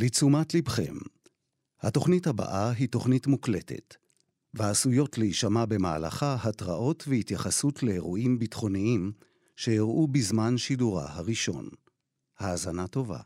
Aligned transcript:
לתשומת 0.00 0.54
לבכם, 0.54 0.94
התוכנית 1.80 2.26
הבאה 2.26 2.70
היא 2.70 2.88
תוכנית 2.88 3.26
מוקלטת, 3.26 3.94
ועשויות 4.54 5.18
להישמע 5.18 5.64
במהלכה 5.64 6.36
התראות 6.42 7.04
והתייחסות 7.08 7.82
לאירועים 7.82 8.38
ביטחוניים 8.38 9.12
שאירעו 9.56 10.06
בזמן 10.06 10.58
שידורה 10.58 11.06
הראשון. 11.08 11.68
האזנה 12.38 12.86
טובה. 12.86 13.18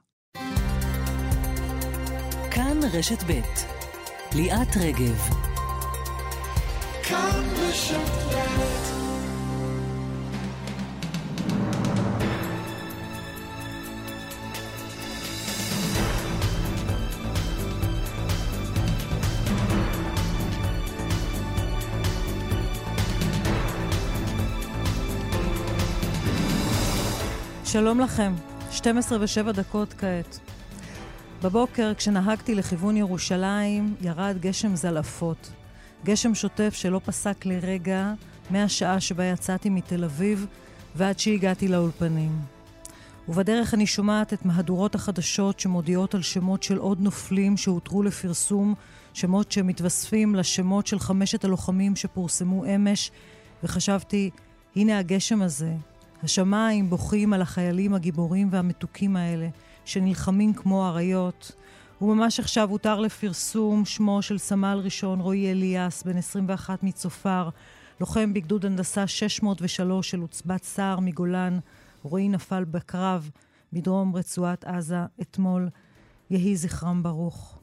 כאן 2.50 2.80
רשת 2.92 3.22
ב' 3.22 3.40
ליאת 4.36 4.76
רגב. 4.76 5.18
כאן 7.02 7.44
רשת 7.56 8.10
ב' 8.34 8.71
שלום 27.72 28.00
לכם, 28.00 28.32
12 28.70 29.18
ו-7 29.20 29.52
דקות 29.52 29.92
כעת. 29.92 30.38
בבוקר, 31.42 31.92
כשנהגתי 31.94 32.54
לכיוון 32.54 32.96
ירושלים, 32.96 33.94
ירד 34.00 34.36
גשם 34.40 34.76
זלעפות. 34.76 35.50
גשם 36.04 36.34
שוטף 36.34 36.74
שלא 36.74 37.00
פסק 37.04 37.46
לרגע 37.46 38.12
מהשעה 38.50 39.00
שבה 39.00 39.24
יצאתי 39.24 39.70
מתל 39.70 40.04
אביב 40.04 40.46
ועד 40.96 41.18
שהגעתי 41.18 41.68
לאולפנים. 41.68 42.38
ובדרך 43.28 43.74
אני 43.74 43.86
שומעת 43.86 44.32
את 44.32 44.44
מהדורות 44.44 44.94
החדשות 44.94 45.60
שמודיעות 45.60 46.14
על 46.14 46.22
שמות 46.22 46.62
של 46.62 46.78
עוד 46.78 47.00
נופלים 47.00 47.56
שהותרו 47.56 48.02
לפרסום, 48.02 48.74
שמות 49.14 49.52
שמתווספים 49.52 50.34
לשמות 50.34 50.86
של 50.86 50.98
חמשת 50.98 51.44
הלוחמים 51.44 51.96
שפורסמו 51.96 52.64
אמש, 52.74 53.10
וחשבתי, 53.64 54.30
הנה 54.76 54.98
הגשם 54.98 55.42
הזה, 55.42 55.72
השמיים 56.22 56.90
בוכים 56.90 57.32
על 57.32 57.42
החיילים 57.42 57.94
הגיבורים 57.94 58.48
והמתוקים 58.50 59.16
האלה, 59.16 59.48
שנלחמים 59.84 60.54
כמו 60.54 60.86
אריות. 60.86 61.52
וממש 62.00 62.40
עכשיו 62.40 62.70
הותר 62.70 63.00
לפרסום 63.00 63.84
שמו 63.84 64.22
של 64.22 64.38
סמל 64.38 64.80
ראשון 64.84 65.20
רועי 65.20 65.50
אליאס, 65.50 66.02
בן 66.02 66.16
21 66.16 66.82
מצופר, 66.82 67.48
לוחם 68.00 68.34
בגדוד 68.34 68.66
הנדסה 68.66 69.06
603 69.06 70.10
של 70.10 70.20
עוצבת 70.20 70.64
סער 70.64 71.00
מגולן. 71.00 71.58
רועי 72.02 72.28
נפל 72.28 72.64
בקרב 72.64 73.30
מדרום 73.72 74.16
רצועת 74.16 74.64
עזה 74.64 75.04
אתמול. 75.20 75.68
יהי 76.30 76.56
זכרם 76.56 77.02
ברוך. 77.02 77.61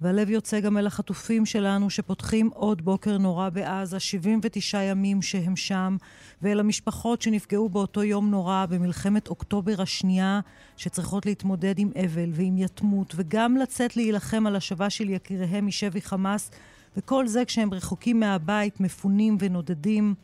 והלב 0.00 0.30
יוצא 0.30 0.60
גם 0.60 0.78
אל 0.78 0.86
החטופים 0.86 1.46
שלנו 1.46 1.90
שפותחים 1.90 2.50
עוד 2.54 2.82
בוקר 2.82 3.18
נורא 3.18 3.48
בעזה, 3.48 4.00
79 4.00 4.82
ימים 4.82 5.22
שהם 5.22 5.56
שם, 5.56 5.96
ואל 6.42 6.60
המשפחות 6.60 7.22
שנפגעו 7.22 7.68
באותו 7.68 8.02
יום 8.02 8.30
נורא 8.30 8.66
במלחמת 8.70 9.28
אוקטובר 9.28 9.82
השנייה, 9.82 10.40
שצריכות 10.76 11.26
להתמודד 11.26 11.78
עם 11.78 11.90
אבל 12.04 12.30
ועם 12.32 12.58
יתמות, 12.58 13.14
וגם 13.16 13.56
לצאת 13.56 13.96
להילחם 13.96 14.46
על 14.46 14.56
השבה 14.56 14.90
של 14.90 15.10
יקיריהם 15.10 15.66
משבי 15.66 16.00
חמאס, 16.00 16.50
וכל 16.96 17.26
זה 17.26 17.44
כשהם 17.44 17.74
רחוקים 17.74 18.20
מהבית, 18.20 18.80
מפונים 18.80 19.36
ונודדים. 19.40 20.14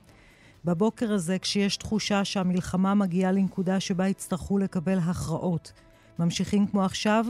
בבוקר 0.65 1.13
הזה, 1.13 1.39
כשיש 1.39 1.77
תחושה 1.77 2.25
שהמלחמה 2.25 2.95
מגיעה 2.95 3.33
לנקודה 3.33 3.81
שבה 3.81 4.09
יצטרכו 4.09 4.59
לקבל 4.59 4.99
הכרעות. 4.99 5.73
ממשיכים 6.19 6.67
כמו 6.67 6.85
עכשיו, 6.85 7.27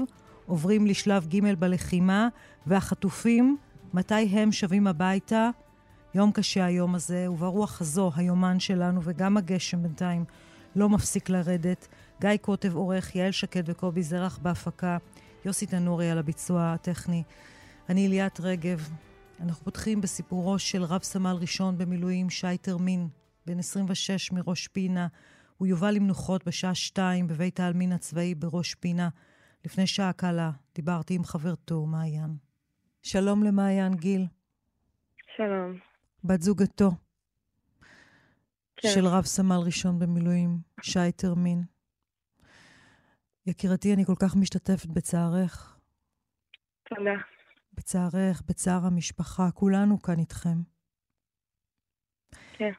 עוברים 0.46 0.86
לשלב 0.86 1.26
ג' 1.26 1.54
בלחימה, 1.58 2.28
והחטופים, 2.66 3.56
מתי 3.94 4.14
הם 4.14 4.52
שבים 4.52 4.86
הביתה? 4.86 5.50
יום 6.14 6.32
קשה 6.32 6.64
היום 6.64 6.94
הזה, 6.94 7.30
וברוח 7.30 7.80
הזו, 7.80 8.10
היומן 8.16 8.60
שלנו, 8.60 9.00
וגם 9.04 9.36
הגשם 9.36 9.82
בינתיים 9.82 10.24
לא 10.76 10.88
מפסיק 10.88 11.28
לרדת. 11.28 11.88
גיא 12.20 12.36
קוטב 12.40 12.76
עורך, 12.76 13.16
יעל 13.16 13.30
שקד 13.30 13.62
וקובי 13.66 14.02
זרח 14.02 14.38
בהפקה, 14.42 14.98
יוסי 15.44 15.66
תנורי 15.66 16.10
על 16.10 16.18
הביצוע 16.18 16.72
הטכני. 16.72 17.22
אני 17.88 18.08
ליאת 18.08 18.40
רגב. 18.40 18.88
אנחנו 19.40 19.64
פותחים 19.64 20.00
בסיפורו 20.00 20.58
של 20.58 20.82
רב 20.82 21.02
סמל 21.02 21.36
ראשון 21.40 21.78
במילואים, 21.78 22.30
שי 22.30 22.58
תרמין, 22.60 23.08
בן 23.46 23.58
26 23.58 24.32
מראש 24.32 24.68
פינה. 24.68 25.06
הוא 25.58 25.68
יובא 25.68 25.90
למנוחות 25.90 26.46
בשעה 26.46 26.74
שתיים 26.74 27.26
בבית 27.26 27.60
העלמין 27.60 27.92
הצבאי 27.92 28.34
בראש 28.34 28.74
פינה. 28.74 29.08
לפני 29.64 29.86
שעה 29.86 30.12
קלה 30.12 30.50
דיברתי 30.74 31.14
עם 31.14 31.24
חברתו, 31.24 31.86
מעיין. 31.86 32.36
שלום 33.02 33.42
למעיין 33.42 33.94
גיל. 33.94 34.26
שלום. 35.36 35.78
בת 36.24 36.42
זוגתו 36.42 36.90
כן. 38.76 38.88
של 38.94 39.06
רב 39.06 39.24
סמל 39.24 39.56
ראשון 39.64 39.98
במילואים, 39.98 40.58
שי 40.82 41.12
תרמין. 41.16 41.62
יקירתי, 43.46 43.94
אני 43.94 44.04
כל 44.04 44.14
כך 44.22 44.36
משתתפת 44.36 44.86
בצערך. 44.86 45.78
תודה. 46.88 47.14
בצערך, 47.72 48.42
בצער 48.48 48.86
המשפחה, 48.86 49.50
כולנו 49.50 50.02
כאן 50.02 50.18
איתכם. 50.18 50.58
כן. 52.52 52.72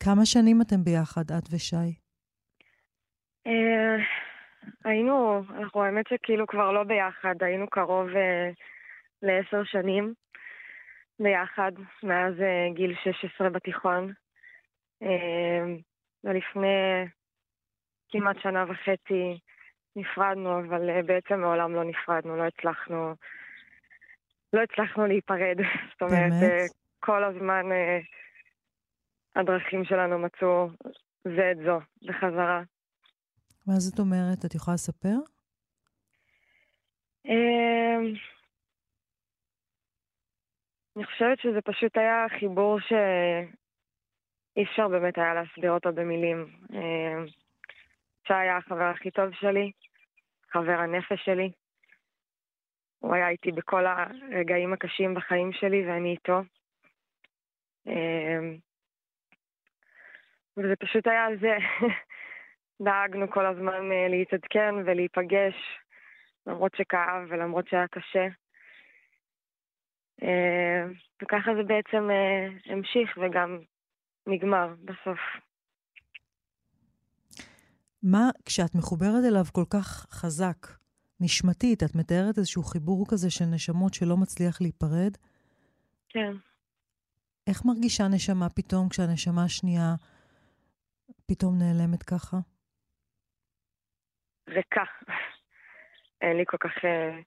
כמה 0.00 0.26
שנים 0.26 0.62
אתם 0.62 0.84
ביחד, 0.84 1.32
את 1.32 1.48
ושי? 1.50 2.06
אה, 4.86 4.90
היינו, 4.90 5.42
אנחנו 5.50 5.82
האמת 5.82 6.06
שכאילו 6.08 6.46
כבר 6.46 6.72
לא 6.72 6.84
ביחד, 6.84 7.34
היינו 7.40 7.66
קרוב 7.68 8.08
uh, 8.08 8.54
לעשר 9.22 9.64
שנים 9.64 10.14
ביחד, 11.20 11.72
מאז 12.02 12.34
uh, 12.34 12.74
גיל 12.74 12.94
16 13.04 13.50
בתיכון. 13.50 14.12
Uh, 15.04 15.06
ולפני 16.24 17.04
כמעט 18.08 18.36
שנה 18.42 18.64
וחצי 18.68 19.38
נפרדנו, 19.96 20.60
אבל 20.60 20.90
uh, 20.90 21.06
בעצם 21.06 21.40
מעולם 21.40 21.74
לא 21.74 21.84
נפרדנו, 21.84 22.36
לא 22.36 22.42
הצלחנו, 22.42 23.14
לא 24.52 24.60
הצלחנו 24.62 25.06
להיפרד. 25.06 25.56
זאת 25.92 26.02
אומרת, 26.02 26.32
uh, 26.32 26.72
כל 27.00 27.24
הזמן 27.24 27.64
uh, 27.72 28.04
הדרכים 29.36 29.84
שלנו 29.84 30.18
מצאו 30.18 30.68
זה 31.24 31.50
את 31.50 31.56
זו 31.56 31.80
בחזרה. 32.02 32.62
מה 33.66 33.74
זאת 33.74 33.98
אומרת? 33.98 34.44
את 34.44 34.54
יכולה 34.54 34.74
לספר? 34.74 35.16
אמ, 37.24 38.14
אני 40.96 41.04
חושבת 41.04 41.38
שזה 41.38 41.60
פשוט 41.64 41.96
היה 41.96 42.26
חיבור 42.38 42.80
שאי 42.80 44.64
אפשר 44.64 44.88
באמת 44.88 45.18
היה 45.18 45.34
להסביר 45.34 45.70
אותו 45.70 45.92
במילים. 45.92 46.46
אמ, 46.72 47.26
שי 48.26 48.34
היה 48.34 48.56
החבר 48.56 48.84
הכי 48.84 49.10
טוב 49.10 49.34
שלי, 49.34 49.72
חבר 50.52 50.78
הנפש 50.78 51.24
שלי. 51.24 51.50
הוא 52.98 53.14
היה 53.14 53.28
איתי 53.28 53.52
בכל 53.52 53.84
הרגעים 53.86 54.72
הקשים 54.72 55.14
בחיים 55.14 55.52
שלי 55.52 55.86
ואני 55.86 56.10
איתו. 56.10 56.40
אמ, 57.86 58.56
וזה 60.56 60.76
פשוט 60.76 61.06
היה 61.06 61.26
זה. 61.40 61.56
דאגנו 62.82 63.30
כל 63.30 63.46
הזמן 63.46 63.92
אה, 63.92 64.08
להתעדכן 64.08 64.74
ולהיפגש, 64.86 65.54
למרות 66.46 66.72
שכאב 66.76 67.22
ולמרות 67.28 67.68
שהיה 67.68 67.88
קשה. 67.88 68.26
אה, 70.22 70.84
וככה 71.22 71.50
זה 71.56 71.62
בעצם 71.62 72.10
אה, 72.10 72.72
המשיך 72.72 73.18
וגם 73.22 73.58
נגמר 74.26 74.74
בסוף. 74.84 75.18
מה, 78.02 78.30
כשאת 78.44 78.74
מחוברת 78.74 79.24
אליו 79.28 79.44
כל 79.52 79.64
כך 79.70 80.06
חזק, 80.10 80.66
נשמתית, 81.20 81.82
את 81.82 81.94
מתארת 81.94 82.38
איזשהו 82.38 82.62
חיבור 82.62 83.06
כזה 83.10 83.30
של 83.30 83.44
נשמות 83.44 83.94
שלא 83.94 84.16
מצליח 84.16 84.60
להיפרד? 84.60 85.16
כן. 86.08 86.32
איך 87.46 87.64
מרגישה 87.64 88.08
נשמה 88.08 88.48
פתאום 88.48 88.88
כשהנשמה 88.88 89.44
השנייה 89.44 89.94
פתאום 91.26 91.58
נעלמת 91.58 92.02
ככה? 92.02 92.36
ריקה. 94.48 94.84
אין 96.20 96.36
לי 96.36 96.44
כל 96.46 96.56
כך 96.56 96.76
uh, 96.76 97.22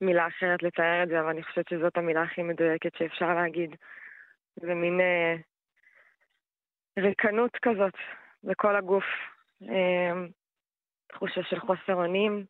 מילה 0.00 0.26
אחרת 0.26 0.62
לתאר 0.62 1.02
את 1.02 1.08
זה, 1.08 1.20
אבל 1.20 1.28
אני 1.28 1.42
חושבת 1.42 1.68
שזאת 1.68 1.96
המילה 1.96 2.22
הכי 2.22 2.42
מדויקת 2.42 2.96
שאפשר 2.98 3.34
להגיד. 3.34 3.76
זה 4.56 4.74
מין 4.74 5.00
uh, 5.00 5.42
ריקנות 7.02 7.56
כזאת 7.62 7.94
בכל 8.44 8.76
הגוף. 8.76 9.04
Uh, 9.62 9.66
תחושה 11.06 11.40
של 11.42 11.60
חוסר 11.60 11.94
אונים, 11.94 12.44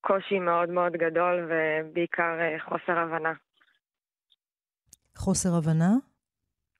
קושי 0.00 0.38
מאוד 0.38 0.68
מאוד 0.68 0.92
גדול 0.92 1.48
ובעיקר 1.48 2.38
uh, 2.38 2.62
חוסר 2.62 2.98
הבנה. 2.98 3.32
חוסר 5.16 5.48
הבנה? 5.58 5.90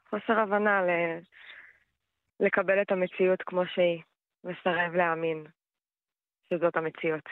חוסר 0.08 0.40
הבנה 0.40 0.82
ל... 0.82 0.88
לקבל 2.40 2.82
את 2.82 2.92
המציאות 2.92 3.42
כמו 3.42 3.66
שהיא. 3.66 4.02
מסרב 4.44 4.94
להאמין 4.94 5.44
שזאת 6.48 6.76
המציאות. 6.76 7.28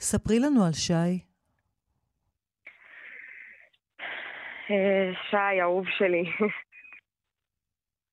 ספרי 0.00 0.38
לנו 0.38 0.64
על 0.66 0.72
שי. 0.72 1.24
אה, 4.70 5.10
שי, 5.30 5.60
אהוב 5.62 5.86
שלי. 5.98 6.24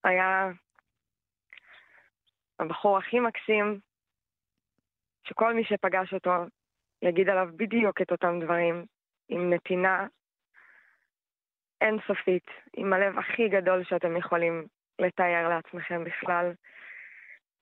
היה 0.04 0.50
הבחור 2.60 2.98
הכי 2.98 3.20
מקסים, 3.20 3.80
שכל 5.24 5.54
מי 5.54 5.64
שפגש 5.64 6.14
אותו 6.14 6.32
יגיד 7.02 7.30
עליו 7.30 7.48
בדיוק 7.56 8.02
את 8.02 8.12
אותם 8.12 8.40
דברים, 8.44 8.86
עם 9.30 9.54
נתינה 9.54 10.08
אינסופית, 11.82 12.46
עם 12.74 12.94
הלב 12.94 13.20
הכי 13.20 13.50
גדול 13.50 13.84
שאתם 13.84 14.18
יכולים 14.18 14.68
לתאר 15.00 15.50
לעצמכם 15.50 16.04
בכלל. 16.04 16.52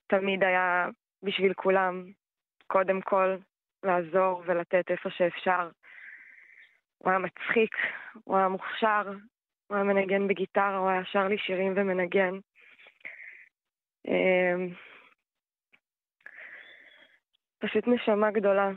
תמיד 0.07 0.44
היה 0.44 0.88
בשביל 1.24 1.54
כולם, 1.54 2.12
קודם 2.68 3.01
כל, 3.01 3.38
לעזור 3.83 4.44
ולתת 4.45 4.92
איפה 4.92 5.09
שאפשר. 5.09 5.69
הוא 6.98 7.09
היה 7.09 7.19
מצחיק, 7.19 7.75
הוא 8.24 8.38
היה 8.38 8.48
מוכשר, 8.48 9.13
הוא 9.68 9.75
היה 9.75 9.83
מנגן 9.83 10.27
בגיטרה, 10.27 10.77
הוא 10.77 10.89
היה 10.89 11.06
שר 11.06 11.27
לי 11.27 11.38
שירים 11.38 11.74
ומנגן. 11.75 12.33
אמ, 14.07 14.74
פשוט 17.59 17.83
נשמה 17.88 18.31
גדולה, 18.31 18.69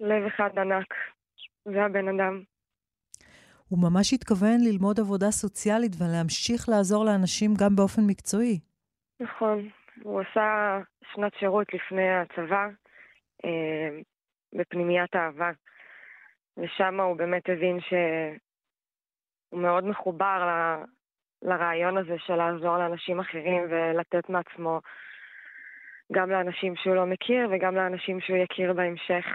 לב 0.00 0.24
אחד 0.26 0.58
ענק, 0.58 0.94
זה 1.64 1.82
הבן 1.82 2.08
אדם. 2.08 2.42
הוא 3.68 3.78
ממש 3.82 4.12
התכוון 4.12 4.60
ללמוד 4.60 5.00
עבודה 5.00 5.30
סוציאלית 5.30 5.92
ולהמשיך 5.98 6.68
לעזור 6.68 7.04
לאנשים 7.04 7.50
גם 7.60 7.76
באופן 7.76 8.02
מקצועי. 8.06 8.60
נכון. 9.20 9.68
הוא 10.02 10.20
עשה 10.20 10.78
שנת 11.14 11.34
שירות 11.34 11.74
לפני 11.74 12.10
הצבא 12.10 12.68
אה, 13.44 13.98
בפנימיית 14.52 15.16
אהבה, 15.16 15.50
ושם 16.56 17.00
הוא 17.00 17.16
באמת 17.16 17.48
הבין 17.48 17.78
שהוא 17.80 19.60
מאוד 19.62 19.84
מחובר 19.84 20.46
ל... 20.46 20.82
לרעיון 21.42 21.96
הזה 21.96 22.14
של 22.18 22.34
לעזור 22.34 22.78
לאנשים 22.78 23.20
אחרים 23.20 23.62
ולתת 23.70 24.28
מעצמו 24.28 24.80
גם 26.12 26.30
לאנשים 26.30 26.76
שהוא 26.76 26.94
לא 26.94 27.06
מכיר 27.06 27.48
וגם 27.50 27.74
לאנשים 27.74 28.20
שהוא 28.20 28.36
יכיר 28.36 28.72
בהמשך. 28.72 29.26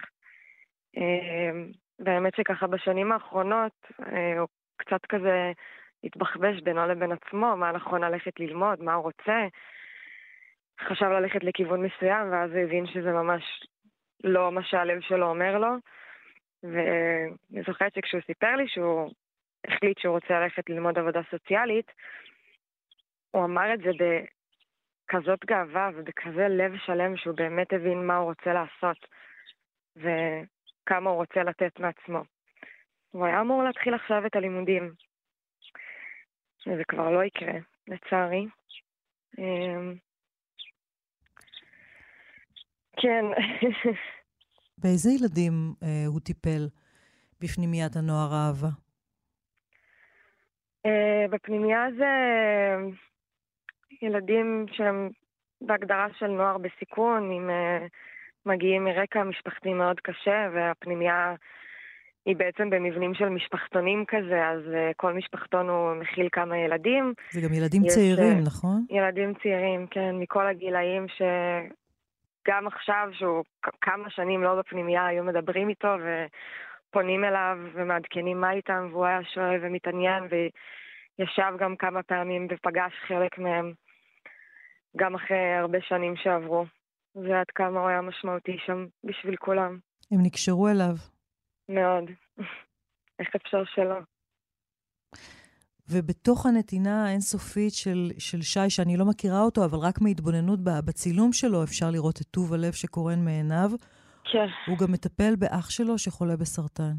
אה, 0.98 1.52
והאמת 2.00 2.36
שככה 2.36 2.68
בשנים 2.68 3.12
האחרונות 3.12 3.72
אה, 4.00 4.40
הוא 4.40 4.48
קצת 4.78 5.06
כזה 5.06 5.52
התבחבש 6.04 6.62
בינו 6.62 6.88
לבין 6.88 7.12
עצמו, 7.12 7.58
מה 7.58 7.72
נכון 7.72 8.04
ללכת 8.04 8.40
ללמוד, 8.40 8.84
מה 8.84 8.94
הוא 8.94 9.04
רוצה. 9.04 9.48
חשב 10.80 11.06
ללכת 11.06 11.44
לכיוון 11.44 11.86
מסוים, 11.86 12.32
ואז 12.32 12.52
הוא 12.52 12.60
הבין 12.60 12.88
שזה 12.88 13.12
ממש 13.12 13.44
לא 14.24 14.52
מה 14.52 14.64
שהלב 14.64 15.02
שלו 15.02 15.30
אומר 15.30 15.58
לו. 15.58 15.70
ואני 16.64 17.64
זוכרת 17.68 17.94
שכשהוא 17.94 18.22
סיפר 18.26 18.56
לי 18.56 18.68
שהוא 18.68 19.12
החליט 19.68 20.00
שהוא 20.00 20.14
רוצה 20.14 20.40
ללכת 20.40 20.70
ללמוד 20.70 20.98
עבודה 20.98 21.22
סוציאלית, 21.32 21.92
הוא 23.32 23.46
אמר 23.46 23.74
את 23.74 23.80
זה 23.80 23.92
בכזאת 24.00 25.46
גאווה 25.46 25.90
ובכזה 25.96 26.48
לב 26.48 26.78
שלם 26.78 27.18
שהוא 27.18 27.36
באמת 27.36 27.74
הבין 27.74 28.08
מה 28.08 28.18
הוא 28.18 28.26
רוצה 28.26 28.54
לעשות. 28.54 29.08
ו... 29.98 30.10
כמה 30.88 31.10
הוא 31.10 31.18
רוצה 31.18 31.44
לתת 31.44 31.80
מעצמו. 31.80 32.24
הוא 33.12 33.26
היה 33.26 33.42
אמור 33.42 33.64
להתחיל 33.64 33.94
עכשיו 33.94 34.26
את 34.26 34.36
הלימודים. 34.36 34.94
וזה 36.68 36.84
כבר 36.88 37.10
לא 37.10 37.24
יקרה, 37.24 37.54
לצערי. 37.88 38.46
כן. 42.98 43.26
באיזה 44.82 45.10
ילדים 45.12 45.74
אה, 45.84 46.04
הוא 46.08 46.20
טיפל 46.20 46.68
בפנימיית 47.42 47.96
הנוער 47.96 48.34
אהבה? 48.34 48.70
אה, 50.86 51.26
בפנימייה 51.30 51.86
זה 51.98 52.12
ילדים 54.02 54.66
שהם 54.72 55.10
בהגדרה 55.62 56.08
של 56.20 56.28
נוער 56.28 56.58
בסיכון, 56.58 57.32
עם 57.32 57.50
אה, 57.50 57.88
מגיעים 58.46 58.84
מרקע 58.84 59.24
משפחתי 59.24 59.74
מאוד 59.74 60.00
קשה, 60.00 60.50
והפנימייה 60.54 61.36
היא 62.28 62.36
בעצם 62.36 62.70
במבנים 62.70 63.14
של 63.14 63.30
משפחתונים 63.30 64.06
כזה, 64.08 64.48
אז 64.48 64.62
uh, 64.62 64.94
כל 64.96 65.14
משפחתון 65.14 65.70
הוא 65.70 65.94
מכיל 65.94 66.28
כמה 66.32 66.58
ילדים. 66.58 67.14
זה 67.32 67.42
גם 67.42 67.54
ילדים 67.54 67.86
יש, 67.86 67.94
צעירים, 67.94 68.38
uh, 68.38 68.46
נכון? 68.46 68.86
ילדים 68.90 69.34
צעירים, 69.44 69.88
כן, 69.88 70.16
מכל 70.16 70.48
הגילאים 70.48 71.06
שגם 72.48 72.68
עכשיו, 72.68 73.10
שהוא 73.14 73.44
כמה 73.82 74.10
שנים 74.10 74.44
לא 74.44 74.56
בפנימייה, 74.56 75.06
היו 75.06 75.24
מדברים 75.24 75.70
איתו 75.70 75.96
ופונים 76.90 77.24
אליו 77.24 77.58
ומעדכנים 77.74 78.42
מה 78.42 78.52
איתם, 78.52 78.88
והוא 78.92 79.06
היה 79.06 79.20
שואל 79.34 79.60
ומתעניין, 79.62 80.24
וישב 80.24 81.54
גם 81.60 81.76
כמה 81.76 82.04
פעמים 82.04 82.48
ופגש 82.50 82.94
חלק 83.08 83.38
מהם, 83.38 83.74
גם 84.98 85.16
אחרי 85.16 85.54
הרבה 85.54 85.82
שנים 85.82 86.16
שעברו. 86.16 86.66
ועד 87.16 87.46
כמה 87.56 87.80
הוא 87.80 87.90
היה 87.90 88.02
משמעותי 88.02 88.58
שם 88.66 88.86
בשביל 89.04 89.36
כולם. 89.36 89.80
הם 90.12 90.20
נקשרו 90.24 90.68
אליו. 90.68 90.96
מאוד. 91.70 92.12
איך 93.20 93.36
אפשר 93.36 93.64
שלא? 93.66 94.00
ובתוך 95.92 96.46
הנתינה 96.46 97.06
האינסופית 97.06 97.74
של, 97.74 98.12
של 98.20 98.42
שי, 98.42 98.70
שאני 98.70 98.98
לא 98.98 99.06
מכירה 99.06 99.42
אותו, 99.42 99.66
אבל 99.66 99.78
רק 99.78 99.96
מהתבוננות 100.02 100.60
בצילום 100.88 101.34
שלו 101.34 101.64
אפשר 101.64 101.86
לראות 101.92 102.22
את 102.22 102.28
טוב 102.32 102.54
הלב 102.54 102.74
שקורן 102.74 103.20
מעיניו. 103.26 103.70
כן. 104.32 104.48
הוא 104.68 104.78
גם 104.78 104.92
מטפל 104.92 105.36
באח 105.40 105.70
שלו 105.70 105.98
שחולה 105.98 106.38
בסרטן. 106.38 106.94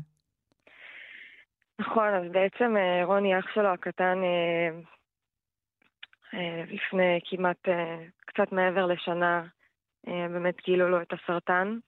נכון, 1.79 2.09
אז 2.15 2.33
בעצם 2.33 2.77
אה, 2.77 3.05
רוני, 3.05 3.39
אח 3.39 3.45
שלו 3.55 3.69
הקטן, 3.69 4.19
אה, 4.23 4.69
אה, 6.35 6.65
לפני 6.69 7.21
כמעט, 7.25 7.69
קצת 8.27 8.53
מעבר 8.53 8.87
לשנה, 8.87 9.43
באמת 10.07 10.55
גילו 10.65 10.89
לו 10.89 11.03
את 11.03 11.13
הסרטן. 11.13 11.79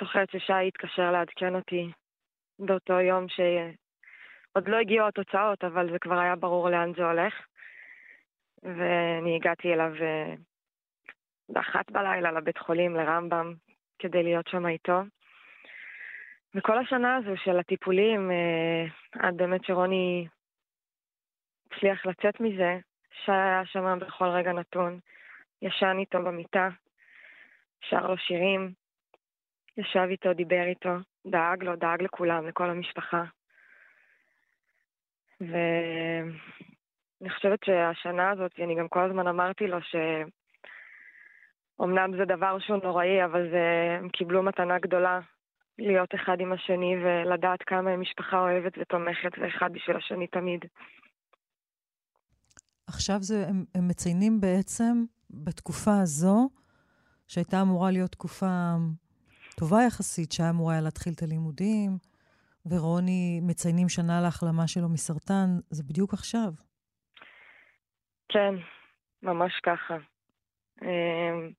זוכרת 0.00 0.30
ששי 0.30 0.52
התקשר 0.68 1.10
לעדכן 1.12 1.54
אותי 1.54 1.90
באותו 2.58 3.00
יום 3.00 3.26
שעוד 4.52 4.68
לא 4.68 4.76
הגיעו 4.76 5.06
התוצאות, 5.06 5.64
אבל 5.64 5.90
זה 5.92 5.98
כבר 5.98 6.18
היה 6.18 6.36
ברור 6.36 6.70
לאן 6.70 6.92
זה 6.96 7.04
הולך. 7.04 7.34
ואני 8.62 9.36
הגעתי 9.36 9.74
אליו 9.74 9.92
אה, 10.00 10.34
באחת 11.48 11.90
בלילה 11.90 12.32
לבית 12.32 12.58
חולים, 12.58 12.96
לרמב"ם, 12.96 13.54
כדי 13.98 14.22
להיות 14.22 14.48
שם 14.48 14.66
איתו. 14.66 15.00
וכל 16.54 16.78
השנה 16.78 17.16
הזו 17.16 17.36
של 17.36 17.58
הטיפולים, 17.58 18.30
עד 19.12 19.36
באמת 19.36 19.64
שרוני 19.64 20.26
הצליח 21.66 22.06
לצאת 22.06 22.40
מזה, 22.40 22.78
שי 23.24 23.32
היה 23.32 23.62
שם 23.64 23.98
בכל 24.00 24.28
רגע 24.28 24.52
נתון. 24.52 24.98
ישן 25.62 25.96
איתו 25.98 26.22
במיטה, 26.22 26.68
שר 27.80 28.06
לו 28.06 28.18
שירים, 28.18 28.72
ישב 29.76 30.06
איתו, 30.10 30.32
דיבר 30.32 30.64
איתו, 30.66 30.94
דאג 31.26 31.62
לו, 31.64 31.76
דאג 31.76 32.02
לכולם, 32.02 32.46
לכל 32.46 32.70
המשפחה. 32.70 33.24
ואני 35.40 37.30
חושבת 37.30 37.58
שהשנה 37.64 38.30
הזאת, 38.30 38.52
אני 38.64 38.74
גם 38.74 38.88
כל 38.88 39.10
הזמן 39.10 39.26
אמרתי 39.26 39.66
לו 39.66 39.78
שאומנם 41.78 42.16
זה 42.18 42.24
דבר 42.24 42.58
שהוא 42.58 42.82
נוראי, 42.82 43.24
אבל 43.24 43.50
זה... 43.50 43.96
הם 43.98 44.08
קיבלו 44.08 44.42
מתנה 44.42 44.78
גדולה 44.78 45.20
להיות 45.78 46.14
אחד 46.14 46.40
עם 46.40 46.52
השני 46.52 46.94
ולדעת 47.04 47.62
כמה 47.66 47.90
הם 47.90 48.00
משפחה 48.00 48.40
אוהבת 48.40 48.72
ותומכת 48.80 49.38
ואחד 49.38 49.72
בשביל 49.72 49.96
השני 49.96 50.26
תמיד. 50.26 50.60
עכשיו 52.86 53.16
זה, 53.20 53.46
הם, 53.48 53.64
הם 53.74 53.88
מציינים 53.88 54.40
בעצם 54.40 55.04
בתקופה 55.30 56.00
הזו, 56.02 56.48
שהייתה 57.28 57.62
אמורה 57.62 57.90
להיות 57.90 58.10
תקופה 58.10 58.74
טובה 59.56 59.82
יחסית, 59.86 60.32
שהיה 60.32 60.50
אמורה 60.50 60.72
היה 60.72 60.82
להתחיל 60.82 61.12
את 61.12 61.22
הלימודים, 61.22 61.98
ורוני 62.66 63.40
מציינים 63.42 63.88
שנה 63.88 64.20
להחלמה 64.20 64.66
שלו 64.66 64.88
מסרטן, 64.88 65.48
זה 65.70 65.82
בדיוק 65.88 66.14
עכשיו. 66.14 66.50
כן, 68.28 68.54
ממש 69.22 69.60
ככה. 69.62 69.96
אמ, 70.82 71.50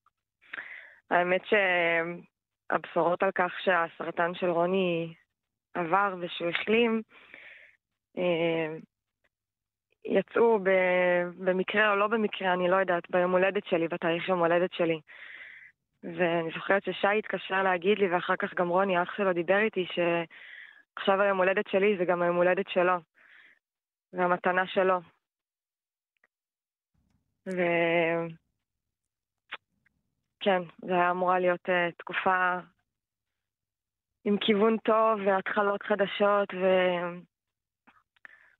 האמת 1.11 1.41
שהבשורות 1.45 3.23
על 3.23 3.31
כך 3.35 3.51
שהסרטן 3.63 4.31
של 4.33 4.49
רוני 4.49 5.13
עבר 5.73 6.15
ושהוא 6.19 6.49
החלים, 6.49 7.01
אמ, 8.17 8.79
יצאו 10.05 10.59
במקרה 11.37 11.91
או 11.91 11.95
לא 11.95 12.07
במקרה, 12.07 12.53
אני 12.53 12.69
לא 12.69 12.75
יודעת, 12.75 13.03
ביום 13.09 13.31
הולדת 13.31 13.65
שלי, 13.65 13.87
בתאריך 13.87 14.29
יום 14.29 14.39
הולדת 14.39 14.73
שלי. 14.73 14.99
ואני 16.03 16.49
זוכרת 16.55 16.83
ששי 16.83 17.17
התקשר 17.19 17.63
להגיד 17.63 17.99
לי, 17.99 18.07
ואחר 18.07 18.35
כך 18.35 18.53
גם 18.53 18.69
רוני, 18.69 19.03
אח 19.03 19.13
שלו, 19.17 19.33
דיבר 19.33 19.57
איתי, 19.57 19.85
שעכשיו 20.99 21.21
היום 21.21 21.37
הולדת 21.37 21.67
שלי 21.67 21.97
זה 21.97 22.05
גם 22.05 22.21
היום 22.21 22.35
הולדת 22.35 22.69
שלו. 22.69 22.93
והמתנה 24.13 24.67
שלו. 24.67 24.99
ו... 27.47 27.61
כן, 30.39 30.61
זה 30.85 30.93
היה 30.93 31.11
אמורה 31.11 31.39
להיות 31.39 31.69
uh, 31.69 31.91
תקופה 31.97 32.57
עם 34.25 34.37
כיוון 34.37 34.77
טוב 34.77 35.19
והתחלות 35.25 35.83
חדשות, 35.83 36.49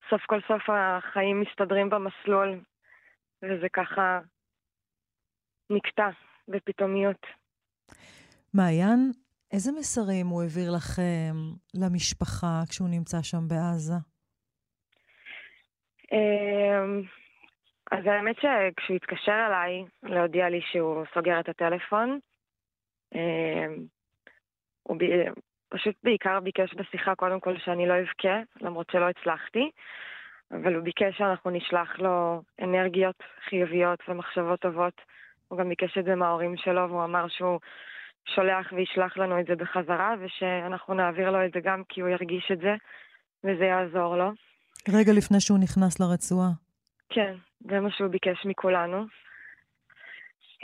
וסוף 0.04 0.22
כל 0.26 0.40
סוף 0.48 0.70
החיים 0.70 1.42
מסתדרים 1.42 1.90
במסלול, 1.90 2.60
וזה 3.44 3.70
ככה 3.74 4.20
נקטע 5.70 6.10
בפתאומיות. 6.48 7.26
מעיין, 8.54 9.12
איזה 9.54 9.72
מסרים 9.80 10.28
הוא 10.28 10.42
העביר 10.42 10.72
לכם, 10.76 11.34
למשפחה, 11.74 12.62
כשהוא 12.70 12.90
נמצא 12.90 13.18
שם 13.22 13.48
בעזה? 13.48 13.94
אמ, 16.12 17.02
אז 17.92 18.06
האמת 18.06 18.36
שכשהוא 18.36 18.96
התקשר 18.96 19.46
אליי 19.48 19.84
להודיע 20.04 20.50
לי 20.50 20.62
שהוא 20.72 21.06
סוגר 21.14 21.40
את 21.40 21.50
הטלפון, 21.50 22.20
אמ, 23.16 23.86
הוא 24.84 24.98
פשוט 25.70 25.96
בעיקר 26.04 26.40
ביקש 26.40 26.74
בשיחה 26.74 27.16
קודם 27.16 27.40
כל 27.40 27.58
שאני 27.58 27.88
לא 27.88 27.94
אבכה, 28.00 28.40
למרות 28.62 28.88
שלא 28.92 29.10
הצלחתי, 29.10 29.72
אבל 30.52 30.76
הוא 30.76 30.84
ביקש 30.84 31.18
שאנחנו 31.18 31.52
נשלח 31.52 32.00
לו 32.00 32.42
אנרגיות 32.62 33.24
חיוביות 33.50 34.00
ומחשבות 34.08 34.60
טובות. 34.60 35.02
הוא 35.48 35.60
גם 35.60 35.70
ביקש 35.70 35.98
את 35.98 36.06
זה 36.06 36.16
מההורים 36.16 36.58
שלו, 36.58 36.90
והוא 36.90 37.04
אמר 37.04 37.28
שהוא 37.28 37.60
שולח 38.26 38.74
וישלח 38.74 39.18
לנו 39.18 39.40
את 39.40 39.46
זה 39.46 39.56
בחזרה, 39.56 40.16
ושאנחנו 40.20 40.94
נעביר 40.94 41.32
לו 41.32 41.46
את 41.46 41.52
זה 41.54 41.60
גם 41.64 41.84
כי 41.90 42.02
הוא 42.02 42.10
ירגיש 42.10 42.52
את 42.52 42.60
זה, 42.60 42.76
וזה 43.44 43.66
יעזור 43.66 44.18
לו. 44.18 44.32
רגע 44.90 45.14
לפני 45.14 45.40
שהוא 45.40 45.60
נכנס 45.60 46.00
לרצועה. 46.00 46.50
כן, 47.10 47.36
זה 47.60 47.80
מה 47.80 47.92
שהוא 47.92 48.08
ביקש 48.08 48.46
מכולנו. 48.46 49.06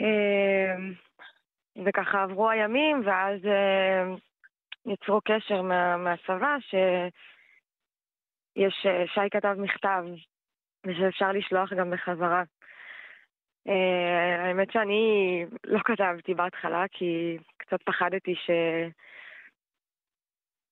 אמ, 0.00 0.92
וככה 1.86 2.22
עברו 2.22 2.50
הימים, 2.50 3.02
ואז 3.04 3.40
אמ, 3.44 4.16
יצרו 4.92 5.20
קשר 5.24 5.62
מה, 5.62 5.96
מהצבא, 5.96 6.56
שיש, 6.60 7.12
שי 9.14 9.30
כתב 9.30 9.54
מכתב, 9.58 10.04
ושאפשר 10.86 11.32
לשלוח 11.32 11.72
גם 11.72 11.90
בחזרה. 11.90 12.42
Uh, 13.68 13.72
האמת 14.38 14.72
שאני 14.72 15.44
לא 15.64 15.78
כתבתי 15.84 16.34
בהתחלה, 16.34 16.84
כי 16.92 17.38
קצת 17.56 17.82
פחדתי 17.82 18.34
ש... 18.34 18.50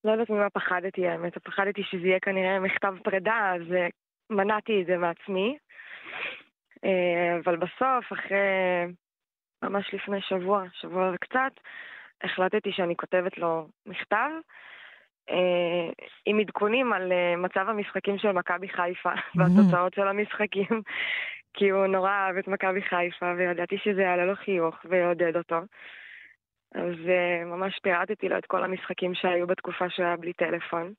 לא 0.04 0.12
יודעת 0.12 0.30
ממה 0.30 0.50
פחדתי 0.50 1.06
האמת, 1.08 1.38
פחדתי 1.38 1.82
שזה 1.82 2.06
יהיה 2.06 2.20
כנראה 2.20 2.60
מכתב 2.60 2.94
פרידה, 3.04 3.52
אז 3.54 3.62
uh, 3.62 3.90
מנעתי 4.30 4.82
את 4.82 4.86
זה 4.86 4.96
מעצמי. 4.96 5.58
Uh, 6.74 7.40
אבל 7.44 7.56
בסוף, 7.56 8.12
אחרי 8.12 8.38
ממש 9.62 9.94
לפני 9.94 10.20
שבוע, 10.20 10.64
שבוע 10.72 11.10
וקצת, 11.14 11.52
החלטתי 12.22 12.72
שאני 12.72 12.96
כותבת 12.96 13.38
לו 13.38 13.68
מכתב 13.86 14.30
אה, 15.30 15.90
עם 16.26 16.40
עדכונים 16.40 16.92
על 16.92 17.12
אה, 17.12 17.36
מצב 17.36 17.68
המשחקים 17.68 18.18
של 18.18 18.32
מכבי 18.32 18.68
חיפה 18.68 19.12
והתוצאות 19.36 19.94
של 19.94 20.08
המשחקים, 20.08 20.82
כי 21.56 21.70
הוא 21.70 21.86
נורא 21.86 22.10
אהב 22.10 22.36
את 22.36 22.48
מכבי 22.48 22.82
חיפה 22.82 23.32
וידעתי 23.36 23.78
שזה 23.78 24.02
יעלה 24.02 24.24
לו 24.24 24.36
חיוך 24.36 24.76
ויעודד 24.84 25.36
אותו. 25.36 25.56
אז 26.74 26.94
אה, 27.08 27.44
ממש 27.44 27.78
פירטתי 27.82 28.28
לו 28.28 28.38
את 28.38 28.46
כל 28.46 28.64
המשחקים 28.64 29.14
שהיו 29.14 29.46
בתקופה 29.46 29.90
שהוא 29.90 30.06
היה 30.06 30.16
בלי 30.16 30.32
טלפון. 30.32 30.92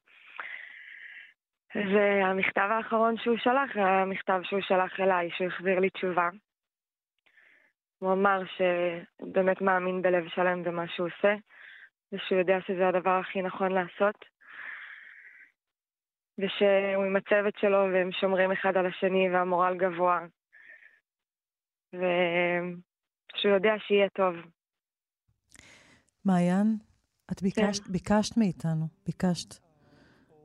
והמכתב 1.75 2.67
האחרון 2.71 3.17
שהוא 3.17 3.37
שלח, 3.37 3.75
היה 3.75 4.01
המכתב 4.01 4.39
שהוא 4.43 4.61
שלח 4.61 4.99
אליי, 4.99 5.29
שהוא 5.31 5.47
החזיר 5.47 5.79
לי 5.79 5.89
תשובה. 5.89 6.29
הוא 7.99 8.13
אמר 8.13 8.41
שהוא 8.45 9.33
באמת 9.33 9.61
מאמין 9.61 10.01
בלב 10.01 10.27
שלם 10.27 10.63
במה 10.63 10.87
שהוא 10.87 11.07
עושה, 11.07 11.35
ושהוא 12.11 12.39
יודע 12.39 12.57
שזה 12.67 12.87
הדבר 12.87 13.19
הכי 13.19 13.41
נכון 13.41 13.71
לעשות, 13.71 14.25
ושהוא 16.37 17.03
עם 17.05 17.15
הצוות 17.15 17.57
שלו 17.57 17.87
והם 17.93 18.11
שומרים 18.11 18.51
אחד 18.51 18.77
על 18.77 18.85
השני 18.85 19.29
והמורל 19.29 19.77
גבוה, 19.77 20.19
ושהוא 21.93 23.53
יודע 23.53 23.73
שיהיה 23.87 24.07
טוב. 24.09 24.35
מעיין, 26.25 26.77
את 27.31 27.41
ביקשת, 27.41 27.83
כן. 27.83 27.91
ביקשת 27.91 28.37
מאיתנו, 28.37 28.87
ביקשת. 29.05 29.55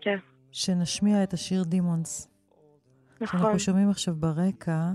כן. 0.00 0.16
שנשמיע 0.52 1.22
את 1.22 1.32
השיר 1.32 1.62
דימונס. 1.64 2.28
נכון. 3.20 3.40
שאנחנו 3.40 3.58
שומעים 3.58 3.90
עכשיו 3.90 4.14
ברקע. 4.14 4.90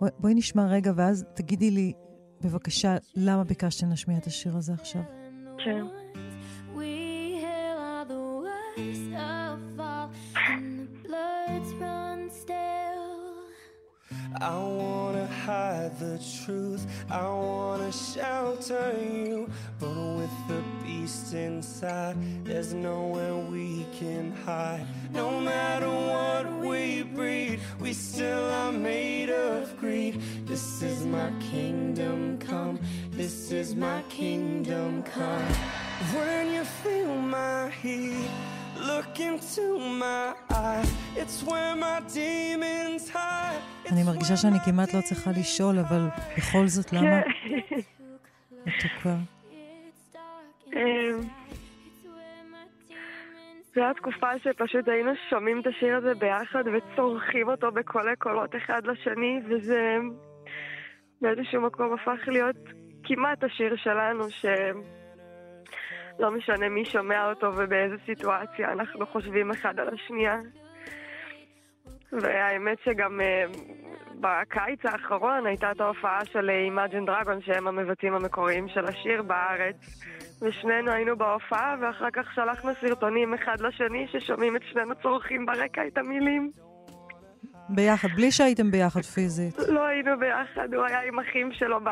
בואי, 0.00 0.10
בואי 0.18 0.34
נשמע 0.34 0.66
רגע, 0.66 0.92
ואז 0.96 1.24
תגידי 1.36 1.70
לי, 1.70 1.92
בבקשה, 2.40 2.96
למה 3.16 3.44
ביקשת 3.44 3.78
שנשמיע 3.78 4.18
את 4.18 4.26
השיר 4.26 4.56
הזה 4.56 4.72
עכשיו? 4.72 5.02
כן. 5.64 5.82
I 14.40 14.58
wanna 14.58 15.26
hide 15.26 15.98
the 15.98 16.18
truth, 16.44 16.86
I 17.10 17.22
wanna 17.28 17.92
shelter 17.92 18.94
you, 19.00 19.50
but 19.78 19.90
with 19.90 20.48
the 20.48 20.62
beast 20.82 21.34
inside, 21.34 22.16
there's 22.44 22.72
nowhere 22.72 23.36
we 23.36 23.86
can 23.98 24.32
hide. 24.44 24.86
No 25.12 25.40
matter 25.40 25.88
what 25.88 26.52
we 26.66 27.02
breed, 27.02 27.60
we 27.80 27.92
still 27.92 28.50
are 28.50 28.72
made 28.72 29.30
of 29.30 29.76
greed. 29.78 30.20
This 30.46 30.82
is 30.82 31.04
my 31.04 31.30
kingdom 31.40 32.38
come, 32.38 32.78
this 33.10 33.50
is 33.50 33.74
my 33.74 34.02
kingdom 34.08 35.02
come. 35.02 35.46
When 36.14 36.52
you 36.52 36.64
feel 36.64 37.14
my 37.16 37.70
heat, 37.70 38.28
look 38.90 39.20
into 39.20 39.78
my 40.02 40.34
eyes, 40.50 40.90
it's 41.16 41.42
where 41.48 41.74
my 41.76 42.00
demons 42.14 43.08
hide. 43.10 43.92
אני 43.92 44.02
מרגישה 44.02 44.36
שאני 44.36 44.58
כמעט 44.64 44.94
לא 44.94 45.00
צריכה 45.00 45.30
לשאול, 45.30 45.78
אבל 45.78 46.08
בכל 46.36 46.66
זאת, 46.66 46.92
למה? 46.92 47.20
מתוקה. 48.66 49.16
אמ, 50.72 51.20
זו 53.74 53.80
הייתה 53.80 54.00
תקופה 54.00 54.38
שפשוט 54.38 54.88
היינו 54.88 55.10
שומעים 55.30 55.60
את 55.60 55.66
השיר 55.66 55.96
הזה 55.96 56.14
ביחד 56.14 56.64
וצורכים 56.72 57.48
אותו 57.48 57.72
בקולי 57.72 58.16
קולות 58.18 58.56
אחד 58.56 58.86
לשני, 58.86 59.40
וזה 59.48 59.96
באיזשהו 61.20 61.60
מקום 61.60 61.92
הפך 61.92 62.28
להיות 62.28 62.56
כמעט 63.04 63.44
השיר 63.44 63.76
שלנו, 63.76 64.24
שלא 66.16 66.30
משנה 66.30 66.68
מי 66.68 66.84
שומע 66.84 67.30
אותו 67.30 67.46
ובאיזה 67.56 67.96
סיטואציה, 68.06 68.72
אנחנו 68.72 69.06
חושבים 69.06 69.50
אחד 69.50 69.80
על 69.80 69.88
השנייה. 69.94 70.36
והאמת 72.12 72.78
שגם 72.84 73.20
uh, 73.20 73.56
בקיץ 74.20 74.80
האחרון 74.84 75.46
הייתה 75.46 75.70
את 75.70 75.80
ההופעה 75.80 76.24
של 76.24 76.50
Imagine 76.50 77.08
Dragon, 77.08 77.46
שהם 77.46 77.66
המבצעים 77.66 78.14
המקוריים 78.14 78.68
של 78.68 78.84
השיר 78.84 79.22
בארץ. 79.22 79.76
ושנינו 80.42 80.92
היינו 80.92 81.16
בהופעה, 81.16 81.76
ואחר 81.80 82.10
כך 82.12 82.34
שלחנו 82.34 82.70
סרטונים 82.80 83.34
אחד 83.34 83.60
לשני, 83.60 84.06
ששומעים 84.12 84.56
את 84.56 84.62
שנינו 84.72 84.94
צורכים 85.02 85.46
ברקע 85.46 85.86
את 85.86 85.98
המילים. 85.98 86.50
ביחד, 87.68 88.08
בלי 88.16 88.30
שהייתם 88.30 88.70
ביחד 88.70 89.00
פיזית. 89.00 89.58
לא 89.68 89.86
היינו 89.86 90.18
ביחד, 90.18 90.74
הוא 90.74 90.84
היה 90.84 91.00
עם 91.02 91.18
אחים 91.18 91.52
שלו 91.52 91.80
ב... 91.80 91.88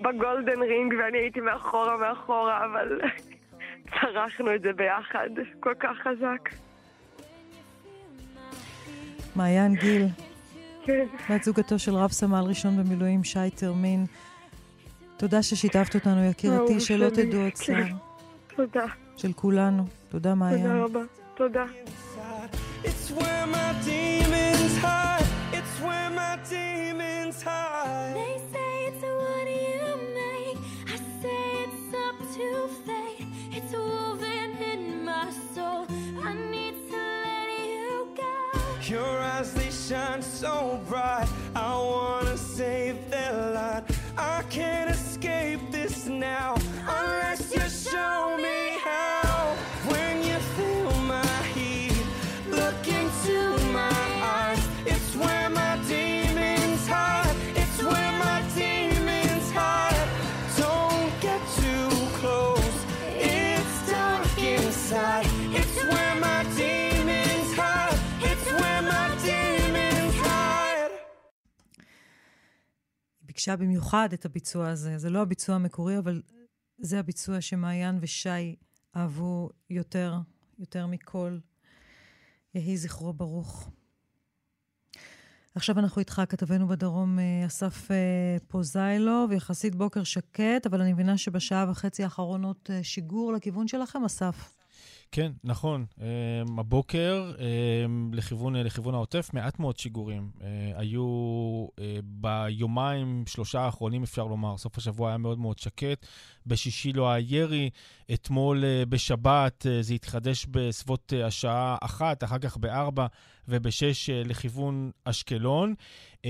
בגולדן 0.00 0.62
רינג, 0.62 0.94
ואני 0.98 1.18
הייתי 1.18 1.40
מאחורה 1.40 1.96
מאחורה, 1.96 2.64
אבל 2.64 3.00
צרחנו 4.00 4.54
את 4.54 4.62
זה 4.62 4.72
ביחד, 4.72 5.28
כל 5.60 5.74
כך 5.80 5.96
חזק. 6.02 6.48
מעיין 9.36 9.74
גיל, 9.74 10.06
כן. 10.84 11.06
בת 11.30 11.42
זוגתו 11.42 11.78
של 11.78 11.94
רב 11.94 12.10
סמל 12.10 12.44
ראשון 12.48 12.76
במילואים, 12.76 13.24
שי 13.24 13.50
תרמין. 13.56 14.06
תודה 15.16 15.42
ששיתפת 15.42 15.94
אותנו, 15.94 16.24
יקירתי, 16.24 16.80
שלא 16.80 17.08
תדעו 17.10 17.40
עוד 17.40 17.52
צער. 17.52 17.84
כן. 17.84 17.94
תודה. 18.56 18.86
של 19.16 19.32
כולנו. 19.32 19.84
תודה, 20.08 20.34
מעיין. 20.34 20.62
תודה 20.62 20.84
רבה. 20.84 21.00
תודה. 21.34 21.64
It's 22.84 23.10
where 23.10 23.46
my 23.46 23.70
demons 23.84 24.76
hide. 24.84 25.26
It's 25.52 25.74
where 25.84 26.10
my 26.10 26.38
demons 26.50 27.42
hide. 27.42 28.57
Your 38.88 39.20
eyes, 39.20 39.52
they 39.52 39.70
shine 39.70 40.22
so 40.22 40.80
bright. 40.88 41.28
I 41.54 41.74
wanna 41.76 42.38
save 42.38 43.10
their 43.10 43.34
light. 43.52 43.84
I 44.16 44.42
can't 44.48 44.90
escape 44.90 45.60
this 45.70 46.06
now 46.06 46.56
unless 46.88 47.54
you 47.54 47.68
show 47.68 48.38
me 48.38 48.67
ביקשה 73.38 73.56
במיוחד 73.56 74.08
את 74.12 74.24
הביצוע 74.24 74.68
הזה. 74.68 74.98
זה 74.98 75.10
לא 75.10 75.22
הביצוע 75.22 75.54
המקורי, 75.54 75.98
אבל 75.98 76.22
זה 76.78 76.98
הביצוע 76.98 77.40
שמעיין 77.40 77.98
ושי 78.00 78.56
אהבו 78.96 79.50
יותר, 79.70 80.18
יותר 80.58 80.86
מכל. 80.86 81.38
יהי 82.54 82.76
זכרו 82.76 83.12
ברוך. 83.12 83.70
עכשיו 85.54 85.78
אנחנו 85.78 86.00
איתך, 86.00 86.22
כתבנו 86.28 86.68
בדרום, 86.68 87.18
אה, 87.18 87.46
אסף 87.46 87.90
אה, 87.90 88.36
פוזיילוב, 88.48 89.32
יחסית 89.32 89.74
בוקר 89.74 90.04
שקט, 90.04 90.66
אבל 90.66 90.80
אני 90.80 90.92
מבינה 90.92 91.18
שבשעה 91.18 91.70
וחצי 91.70 92.04
האחרונות 92.04 92.70
אה, 92.70 92.82
שיגור 92.82 93.32
לכיוון 93.32 93.68
שלכם, 93.68 94.04
אסף. 94.04 94.57
כן, 95.12 95.32
נכון. 95.44 95.86
Um, 95.96 96.02
הבוקר, 96.58 97.32
um, 97.36 97.40
לכיוון, 98.16 98.56
לכיוון 98.56 98.94
העוטף, 98.94 99.30
מעט 99.32 99.58
מאוד 99.58 99.78
שיגורים. 99.78 100.30
Uh, 100.38 100.42
היו 100.76 101.06
uh, 101.66 101.80
ביומיים, 102.02 103.24
שלושה 103.26 103.60
האחרונים, 103.60 104.02
אפשר 104.02 104.24
לומר, 104.24 104.56
סוף 104.56 104.78
השבוע 104.78 105.08
היה 105.08 105.18
מאוד 105.18 105.38
מאוד 105.38 105.58
שקט. 105.58 106.06
בשישי 106.46 106.92
לא 106.92 107.10
היה 107.10 107.24
ירי, 107.28 107.70
אתמול 108.14 108.64
uh, 108.64 108.86
בשבת 108.86 109.66
זה 109.80 109.94
התחדש 109.94 110.46
בסביבות 110.50 111.12
השעה 111.24 111.76
אחת, 111.80 112.24
אחר 112.24 112.38
כך 112.38 112.56
בארבע 112.56 113.06
ובשש 113.48 114.10
לכיוון 114.10 114.90
אשקלון. 115.04 115.74
Um, 116.16 116.26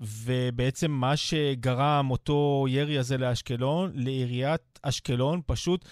ובעצם 0.00 0.90
מה 0.90 1.16
שגרם 1.16 2.10
אותו 2.10 2.66
ירי 2.68 2.98
הזה 2.98 3.18
לאשקלון, 3.18 3.92
לעיריית 3.94 4.78
אשקלון, 4.82 5.40
פשוט 5.46 5.84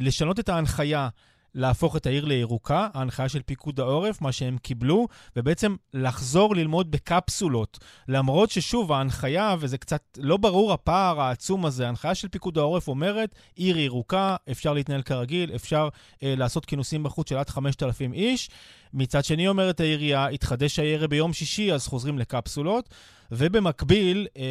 לשנות 0.00 0.40
את 0.40 0.48
ההנחיה. 0.48 1.08
להפוך 1.56 1.96
את 1.96 2.06
העיר 2.06 2.24
לירוקה, 2.24 2.88
ההנחיה 2.94 3.28
של 3.28 3.42
פיקוד 3.42 3.80
העורף, 3.80 4.20
מה 4.20 4.32
שהם 4.32 4.58
קיבלו, 4.58 5.08
ובעצם 5.36 5.76
לחזור 5.94 6.56
ללמוד 6.56 6.90
בקפסולות. 6.90 7.78
למרות 8.08 8.50
ששוב, 8.50 8.92
ההנחיה, 8.92 9.56
וזה 9.58 9.78
קצת 9.78 10.18
לא 10.18 10.36
ברור 10.36 10.72
הפער 10.72 11.20
העצום 11.20 11.66
הזה, 11.66 11.86
ההנחיה 11.86 12.14
של 12.14 12.28
פיקוד 12.28 12.58
העורף 12.58 12.88
אומרת, 12.88 13.34
עיר 13.54 13.78
ירוקה, 13.78 14.36
אפשר 14.50 14.72
להתנהל 14.72 15.02
כרגיל, 15.02 15.54
אפשר 15.54 15.88
אה, 16.22 16.34
לעשות 16.36 16.64
כינוסים 16.64 17.02
בחוץ 17.02 17.28
של 17.28 17.36
עד 17.36 17.50
5,000 17.50 18.12
איש. 18.12 18.50
מצד 18.94 19.24
שני 19.24 19.48
אומרת 19.48 19.80
העירייה, 19.80 20.26
התחדש 20.26 20.78
הירי 20.78 21.08
ביום 21.08 21.32
שישי, 21.32 21.72
אז 21.72 21.86
חוזרים 21.86 22.18
לקפסולות. 22.18 22.88
ובמקביל, 23.30 24.26
אה, 24.36 24.42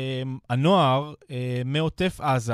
הנוער 0.49 1.13
אה, 1.31 1.61
מעוטף 1.65 2.21
עזה, 2.21 2.53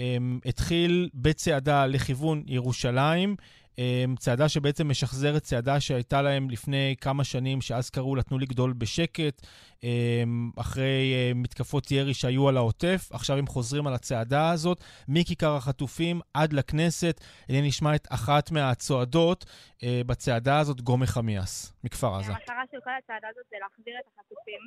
אה, 0.00 0.16
התחיל 0.46 1.08
בצעדה 1.14 1.86
לכיוון 1.86 2.42
ירושלים. 2.46 3.36
אמ, 3.78 4.14
צעדה 4.18 4.48
שבעצם 4.48 4.88
משחזרת 4.88 5.42
צעדה 5.42 5.80
שהייתה 5.80 6.22
להם 6.22 6.50
לפני 6.50 6.94
כמה 7.00 7.24
שנים, 7.24 7.60
שאז 7.60 7.90
קראו 7.90 8.16
לה 8.16 8.22
תנו 8.22 8.38
לגדול 8.38 8.72
בשקט, 8.72 9.46
אמ, 9.82 10.50
אחרי 10.60 11.12
אה, 11.14 11.32
מתקפות 11.34 11.90
ירי 11.90 12.14
שהיו 12.14 12.48
על 12.48 12.56
העוטף. 12.56 13.08
עכשיו 13.12 13.36
הם 13.36 13.46
חוזרים 13.46 13.86
על 13.86 13.94
הצעדה 13.94 14.50
הזאת, 14.50 14.78
מכיכר 15.08 15.56
החטופים 15.56 16.20
עד 16.34 16.52
לכנסת. 16.52 17.20
הנה 17.48 17.66
נשמע 17.66 17.94
את 17.94 18.06
אחת 18.10 18.50
מהצועדות 18.50 19.44
אה, 19.82 20.00
בצעדה 20.06 20.58
הזאת, 20.58 20.80
גומי 20.80 21.06
חמיאס, 21.06 21.72
מכפר 21.84 22.14
עזה. 22.14 22.32
המטרה 22.32 22.62
של 22.70 22.78
כל 22.84 22.90
הצעדה 22.98 23.28
הזאת 23.28 23.44
זה 23.50 23.56
להחזיר 23.60 23.94
את 24.00 24.04
החטופים. 24.12 24.60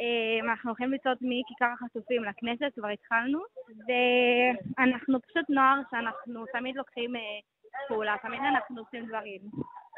אמ, 0.00 0.50
אנחנו 0.50 0.70
הולכים 0.70 0.92
לצעוד 0.92 1.16
מכיכר 1.20 1.70
החטופים 1.74 2.24
לכנסת, 2.24 2.74
כבר 2.74 2.88
התחלנו, 2.88 3.38
ואנחנו 3.86 5.20
פשוט 5.20 5.46
נוער 5.48 5.80
שאנחנו 5.90 6.44
תמיד 6.52 6.76
לוקחים 6.76 7.16
אה, 7.16 7.20
פעולה, 7.88 8.16
תמיד 8.22 8.40
אנחנו 8.40 8.80
עושים 8.80 9.06
דברים. 9.06 9.40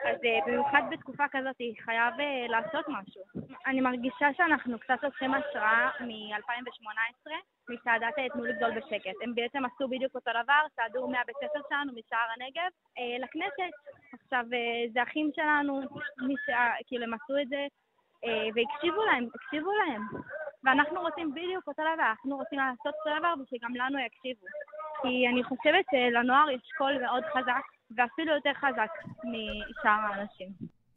אז 0.04 0.16
אה, 0.24 0.38
במיוחד 0.46 0.82
בתקופה 0.90 1.24
כזאת 1.32 1.56
חייב 1.84 2.14
אה, 2.20 2.46
לעשות 2.48 2.84
משהו. 2.88 3.22
אני 3.66 3.80
מרגישה 3.80 4.28
שאנחנו 4.36 4.78
קצת 4.78 4.98
לוקחים 5.02 5.34
השראה 5.34 5.90
מ-2018, 6.00 7.30
מצעדת 7.68 8.14
תנו 8.32 8.44
לגדול 8.44 8.70
בשקט. 8.70 9.16
הם 9.22 9.34
בעצם 9.34 9.64
עשו 9.64 9.88
בדיוק 9.88 10.14
אותו 10.14 10.30
דבר, 10.42 10.60
צעדו 10.76 11.08
מהבית 11.08 11.36
ספר 11.36 11.60
שלנו, 11.68 11.92
משער 11.92 12.28
הנגב, 12.36 12.70
אה, 12.98 13.18
לכנסת. 13.24 13.72
עכשיו, 14.24 14.44
זה 14.92 15.02
אחים 15.02 15.30
שלנו, 15.36 15.80
כאילו 16.86 17.04
הם 17.04 17.14
עשו 17.14 17.38
את 17.42 17.48
זה, 17.48 17.66
והקשיבו 18.54 19.04
להם, 19.04 19.26
הקשיבו 19.34 19.70
להם. 19.72 20.02
ואנחנו 20.64 21.00
רוצים 21.00 21.34
בדיוק 21.34 21.64
אותו 21.68 21.82
דבר, 21.82 22.10
אנחנו 22.10 22.36
רוצים 22.36 22.58
לעשות 22.58 22.94
אותו 22.98 23.10
דבר 23.18 23.34
ושגם 23.42 23.74
לנו 23.74 23.98
יקשיבו. 24.06 24.46
כי 25.02 25.28
אני 25.32 25.44
חושבת 25.44 25.84
שלנוער 25.90 26.50
יש 26.50 26.70
קול 26.78 26.92
מאוד 27.02 27.22
חזק, 27.32 27.64
ואפילו 27.96 28.34
יותר 28.34 28.52
חזק 28.54 28.90
משאר 29.24 29.90
האנשים. 29.90 30.48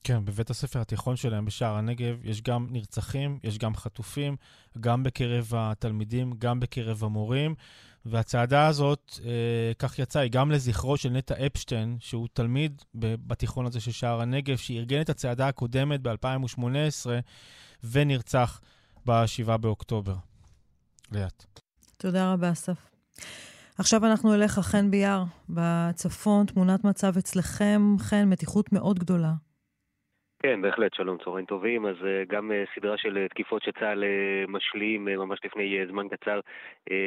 כן, 0.03 0.25
בבית 0.25 0.49
הספר 0.49 0.79
התיכון 0.81 1.15
שלהם 1.15 1.45
בשער 1.45 1.75
הנגב 1.75 2.25
יש 2.25 2.41
גם 2.41 2.67
נרצחים, 2.71 3.39
יש 3.43 3.57
גם 3.57 3.75
חטופים, 3.75 4.35
גם 4.79 5.03
בקרב 5.03 5.51
התלמידים, 5.55 6.33
גם 6.39 6.59
בקרב 6.59 7.03
המורים. 7.03 7.55
והצעדה 8.05 8.67
הזאת, 8.67 9.19
אה, 9.25 9.71
כך 9.79 9.99
יצא, 9.99 10.19
היא 10.19 10.31
גם 10.31 10.51
לזכרו 10.51 10.97
של 10.97 11.09
נטע 11.09 11.45
אפשטיין, 11.45 11.97
שהוא 11.99 12.27
תלמיד 12.33 12.81
בתיכון 12.95 13.65
הזה 13.65 13.81
של 13.81 13.91
שער 13.91 14.21
הנגב, 14.21 14.57
שארגן 14.57 15.01
את 15.01 15.09
הצעדה 15.09 15.47
הקודמת 15.47 16.01
ב-2018 16.01 17.09
ונרצח 17.91 18.61
ב-7 19.07 19.57
באוקטובר. 19.57 20.13
ליאת. 21.11 21.43
תודה 21.97 22.33
רבה, 22.33 22.51
אסף. 22.51 22.89
עכשיו 23.79 24.05
אנחנו 24.05 24.33
אליך, 24.33 24.51
חן 24.51 24.91
ביאר, 24.91 25.23
בצפון, 25.49 26.45
תמונת 26.45 26.83
מצב 26.83 27.17
אצלכם, 27.17 27.81
חן, 27.99 28.29
מתיחות 28.29 28.73
מאוד 28.73 28.99
גדולה. 28.99 29.31
כן, 30.39 30.61
בהחלט, 30.61 30.93
שלום, 30.93 31.17
צהריים 31.23 31.45
טובים. 31.45 31.85
אז 31.85 31.95
uh, 31.95 32.27
גם 32.27 32.51
uh, 32.51 32.79
סדרה 32.79 32.97
של 32.97 33.25
uh, 33.25 33.29
תקיפות 33.29 33.63
שצה"ל 33.63 34.03
משלים 34.47 35.05
ממש 35.05 35.39
לפני 35.45 35.87
זמן 35.89 36.07
קצר 36.07 36.39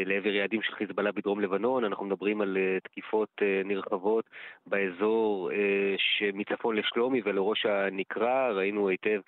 לעבר 0.07 0.29
יעדים 0.29 0.63
של 0.63 0.75
חיזבאללה 0.75 1.13
בדרום 1.13 1.41
לבנון. 1.41 1.85
אנחנו 1.85 2.05
מדברים 2.05 2.41
על 2.41 2.57
תקיפות 2.83 3.29
נרחבות 3.65 4.25
באזור 4.67 5.51
שמצפון 5.99 6.77
לשלומי 6.77 7.21
ולראש 7.25 7.67
הנקרה. 7.67 8.53
ראינו 8.53 8.89
היטב 8.89 9.21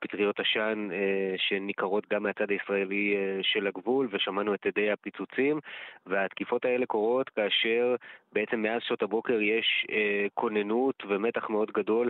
פטריות 0.00 0.40
עשן 0.40 0.88
uh, 0.90 0.94
שניכרות 1.36 2.04
גם 2.12 2.22
מהצד 2.22 2.50
הישראלי 2.50 3.16
uh, 3.16 3.42
של 3.42 3.66
הגבול, 3.66 4.08
ושמענו 4.10 4.54
את 4.54 4.66
עדי 4.66 4.90
הפיצוצים. 4.90 5.60
והתקיפות 6.06 6.64
האלה 6.64 6.86
קורות 6.86 7.28
כאשר 7.28 7.96
בעצם 8.32 8.62
מאז 8.62 8.82
שעות 8.82 9.02
הבוקר 9.02 9.40
יש 9.40 9.86
כוננות 10.34 11.02
ומתח 11.08 11.50
מאוד 11.50 11.70
גדול 11.70 12.08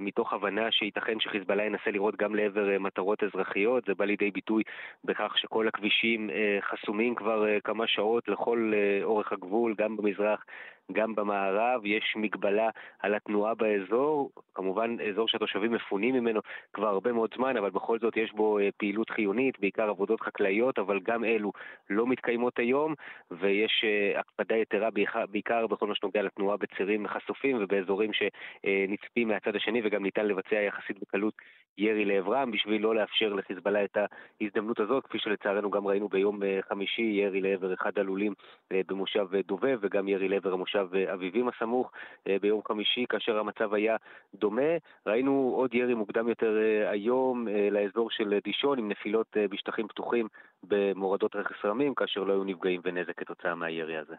מתוך 0.00 0.32
הבנה 0.32 0.70
שייתכן 0.70 1.20
שחיזבאללה 1.20 1.64
ינסה 1.64 1.90
לראות 1.90 2.16
גם 2.16 2.34
לעבר 2.34 2.70
אה, 2.70 2.78
מטרות 2.78 3.22
אזרחיות. 3.24 3.84
זה 3.86 3.94
בא 3.94 4.04
לידי 4.04 4.30
ביטוי 4.30 4.62
בכך 5.04 5.38
שכל 5.38 5.68
הכבישים 5.68 6.30
אה, 6.30 6.58
חסומים 6.60 7.14
כבר 7.14 7.48
אה, 7.48 7.60
כמה 7.60 7.86
שעות 7.86 8.28
לכל 8.28 8.72
אורך 9.02 9.32
הגבול, 9.32 9.74
גם 9.78 9.96
במזרח 9.96 10.44
גם 10.92 11.14
במערב, 11.14 11.86
יש 11.86 12.14
מגבלה 12.16 12.68
על 12.98 13.14
התנועה 13.14 13.54
באזור, 13.54 14.30
כמובן 14.54 14.96
אזור 15.10 15.28
שהתושבים 15.28 15.72
מפונים 15.72 16.14
ממנו 16.14 16.40
כבר 16.72 16.86
הרבה 16.88 17.12
מאוד 17.12 17.30
זמן, 17.36 17.56
אבל 17.56 17.70
בכל 17.70 17.98
זאת 17.98 18.16
יש 18.16 18.32
בו 18.32 18.58
אה, 18.58 18.68
פעילות 18.76 19.10
חיונית, 19.10 19.60
בעיקר 19.60 19.88
עבודות 19.88 20.20
חקלאיות, 20.20 20.78
אבל 20.78 21.00
גם 21.00 21.24
אלו 21.24 21.52
לא 21.90 22.06
מתקיימות 22.06 22.58
היום, 22.58 22.94
ויש 23.30 23.84
אה, 23.84 24.20
הקפדה 24.20 24.56
יתרה 24.56 24.88
בעיקר 25.30 25.66
בכל 25.66 25.86
מה 25.86 25.94
שנוגע 25.94 26.22
לתנועה 26.22 26.56
בצירים 26.56 27.08
חשופים 27.08 27.56
ובאזורים 27.60 28.10
שנצפים 28.12 29.28
מהצד 29.28 29.56
השני 29.56 29.80
וגם 29.84 30.02
ניתן 30.02 30.26
לבצע 30.26 30.56
יחסית 30.56 30.98
בקלות 31.00 31.34
ירי 31.78 32.04
לעברם, 32.04 32.50
בשביל 32.50 32.82
לא 32.82 32.94
לאפשר 32.94 33.32
לחיזבאללה 33.32 33.84
את 33.84 33.96
ההזדמנות 34.40 34.80
הזאת, 34.80 35.06
כפי 35.06 35.18
שלצערנו 35.18 35.70
גם 35.70 35.86
ראינו 35.86 36.08
ביום 36.08 36.42
אה, 36.42 36.58
חמישי, 36.68 37.02
ירי 37.02 37.40
לעבר 37.40 37.74
אחד 37.74 37.98
הלולים 37.98 38.34
במושב 38.70 39.26
דובב 39.46 39.78
וגם 39.80 40.08
ירי 40.08 40.28
לעבר 40.28 40.52
המושב 40.52 40.77
במושב 40.84 41.08
אביבים 41.28 41.48
הסמוך 41.48 41.92
אה, 42.28 42.36
ביום 42.40 42.60
חמישי, 42.68 43.04
כאשר 43.08 43.38
המצב 43.38 43.74
היה 43.74 43.96
דומה. 44.34 44.72
ראינו 45.06 45.52
עוד 45.56 45.74
ירי 45.74 45.94
מוקדם 45.94 46.28
יותר 46.28 46.56
אה, 46.58 46.90
היום 46.90 47.48
אה, 47.48 47.68
לאזור 47.70 48.10
של 48.10 48.38
דישון, 48.44 48.78
עם 48.78 48.88
נפילות 48.88 49.36
בשטחים 49.50 49.88
פתוחים 49.88 50.28
במורדות 50.62 51.36
רכס 51.36 51.64
רמים, 51.64 51.94
כאשר 51.94 52.20
לא 52.20 52.32
היו 52.32 52.44
נפגעים 52.44 52.80
ונזק 52.84 53.18
כתוצאה 53.20 53.54
מהירי 53.54 53.96
הזה. 53.96 54.14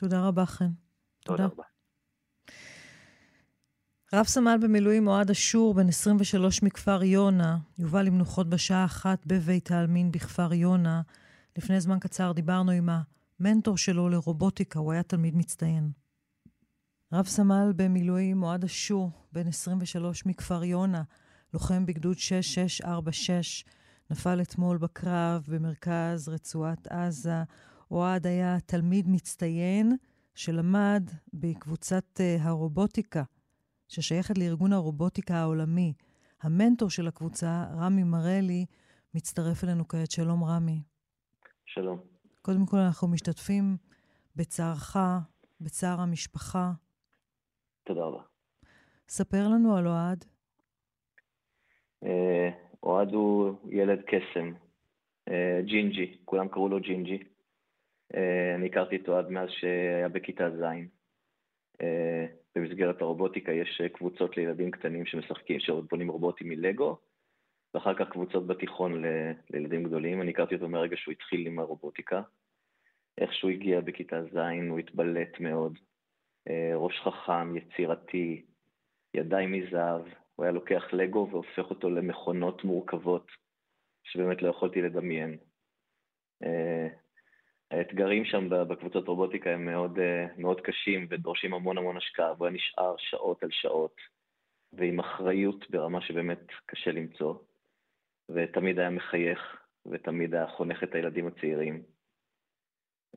תודה 0.00 0.28
רבה, 0.28 0.46
חן. 0.46 0.64
תודה. 1.24 1.36
תודה 1.36 1.54
רבה. 1.54 1.64
רב 4.14 4.24
סמל 4.24 4.56
במילואים 4.62 5.08
אוהד 5.08 5.30
אשור, 5.30 5.74
בן 5.74 5.88
23 5.88 6.62
מכפר 6.62 7.02
יונה, 7.02 7.56
יובא 7.78 8.02
למנוחות 8.02 8.46
בשעה 8.46 8.84
אחת 8.84 9.26
בבית 9.26 9.70
העלמין 9.70 10.12
בכפר 10.12 10.52
יונה. 10.52 11.00
לפני 11.58 11.80
זמן 11.80 11.98
קצר 11.98 12.32
דיברנו 12.32 12.70
עם 12.70 12.88
מנטור 13.40 13.76
שלו 13.76 14.08
לרובוטיקה, 14.08 14.78
הוא 14.78 14.92
היה 14.92 15.02
תלמיד 15.02 15.36
מצטיין. 15.36 15.90
רב 17.12 17.26
סמל 17.26 17.72
במילואים 17.76 18.42
אוהד 18.42 18.64
אשור, 18.64 19.10
בן 19.32 19.46
23 19.46 20.26
מכפר 20.26 20.64
יונה, 20.64 21.02
לוחם 21.54 21.86
בגדוד 21.86 22.18
6646, 22.18 23.64
נפל 24.10 24.42
אתמול 24.42 24.78
בקרב 24.78 25.44
במרכז 25.48 26.28
רצועת 26.28 26.86
עזה. 26.86 27.42
אוהד 27.90 28.26
היה 28.26 28.60
תלמיד 28.66 29.08
מצטיין 29.08 29.96
שלמד 30.34 31.10
בקבוצת 31.32 32.04
uh, 32.16 32.42
הרובוטיקה, 32.42 33.22
ששייכת 33.88 34.38
לארגון 34.38 34.72
הרובוטיקה 34.72 35.36
העולמי. 35.36 35.92
המנטור 36.42 36.90
של 36.90 37.08
הקבוצה, 37.08 37.64
רמי 37.76 38.02
מרלי, 38.02 38.66
מצטרף 39.14 39.64
אלינו 39.64 39.88
כעת. 39.88 40.10
שלום, 40.10 40.44
רמי. 40.44 40.82
שלום. 41.66 42.09
קודם 42.42 42.66
כל, 42.66 42.76
אנחנו 42.76 43.08
משתתפים 43.08 43.76
בצערך, 44.36 44.96
בצער 45.60 46.00
המשפחה. 46.00 46.70
תודה 47.84 48.00
רבה. 48.00 48.22
ספר 49.08 49.48
לנו 49.48 49.76
על 49.76 49.86
אוהד. 49.86 50.24
אה, 52.04 52.50
אוהד 52.82 53.12
הוא 53.12 53.54
ילד 53.68 54.00
קסם, 54.02 54.52
אה, 55.28 55.60
ג'ינג'י, 55.64 56.18
כולם 56.24 56.48
קראו 56.48 56.68
לו 56.68 56.80
ג'ינג'י. 56.80 57.18
אה, 58.14 58.54
אני 58.54 58.66
הכרתי 58.66 58.96
את 58.96 59.08
אוהד 59.08 59.28
מאז 59.28 59.48
שהיה 59.50 60.08
בכיתה 60.08 60.50
ז'. 60.50 60.64
במסגרת 62.56 63.00
הרובוטיקה 63.00 63.52
יש 63.52 63.82
קבוצות 63.92 64.36
לילדים 64.36 64.70
קטנים 64.70 65.06
שמשחקים, 65.06 65.60
שעוד 65.60 65.86
בונים 65.90 66.08
רובוטים 66.08 66.48
מלגו, 66.48 66.98
ואחר 67.74 67.94
כך 67.94 68.10
קבוצות 68.10 68.46
בתיכון 68.46 69.04
ל, 69.04 69.32
לילדים 69.50 69.84
גדולים. 69.84 70.22
אני 70.22 70.30
הכרתי 70.30 70.54
אותו 70.54 70.68
מהרגע 70.68 70.96
שהוא 70.96 71.12
התחיל 71.12 71.46
עם 71.46 71.58
הרובוטיקה. 71.58 72.22
איך 73.18 73.34
שהוא 73.34 73.50
הגיע 73.50 73.80
בכיתה 73.80 74.22
ז', 74.22 74.36
הוא 74.70 74.78
התבלט 74.78 75.40
מאוד. 75.40 75.78
ראש 76.74 77.00
חכם, 77.00 77.56
יצירתי, 77.56 78.44
ידיים 79.14 79.52
מזהב, 79.52 80.02
הוא 80.36 80.44
היה 80.44 80.52
לוקח 80.52 80.84
לגו 80.92 81.28
והופך 81.30 81.70
אותו 81.70 81.90
למכונות 81.90 82.64
מורכבות, 82.64 83.26
שבאמת 84.04 84.42
לא 84.42 84.48
יכולתי 84.48 84.82
לדמיין. 84.82 85.38
אה, 86.42 86.88
האתגרים 87.70 88.24
שם 88.24 88.48
בקבוצות 88.48 89.08
רובוטיקה 89.08 89.50
הם 89.50 89.64
מאוד, 89.64 89.98
אה, 89.98 90.26
מאוד 90.36 90.60
קשים 90.60 91.06
ודורשים 91.10 91.54
המון 91.54 91.78
המון 91.78 91.96
השקעה, 91.96 92.32
והוא 92.32 92.46
היה 92.46 92.54
נשאר 92.56 92.94
שעות 92.98 93.42
על 93.42 93.50
שעות, 93.52 93.96
ועם 94.72 95.00
אחריות 95.00 95.70
ברמה 95.70 96.00
שבאמת 96.00 96.40
קשה 96.66 96.92
למצוא, 96.92 97.34
ותמיד 98.34 98.78
היה 98.78 98.90
מחייך, 98.90 99.38
ותמיד 99.86 100.34
היה 100.34 100.46
חונך 100.46 100.82
את 100.82 100.94
הילדים 100.94 101.26
הצעירים. 101.26 101.82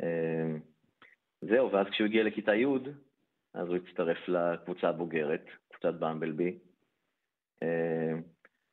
אה, 0.04 0.58
זהו, 1.42 1.72
ואז 1.72 1.88
כשהוא 1.92 2.08
הגיע 2.08 2.24
לכיתה 2.24 2.56
י', 2.56 2.66
אז 3.54 3.68
הוא 3.68 3.76
הצטרף 3.76 4.28
לקבוצה 4.28 4.90
הבוגרת, 4.90 5.46
קבוצת 5.72 6.00
במבלבי. 6.00 6.60
אה, 7.64 8.14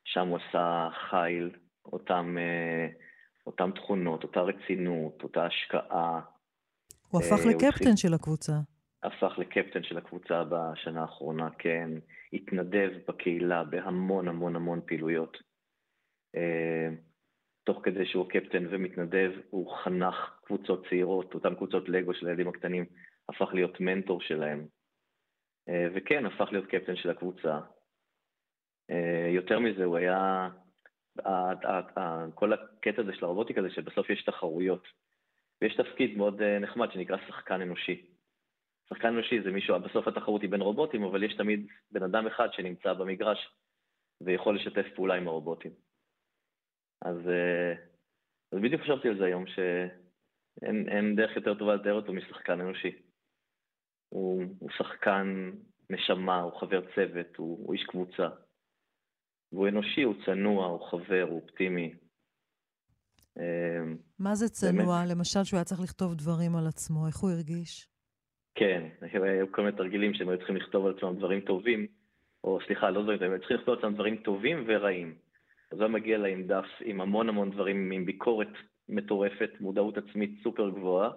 שם 0.03 0.27
הוא 0.27 0.37
עשה 0.37 0.89
חיל, 1.09 1.49
אותם, 1.85 2.37
אה, 2.39 2.87
אותם 3.47 3.71
תכונות, 3.75 4.23
אותה 4.23 4.41
רצינות, 4.41 5.23
אותה 5.23 5.45
השקעה. 5.45 6.21
הוא 7.07 7.21
הפך 7.21 7.45
אה, 7.45 7.51
לקפטן 7.51 7.89
הוא 7.89 7.95
של 7.95 8.13
הקבוצה. 8.13 8.53
הפך 9.03 9.33
לקפטן 9.37 9.83
של 9.83 9.97
הקבוצה 9.97 10.43
בשנה 10.49 11.01
האחרונה, 11.01 11.49
כן. 11.57 11.89
התנדב 12.33 12.89
בקהילה 13.07 13.63
בהמון 13.63 14.27
המון 14.27 14.55
המון 14.55 14.81
פעילויות. 14.85 15.50
תוך 17.63 17.79
כדי 17.83 18.05
שהוא 18.05 18.29
קפטן 18.29 18.65
ומתנדב, 18.69 19.31
הוא 19.49 19.75
חנך 19.75 20.39
קבוצות 20.45 20.85
צעירות, 20.89 21.33
אותן 21.33 21.55
קבוצות 21.55 21.89
לגו 21.89 22.13
של 22.13 22.27
הילדים 22.27 22.47
הקטנים, 22.47 22.85
הפך 23.29 23.49
להיות 23.53 23.79
מנטור 23.79 24.21
שלהם. 24.21 24.67
וכן, 25.95 26.25
הפך 26.25 26.47
להיות 26.51 26.65
קפטן 26.65 26.95
של 26.95 27.09
הקבוצה. 27.09 27.59
אה, 28.91 29.29
יותר 29.29 29.59
מזה, 29.59 29.83
הוא 29.83 29.97
היה... 29.97 30.49
כל 32.35 32.53
הקטע 32.53 33.01
הזה 33.01 33.13
של 33.13 33.25
הרובוטיקה 33.25 33.61
זה 33.61 33.69
שבסוף 33.69 34.09
יש 34.09 34.23
תחרויות. 34.23 34.87
ויש 35.61 35.75
תפקיד 35.75 36.17
מאוד 36.17 36.41
אה, 36.41 36.59
נחמד 36.59 36.91
שנקרא 36.91 37.17
שחקן 37.27 37.61
אנושי. 37.61 38.05
שחקן 38.89 39.07
אנושי 39.07 39.41
זה 39.41 39.51
מישהו, 39.51 39.79
בסוף 39.79 40.07
התחרות 40.07 40.41
היא 40.41 40.49
בין 40.49 40.61
רובוטים, 40.61 41.03
אבל 41.03 41.23
יש 41.23 41.33
תמיד 41.33 41.67
בן 41.91 42.03
אדם 42.03 42.27
אחד 42.27 42.47
שנמצא 42.53 42.93
במגרש 42.93 43.49
ויכול 44.21 44.55
לשתף 44.55 44.85
פעולה 44.95 45.15
עם 45.15 45.27
הרובוטים. 45.27 45.71
אז, 47.01 47.17
אה, 47.29 47.73
אז 48.51 48.59
בדיוק 48.61 48.81
חשבתי 48.81 49.07
על 49.07 49.17
זה 49.17 49.25
היום, 49.25 49.45
שאין 49.47 51.15
דרך 51.15 51.35
יותר 51.35 51.53
טובה 51.53 51.75
לתאר 51.75 51.93
אותו 51.93 52.13
משחקן 52.13 52.61
אנושי. 52.61 52.91
הוא, 54.09 54.43
הוא 54.59 54.69
שחקן 54.77 55.51
נשמה, 55.89 56.39
הוא 56.39 56.59
חבר 56.59 56.81
צוות, 56.95 57.35
הוא, 57.35 57.65
הוא 57.65 57.73
איש 57.73 57.83
קבוצה. 57.83 58.27
והוא 59.51 59.67
אנושי, 59.67 60.01
הוא 60.01 60.15
צנוע, 60.25 60.65
הוא 60.65 60.89
חבר, 60.89 61.25
הוא 61.29 61.41
אופטימי. 61.41 61.93
אמ, 63.39 63.97
מה 64.19 64.35
זה 64.35 64.49
צנוע? 64.49 64.99
באמת. 64.99 65.17
למשל, 65.17 65.43
שהוא 65.43 65.57
היה 65.57 65.63
צריך 65.63 65.81
לכתוב 65.81 66.15
דברים 66.15 66.55
על 66.55 66.67
עצמו, 66.67 67.07
איך 67.07 67.17
הוא 67.17 67.31
הרגיש? 67.31 67.87
כן, 68.55 68.89
היו 69.01 69.51
כל 69.51 69.61
מיני 69.61 69.77
תרגילים 69.77 70.13
שהם 70.13 70.29
היו 70.29 70.37
צריכים 70.37 70.55
לכתוב 70.55 70.85
על 70.85 70.93
עצמם 70.97 71.17
דברים 71.17 71.41
טובים, 71.41 71.87
או 72.43 72.59
סליחה, 72.67 72.89
לא 72.89 73.01
דברים 73.01 73.17
טובים, 73.17 73.33
הם 73.33 73.39
צריכים 73.39 73.57
לכתוב 73.57 73.73
על 73.73 73.79
עצמם 73.79 73.93
דברים 73.93 74.15
טובים 74.17 74.63
ורעים. 74.67 75.15
הוא 75.71 75.87
מגיע 75.87 76.17
לה 76.17 76.27
עם 76.27 76.43
דף 76.43 76.65
עם 76.81 77.01
המון 77.01 77.29
המון 77.29 77.51
דברים, 77.51 77.91
עם 77.91 78.05
ביקורת 78.05 78.47
מטורפת, 78.89 79.49
מודעות 79.59 79.97
עצמית 79.97 80.31
סופר 80.43 80.69
גבוהה. 80.69 81.09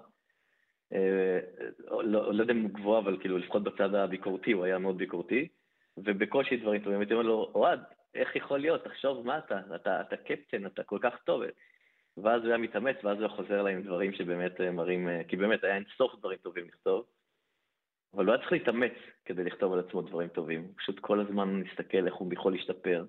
אה, 0.92 1.40
לא, 1.88 2.34
לא 2.34 2.42
יודע 2.42 2.52
אם 2.52 2.62
הוא 2.62 2.70
גבוה, 2.70 2.98
אבל 2.98 3.20
כאילו 3.20 3.38
לפחות 3.38 3.62
בצד 3.64 3.94
הביקורתי, 3.94 4.52
הוא 4.52 4.64
היה 4.64 4.78
מאוד 4.78 4.98
ביקורתי, 4.98 5.48
ובקושי 5.96 6.56
דברים 6.56 6.82
טובים. 6.84 7.00
הייתי 7.00 7.14
אומר 7.14 7.26
לו, 7.26 7.52
אוהד, 7.54 7.80
איך 8.14 8.36
יכול 8.36 8.58
להיות? 8.58 8.84
תחשוב 8.84 9.26
מה 9.26 9.38
אתה, 9.38 9.60
אתה, 9.74 10.00
אתה 10.00 10.16
קפטן, 10.16 10.66
אתה 10.66 10.82
כל 10.82 10.98
כך 11.02 11.22
טוב. 11.24 11.42
ואז 12.16 12.42
הוא 12.42 12.48
היה 12.48 12.58
מתאמץ, 12.58 12.96
ואז 13.04 13.16
הוא 13.16 13.26
היה 13.26 13.36
חוזר 13.36 13.60
אליי 13.60 13.74
עם 13.74 13.82
דברים 13.82 14.12
שבאמת 14.12 14.60
אה, 14.60 14.70
מראים, 14.70 15.08
אה, 15.08 15.24
כי 15.28 15.36
באמת 15.36 15.64
היה 15.64 15.74
אין 15.74 15.84
סוף 15.96 16.14
דברים 16.18 16.38
טובים 16.38 16.66
לכתוב. 16.68 17.04
אבל 18.14 18.24
הוא 18.24 18.32
היה 18.32 18.40
צריך 18.40 18.52
להתאמץ 18.52 18.92
כדי 19.24 19.44
לכתוב 19.44 19.72
על 19.72 19.78
עצמו 19.78 20.02
דברים 20.02 20.28
טובים. 20.28 20.62
הוא 20.62 20.74
פשוט 20.76 20.98
כל 21.00 21.20
הזמן 21.20 21.54
מסתכל 21.54 22.06
איך 22.06 22.14
הוא 22.14 22.32
יכול 22.32 22.52
להשתפר. 22.52 23.04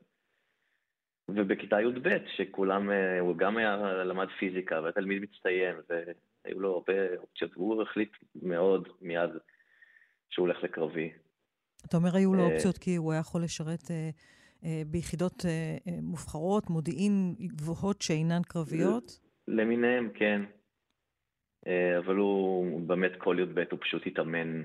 ובכיתה 1.29 1.81
י"ב, 1.81 2.09
שכולם, 2.35 2.91
אה, 2.91 3.19
הוא 3.19 3.37
גם 3.37 3.57
היה, 3.57 3.77
למד 4.03 4.27
פיזיקה, 4.39 4.81
והיה 4.81 4.91
תלמיד 4.91 5.21
מצטיין, 5.21 5.75
והיו 5.89 6.59
לו 6.59 6.73
הרבה 6.73 6.93
אופציות, 7.17 7.57
והוא 7.57 7.81
החליט 7.83 8.11
מאוד 8.43 8.87
מיד 9.01 9.29
שהוא 10.29 10.47
הולך 10.47 10.63
לקרבי. 10.63 11.11
אתה 11.85 11.97
אומר 11.97 12.15
היו 12.15 12.33
לו 12.33 12.43
אופציות 12.43 12.77
כי 12.77 12.95
הוא 12.95 13.11
היה 13.11 13.19
יכול 13.19 13.43
לשרת 13.43 13.91
אה, 14.65 14.81
ביחידות 14.87 15.45
אה, 15.45 15.77
אה, 15.87 16.01
מובחרות, 16.01 16.69
מודיעין 16.69 17.35
גבוהות 17.39 18.01
שאינן 18.01 18.41
קרביות? 18.47 19.19
למיניהם, 19.47 20.09
כן. 20.13 20.41
אבל 21.97 22.15
הוא 22.15 22.81
באמת 22.87 23.11
כל 23.17 23.37
י"ב 23.39 23.59
הוא 23.71 23.79
פשוט 23.81 24.07
התאמן, 24.07 24.61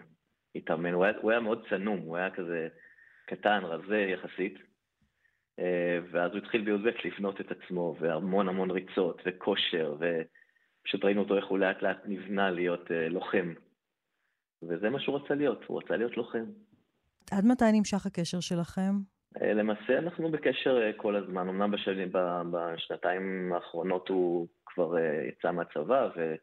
התאמן. 0.55 0.93
הוא 0.93 1.05
היה, 1.05 1.15
הוא 1.23 1.31
היה 1.31 1.41
מאוד 1.41 1.67
צנום, 1.71 1.99
הוא 1.99 2.17
היה 2.17 2.31
כזה 2.31 2.69
קטן, 3.27 3.61
רזה 3.65 3.99
יחסית. 3.99 4.55
ואז 6.11 6.31
הוא 6.31 6.39
התחיל 6.39 6.65
בי"ב 6.65 6.91
לבנות 7.05 7.41
את 7.41 7.47
עצמו, 7.51 7.97
והמון 8.01 8.49
המון 8.49 8.71
ריצות, 8.71 9.23
וכושר, 9.27 9.97
ופשוט 9.97 11.05
ראינו 11.05 11.21
אותו 11.21 11.37
איך 11.37 11.47
הוא 11.47 11.59
לאט 11.59 11.83
לאט 11.83 11.99
נבנה 12.05 12.51
להיות 12.51 12.91
לוחם. 13.11 13.53
וזה 14.63 14.91
מה 14.91 15.01
שהוא 15.01 15.17
רצה 15.17 15.35
להיות, 15.35 15.65
הוא 15.67 15.83
רצה 15.83 15.97
להיות 15.97 16.17
לוחם. 16.17 16.45
עד 17.31 17.45
מתי 17.45 17.65
נמשך 17.73 18.07
הקשר 18.07 18.41
שלכם? 18.41 18.93
אה, 19.43 19.53
למעשה 19.53 19.99
אנחנו 19.99 20.31
בקשר 20.31 20.83
אה, 20.83 20.93
כל 20.97 21.17
הזמן, 21.17 21.49
אמנם 21.49 21.71
בשנים, 21.71 22.09
בשנתיים 22.53 23.53
האחרונות 23.53 24.09
הוא 24.09 24.49
כבר 24.67 24.99
אה, 24.99 25.25
יצא 25.29 25.51
מהצבא 25.53 26.09
ו... 26.17 26.35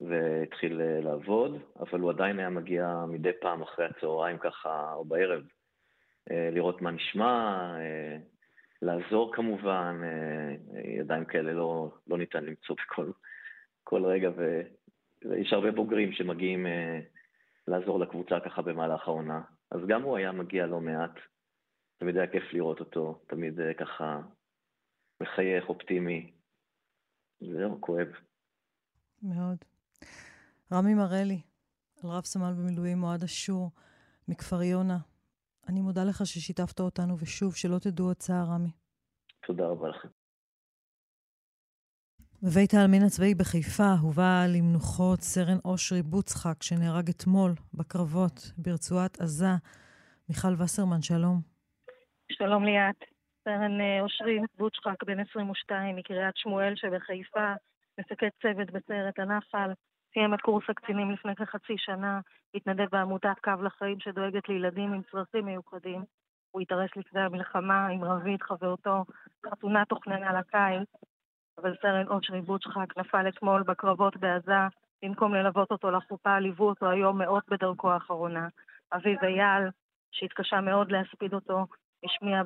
והתחיל 0.00 0.80
לעבוד, 0.82 1.58
אבל 1.80 2.00
הוא 2.00 2.10
עדיין 2.10 2.38
היה 2.38 2.50
מגיע 2.50 3.04
מדי 3.08 3.30
פעם 3.40 3.62
אחרי 3.62 3.86
הצהריים 3.86 4.38
ככה, 4.38 4.92
או 4.94 5.04
בערב, 5.04 5.42
לראות 6.30 6.82
מה 6.82 6.90
נשמע, 6.90 7.74
לעזור 8.82 9.34
כמובן, 9.34 10.00
ידיים 10.98 11.24
כאלה 11.24 11.52
לא, 11.52 11.94
לא 12.06 12.18
ניתן 12.18 12.44
למצוא 12.44 12.76
בכל 12.76 13.10
כל 13.84 14.04
רגע. 14.04 14.30
ויש 15.24 15.52
הרבה 15.52 15.70
בוגרים 15.70 16.12
שמגיעים 16.12 16.66
לעזור 17.68 18.00
לקבוצה 18.00 18.40
ככה 18.44 18.62
במהלך 18.62 19.08
העונה. 19.08 19.40
אז 19.70 19.80
גם 19.88 20.02
הוא 20.02 20.16
היה 20.16 20.32
מגיע 20.32 20.66
לא 20.66 20.80
מעט. 20.80 21.14
תמיד 21.98 22.16
היה 22.16 22.26
כיף 22.26 22.52
לראות 22.52 22.80
אותו, 22.80 23.22
תמיד 23.28 23.60
אה, 23.60 23.74
ככה 23.74 24.20
מחייך, 25.20 25.68
אופטימי. 25.68 26.32
זהו, 27.40 27.80
כואב. 27.80 28.06
מאוד. 29.22 29.56
רמי 30.72 30.94
מרלי, 30.94 31.40
על 32.02 32.10
רב 32.10 32.24
סמל 32.24 32.52
במילואים 32.52 33.02
אוהד 33.02 33.22
אשור, 33.22 33.70
מכפר 34.28 34.62
יונה. 34.62 34.98
אני 35.68 35.80
מודה 35.80 36.04
לך 36.04 36.26
ששיתפת 36.26 36.80
אותנו, 36.80 37.18
ושוב, 37.18 37.56
שלא 37.56 37.78
תדעו 37.78 38.06
עוד 38.06 38.16
צער, 38.16 38.44
רמי. 38.54 38.70
תודה 39.46 39.66
רבה 39.66 39.88
לכם. 39.88 40.08
בבית 42.42 42.74
העלמין 42.74 43.02
הצבאי 43.02 43.34
בחיפה 43.34 43.92
הובא 44.02 44.46
למנוחות 44.48 45.20
סרן 45.20 45.58
אושרי 45.64 46.02
בוצחק, 46.02 46.62
שנהרג 46.62 47.08
אתמול 47.08 47.52
בקרבות 47.74 48.52
ברצועת 48.58 49.20
עזה. 49.20 49.54
מיכל 50.28 50.62
וסרמן, 50.62 51.02
שלום. 51.02 51.40
שלום 52.32 52.64
ליאת. 52.64 53.00
סרן 53.44 53.80
אה, 53.80 54.00
אושרי 54.00 54.38
בוצ'חק, 54.58 55.04
בן 55.04 55.20
22, 55.20 55.96
מקריית 55.96 56.36
שמואל 56.36 56.72
שבחיפה, 56.76 57.52
מפקד 57.98 58.28
צוות 58.42 58.70
בסיירת 58.70 59.18
הנחל, 59.18 59.70
סיים 60.14 60.34
את 60.34 60.40
קורס 60.40 60.64
הקצינים 60.68 61.10
לפני 61.10 61.36
כחצי 61.36 61.78
שנה, 61.78 62.20
התנדב 62.54 62.86
בעמותת 62.92 63.38
קו 63.44 63.62
לחיים 63.62 64.00
שדואגת 64.00 64.48
לילדים 64.48 64.92
עם 64.92 65.02
צרכים 65.10 65.44
מיוחדים. 65.44 66.04
הוא 66.50 66.62
התארס 66.62 66.90
לפני 66.96 67.20
המלחמה 67.20 67.86
עם 67.86 68.04
רבית, 68.04 68.42
חברתו, 68.42 69.04
חתונה 69.46 69.84
תוכננה 69.84 70.38
לקיץ. 70.38 70.88
אבל 71.58 71.74
סרן 71.82 72.06
אושרי 72.08 72.40
בוצ'חק 72.40 72.98
נפל 72.98 73.28
אתמול 73.28 73.62
בקרבות 73.62 74.16
בעזה. 74.16 74.60
במקום 75.02 75.34
ללוות 75.34 75.70
אותו 75.70 75.90
לחופה, 75.90 76.38
ליוו 76.38 76.68
אותו 76.68 76.90
היום 76.90 77.18
מאות 77.18 77.44
בדרכו 77.48 77.90
האחרונה. 77.90 78.48
אביו 78.92 79.18
אייל, 79.22 79.68
שהתקשה 80.12 80.60
מאוד 80.60 80.92
להספיד 80.92 81.34
אותו, 81.34 81.66
השמיע 82.04 82.42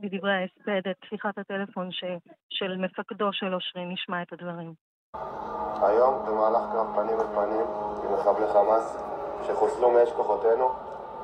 בדברי 0.00 0.32
ההספד 0.32 0.88
את 0.90 0.96
שיחת 1.08 1.38
הטלפון 1.38 1.92
ש, 1.92 2.04
של 2.50 2.76
מפקדו 2.76 3.32
של 3.32 3.54
אושרי, 3.54 3.84
נשמע 3.84 4.22
את 4.22 4.32
הדברים. 4.32 4.87
היום, 5.82 6.22
במהלך 6.26 6.62
קרב 6.72 6.86
פנים 6.94 7.20
אל 7.20 7.26
פנים 7.34 7.66
עם 8.04 8.14
מחבלי 8.14 8.46
חמאס 8.52 8.96
שחוסלו 9.46 9.90
מאש 9.90 10.12
כוחותינו, 10.12 10.68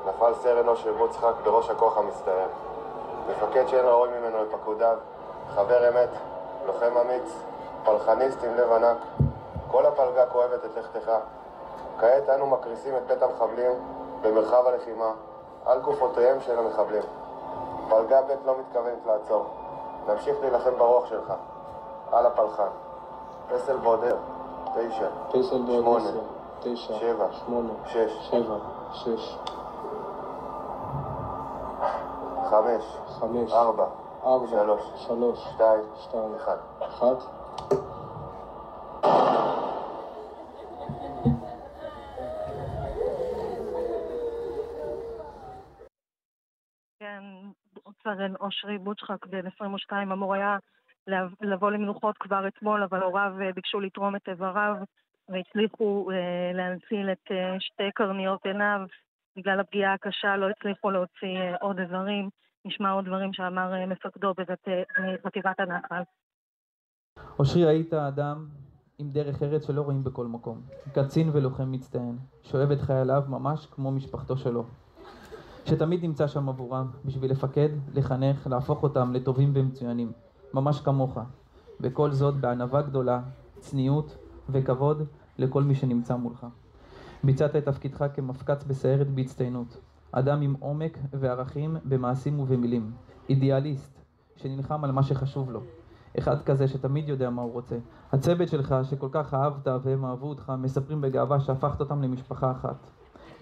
נפל 0.06 0.34
סרן 0.34 0.68
אושר 0.68 0.92
בוצחק 0.92 1.32
בראש 1.44 1.70
הכוח 1.70 1.98
המסתער. 1.98 2.46
מפקד 3.30 3.68
שאין 3.68 3.86
ראוי 3.86 4.08
ממנו 4.18 4.44
לפקודיו, 4.44 4.96
חבר 5.54 5.88
אמת, 5.88 6.08
לוחם 6.66 6.98
אמיץ, 6.98 7.42
פלחניסט 7.84 8.44
עם 8.44 8.54
לב 8.54 8.72
ענק. 8.72 8.96
כל 9.70 9.86
הפלגה 9.86 10.26
כואבת 10.26 10.64
את 10.64 10.76
לכתך. 10.76 11.10
כעת 12.00 12.28
אנו 12.28 12.46
מקריסים 12.46 12.96
את 12.96 13.06
בית 13.06 13.22
המחבלים 13.22 13.72
במרחב 14.22 14.66
הלחימה 14.66 15.12
על 15.66 15.80
גופותיהם 15.80 16.40
של 16.40 16.58
המחבלים. 16.58 17.02
פלגה 17.88 18.22
ב' 18.22 18.46
לא 18.46 18.54
מתכוונת 18.58 19.06
לעצור. 19.06 19.46
נמשיך 20.08 20.36
להילחם 20.40 20.74
ברוח 20.78 21.06
שלך. 21.06 21.32
על 22.12 22.26
הפלחן. 22.26 22.83
פסל 23.48 23.76
בודר, 23.76 24.16
תשע, 24.74 25.08
שמונה, 27.32 27.72
שבע, 27.90 28.58
שש, 28.92 28.92
שש, 28.92 29.36
חמש, 32.50 32.84
חמש, 33.20 33.52
ארבע, 33.52 33.86
ארבע, 34.24 34.46
שלוש, 34.46 34.82
שלוש, 35.06 35.38
שתיים, 35.54 35.84
שתיים, 36.02 36.34
אחד. 36.34 36.56
אחד. 36.80 37.14
כן, 46.98 47.22
סרן 48.02 48.34
אושרי 48.40 48.78
בוצ'חק 48.78 49.26
בן 49.26 49.46
22 49.46 50.12
אמור 50.12 50.34
היה 50.34 50.56
לבוא 51.40 51.70
למנוחות 51.70 52.18
כבר 52.18 52.48
אתמול, 52.48 52.82
אבל 52.82 53.02
הוריו 53.02 53.32
אה, 53.40 53.52
ביקשו 53.52 53.80
לתרום 53.80 54.16
את 54.16 54.28
איבריו 54.28 54.74
והצליחו 55.28 56.10
אה, 56.10 56.52
להנציל 56.54 57.12
את 57.12 57.30
אה, 57.30 57.60
שתי 57.60 57.90
קרניות 57.94 58.46
עיניו. 58.46 58.80
בגלל 59.36 59.60
הפגיעה 59.60 59.92
הקשה 59.94 60.36
לא 60.36 60.46
הצליחו 60.50 60.90
להוציא 60.90 61.38
עוד 61.60 61.78
איברים. 61.78 62.28
נשמע 62.64 62.90
עוד 62.90 63.04
דברים 63.04 63.32
שאמר 63.32 63.86
מפקדו 63.86 64.34
בחטיבת 64.34 65.60
הנחל. 65.60 66.02
אושרי, 67.38 67.66
היית 67.66 67.94
אדם 67.94 68.46
עם 68.98 69.10
דרך 69.10 69.42
ארץ 69.42 69.66
שלא 69.66 69.82
רואים 69.82 70.04
בכל 70.04 70.26
מקום. 70.26 70.60
קצין 70.94 71.30
ולוחם 71.32 71.72
מצטיין, 71.72 72.18
שאוהב 72.42 72.70
את 72.70 72.80
חייליו 72.80 73.22
ממש 73.28 73.66
כמו 73.66 73.90
משפחתו 73.90 74.36
שלו. 74.36 74.64
שתמיד 75.64 76.04
נמצא 76.04 76.26
שם 76.26 76.48
עבורם, 76.48 76.90
בשביל 77.04 77.30
לפקד, 77.30 77.68
לחנך, 77.94 78.46
להפוך 78.46 78.82
אותם 78.82 79.12
לטובים 79.12 79.52
ומצוינים. 79.54 80.12
ממש 80.54 80.80
כמוך, 80.80 81.18
וכל 81.80 82.10
זאת 82.12 82.34
בענווה 82.34 82.82
גדולה, 82.82 83.20
צניעות 83.60 84.16
וכבוד 84.48 85.02
לכל 85.38 85.62
מי 85.62 85.74
שנמצא 85.74 86.16
מולך. 86.16 86.46
ביצעת 87.24 87.56
את 87.56 87.64
תפקידך 87.64 88.04
כמפקץ 88.14 88.64
בסיירת 88.64 89.10
בהצטיינות, 89.10 89.80
אדם 90.12 90.42
עם 90.42 90.54
עומק 90.58 90.98
וערכים 91.12 91.76
במעשים 91.84 92.40
ובמילים, 92.40 92.92
אידיאליסט 93.28 94.00
שנלחם 94.36 94.84
על 94.84 94.92
מה 94.92 95.02
שחשוב 95.02 95.50
לו, 95.50 95.60
אחד 96.18 96.42
כזה 96.42 96.68
שתמיד 96.68 97.08
יודע 97.08 97.30
מה 97.30 97.42
הוא 97.42 97.52
רוצה. 97.52 97.76
הצוות 98.12 98.48
שלך 98.48 98.74
שכל 98.82 99.08
כך 99.12 99.34
אהבת 99.34 99.66
והם 99.82 100.04
אהבו 100.04 100.28
אותך 100.28 100.52
מספרים 100.58 101.00
בגאווה 101.00 101.40
שהפכת 101.40 101.80
אותם 101.80 102.02
למשפחה 102.02 102.50
אחת. 102.50 102.90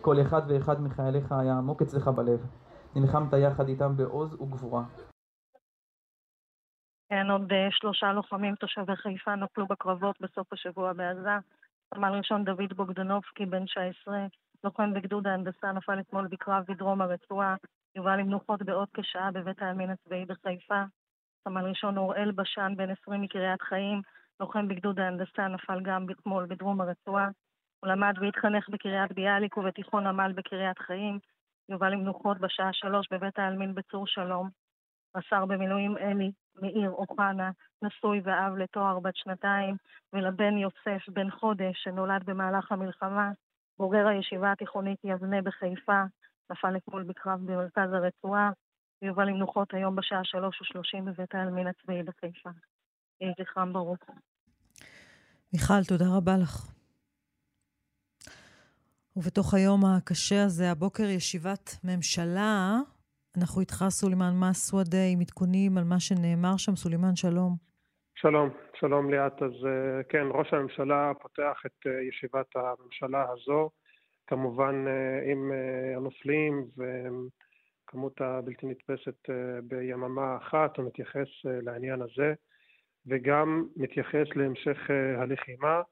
כל 0.00 0.20
אחד 0.20 0.42
ואחד 0.48 0.82
מחייליך 0.82 1.32
היה 1.32 1.58
עמוק 1.58 1.82
אצלך 1.82 2.08
בלב. 2.08 2.46
נלחמת 2.96 3.32
יחד 3.32 3.68
איתם 3.68 3.96
בעוז 3.96 4.34
וגבורה. 4.34 4.84
כן, 7.12 7.30
עוד 7.30 7.52
אה, 7.52 7.68
שלושה 7.70 8.12
לוחמים 8.12 8.54
תושבי 8.54 8.96
חיפה 8.96 9.34
נפלו 9.34 9.66
בקרבות 9.66 10.20
בסוף 10.20 10.52
השבוע 10.52 10.92
בעזה. 10.92 11.36
סמל 11.94 12.12
ראשון 12.12 12.44
דוד 12.44 12.72
בוגדנובסקי, 12.76 13.46
בן 13.46 13.64
19, 13.64 14.26
לוחם 14.64 14.94
בגדוד 14.94 15.26
ההנדסה, 15.26 15.72
נפל 15.72 16.00
אתמול 16.00 16.26
בקרב 16.26 16.64
בדרום 16.68 17.00
הרצועה. 17.00 17.56
יובל 17.96 18.18
עם 18.18 18.30
נוחות 18.30 18.62
בעוד 18.62 18.88
כשעה 18.94 19.30
בבית 19.30 19.62
העלמין 19.62 19.90
הצבאי 19.90 20.24
בחיפה. 20.24 20.82
סמל 21.44 21.64
ראשון 21.64 21.98
אוראל 21.98 22.32
בשן, 22.32 22.72
בן 22.76 22.90
20 22.90 23.22
מקריית 23.22 23.62
חיים, 23.62 24.02
לוחם 24.40 24.68
בגדוד 24.68 25.00
ההנדסה, 25.00 25.48
נפל 25.48 25.80
גם 25.82 26.06
אתמול 26.10 26.46
בדרום 26.46 26.80
הרצועה. 26.80 27.28
הוא 27.80 27.90
למד 27.90 28.14
והתחנך 28.20 28.68
בקריית 28.68 29.12
ביאליק 29.12 29.56
ובתיכון 29.56 30.06
עמל 30.06 30.32
בקריית 30.32 30.78
חיים. 30.78 31.18
יובל 31.68 31.92
עם 31.92 32.04
נוחות 32.04 32.38
בשעה 32.38 32.72
שלוש 32.72 33.06
בבית 33.10 33.38
העלמין 33.38 33.74
בצור 33.74 34.06
שלום. 34.06 34.61
רס"ר 35.16 35.44
במילואים 35.46 35.96
אלי 35.98 36.32
מאיר 36.62 36.90
אוחנה, 36.90 37.50
נשוי 37.82 38.20
ואב 38.24 38.56
לתואר 38.56 39.00
בת 39.00 39.16
שנתיים, 39.16 39.76
ולבן 40.12 40.56
יוסף 40.58 41.08
בן 41.08 41.30
חודש 41.30 41.82
שנולד 41.84 42.22
במהלך 42.24 42.72
המלחמה, 42.72 43.30
בוגר 43.78 44.06
הישיבה 44.06 44.52
התיכונית 44.52 44.98
יבנה 45.04 45.42
בחיפה, 45.42 46.02
נפל 46.50 46.76
אתמול 46.76 47.02
בקרב 47.02 47.40
במרכז 47.44 47.92
הרצועה, 47.92 48.50
ויובל 49.02 49.28
עם 49.28 49.36
נוחות 49.36 49.74
היום 49.74 49.96
בשעה 49.96 50.24
שלוש 50.24 50.60
ושלושים 50.60 51.04
בבית 51.04 51.34
העלמין 51.34 51.66
הצבאי 51.66 52.02
בחיפה. 52.02 52.50
יהי 53.20 53.32
זכרם 53.40 53.72
ברוך. 53.72 53.98
מיכל, 55.52 55.84
תודה 55.88 56.04
רבה 56.16 56.36
לך. 56.42 56.72
ובתוך 59.16 59.54
היום 59.54 59.84
הקשה 59.84 60.44
הזה, 60.44 60.70
הבוקר 60.70 61.02
ישיבת 61.02 61.76
ממשלה 61.84 62.78
אנחנו 63.38 63.60
איתך, 63.60 63.84
סולימאן 63.88 64.34
מסוודה, 64.40 65.04
עם 65.12 65.20
עדכונים 65.20 65.78
על 65.78 65.84
מה 65.84 66.00
שנאמר 66.00 66.56
שם. 66.56 66.76
סולימאן, 66.76 67.16
שלום. 67.16 67.56
שלום, 68.14 68.50
שלום 68.80 69.10
ליאת. 69.10 69.42
אז 69.42 69.66
אה, 69.66 70.02
כן, 70.08 70.26
ראש 70.30 70.52
הממשלה 70.52 71.12
פותח 71.22 71.62
את 71.66 71.86
אה, 71.86 72.02
ישיבת 72.02 72.46
הממשלה 72.56 73.26
הזו, 73.30 73.70
כמובן 74.26 74.84
אה, 74.88 75.32
עם 75.32 75.52
הנופלים 75.96 76.66
וכמות 76.76 78.20
הבלתי 78.20 78.66
נתפסת 78.66 79.28
ביממה 79.62 80.36
אחת, 80.36 80.76
הוא 80.76 80.86
מתייחס 80.86 81.28
לעניין 81.44 82.02
הזה, 82.02 82.34
וגם 83.06 83.66
מתייחס 83.76 84.26
להמשך 84.36 84.78
הלחימה. 85.18 85.82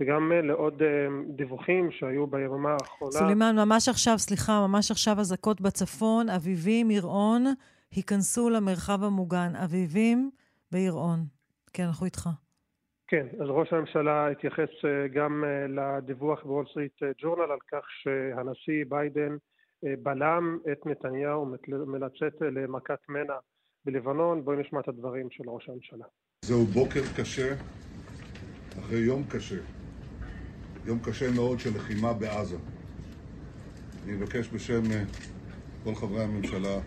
וגם 0.00 0.32
אה, 0.32 0.40
לעוד 0.40 0.82
אה, 0.82 1.06
דיווחים 1.28 1.90
שהיו 1.90 2.26
ביממה 2.26 2.72
האחרונה. 2.72 3.12
סולימאן, 3.12 3.56
ממש 3.56 3.88
עכשיו, 3.88 4.18
סליחה, 4.18 4.66
ממש 4.66 4.90
עכשיו 4.90 5.20
אזעקות 5.20 5.60
בצפון, 5.60 6.28
אביבים, 6.28 6.90
יראון, 6.90 7.44
היכנסו 7.90 8.50
למרחב 8.50 9.04
המוגן. 9.04 9.56
אביבים 9.64 10.30
ויראון. 10.72 11.18
כן, 11.72 11.82
אנחנו 11.82 12.06
איתך. 12.06 12.28
כן, 13.06 13.26
אז 13.40 13.46
ראש 13.48 13.72
הממשלה 13.72 14.28
התייחס 14.30 14.68
אה, 14.84 15.08
גם 15.08 15.44
לדיווח 15.68 16.42
בוול 16.42 16.64
סטריט 16.70 17.02
ג'ורנל 17.22 17.52
על 17.52 17.58
כך 17.72 17.84
שהנשיא 18.02 18.84
ביידן 18.88 19.36
בלם 20.02 20.58
את 20.72 20.86
נתניהו 20.86 21.46
מלצאת 21.68 22.40
למכת 22.40 22.98
מנע 23.08 23.34
בלבנון. 23.84 24.44
בואי 24.44 24.56
נשמע 24.56 24.80
את 24.80 24.88
הדברים 24.88 25.30
של 25.30 25.44
ראש 25.46 25.68
הממשלה. 25.68 26.04
זהו 26.44 26.64
בוקר 26.64 27.00
קשה, 27.16 27.54
אחרי 28.78 28.98
יום 28.98 29.22
קשה. 29.32 29.81
יום 30.86 30.98
קשה 31.02 31.30
מאוד 31.30 31.60
של 31.60 31.76
לחימה 31.76 32.12
בעזה. 32.12 32.56
אני 34.04 34.12
מבקש 34.12 34.48
בשם 34.52 34.90
אה, 34.90 35.04
כל 35.84 35.94
חברי 35.94 36.22
הממשלה 36.24 36.78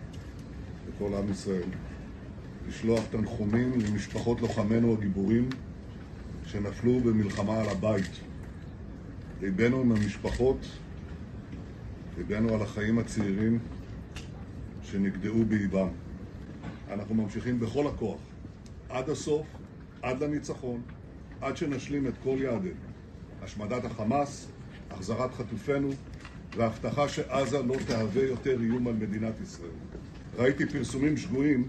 וכל 0.86 1.14
עם 1.14 1.30
ישראל 1.30 1.68
לשלוח 2.68 3.04
תנחומים 3.10 3.72
למשפחות 3.80 4.40
לוחמינו 4.40 4.92
הגיבורים 4.92 5.48
שנפלו 6.46 7.00
במלחמה 7.00 7.60
על 7.60 7.68
הבית. 7.68 8.10
ליבנו 9.40 9.80
עם 9.80 9.92
המשפחות, 9.92 10.66
ליבנו 12.18 12.54
על 12.54 12.62
החיים 12.62 12.98
הצעירים 12.98 13.58
שנגדעו 14.82 15.44
באיבם. 15.44 15.88
אנחנו 16.90 17.14
ממשיכים 17.14 17.60
בכל 17.60 17.86
הכוח, 17.86 18.20
עד 18.88 19.10
הסוף, 19.10 19.46
עד 20.02 20.22
לניצחון, 20.22 20.82
עד 21.40 21.56
שנשלים 21.56 22.06
את 22.06 22.14
כל 22.22 22.36
יעדינו. 22.40 22.85
השמדת 23.46 23.84
החמאס, 23.84 24.52
החזרת 24.90 25.30
חטופינו 25.30 25.88
והבטחה 26.56 27.08
שעזה 27.08 27.58
לא 27.58 27.74
תהווה 27.88 28.22
יותר 28.22 28.60
איום 28.60 28.88
על 28.88 28.94
מדינת 28.94 29.40
ישראל. 29.40 29.78
ראיתי 30.36 30.66
פרסומים 30.66 31.16
שגויים 31.16 31.64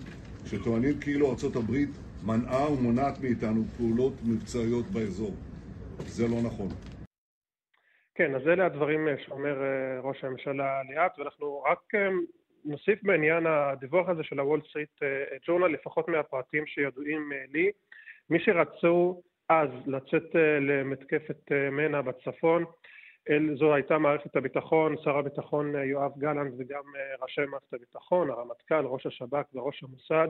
שטוענים 0.46 1.00
כאילו 1.02 1.32
ארצות 1.32 1.56
הברית 1.56 1.90
מנעה 2.26 2.72
ומונעת 2.72 3.20
מאיתנו 3.24 3.64
פעולות 3.78 4.14
מבצעיות 4.24 4.86
באזור. 4.86 5.36
זה 5.98 6.28
לא 6.28 6.38
נכון. 6.46 6.68
כן, 8.16 8.36
אז 8.36 8.42
אלה 8.48 8.66
הדברים 8.66 9.08
שאומר 9.26 9.62
אה, 9.62 10.00
ראש 10.02 10.24
הממשלה 10.24 10.82
ליאת, 10.90 11.20
ואנחנו 11.20 11.64
רק 11.72 11.96
אה, 11.96 12.10
נוסיף 12.66 13.00
בעניין 13.04 13.48
הדיווח 13.48 14.10
הזה 14.10 14.24
של 14.24 14.40
הוול 14.40 14.62
סטריט 14.70 15.00
ג'ורנל, 15.48 15.68
לפחות 15.68 16.08
מהפרטים 16.08 16.68
שידועים 16.68 17.30
אה, 17.34 17.44
לי. 17.54 17.72
מי 18.30 18.40
שרצו 18.40 19.22
אז 19.50 19.70
לצאת 19.86 20.36
אה, 20.36 20.60
למתקפת 20.60 21.52
אה, 21.52 21.70
מנע 21.70 22.02
בצפון, 22.02 22.66
זו 23.56 23.74
הייתה 23.74 23.98
מערכת 23.98 24.36
הביטחון, 24.36 24.96
שר 25.04 25.18
הביטחון 25.18 25.76
יואב 25.76 26.12
גלנט 26.18 26.54
וגם 26.58 26.84
ראשי 27.22 27.42
מערכת 27.46 27.74
הביטחון, 27.74 28.30
הרמטכ"ל, 28.30 28.86
ראש 28.86 29.06
השב"כ 29.06 29.56
וראש 29.56 29.84
המוסד, 29.84 30.28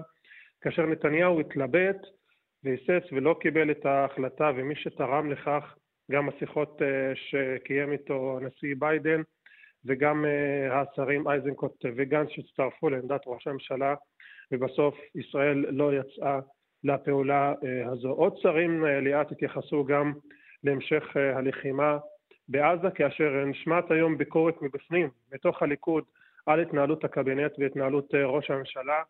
כאשר 0.62 0.86
נתניהו 0.86 1.40
התלבט 1.40 1.98
והיסס 2.64 3.12
ולא 3.12 3.36
קיבל 3.42 3.72
את 3.72 3.86
ההחלטה 3.86 4.52
ומי 4.56 4.76
שתרם 4.76 5.32
לכך 5.32 5.76
גם 6.12 6.30
השיחות 6.30 6.82
שקיים 7.16 7.92
איתו 7.92 8.40
הנשיא 8.42 8.76
ביידן 8.80 9.22
וגם 9.86 10.26
השרים 10.72 11.32
איזנקוט 11.32 11.86
וגנץ 11.96 12.30
שהצטרפו 12.30 12.90
לעמדת 12.90 13.22
ראש 13.26 13.48
הממשלה 13.48 13.96
ובסוף 14.52 14.96
ישראל 15.16 15.66
לא 15.70 15.94
יצאה 15.94 16.40
לפעולה 16.88 17.54
אה, 17.64 17.92
הזו. 17.92 18.10
עוד 18.10 18.38
שרים 18.38 18.86
אה, 18.86 19.00
ליאת 19.00 19.32
התייחסו 19.32 19.86
גם 19.86 20.14
להמשך 20.64 21.04
אה, 21.18 21.38
הלחימה 21.38 21.98
בעזה, 22.50 22.90
כאשר 22.96 23.46
נשמעת 23.46 23.92
היום 23.92 24.18
ביקורת 24.18 24.62
מבפנים, 24.62 25.10
מתוך 25.34 25.62
הליכוד, 25.62 26.04
על 26.46 26.60
התנהלות 26.60 27.04
הקבינט 27.04 27.52
והתנהלות 27.60 28.14
ראש 28.16 28.52
הממשלה. 28.52 29.02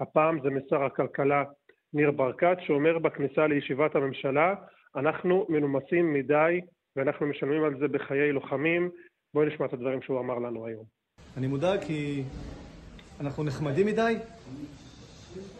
הפעם 0.00 0.38
זה 0.42 0.50
משר 0.50 0.84
הכלכלה 0.84 1.44
ניר 1.92 2.10
ברקת, 2.10 2.56
שאומר 2.60 2.98
בכניסה 2.98 3.46
לישיבת 3.46 3.94
הממשלה, 3.94 4.54
אנחנו 4.96 5.46
מנומסים 5.48 6.12
מדי 6.12 6.60
ואנחנו 6.96 7.26
משלמים 7.26 7.64
על 7.64 7.78
זה 7.78 7.88
בחיי 7.88 8.32
לוחמים. 8.32 8.90
בואי 9.34 9.46
נשמע 9.46 9.66
את 9.66 9.72
הדברים 9.72 10.02
שהוא 10.02 10.20
אמר 10.20 10.38
לנו 10.38 10.66
היום. 10.66 10.84
אני 11.36 11.46
מודאג 11.46 11.80
כי 11.80 12.22
אנחנו 13.20 13.44
נחמדים 13.44 13.86
מדי 13.86 14.16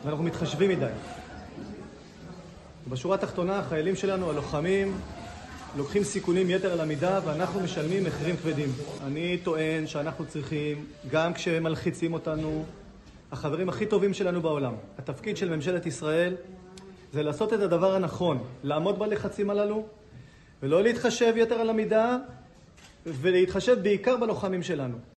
ואנחנו 0.05 0.25
מתחשבים 0.25 0.71
מדי. 0.71 1.24
בשורה 2.89 3.15
התחתונה, 3.15 3.59
החיילים 3.59 3.97
שלנו, 3.97 4.31
הלוחמים, 4.31 4.97
לוקחים 5.77 6.05
סיכונים 6.05 6.51
יתר 6.51 6.73
על 6.73 6.81
המידה 6.81 7.21
ואנחנו 7.25 7.61
משלמים 7.61 8.05
מחירים 8.05 8.37
כבדים. 8.37 8.69
אני 9.07 9.39
טוען 9.43 9.87
שאנחנו 9.87 10.27
צריכים, 10.27 10.87
גם 11.11 11.35
כשמלחיצים 11.35 12.13
אותנו, 12.13 12.65
החברים 13.33 13.69
הכי 13.69 13.87
טובים 13.87 14.15
שלנו 14.15 14.43
בעולם, 14.43 14.75
התפקיד 14.99 15.37
של 15.37 15.57
ממשלת 15.57 15.87
ישראל 15.87 16.35
זה 17.13 17.23
לעשות 17.23 17.53
את 17.53 17.61
הדבר 17.61 17.95
הנכון, 17.95 18.45
לעמוד 18.63 18.99
בלחצים 18.99 19.51
הללו 19.51 19.87
ולא 20.63 20.83
להתחשב 20.83 21.35
יתר 21.37 21.55
על 21.55 21.71
המידה 21.71 22.19
ולהתחשב 23.07 23.83
בעיקר 23.83 24.17
בלוחמים 24.17 24.63
שלנו. 24.63 25.14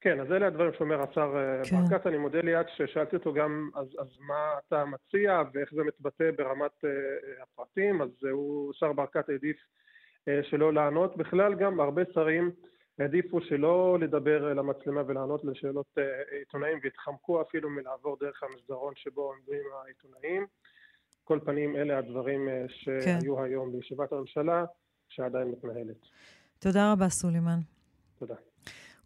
כן, 0.00 0.20
אז 0.20 0.32
אלה 0.32 0.46
הדברים 0.46 0.72
שאומר 0.78 1.02
השר 1.02 1.34
אה, 1.36 1.64
כן. 1.70 1.76
ברקת. 1.76 2.06
אני 2.06 2.18
מודה 2.18 2.40
ליד 2.40 2.66
ששאלתי 2.76 3.16
אותו 3.16 3.32
גם, 3.32 3.70
אז, 3.74 3.86
אז 3.98 4.06
מה 4.20 4.54
אתה 4.66 4.84
מציע 4.84 5.42
ואיך 5.54 5.74
זה 5.74 5.82
מתבטא 5.84 6.30
ברמת 6.36 6.84
uh, 6.84 7.42
הפרטים, 7.42 8.02
אז 8.02 8.08
הוא, 8.30 8.72
שר 8.72 8.92
ברקת 8.92 9.28
העדיף 9.28 9.56
uh, 9.56 10.50
שלא 10.50 10.72
לענות. 10.72 11.16
בכלל 11.16 11.54
גם 11.54 11.80
הרבה 11.80 12.02
שרים 12.14 12.50
העדיפו 12.98 13.40
שלא 13.40 13.98
לדבר 14.00 14.54
למצלמה 14.54 15.02
ולענות 15.06 15.44
לשאלות 15.44 15.86
uh, 15.98 16.34
עיתונאים 16.38 16.78
והתחמקו 16.82 17.42
אפילו 17.42 17.70
מלעבור 17.70 18.16
דרך 18.20 18.42
המסדרון 18.42 18.94
שבו 18.96 19.22
עומדים 19.22 19.62
העיתונאים. 19.84 20.46
כל 21.24 21.38
פנים, 21.44 21.76
אלה 21.76 21.98
הדברים 21.98 22.48
uh, 22.48 22.72
שהיו 22.72 23.36
כן. 23.36 23.42
היום 23.42 23.72
בישיבת 23.72 24.12
הממשלה, 24.12 24.64
שעדיין 25.08 25.48
מתנהלת. 25.48 26.06
תודה 26.58 26.92
רבה, 26.92 27.08
סולימן. 27.08 27.58
תודה. 28.18 28.47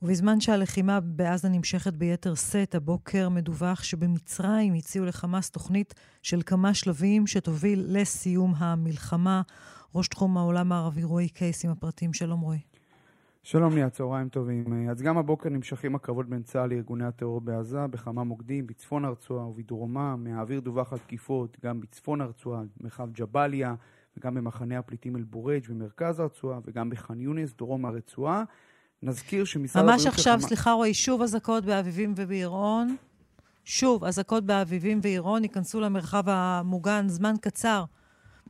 ובזמן 0.03 0.41
שהלחימה 0.41 1.01
בעזה 1.01 1.49
נמשכת 1.49 1.93
ביתר 1.93 2.35
שאת, 2.35 2.75
הבוקר 2.75 3.29
מדווח 3.29 3.83
שבמצרים 3.83 4.75
הציעו 4.75 5.05
לחמאס 5.05 5.51
תוכנית 5.51 5.95
של 6.23 6.43
כמה 6.47 6.75
שלבים 6.75 7.27
שתוביל 7.27 7.85
לסיום 7.89 8.55
המלחמה. 8.57 9.43
ראש 9.95 10.09
תחום 10.09 10.37
העולם 10.37 10.73
הערבי 10.73 11.05
רועי 11.05 11.29
קייס 11.29 11.65
עם 11.65 11.71
הפרטים. 11.71 12.13
שלום 12.13 12.41
רועי. 12.41 12.61
שלום 13.43 13.75
לי, 13.75 13.91
צהריים 13.91 14.29
טובים. 14.29 14.89
אז 14.91 15.03
גם 15.03 15.19
הבוקר 15.19 15.49
נמשכים 15.49 15.95
הקרבות 15.95 16.29
בין 16.29 16.43
צה"ל 16.43 16.71
לארגוני 16.71 17.05
הטרור 17.05 17.41
בעזה 17.41 17.87
בכמה 17.87 18.25
מוקדים, 18.25 18.67
בצפון 18.67 19.05
הרצועה 19.05 19.49
ובדרומה. 19.49 20.17
מהאוויר 20.17 20.61
דווח 20.61 20.93
על 20.93 20.99
תקיפות 20.99 21.57
גם 21.65 21.81
בצפון 21.81 22.21
הרצועה, 22.21 22.63
מרחב 22.81 23.09
ג'באליה, 23.13 23.75
וגם 24.17 24.35
במחנה 24.35 24.79
הפליטים 24.79 25.17
אל-בורג' 25.17 25.67
במרכז 25.69 26.21
הרצועה, 26.21 26.59
וגם 26.65 26.91
בח'אן 26.91 27.21
יונס, 27.21 27.55
דרום 27.59 27.85
הרצועה. 27.85 28.45
נזכיר 29.03 29.45
שמשרד 29.45 29.83
הבריאות... 29.83 30.01
ממש 30.01 30.07
עכשיו, 30.07 30.35
לחמה... 30.37 30.49
סליחה, 30.49 30.73
רועי, 30.73 30.95
שוב 30.95 31.23
אזעקות 31.23 31.65
באביבים 31.65 32.15
ובירעון. 32.17 32.97
שוב, 33.65 34.05
אזעקות 34.05 34.45
באביבים 34.45 35.01
וירעון 35.03 35.43
ייכנסו 35.43 35.81
למרחב 35.81 36.23
המוגן 36.27 37.09
זמן 37.09 37.35
קצר, 37.41 37.85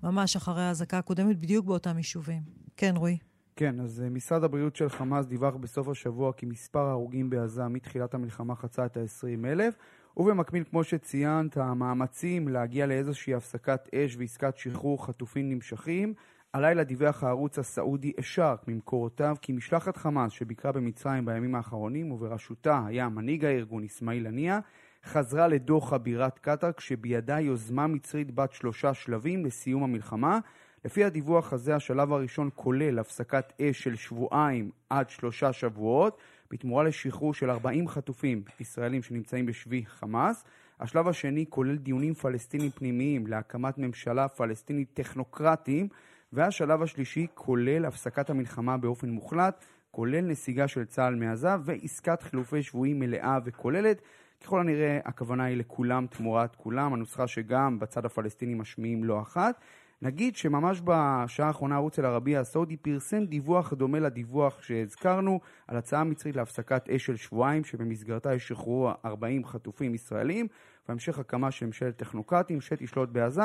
ממש 0.02 0.36
אחרי 0.36 0.62
האזעקה 0.62 0.98
הקודמת, 0.98 1.38
בדיוק 1.38 1.66
באותם 1.66 1.96
יישובים. 1.96 2.42
כן, 2.76 2.94
רועי. 2.96 3.18
כן, 3.56 3.80
אז 3.80 4.02
uh, 4.06 4.10
משרד 4.10 4.44
הבריאות 4.44 4.76
של 4.76 4.88
חמאס 4.88 5.26
דיווח 5.26 5.54
בסוף 5.54 5.88
השבוע 5.88 6.32
כי 6.32 6.46
מספר 6.46 6.80
ההרוגים 6.80 7.30
בעזה 7.30 7.68
מתחילת 7.68 8.14
המלחמה 8.14 8.54
חצה 8.54 8.86
את 8.86 8.96
ה-20,000, 8.96 9.72
ובמקביל, 10.16 10.64
כמו 10.70 10.84
שציינת, 10.84 11.56
המאמצים 11.56 12.48
להגיע 12.48 12.86
לאיזושהי 12.86 13.34
הפסקת 13.34 13.88
אש 13.94 14.16
ועסקת 14.18 14.56
שחרור 14.56 15.06
חטופים 15.06 15.50
נמשכים. 15.50 16.14
הלילה 16.54 16.84
דיווח 16.84 17.24
הערוץ 17.24 17.58
הסעודי 17.58 18.12
א-שארק 18.20 18.68
ממקורותיו 18.68 19.36
כי 19.42 19.52
משלחת 19.52 19.96
חמאס 19.96 20.32
שביקרה 20.32 20.72
במצרים 20.72 21.24
בימים 21.24 21.54
האחרונים 21.54 22.12
ובראשותה 22.12 22.82
היה 22.86 23.08
מנהיג 23.08 23.44
הארגון 23.44 23.84
אסמאעיל 23.84 24.26
הנייה 24.26 24.60
חזרה 25.04 25.48
לדוחה 25.48 25.98
בירת 25.98 26.38
קטאר 26.38 26.72
כשבידה 26.72 27.40
יוזמה 27.40 27.86
מצרית 27.86 28.34
בת 28.34 28.52
שלושה 28.52 28.94
שלבים 28.94 29.46
לסיום 29.46 29.82
המלחמה. 29.82 30.38
לפי 30.84 31.04
הדיווח 31.04 31.52
הזה 31.52 31.76
השלב 31.76 32.12
הראשון 32.12 32.50
כולל 32.54 32.98
הפסקת 32.98 33.52
אש 33.60 33.82
של 33.82 33.96
שבועיים 33.96 34.70
עד 34.90 35.10
שלושה 35.10 35.52
שבועות 35.52 36.18
בתמורה 36.50 36.84
לשחרור 36.84 37.34
של 37.34 37.50
40 37.50 37.88
חטופים 37.88 38.42
ישראלים 38.60 39.02
שנמצאים 39.02 39.46
בשבי 39.46 39.84
חמאס. 39.86 40.44
השלב 40.80 41.08
השני 41.08 41.44
כולל 41.48 41.76
דיונים 41.76 42.14
פלסטינים 42.14 42.70
פנימיים 42.70 43.26
להקמת 43.26 43.78
ממשלה 43.78 44.28
פלסטינית 44.28 44.88
טכנוקרטיים 44.94 45.88
והשלב 46.32 46.82
השלישי 46.82 47.26
כולל 47.34 47.84
הפסקת 47.84 48.30
המלחמה 48.30 48.76
באופן 48.76 49.10
מוחלט, 49.10 49.64
כולל 49.90 50.20
נסיגה 50.20 50.68
של 50.68 50.84
צה"ל 50.84 51.14
מעזה 51.14 51.48
ועסקת 51.64 52.22
חילופי 52.22 52.62
שבויים 52.62 52.98
מלאה 52.98 53.38
וכוללת. 53.44 54.02
ככל 54.44 54.60
הנראה 54.60 54.98
הכוונה 55.04 55.44
היא 55.44 55.56
לכולם 55.56 56.06
תמורת 56.06 56.56
כולם, 56.56 56.94
הנוסחה 56.94 57.26
שגם 57.26 57.78
בצד 57.78 58.04
הפלסטיני 58.04 58.54
משמיעים 58.54 59.04
לא 59.04 59.22
אחת. 59.22 59.60
נגיד 60.02 60.36
שממש 60.36 60.80
בשעה 60.84 61.46
האחרונה 61.46 61.74
ערוץ 61.74 61.98
אל-ערבייה 61.98 62.40
הסעודי 62.40 62.76
פרסם 62.76 63.24
דיווח 63.24 63.72
דומה 63.72 63.98
לדיווח 63.98 64.62
שהזכרנו 64.62 65.40
על 65.68 65.76
הצעה 65.76 66.04
מצרית 66.04 66.36
להפסקת 66.36 66.90
אש 66.90 67.06
של 67.06 67.16
שבועיים 67.16 67.64
שבמסגרתה 67.64 68.34
ישחררו 68.34 68.90
40 69.04 69.44
חטופים 69.44 69.94
ישראלים 69.94 70.46
והמשך 70.88 71.18
הקמה 71.18 71.50
של 71.50 71.66
ממשלת 71.66 71.96
טכנוקרטים 71.96 72.60
שתשלוט 72.60 73.08
בעזה 73.08 73.42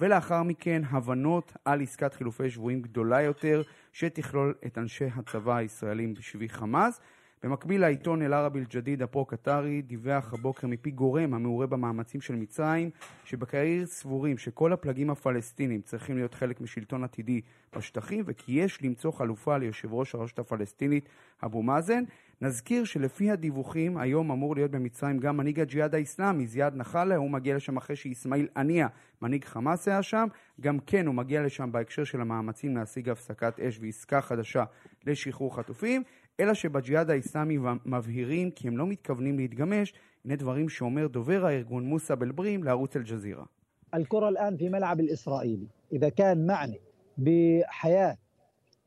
ולאחר 0.00 0.42
מכן 0.42 0.82
הבנות 0.90 1.52
על 1.64 1.82
עסקת 1.82 2.14
חילופי 2.14 2.50
שבויים 2.50 2.82
גדולה 2.82 3.22
יותר 3.22 3.62
שתכלול 3.92 4.54
את 4.66 4.78
אנשי 4.78 5.04
הצבא 5.16 5.56
הישראלים 5.56 6.14
בשבי 6.14 6.48
חמאס. 6.48 7.00
במקביל 7.42 7.80
לעיתון 7.80 8.22
אל-ערבי 8.22 8.58
אל-ג'דיד 8.58 9.02
הפרו-קטרי 9.02 9.82
דיווח 9.82 10.34
הבוקר 10.34 10.66
מפי 10.66 10.90
גורם 10.90 11.34
המעורה 11.34 11.66
במאמצים 11.66 12.20
של 12.20 12.34
מצרים 12.34 12.90
שבקהיר 13.24 13.86
סבורים 13.86 14.38
שכל 14.38 14.72
הפלגים 14.72 15.10
הפלסטינים 15.10 15.80
צריכים 15.80 16.16
להיות 16.16 16.34
חלק 16.34 16.60
משלטון 16.60 17.04
עתידי 17.04 17.40
בשטחים 17.76 18.24
וכי 18.26 18.52
יש 18.52 18.82
למצוא 18.82 19.12
חלופה 19.12 19.58
ליושב 19.58 19.92
ראש 19.92 20.14
הרשות 20.14 20.38
הפלסטינית 20.38 21.08
אבו 21.44 21.62
מאזן. 21.62 22.04
נזכיר 22.41 22.83
שלפי 22.83 23.31
הדיווחים 23.31 23.97
היום 23.97 24.31
אמור 24.31 24.55
להיות 24.55 24.71
במצרים 24.71 25.19
גם 25.19 25.37
מנהיג 25.37 25.59
הג'יהאד 25.59 25.95
האיסלאמי 25.95 26.47
זיאד 26.47 26.75
נחלה, 26.75 27.15
הוא 27.15 27.29
מגיע 27.29 27.55
לשם 27.55 27.77
אחרי 27.77 27.95
שאיסמעיל 27.95 28.47
עניה, 28.57 28.87
מנהיג 29.21 29.45
חמאס 29.45 29.87
היה 29.87 30.03
שם, 30.03 30.27
גם 30.61 30.79
כן 30.79 31.07
הוא 31.07 31.15
מגיע 31.15 31.43
לשם 31.43 31.71
בהקשר 31.71 32.03
של 32.03 32.21
המאמצים 32.21 32.77
להשיג 32.77 33.09
הפסקת 33.09 33.59
אש 33.59 33.79
ועסקה 33.81 34.21
חדשה 34.21 34.63
לשחרור 35.05 35.55
חטופים. 35.55 36.03
אלא 36.39 36.53
שבג'יהאד 36.53 37.09
האסלאמי 37.09 37.57
מבהירים 37.85 38.51
כי 38.51 38.67
הם 38.67 38.77
לא 38.77 38.87
מתכוונים 38.87 39.37
להתגמש, 39.37 39.93
הנה 40.25 40.35
דברים 40.35 40.69
שאומר 40.69 41.07
דובר 41.07 41.45
הארגון 41.45 41.83
מוסא 41.85 42.15
בלברים 42.15 42.63
לערוץ 42.63 42.95
אל-ג'זירה. 42.95 43.45
الكرة 43.93 44.29
الآن 44.29 44.57
في 44.57 44.69
ملعب 44.69 44.99
الإسرائيلي 44.99 45.67
إذا 45.93 46.09
كان 46.09 46.47
معني 46.47 46.79
بحياة 47.17 48.17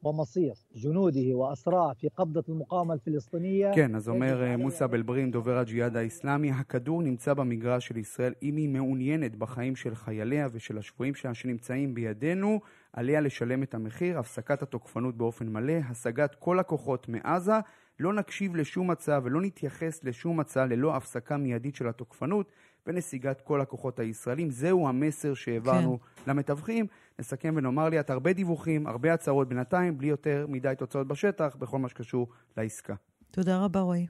ومصير 0.03 0.55
جنوده 0.75 1.35
وأسراه 1.35 1.93
في 1.93 2.09
قبضة 2.09 2.45
المقاومة 2.49 2.95
الفلسطينية 2.95 3.73
כן, 3.75 3.95
אז 3.95 4.09
אומר 4.09 4.57
מוסא 4.57 4.87
בלברים, 4.87 5.31
דובר 5.31 5.59
הג'יהאד 5.59 5.97
האסלאמי, 5.97 6.51
הכדור 6.51 7.03
נמצא 7.03 7.35
במגרש 7.35 7.89
של 7.89 7.97
ישראל 7.97 8.35
אם 8.43 8.57
היא 8.57 8.69
מעוניינת 8.69 9.37
בחיים 9.37 9.77
של 9.77 9.95
חייליה 9.95 10.49
ושל 10.53 10.79
השבויים 10.79 11.15
שלה 11.15 11.35
שנמצאים 11.35 11.95
בידינו. 11.95 12.61
עליה 12.93 13.21
לשלם 13.21 13.63
את 13.63 13.75
המחיר, 13.75 14.19
הפסקת 14.19 14.63
התוקפנות 14.63 15.17
באופן 15.17 15.49
מלא, 15.49 15.79
השגת 15.91 16.35
כל 16.35 16.59
הכוחות 16.59 17.09
מעזה, 17.09 17.59
לא 18.01 18.13
נקשיב 18.13 18.57
לשום 18.57 18.91
הצעה 18.91 19.21
ולא 19.25 19.41
נתייחס 19.41 20.05
לשום 20.05 20.41
הצעה 20.41 20.67
ללא 20.67 20.97
הפסקה 20.97 21.37
מיידית 21.37 21.75
של 21.75 21.89
התוקפנות, 21.89 22.53
ונסיגת 22.87 23.41
כל 23.41 23.61
הכוחות 23.61 23.99
הישראלים. 23.99 24.51
זהו 24.51 24.89
המסר 24.89 25.35
שהעברנו 25.35 25.99
כן. 26.01 26.31
למתווכים. 26.31 26.87
נסכם 27.20 27.54
ונאמר 27.58 27.90
לי, 27.90 28.00
את 28.00 28.10
הרבה 28.10 28.34
דיווחים, 28.34 28.88
הרבה 28.88 29.14
הצהרות 29.14 29.50
בינתיים, 29.50 29.98
בלי 29.98 30.08
יותר 30.08 30.46
מדי 30.50 30.74
תוצאות 30.78 31.08
בשטח, 31.08 31.56
בכל 31.60 31.80
מה 31.80 31.90
שקשור 31.90 32.28
לעסקה. 32.58 32.96
תודה 33.32 33.66
רבה, 33.66 33.80
רועי. 33.80 34.08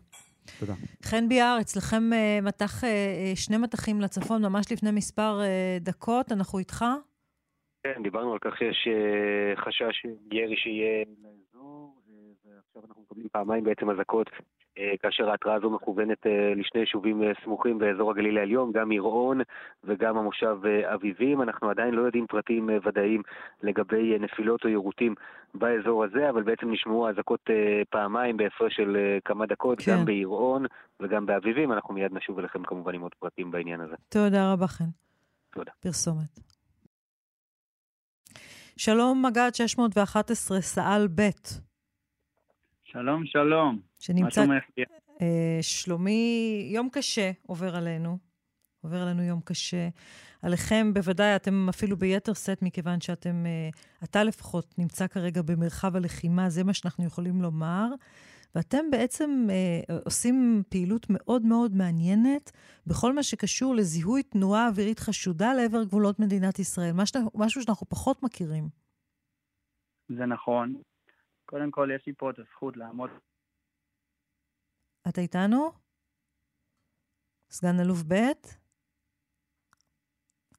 תודה. 0.59 0.73
חן 1.03 1.29
ביאר, 1.29 1.57
אצלכם 1.61 2.09
uh, 2.11 2.45
מטח, 2.45 2.83
uh, 2.83 2.87
שני 3.35 3.57
מטחים 3.57 4.01
לצפון 4.01 4.45
ממש 4.45 4.71
לפני 4.71 4.91
מספר 4.91 5.39
uh, 5.41 5.83
דקות, 5.83 6.31
אנחנו 6.31 6.59
איתך? 6.59 6.85
כן, 7.83 8.03
דיברנו 8.03 8.33
על 8.33 8.39
כך 8.39 8.57
שיש 8.57 8.87
uh, 8.87 9.61
חשש 9.61 10.05
ירי 10.31 10.57
שיהיה 10.57 11.05
לאזור, 11.23 12.01
uh, 12.07 12.11
ועכשיו 12.45 12.81
אנחנו 12.87 13.01
מקבלים 13.01 13.27
פעמיים 13.31 13.63
בעצם 13.63 13.89
אזעקות 13.89 14.29
כאשר 15.01 15.29
ההתראה 15.29 15.55
הזו 15.55 15.69
מכוונת 15.69 16.27
אה, 16.27 16.53
לשני 16.55 16.81
יישובים 16.81 17.23
אה, 17.23 17.31
סמוכים 17.43 17.77
באזור 17.77 18.11
הגליל 18.11 18.37
העליון, 18.37 18.71
גם 18.71 18.89
עירון 18.89 19.41
וגם 19.83 20.17
המושב 20.17 20.57
אביבים. 20.93 21.41
אנחנו 21.41 21.69
עדיין 21.69 21.93
לא 21.93 22.01
יודעים 22.01 22.27
פרטים 22.27 22.69
ודאיים 22.83 23.21
לגבי 23.63 24.19
נפילות 24.19 24.63
או 24.63 24.69
יירוטים 24.69 25.15
באזור 25.53 26.03
הזה, 26.03 26.29
אבל 26.29 26.43
בעצם 26.43 26.71
נשמעו 26.71 27.09
אזעקות 27.09 27.49
פעמיים 27.89 28.37
בהפרש 28.37 28.75
של 28.75 28.97
כמה 29.25 29.45
דקות, 29.45 29.81
כן. 29.81 29.91
גם 29.91 30.05
בעירון 30.05 30.65
וגם 30.99 31.25
באביבים. 31.25 31.71
אנחנו 31.71 31.93
מיד 31.93 32.13
נשוב 32.13 32.39
אליכם 32.39 32.63
כמובן 32.63 32.95
עם 32.95 33.01
עוד 33.01 33.13
פרטים 33.19 33.51
בעניין 33.51 33.81
הזה. 33.81 33.95
תודה 34.09 34.53
רבה, 34.53 34.67
חן. 34.67 34.89
תודה. 35.53 35.71
פרסומת. 35.79 36.39
שלום, 38.77 39.25
מג"ד 39.25 39.51
611, 39.53 40.61
סא"ל 40.61 41.07
ב'. 41.15 41.72
שלום, 42.93 43.25
שלום. 43.25 43.79
שנמצא... 43.99 44.45
מה 44.45 44.53
אה, 45.21 45.59
שלומי, 45.61 46.69
יום 46.73 46.89
קשה 46.91 47.31
עובר 47.47 47.75
עלינו. 47.75 48.17
עובר 48.81 49.01
עלינו 49.01 49.23
יום 49.23 49.41
קשה. 49.45 49.89
עליכם 50.41 50.93
בוודאי, 50.93 51.35
אתם 51.35 51.69
אפילו 51.69 51.97
ביתר 51.97 52.33
שאת, 52.33 52.61
מכיוון 52.61 53.01
שאתם, 53.01 53.45
אה, 53.45 53.69
אתה 54.03 54.23
לפחות, 54.23 54.75
נמצא 54.77 55.07
כרגע 55.07 55.41
במרחב 55.41 55.95
הלחימה, 55.95 56.49
זה 56.49 56.63
מה 56.63 56.73
שאנחנו 56.73 57.05
יכולים 57.05 57.41
לומר. 57.41 57.87
ואתם 58.55 58.85
בעצם 58.91 59.47
אה, 59.49 59.95
עושים 60.05 60.63
פעילות 60.69 61.07
מאוד 61.09 61.45
מאוד 61.45 61.75
מעניינת 61.75 62.51
בכל 62.87 63.13
מה 63.13 63.23
שקשור 63.23 63.75
לזיהוי 63.75 64.23
תנועה 64.23 64.67
אווירית 64.67 64.99
חשודה 64.99 65.53
לעבר 65.53 65.83
גבולות 65.83 66.19
מדינת 66.19 66.59
ישראל, 66.59 66.91
משהו 67.35 67.63
שאנחנו 67.63 67.89
פחות 67.89 68.23
מכירים. 68.23 68.69
זה 70.09 70.25
נכון. 70.25 70.73
קודם 71.53 71.71
כל, 71.71 71.89
יש 71.95 72.07
לי 72.07 72.13
פה 72.17 72.29
את 72.29 72.39
הזכות 72.39 72.77
לעמוד. 72.77 73.09
אתה 75.07 75.21
איתנו? 75.21 75.71
סגן 77.51 77.79
אלוף 77.79 78.03
ב'? 78.07 78.31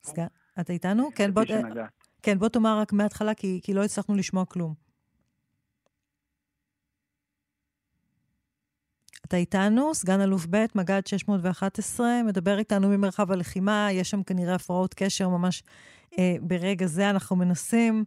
סגן... 0.03 0.27
אתה 0.61 0.73
איתנו? 0.73 1.09
כן, 1.15 1.35
בוא... 1.35 1.43
כן, 2.23 2.39
בוא 2.39 2.49
תאמר 2.49 2.79
רק 2.79 2.93
מההתחלה, 2.93 3.35
כי, 3.35 3.61
כי 3.63 3.75
לא 3.75 3.85
הצלחנו 3.85 4.15
לשמוע 4.15 4.45
כלום. 4.45 4.75
אתה 9.27 9.37
איתנו, 9.37 9.95
סגן 9.95 10.21
אלוף 10.21 10.47
ב', 10.51 10.65
מג"ד 10.75 11.07
611, 11.07 12.07
מדבר 12.27 12.59
איתנו 12.59 12.89
ממרחב 12.89 13.33
הלחימה, 13.33 13.89
יש 13.93 14.11
שם 14.11 14.23
כנראה 14.23 14.55
הפרעות 14.55 14.95
קשר 14.95 15.29
ממש 15.29 15.63
אה, 16.19 16.37
ברגע 16.41 16.87
זה. 16.87 17.11
אנחנו 17.11 17.37
מנסים 17.37 18.05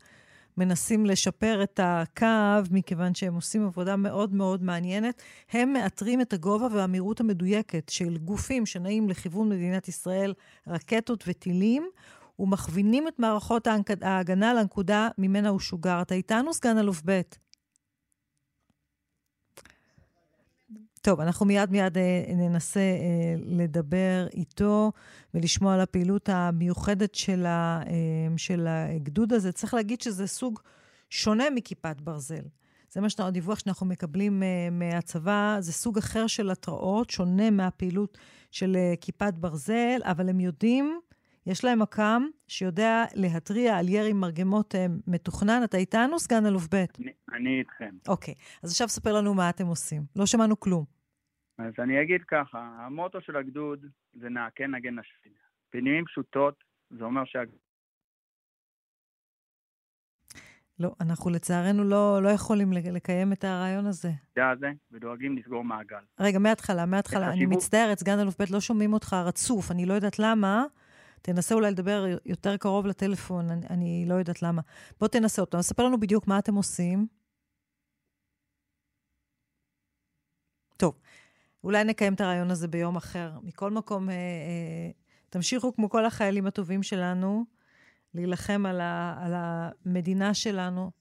מנסים 0.58 1.06
לשפר 1.06 1.64
את 1.64 1.80
הקו, 1.84 2.72
מכיוון 2.72 3.16
שהם 3.16 3.36
עושים 3.36 3.66
עבודה 3.66 3.96
מאוד 3.96 4.34
מאוד 4.34 4.64
מעניינת. 4.64 5.22
הם 5.52 5.74
מאתרים 5.74 6.22
את 6.22 6.34
הגובה 6.34 6.68
והמהירות 6.72 7.20
המדויקת 7.20 7.90
של 7.90 8.18
גופים 8.18 8.66
שנעים 8.66 9.10
לכיוון 9.10 9.50
מדינת 9.50 9.88
ישראל, 9.88 10.34
רקטות 10.68 11.24
וטילים, 11.28 11.90
ומכווינים 12.40 13.08
את 13.08 13.20
מערכות 13.20 13.68
ההגנה 14.02 14.54
לנקודה 14.54 15.10
ממנה 15.18 15.50
הוא 15.50 15.60
שוגר. 15.60 16.02
אתה 16.02 16.16
איתנו, 16.16 16.54
סגן 16.54 16.78
אלוף 16.78 17.02
ב'? 17.06 17.22
טוב, 21.02 21.22
אנחנו 21.22 21.46
מיד 21.46 21.72
מיד 21.72 21.98
אה, 21.98 22.24
ננסה 22.36 22.80
אה, 22.80 23.36
לדבר 23.46 24.28
איתו 24.34 24.92
ולשמוע 25.34 25.74
על 25.74 25.82
הפעילות 25.82 26.30
המיוחדת 26.30 27.16
של, 27.16 27.46
ה, 27.46 27.82
אה, 27.88 28.38
של 28.38 28.68
הגדוד 28.68 29.34
הזה. 29.34 29.52
צריך 29.52 29.74
להגיד 29.74 30.02
שזה 30.02 30.28
סוג 30.28 30.60
שונה 31.10 31.50
מכיפת 31.56 32.02
ברזל. 32.02 32.44
זה 32.92 33.02
מה 33.02 33.10
שאנחנו, 33.10 33.28
הדיווח 33.28 33.60
שאנחנו 33.60 33.86
מקבלים 33.86 34.44
מהצבא, 34.72 35.58
זה 35.60 35.74
סוג 35.74 35.98
אחר 35.98 36.28
של 36.28 36.50
התראות, 36.50 37.10
שונה 37.10 37.50
מהפעילות 37.50 38.18
של 38.52 38.78
כיפת 39.02 39.34
ברזל, 39.34 40.00
אבל 40.04 40.30
הם 40.30 40.40
יודעים, 40.40 41.00
יש 41.46 41.64
להם 41.64 41.80
מקם 41.80 42.24
שיודע 42.48 43.04
להתריע 43.16 43.78
על 43.78 43.90
ירי 43.90 44.14
מרגמות 44.14 44.76
אה, 44.76 44.86
מתוכנן. 45.08 45.62
אתה 45.64 45.78
איתנו, 45.78 46.20
סגן 46.20 46.46
אלוף 46.46 46.68
ב'? 46.74 46.76
אני, 46.76 47.12
אני 47.34 47.60
איתכם. 47.60 47.96
אוקיי, 48.08 48.34
אז 48.64 48.72
עכשיו 48.72 48.88
ספר 48.88 49.14
לנו 49.14 49.34
מה 49.34 49.50
אתם 49.50 49.66
עושים. 49.66 50.02
לא 50.16 50.26
שמענו 50.26 50.60
כלום. 50.60 50.86
אז 51.58 51.74
אני 51.80 52.02
אגיד 52.02 52.22
ככה, 52.28 52.60
המוטו 52.80 53.22
של 53.22 53.36
הגדוד 53.36 53.86
זה 54.14 54.30
נעקן 54.30 54.76
נגן 54.76 55.00
נשפיד. 55.00 55.32
במילים 55.74 56.06
פשוטות, 56.06 56.64
זה 56.90 57.04
אומר 57.04 57.26
שה... 57.26 57.40
לא, 60.80 60.96
אנחנו 61.02 61.30
לצערנו 61.30 61.84
לא, 61.84 62.24
לא 62.24 62.30
יכולים 62.30 62.74
לקיים 62.74 63.34
את 63.34 63.44
הרעיון 63.44 63.86
הזה. 63.86 64.12
זה 64.36 64.50
הזה, 64.50 64.72
ודואגים 64.92 65.38
לסגור 65.38 65.64
מעגל. 65.64 65.98
רגע, 66.20 66.40
מההתחלה, 66.40 66.86
מההתחלה. 66.86 67.32
אני 67.32 67.46
מצטערת, 67.46 68.00
סגן 68.00 68.20
אלוף 68.20 68.42
ב', 68.42 68.54
לא 68.54 68.60
שומעים 68.60 68.94
אותך 68.94 69.16
רצוף, 69.26 69.72
אני 69.72 69.86
לא 69.86 69.94
יודעת 69.94 70.20
למה. 70.20 70.66
תנסה 71.22 71.56
אולי 71.56 71.72
לדבר 71.72 72.06
יותר 72.26 72.58
קרוב 72.58 72.86
לטלפון, 72.86 73.50
אני, 73.50 73.68
אני 73.70 74.06
לא 74.08 74.16
יודעת 74.16 74.42
למה. 74.42 74.62
בוא 75.00 75.08
תנסה 75.08 75.42
אותו. 75.42 75.64
ספר 75.64 75.84
לנו 75.84 76.00
בדיוק 76.00 76.28
מה 76.28 76.40
אתם 76.40 76.56
עושים. 76.56 77.08
טוב, 80.78 81.00
אולי 81.64 81.84
נקיים 81.84 82.14
את 82.14 82.22
הרעיון 82.22 82.52
הזה 82.52 82.68
ביום 82.68 82.96
אחר. 82.96 83.32
מכל 83.44 83.72
מקום, 83.72 84.10
אה, 84.10 84.16
אה, 84.16 84.92
תמשיכו 85.30 85.76
כמו 85.76 85.90
כל 85.90 86.06
החיילים 86.06 86.48
הטובים 86.48 86.84
שלנו, 86.84 87.46
להילחם 88.14 88.66
על, 88.66 88.82
ה, 88.82 89.18
על 89.26 89.34
המדינה 89.36 90.34
שלנו. 90.34 90.92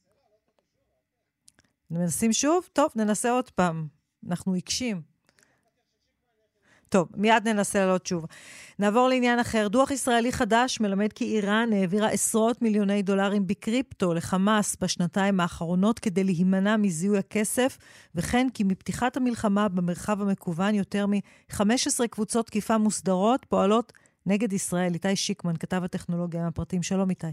מנסים 1.90 2.32
שוב? 2.32 2.68
טוב, 2.72 2.92
ננסה 2.96 3.30
עוד 3.30 3.50
פעם. 3.50 3.88
אנחנו 4.28 4.52
עיקשים. 4.52 5.15
טוב, 6.88 7.08
מיד 7.16 7.48
ננסה 7.48 7.78
לעלות 7.78 8.06
שוב. 8.06 8.26
נעבור 8.78 9.08
לעניין 9.08 9.38
אחר. 9.38 9.68
דוח 9.68 9.90
ישראלי 9.90 10.32
חדש 10.32 10.80
מלמד 10.80 11.12
כי 11.12 11.24
איראן 11.24 11.68
העבירה 11.72 12.08
עשרות 12.08 12.62
מיליוני 12.62 13.02
דולרים 13.02 13.46
בקריפטו 13.46 14.14
לחמאס 14.14 14.76
בשנתיים 14.82 15.40
האחרונות 15.40 15.98
כדי 15.98 16.24
להימנע 16.24 16.76
מזיהוי 16.76 17.18
הכסף, 17.18 17.78
וכן 18.14 18.46
כי 18.54 18.64
מפתיחת 18.64 19.16
המלחמה 19.16 19.68
במרחב 19.68 20.22
המקוון 20.22 20.74
יותר 20.74 21.06
מ-15 21.06 22.06
קבוצות 22.10 22.46
תקיפה 22.46 22.78
מוסדרות 22.78 23.44
פועלות 23.44 23.92
נגד 24.26 24.52
ישראל. 24.52 24.94
איתי 24.94 25.16
שיקמן, 25.16 25.56
כתב 25.56 25.80
הטכנולוגיה 25.84 26.40
עם 26.40 26.46
הפרטים. 26.46 26.82
שלום 26.82 27.10
איתי. 27.10 27.26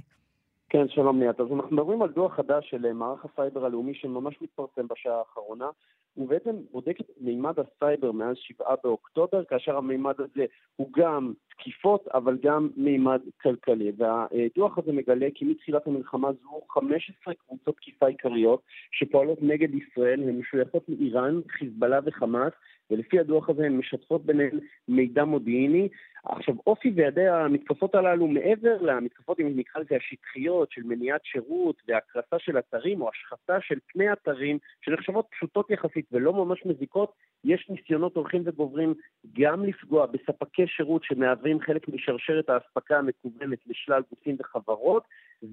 כן, 0.70 0.88
שלום 0.90 1.20
ליאת. 1.20 1.40
אז 1.40 1.48
אנחנו 1.56 1.76
מדברים 1.76 2.02
על 2.02 2.10
דוח 2.10 2.36
חדש 2.36 2.70
של 2.70 2.94
מערך 2.94 3.26
הסייבר 3.26 3.66
הלאומי 3.66 3.94
שממש 3.96 4.36
מתפרסם 4.42 4.88
בשעה 4.88 5.20
האחרונה. 5.20 5.70
הוא 6.14 6.30
בעצם 6.30 6.56
בודק 6.72 7.00
את 7.00 7.10
מימד 7.18 7.54
הסייבר 7.60 8.12
מאז 8.12 8.36
7 8.38 8.76
באוקטובר, 8.84 9.44
כאשר 9.44 9.78
המימד 9.78 10.16
הזה 10.20 10.46
הוא 10.76 10.90
גם 10.94 11.34
תקיפות, 11.58 12.08
אבל 12.14 12.38
גם 12.44 12.70
מימד 12.78 13.22
כלכלי. 13.42 13.92
והדוח 13.98 14.78
הזה 14.78 14.92
מגלה 14.92 15.28
כי 15.36 15.46
מתחילת 15.46 15.88
המלחמה 15.88 16.30
זו 16.34 16.62
15 16.70 17.34
קבוצות 17.34 17.76
תקיפה 17.76 18.08
עיקריות 18.08 18.62
שפועלות 18.92 19.38
נגד 19.42 19.70
ישראל, 19.76 20.24
הן 20.24 20.40
משויכות 20.40 20.84
לאיראן, 20.90 21.40
חיזבאללה 21.50 22.00
וחמאס, 22.06 22.54
ולפי 22.92 23.20
הדוח 23.20 23.50
הזה 23.50 23.66
הן 23.66 23.78
משתפות 23.78 24.26
ביניהן 24.26 24.60
מידע 24.88 25.24
מודיעיני. 25.24 25.90
עכשיו, 26.26 26.56
אופי 26.68 26.90
ויעדי 26.96 27.28
המתקפות 27.28 27.96
הללו, 27.96 28.28
מעבר 28.28 28.82
למתקפות, 28.82 29.40
אם 29.40 29.52
נקרא 29.56 29.82
לזה 29.82 29.96
השטחיות, 29.96 30.72
של 30.72 30.82
מניעת 30.84 31.22
שירות 31.26 31.76
והקרסה 31.88 32.40
של 32.40 32.58
אתרים 32.58 33.02
או 33.02 33.10
השחתה 33.10 33.58
של 33.62 33.80
פני 33.88 34.14
אתרים, 34.14 34.58
שנחשבות 34.82 35.28
פשוטות 35.32 35.72
יחסית 35.72 36.06
ולא 36.12 36.34
ממש 36.34 36.66
מזיקות, 36.66 37.14
יש 37.44 37.70
ניסיונות 37.70 38.16
הולכים 38.16 38.42
וגוברים 38.46 38.94
גם 39.40 39.64
לפגוע 39.66 40.06
בספקי 40.06 40.68
שירות 40.68 41.04
שמהווים 41.04 41.43
חלק 41.62 41.88
משרשרת 41.88 42.50
האספקה 42.50 42.98
המקוונת 42.98 43.60
לשלל 43.68 44.02
גופים 44.10 44.36
וחברות, 44.40 45.04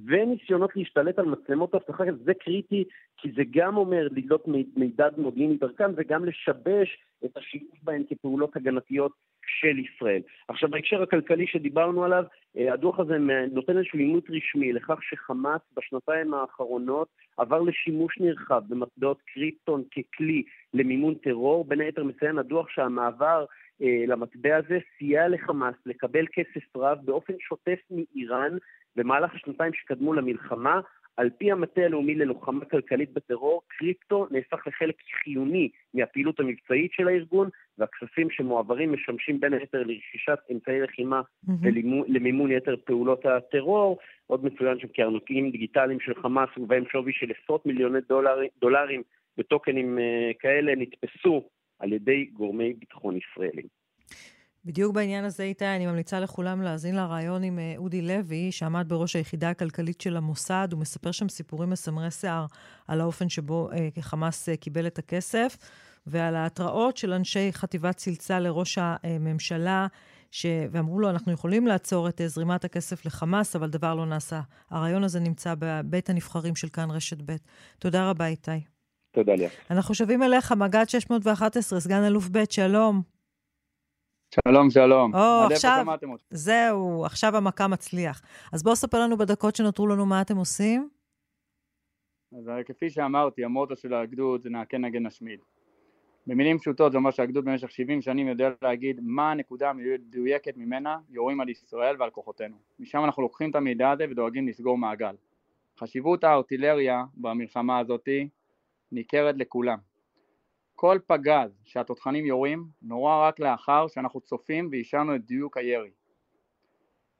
וניסיונות 0.06 0.76
להשתלט 0.76 1.18
על 1.18 1.24
מצלמות 1.24 1.74
אבטחה, 1.74 2.04
זה 2.24 2.34
קריטי, 2.34 2.84
כי 3.16 3.32
זה 3.36 3.42
גם 3.50 3.76
אומר 3.76 4.08
לדלות 4.10 4.44
מידע 4.76 5.08
מודיעיני 5.16 5.56
דרכם 5.56 5.90
וגם 5.96 6.24
לשבש 6.24 6.98
את 7.24 7.36
השימוש 7.36 7.78
בהן 7.82 8.02
כפעולות 8.08 8.56
הגנתיות 8.56 9.12
של 9.46 9.78
ישראל. 9.78 10.20
עכשיו, 10.48 10.70
בהקשר 10.70 11.02
הכלכלי 11.02 11.46
שדיברנו 11.46 12.04
עליו, 12.04 12.24
אה, 12.56 12.72
הדוח 12.72 13.00
הזה 13.00 13.18
נותן 13.52 13.76
איזשהו 13.76 13.98
אימות 13.98 14.24
רשמי 14.30 14.72
לכך 14.72 14.98
שחמאס 15.02 15.60
בשנתיים 15.76 16.34
האחרונות 16.34 17.08
עבר 17.36 17.60
לשימוש 17.60 18.18
נרחב 18.20 18.62
במטבעות 18.68 19.22
קריפטון 19.34 19.82
ככלי 19.84 20.42
למימון 20.74 21.14
טרור. 21.14 21.64
בין 21.64 21.80
היתר 21.80 22.04
מציין 22.04 22.38
הדוח 22.38 22.68
שהמעבר 22.68 23.44
למטבע 23.80 24.56
הזה, 24.56 24.78
סייע 24.98 25.28
לחמאס 25.28 25.74
לקבל 25.86 26.26
כסף 26.32 26.76
רב 26.76 26.98
באופן 27.04 27.32
שוטף 27.40 27.78
מאיראן 27.90 28.56
במהלך 28.96 29.34
השנתיים 29.34 29.72
שקדמו 29.74 30.12
למלחמה. 30.12 30.80
על 31.16 31.30
פי 31.38 31.52
המטה 31.52 31.80
הלאומי 31.80 32.14
ללוחמה 32.14 32.64
כלכלית 32.64 33.12
בטרור, 33.12 33.62
קריפטו 33.68 34.26
נהפך 34.30 34.66
לחלק 34.66 34.94
חיוני 35.22 35.68
מהפעילות 35.94 36.40
המבצעית 36.40 36.92
של 36.92 37.08
הארגון, 37.08 37.48
והכספים 37.78 38.30
שמועברים 38.30 38.92
משמשים 38.92 39.40
בין 39.40 39.52
היתר 39.52 39.78
לרכישת 39.78 40.38
אמצעי 40.52 40.80
לחימה 40.80 41.20
mm-hmm. 41.20 41.52
ולמימון 41.62 42.52
יתר 42.52 42.76
פעולות 42.84 43.26
הטרור. 43.26 43.98
עוד 44.26 44.44
מצוין 44.44 44.78
שם 44.78 44.88
כי 44.88 45.02
ארנקים 45.02 45.50
דיגיטליים 45.50 46.00
של 46.00 46.14
חמאס 46.22 46.48
ובהם 46.56 46.84
שווי 46.92 47.12
של 47.12 47.32
עשרות 47.42 47.66
מיליוני 47.66 47.98
דולר, 48.08 48.38
דולרים 48.60 49.02
בטוקנים 49.38 49.98
uh, 49.98 50.34
כאלה 50.38 50.72
נתפסו 50.76 51.48
על 51.80 51.92
ידי 51.92 52.24
גורמי 52.24 52.72
ביטחון 52.72 53.16
ישראלים. 53.16 53.66
בדיוק 54.64 54.94
בעניין 54.94 55.24
הזה, 55.24 55.42
איתי, 55.42 55.64
אני 55.64 55.86
ממליצה 55.86 56.20
לכולם 56.20 56.62
להאזין 56.62 56.96
לרעיון 56.96 57.42
עם 57.42 57.58
אה, 57.58 57.74
אודי 57.76 58.02
לוי, 58.02 58.52
שעמד 58.52 58.88
בראש 58.88 59.16
היחידה 59.16 59.50
הכלכלית 59.50 60.00
של 60.00 60.16
המוסד. 60.16 60.68
הוא 60.72 60.80
מספר 60.80 61.12
שם 61.12 61.28
סיפורים 61.28 61.70
מסמרי 61.70 62.10
שיער 62.10 62.46
על 62.88 63.00
האופן 63.00 63.28
שבו 63.28 63.70
אה, 63.72 63.88
חמאס 64.00 64.48
אה, 64.48 64.56
קיבל 64.56 64.86
את 64.86 64.98
הכסף, 64.98 65.56
ועל 66.06 66.36
ההתראות 66.36 66.96
של 66.96 67.12
אנשי 67.12 67.52
חטיבת 67.52 67.96
צלצל 67.96 68.38
לראש 68.38 68.78
הממשלה, 68.80 69.86
ש... 70.30 70.46
ואמרו 70.70 71.00
לו, 71.00 71.10
אנחנו 71.10 71.32
יכולים 71.32 71.66
לעצור 71.66 72.08
את 72.08 72.20
אה, 72.20 72.28
זרימת 72.28 72.64
הכסף 72.64 73.06
לחמאס, 73.06 73.56
אבל 73.56 73.70
דבר 73.70 73.94
לא 73.94 74.06
נעשה. 74.06 74.40
הרעיון 74.70 75.04
הזה 75.04 75.20
נמצא 75.20 75.54
בבית 75.58 76.10
הנבחרים 76.10 76.56
של 76.56 76.68
כאן 76.68 76.90
רשת 76.90 77.18
ב'. 77.26 77.36
תודה 77.78 78.10
רבה, 78.10 78.26
איתי. 78.26 78.69
תודה, 79.12 79.34
ליה. 79.34 79.48
אנחנו 79.70 79.94
שבים 79.94 80.22
אליך, 80.22 80.52
מג"ד 80.52 80.88
611, 80.88 81.80
סגן 81.80 82.04
אלוף 82.04 82.28
ב', 82.28 82.44
שלום. 82.50 83.02
שלום, 84.48 84.70
שלום. 84.70 85.14
או, 85.14 85.46
עכשיו, 85.52 85.84
זהו, 86.30 87.04
עכשיו 87.04 87.36
המכה 87.36 87.68
מצליח. 87.68 88.22
אז 88.52 88.62
בואו 88.62 88.76
ספר 88.76 89.00
לנו 89.00 89.18
בדקות 89.18 89.56
שנותרו 89.56 89.86
לנו 89.86 90.06
מה 90.06 90.20
אתם 90.20 90.36
עושים. 90.36 90.88
אז 92.38 92.50
כפי 92.66 92.90
שאמרתי, 92.90 93.44
המוטו 93.44 93.76
של 93.76 93.94
הגדוד 93.94 94.42
זה 94.42 94.50
נעקן 94.50 94.84
נגן 94.84 95.06
נשמיד. 95.06 95.40
במילים 96.26 96.58
פשוטות 96.58 96.92
זה 96.92 96.98
אומר 96.98 97.10
שהגדוד 97.10 97.44
במשך 97.44 97.70
70 97.70 98.02
שנים 98.02 98.28
יודע 98.28 98.50
להגיד 98.62 99.00
מה 99.02 99.30
הנקודה 99.30 99.70
המדויקת 99.70 100.56
ממנה 100.56 100.98
יורים 101.10 101.40
על 101.40 101.48
ישראל 101.48 101.96
ועל 101.98 102.10
כוחותינו. 102.10 102.56
משם 102.78 103.04
אנחנו 103.04 103.22
לוקחים 103.22 103.50
את 103.50 103.54
המידע 103.54 103.90
הזה 103.90 104.04
ודואגים 104.10 104.48
לסגור 104.48 104.78
מעגל. 104.78 105.14
חשיבות 105.78 106.24
הארטילריה 106.24 107.04
במלחמה 107.14 107.78
הזאתי 107.78 108.28
ניכרת 108.92 109.34
לכולם. 109.38 109.78
כל 110.74 110.98
פגז 111.06 111.60
שהתותחנים 111.64 112.26
יורים 112.26 112.66
נורא 112.82 113.28
רק 113.28 113.40
לאחר 113.40 113.88
שאנחנו 113.88 114.20
צופים 114.20 114.68
ואישרנו 114.72 115.14
את 115.14 115.24
דיוק 115.24 115.56
הירי. 115.56 115.90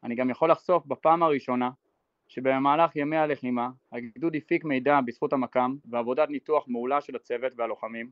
אני 0.05 0.15
גם 0.15 0.31
יכול 0.31 0.51
לחשוף 0.51 0.87
בפעם 0.87 1.23
הראשונה 1.23 1.71
שבמהלך 2.29 2.97
ימי 2.97 3.17
הלחימה 3.17 3.71
הגדוד 3.93 4.37
הפיק 4.37 4.65
מידע 4.65 5.01
בזכות 5.01 5.33
המקם 5.33 5.77
ועבודת 5.91 6.29
ניתוח 6.29 6.65
מעולה 6.69 7.01
של 7.01 7.17
הצוות 7.17 7.53
והלוחמים 7.57 8.11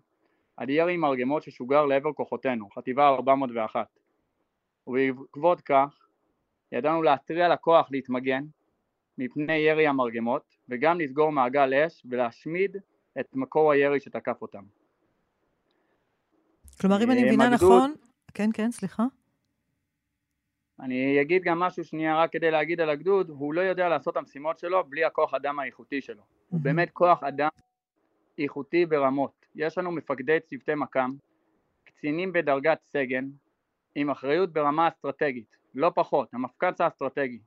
על 0.57 0.71
ירי 0.71 0.97
מרגמות 0.97 1.43
ששוגר 1.43 1.87
לעבר 1.87 2.13
כוחותינו, 2.13 2.71
חטיבה 2.71 3.09
401 3.09 3.87
ובעקבות 4.87 5.61
כך 5.61 6.09
ידענו 6.73 7.03
להתריע 7.03 7.49
לכוח 7.49 7.89
להתמגן 7.91 8.45
מפני 9.19 9.57
ירי 9.57 9.87
המרגמות 9.87 10.57
וגם 10.69 11.01
לסגור 11.01 11.33
מעגל 11.33 11.75
אש 11.75 12.07
ולהשמיד 12.11 12.77
את 13.21 13.35
מקור 13.35 13.73
הירי 13.73 14.01
שתקף 14.01 14.43
אותם. 14.43 14.63
כלומר, 16.81 17.03
אם 17.05 17.11
אני 17.11 17.25
מבינה 17.25 17.45
הגדוד... 17.45 17.73
נכון... 17.73 17.95
כן, 18.35 18.51
כן, 18.55 18.71
סליחה. 18.71 19.05
אני 20.81 21.21
אגיד 21.23 21.43
גם 21.43 21.59
משהו 21.59 21.85
שנייה 21.85 22.19
רק 22.23 22.33
כדי 22.33 22.51
להגיד 22.51 22.81
על 22.81 22.91
הגדוד, 22.91 23.31
הוא 23.31 23.55
לא 23.55 23.61
יודע 23.61 23.89
לעשות 23.89 24.13
את 24.13 24.17
המשימות 24.17 24.59
שלו 24.59 24.85
בלי 24.85 25.05
הכוח 25.05 25.35
אדם 25.35 25.59
האיכותי 25.59 26.01
שלו. 26.01 26.23
הוא 26.49 26.61
באמת 26.61 26.91
כוח 26.91 27.23
אדם 27.23 27.49
איכותי 28.39 28.87
ברמות. 28.87 29.47
יש 29.55 29.79
לנו 29.79 29.93
מפקדי 29.93 30.41
צוותי 30.41 30.75
מקם, 30.75 31.11
קצינים 31.85 32.33
בדרגת 32.33 32.79
סגן, 32.85 33.25
עם 33.95 34.11
אחריות 34.11 34.53
ברמה 34.53 34.89
אסטרטגית, 34.89 35.57
לא 35.75 35.93
פחות, 35.95 36.35
המפקץ 36.35 36.81
האסטרטגי. 36.81 37.41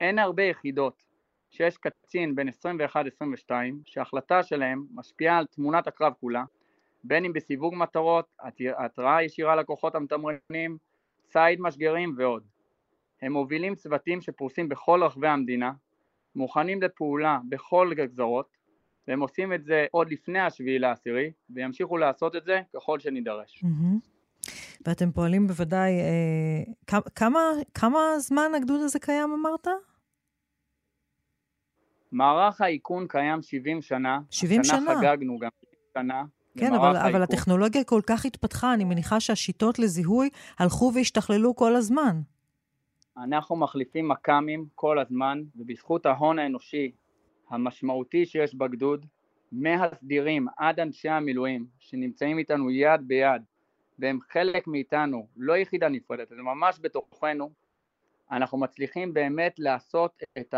אין 0.00 0.18
הרבה 0.18 0.42
יחידות 0.42 1.02
שיש 1.56 1.76
קצין 1.76 2.34
בין 2.34 2.48
21-22 2.48 3.50
שההחלטה 3.84 4.42
שלהם 4.42 4.84
משפיעה 4.94 5.38
על 5.38 5.46
תמונת 5.46 5.86
הקרב 5.86 6.12
כולה, 6.20 6.44
בין 7.04 7.24
אם 7.24 7.32
בסיווג 7.32 7.74
מטרות, 7.74 8.26
התראה 8.78 9.22
ישירה 9.22 9.56
לכוחות 9.56 9.94
המתמרנים, 9.94 10.78
ציד 11.28 11.60
משגרים 11.60 12.14
ועוד. 12.18 12.42
הם 13.22 13.32
מובילים 13.32 13.74
צוותים 13.74 14.20
שפרוסים 14.20 14.68
בכל 14.68 15.02
רחבי 15.04 15.28
המדינה, 15.28 15.72
מוכנים 16.34 16.82
לפעולה 16.82 17.38
בכל 17.48 17.92
גזרות, 17.94 18.56
והם 19.08 19.20
עושים 19.20 19.52
את 19.52 19.64
זה 19.64 19.86
עוד 19.90 20.10
לפני 20.10 20.40
השביעי 20.40 20.78
לעשירי, 20.78 21.30
וימשיכו 21.50 21.96
לעשות 21.96 22.36
את 22.36 22.44
זה 22.44 22.60
ככל 22.76 22.98
שנידרש. 22.98 23.64
ואתם 24.86 25.12
פועלים 25.12 25.46
בוודאי, 25.46 25.92
אה, 25.92 26.96
כמה, 27.14 27.40
כמה 27.74 28.00
זמן 28.18 28.50
הגדוד 28.56 28.80
הזה 28.80 28.98
קיים 28.98 29.30
אמרת? 29.32 29.68
מערך 32.12 32.60
האיכון 32.60 33.06
קיים 33.08 33.42
70 33.42 33.82
שנה. 33.82 34.20
70 34.30 34.64
שנה? 34.64 34.76
השנה 34.76 34.96
חגגנו 34.96 35.38
גם 35.38 35.48
70 35.60 35.80
שנה. 35.94 36.24
כן, 36.58 36.74
אבל, 36.74 36.96
אבל 36.96 37.22
הטכנולוגיה 37.22 37.84
כל 37.84 38.00
כך 38.06 38.24
התפתחה, 38.24 38.74
אני 38.74 38.84
מניחה 38.84 39.20
שהשיטות 39.20 39.78
לזיהוי 39.78 40.30
הלכו 40.58 40.92
והשתכללו 40.94 41.56
כל 41.56 41.76
הזמן. 41.76 42.20
אנחנו 43.16 43.56
מחליפים 43.56 44.08
מכ"מים 44.08 44.66
כל 44.74 44.98
הזמן, 44.98 45.42
ובזכות 45.56 46.06
ההון 46.06 46.38
האנושי 46.38 46.92
המשמעותי 47.50 48.26
שיש 48.26 48.54
בגדוד, 48.54 49.06
מהסדירים 49.52 50.46
עד 50.56 50.80
אנשי 50.80 51.08
המילואים, 51.08 51.66
שנמצאים 51.78 52.38
איתנו 52.38 52.70
יד 52.70 53.00
ביד, 53.06 53.42
והם 53.98 54.18
חלק 54.32 54.66
מאיתנו, 54.66 55.26
לא 55.36 55.56
יחידה 55.56 55.88
נפרדת, 55.88 56.28
זה 56.28 56.42
ממש 56.42 56.78
בתוכנו, 56.82 57.50
אנחנו 58.30 58.58
מצליחים 58.58 59.14
באמת 59.14 59.54
לעשות 59.58 60.22
את 60.38 60.54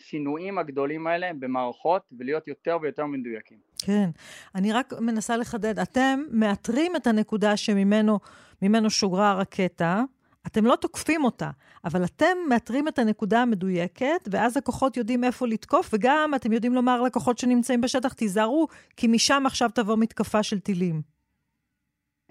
השינויים 0.00 0.58
הגדולים 0.58 1.06
האלה 1.06 1.30
במערכות 1.38 2.02
ולהיות 2.18 2.48
יותר 2.48 2.78
ויותר 2.82 3.06
מדויקים. 3.06 3.58
כן, 3.78 4.10
אני 4.54 4.72
רק 4.72 4.92
מנסה 5.00 5.36
לחדד, 5.36 5.78
אתם 5.78 6.20
מאתרים 6.30 6.96
את 6.96 7.06
הנקודה 7.06 7.56
שממנו 7.56 8.90
שוגרה 8.90 9.30
הרקטה, 9.30 10.02
אתם 10.46 10.66
לא 10.66 10.76
תוקפים 10.76 11.24
אותה, 11.24 11.50
אבל 11.84 12.04
אתם 12.04 12.36
מאתרים 12.48 12.88
את 12.88 12.98
הנקודה 12.98 13.42
המדויקת, 13.42 14.28
ואז 14.30 14.56
הכוחות 14.56 14.96
יודעים 14.96 15.24
איפה 15.24 15.46
לתקוף, 15.46 15.90
וגם 15.92 16.32
אתם 16.36 16.52
יודעים 16.52 16.74
לומר 16.74 17.02
לכוחות 17.02 17.38
שנמצאים 17.38 17.80
בשטח, 17.80 18.12
תיזהרו, 18.12 18.68
כי 18.96 19.06
משם 19.06 19.42
עכשיו 19.46 19.70
תבוא 19.74 19.96
מתקפה 19.96 20.42
של 20.42 20.60
טילים. 20.60 21.11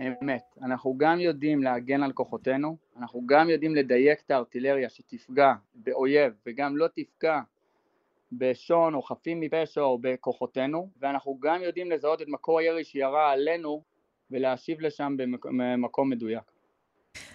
אמת. 0.02 0.44
אנחנו 0.62 0.96
גם 0.98 1.20
יודעים 1.20 1.64
להגן 1.64 2.04
על 2.04 2.12
כוחותינו, 2.12 2.78
אנחנו 2.98 3.26
גם 3.26 3.50
יודעים 3.50 3.76
לדייק 3.76 4.22
את 4.26 4.32
הארטילריה 4.32 4.90
שתפגע 4.90 5.54
באויב, 5.76 6.34
וגם 6.46 6.78
לא 6.78 6.88
תפגע 6.88 7.40
בשון 8.32 8.94
או 8.94 9.02
חפים 9.02 9.40
מפשע 9.40 9.82
או 9.82 10.00
בכוחותינו, 10.02 10.90
ואנחנו 11.00 11.38
גם 11.40 11.62
יודעים 11.64 11.92
לזהות 11.92 12.22
את 12.22 12.28
מקור 12.28 12.60
הירי 12.60 12.84
שירה 12.84 13.32
עלינו 13.32 13.84
ולהשיב 14.32 14.82
לשם 14.82 15.16
במקום 15.18 16.10
מדויק. 16.10 16.52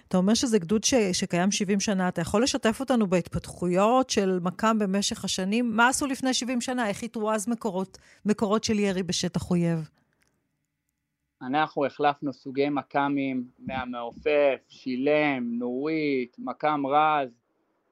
אתה 0.08 0.16
אומר 0.16 0.34
שזה 0.34 0.58
גדוד 0.58 0.84
ש, 0.84 0.94
שקיים 0.94 1.50
70 1.50 1.80
שנה, 1.80 2.08
אתה 2.08 2.20
יכול 2.20 2.42
לשתף 2.42 2.80
אותנו 2.80 3.06
בהתפתחויות 3.06 4.10
של 4.10 4.38
מכ"ם 4.42 4.78
במשך 4.78 5.24
השנים? 5.24 5.70
מה 5.76 5.88
עשו 5.88 6.06
לפני 6.06 6.34
70 6.34 6.60
שנה? 6.60 6.88
איך 6.88 7.02
איתרו 7.02 7.32
אז 7.32 7.48
מקורות, 7.48 7.98
מקורות 8.24 8.64
של 8.64 8.78
ירי 8.78 9.02
בשטח 9.02 9.50
אויב? 9.50 9.88
אנחנו 11.43 11.87
החלפנו 11.87 12.32
סוגי 12.32 12.68
מכ"מים 12.68 13.45
מהמעופף, 13.59 14.61
שילם, 14.68 15.59
נורית, 15.59 16.37
מכ"ם 16.39 16.87
רז, 16.87 17.28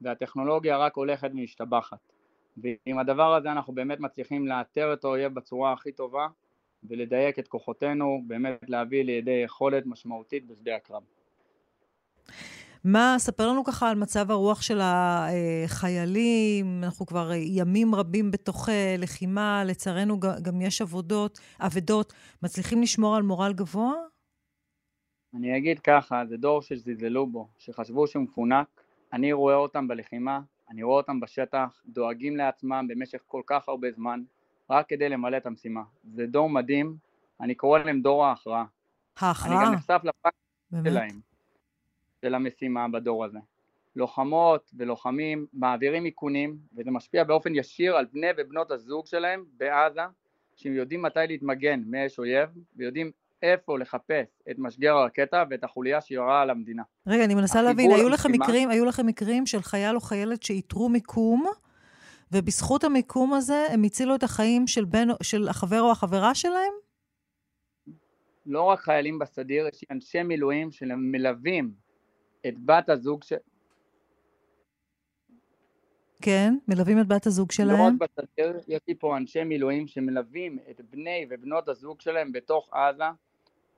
והטכנולוגיה 0.00 0.78
רק 0.78 0.96
הולכת 0.96 1.30
ומשתבחת. 1.32 1.98
ועם 2.56 2.98
הדבר 2.98 3.34
הזה 3.34 3.52
אנחנו 3.52 3.72
באמת 3.72 4.00
מצליחים 4.00 4.46
לאתר 4.46 4.92
את 4.92 5.04
האויב 5.04 5.34
בצורה 5.34 5.72
הכי 5.72 5.92
טובה 5.92 6.26
ולדייק 6.84 7.38
את 7.38 7.48
כוחותינו, 7.48 8.22
באמת 8.26 8.58
להביא 8.68 9.04
לידי 9.04 9.40
יכולת 9.44 9.86
משמעותית 9.86 10.46
בשדה 10.46 10.76
הקרב. 10.76 11.02
מה, 12.84 13.14
ספר 13.18 13.48
לנו 13.48 13.64
ככה 13.64 13.90
על 13.90 13.98
מצב 13.98 14.30
הרוח 14.30 14.62
של 14.62 14.80
החיילים, 14.82 16.84
אנחנו 16.84 17.06
כבר 17.06 17.30
ימים 17.34 17.94
רבים 17.94 18.30
בתוך 18.30 18.68
אה, 18.68 18.94
לחימה, 18.98 19.64
לצערנו 19.64 20.20
גם 20.20 20.60
יש 20.60 20.82
עבודות, 20.82 21.40
אבדות, 21.60 22.12
מצליחים 22.42 22.82
לשמור 22.82 23.16
על 23.16 23.22
מורל 23.22 23.52
גבוה? 23.52 23.92
אני 25.34 25.56
אגיד 25.56 25.78
ככה, 25.78 26.22
זה 26.28 26.36
דור 26.36 26.62
שזלזלו 26.62 27.26
בו, 27.26 27.48
שחשבו 27.58 28.06
שהוא 28.06 28.22
מפונק, 28.22 28.66
אני 29.12 29.32
רואה 29.32 29.54
אותם 29.54 29.88
בלחימה, 29.88 30.40
אני 30.70 30.82
רואה 30.82 30.96
אותם 30.96 31.20
בשטח, 31.20 31.82
דואגים 31.86 32.36
לעצמם 32.36 32.86
במשך 32.88 33.18
כל 33.26 33.42
כך 33.46 33.68
הרבה 33.68 33.92
זמן, 33.92 34.22
רק 34.70 34.88
כדי 34.88 35.08
למלא 35.08 35.36
את 35.36 35.46
המשימה. 35.46 35.82
זה 36.14 36.26
דור 36.26 36.50
מדהים, 36.50 36.96
אני 37.40 37.54
קורא 37.54 37.78
להם 37.78 38.00
דור 38.00 38.24
ההכרעה. 38.24 38.64
ההכרעה? 39.18 39.56
אני 39.56 39.66
גם 39.66 39.72
נחשף 39.72 40.00
לפרקטיקה 40.04 40.90
שלהם. 40.90 41.33
של 42.24 42.34
המשימה 42.34 42.88
בדור 42.88 43.24
הזה. 43.24 43.38
לוחמות 43.96 44.70
ולוחמים 44.76 45.46
מעבירים 45.52 46.06
איכונים, 46.06 46.56
וזה 46.76 46.90
משפיע 46.90 47.24
באופן 47.24 47.54
ישיר 47.54 47.96
על 47.96 48.06
בני 48.12 48.26
ובנות 48.36 48.70
הזוג 48.70 49.06
שלהם 49.06 49.44
בעזה, 49.56 50.00
שהם 50.56 50.74
יודעים 50.74 51.02
מתי 51.02 51.20
להתמגן 51.28 51.82
מאש 51.86 52.18
אויב, 52.18 52.48
ויודעים 52.76 53.10
איפה 53.42 53.78
לחפש 53.78 54.40
את 54.50 54.58
משגר 54.58 54.96
הרקטה 54.96 55.44
ואת 55.50 55.64
החוליה 55.64 56.00
שיורה 56.00 56.42
על 56.42 56.50
המדינה. 56.50 56.82
רגע, 57.06 57.24
אני 57.24 57.34
מנסה 57.34 57.62
להבין, 57.62 57.90
היו 57.90 58.08
לכם, 58.08 58.32
מקרים, 58.32 58.68
היו 58.68 58.84
לכם 58.84 59.06
מקרים 59.06 59.46
של 59.46 59.62
חייל 59.62 59.96
או 59.96 60.00
חיילת 60.00 60.42
שאיתרו 60.42 60.88
מיקום, 60.88 61.46
ובזכות 62.32 62.84
המיקום 62.84 63.34
הזה 63.34 63.66
הם 63.70 63.82
הצילו 63.82 64.14
את 64.14 64.22
החיים 64.22 64.66
של, 64.66 64.84
בן, 64.84 65.08
של 65.22 65.48
החבר 65.48 65.80
או 65.80 65.90
החברה 65.90 66.34
שלהם? 66.34 66.72
לא 68.46 68.62
רק 68.62 68.80
חיילים 68.80 69.18
בסדיר, 69.18 69.66
יש 69.66 69.84
אנשי 69.90 70.22
מילואים 70.22 70.70
שמלווים 70.70 71.83
את 72.48 72.54
בת 72.64 72.88
הזוג 72.88 73.22
של... 73.22 73.36
כן, 76.22 76.54
מלווים 76.68 77.00
את 77.00 77.08
בת 77.08 77.26
הזוג 77.26 77.52
שלהם. 77.52 77.78
לא 77.78 78.04
רק 78.04 78.10
בסדיר, 78.18 78.60
יש 78.68 78.80
לי 78.88 78.94
פה 78.94 79.16
אנשי 79.16 79.44
מילואים 79.44 79.86
שמלווים 79.86 80.58
את 80.70 80.80
בני 80.90 81.26
ובנות 81.30 81.68
הזוג 81.68 82.00
שלהם 82.00 82.32
בתוך 82.32 82.74
עזה, 82.74 83.04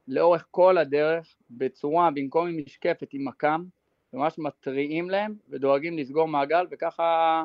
לאורך 0.08 0.46
כל 0.50 0.78
הדרך, 0.78 1.36
בצורה, 1.50 2.10
במקום 2.10 2.48
עם 2.48 2.56
משקפת, 2.66 3.08
עם 3.12 3.28
מקם, 3.28 3.64
ממש 4.12 4.38
מתריעים 4.38 5.10
להם 5.10 5.34
ודואגים 5.48 5.98
לסגור 5.98 6.28
מעגל, 6.28 6.66
וככה 6.70 7.44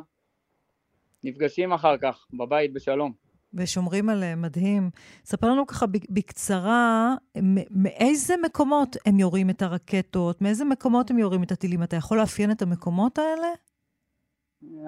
נפגשים 1.24 1.74
אחר 1.74 1.98
כך 1.98 2.28
בבית 2.34 2.74
בשלום. 2.74 3.14
ושומרים 3.54 4.10
עליהם, 4.10 4.42
מדהים. 4.42 4.90
ספר 5.26 5.48
לנו 5.48 5.68
ככה 5.68 5.86
בקצרה, 6.10 7.16
מאיזה 7.72 8.36
מקומות 8.44 8.98
הם 9.06 9.20
יורים 9.20 9.50
את 9.50 9.62
הרקטות? 9.62 10.42
מאיזה 10.42 10.66
מקומות 10.66 11.12
הם 11.12 11.20
יורים 11.20 11.44
את 11.44 11.52
הטילים? 11.52 11.84
אתה 11.84 11.96
יכול 11.96 12.18
לאפיין 12.18 12.52
את 12.52 12.62
המקומות 12.62 13.20
האלה? 13.20 13.48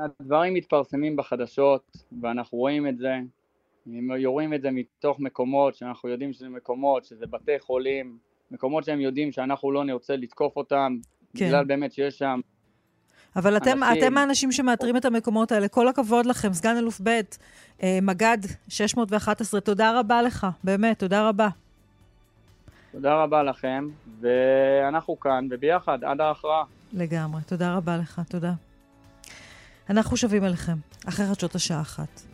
הדברים 0.05 0.53
מתפרסמים 0.53 1.16
בחדשות, 1.16 1.97
ואנחנו 2.22 2.57
רואים 2.57 2.88
את 2.88 2.97
זה. 2.97 3.14
הם 3.86 4.11
יורים 4.11 4.53
את 4.53 4.61
זה 4.61 4.72
מתוך 4.72 5.20
מקומות 5.20 5.76
שאנחנו 5.76 6.09
יודעים 6.09 6.34
שזה 6.34 6.49
מקומות, 6.49 7.05
שזה 7.05 7.26
בתי 7.28 7.59
חולים, 7.59 8.18
מקומות 8.51 8.84
שהם 8.84 9.01
יודעים 9.01 9.32
שאנחנו 9.32 9.72
לא 9.72 9.84
נרצה 9.84 10.16
לתקוף 10.16 10.57
אותם, 10.57 10.97
כן. 11.38 11.45
בגלל 11.45 11.66
באמת 11.66 11.91
שיש 11.91 12.18
שם 12.18 12.39
אבל 13.36 13.58
אתם, 13.58 13.84
אנשים... 13.84 14.04
אתם 14.04 14.18
האנשים 14.18 14.52
שמאתרים 14.52 14.98
את 14.98 15.06
המקומות 15.06 15.52
האלה. 15.52 15.68
כל 15.68 15.88
הכבוד 15.88 16.26
לכם, 16.26 16.54
סגן 16.54 16.78
אלוף 16.78 17.02
ב', 17.04 17.22
אה, 17.84 18.00
מג"ד 18.02 18.38
611, 18.70 19.62
תודה 19.62 20.00
רבה 20.00 20.22
לך, 20.22 20.48
באמת, 20.64 21.00
תודה 21.00 21.30
רבה. 21.30 21.48
תודה 22.92 23.24
רבה 23.24 23.44
לכם, 23.44 23.90
ואנחנו 24.22 25.20
כאן, 25.20 25.48
וביחד, 25.52 26.04
עד 26.04 26.22
ההכרעה. 26.22 26.64
לגמרי, 26.94 27.42
תודה 27.42 27.76
רבה 27.76 27.98
לך, 27.98 28.22
תודה. 28.30 28.54
אנחנו 29.90 30.18
שווים 30.18 30.46
אליכם, 30.46 30.78
אחרי 31.08 31.26
חדשות 31.26 31.56
השעה 31.56 31.82
אחת. 31.82 32.33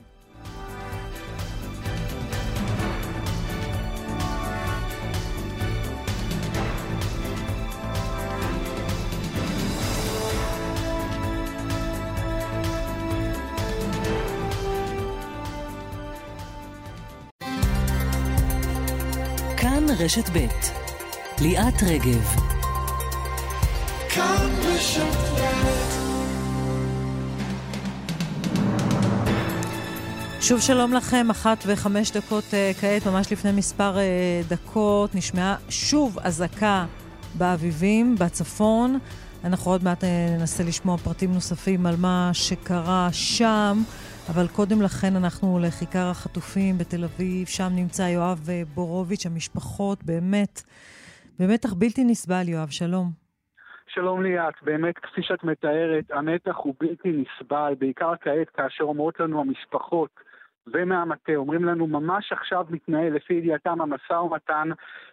רשת 20.00 20.30
ב' 20.30 20.48
ליאת 21.42 21.84
רגב 21.84 22.36
שוב 30.42 30.62
שלום 30.62 30.94
לכם, 30.94 31.30
אחת 31.30 31.64
וחמש 31.68 32.12
דקות 32.12 32.44
uh, 32.44 32.82
כעת, 32.82 33.08
ממש 33.08 33.32
לפני 33.32 33.52
מספר 33.52 33.96
uh, 33.96 34.50
דקות, 34.50 35.16
נשמעה 35.16 35.56
שוב 35.70 36.20
אזעקה 36.20 36.86
באביבים, 37.36 38.16
בצפון. 38.20 39.00
אנחנו 39.44 39.72
עוד 39.72 39.84
מעט 39.84 40.04
uh, 40.04 40.08
ננסה 40.38 40.64
לשמוע 40.64 40.98
פרטים 40.98 41.34
נוספים 41.34 41.86
על 41.86 41.96
מה 41.98 42.30
שקרה 42.34 43.10
שם. 43.12 43.84
אבל 44.32 44.48
קודם 44.56 44.82
לכן 44.82 45.16
אנחנו 45.16 45.60
לכיכר 45.60 46.08
החטופים 46.12 46.78
בתל 46.78 47.04
אביב, 47.04 47.48
שם 47.48 47.70
נמצא 47.76 48.02
יואב 48.02 48.40
אה, 48.50 48.62
בורוביץ', 48.74 49.26
המשפחות, 49.26 50.04
באמת, 50.04 50.62
באמת 51.40 51.66
אך 51.66 51.74
בלתי 51.74 52.04
נסבל, 52.04 52.50
יואב, 52.50 52.70
שלום. 52.70 53.08
שלום 53.88 54.24
ליאת, 54.24 54.54
באמת 54.62 54.98
כפי 54.98 55.22
שאת 55.24 55.44
מתארת, 55.44 56.12
המתח 56.12 56.56
הוא 56.58 56.74
בלתי 56.80 57.10
נסבל, 57.12 57.74
בעיקר 57.80 58.14
כעת 58.22 58.50
כאשר 58.50 58.84
אומרות 58.84 59.20
לנו 59.20 59.42
המשפחות 59.42 60.10
ומהמטה, 60.74 61.36
אומרים 61.36 61.66
לנו 61.66 61.88
ממש 61.88 62.32
עכשיו 62.32 62.66
מתנהל 62.70 63.14
לפי 63.14 63.34
ידיעתם 63.34 63.82
המשא 63.82 64.14
ומתן, 64.14 64.70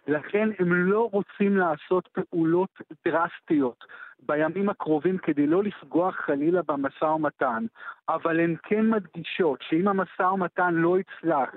לכן 0.07 0.49
הם 0.59 0.73
לא 0.73 1.09
רוצים 1.11 1.57
לעשות 1.57 2.09
פעולות 2.13 2.81
דרסטיות. 3.05 3.83
בימים 4.21 4.69
הקרובים 4.69 5.17
כדי 5.17 5.47
לא 5.47 5.63
לפגוע 5.63 6.11
חלילה 6.11 6.61
במשא 6.67 7.05
ומתן, 7.05 7.65
אבל 8.09 8.39
הן 8.39 8.55
כן 8.63 8.89
מדגישות 8.89 9.59
שאם 9.61 9.87
המשא 9.87 10.21
ומתן 10.21 10.73
לא 10.73 10.97
יצלח 10.99 11.49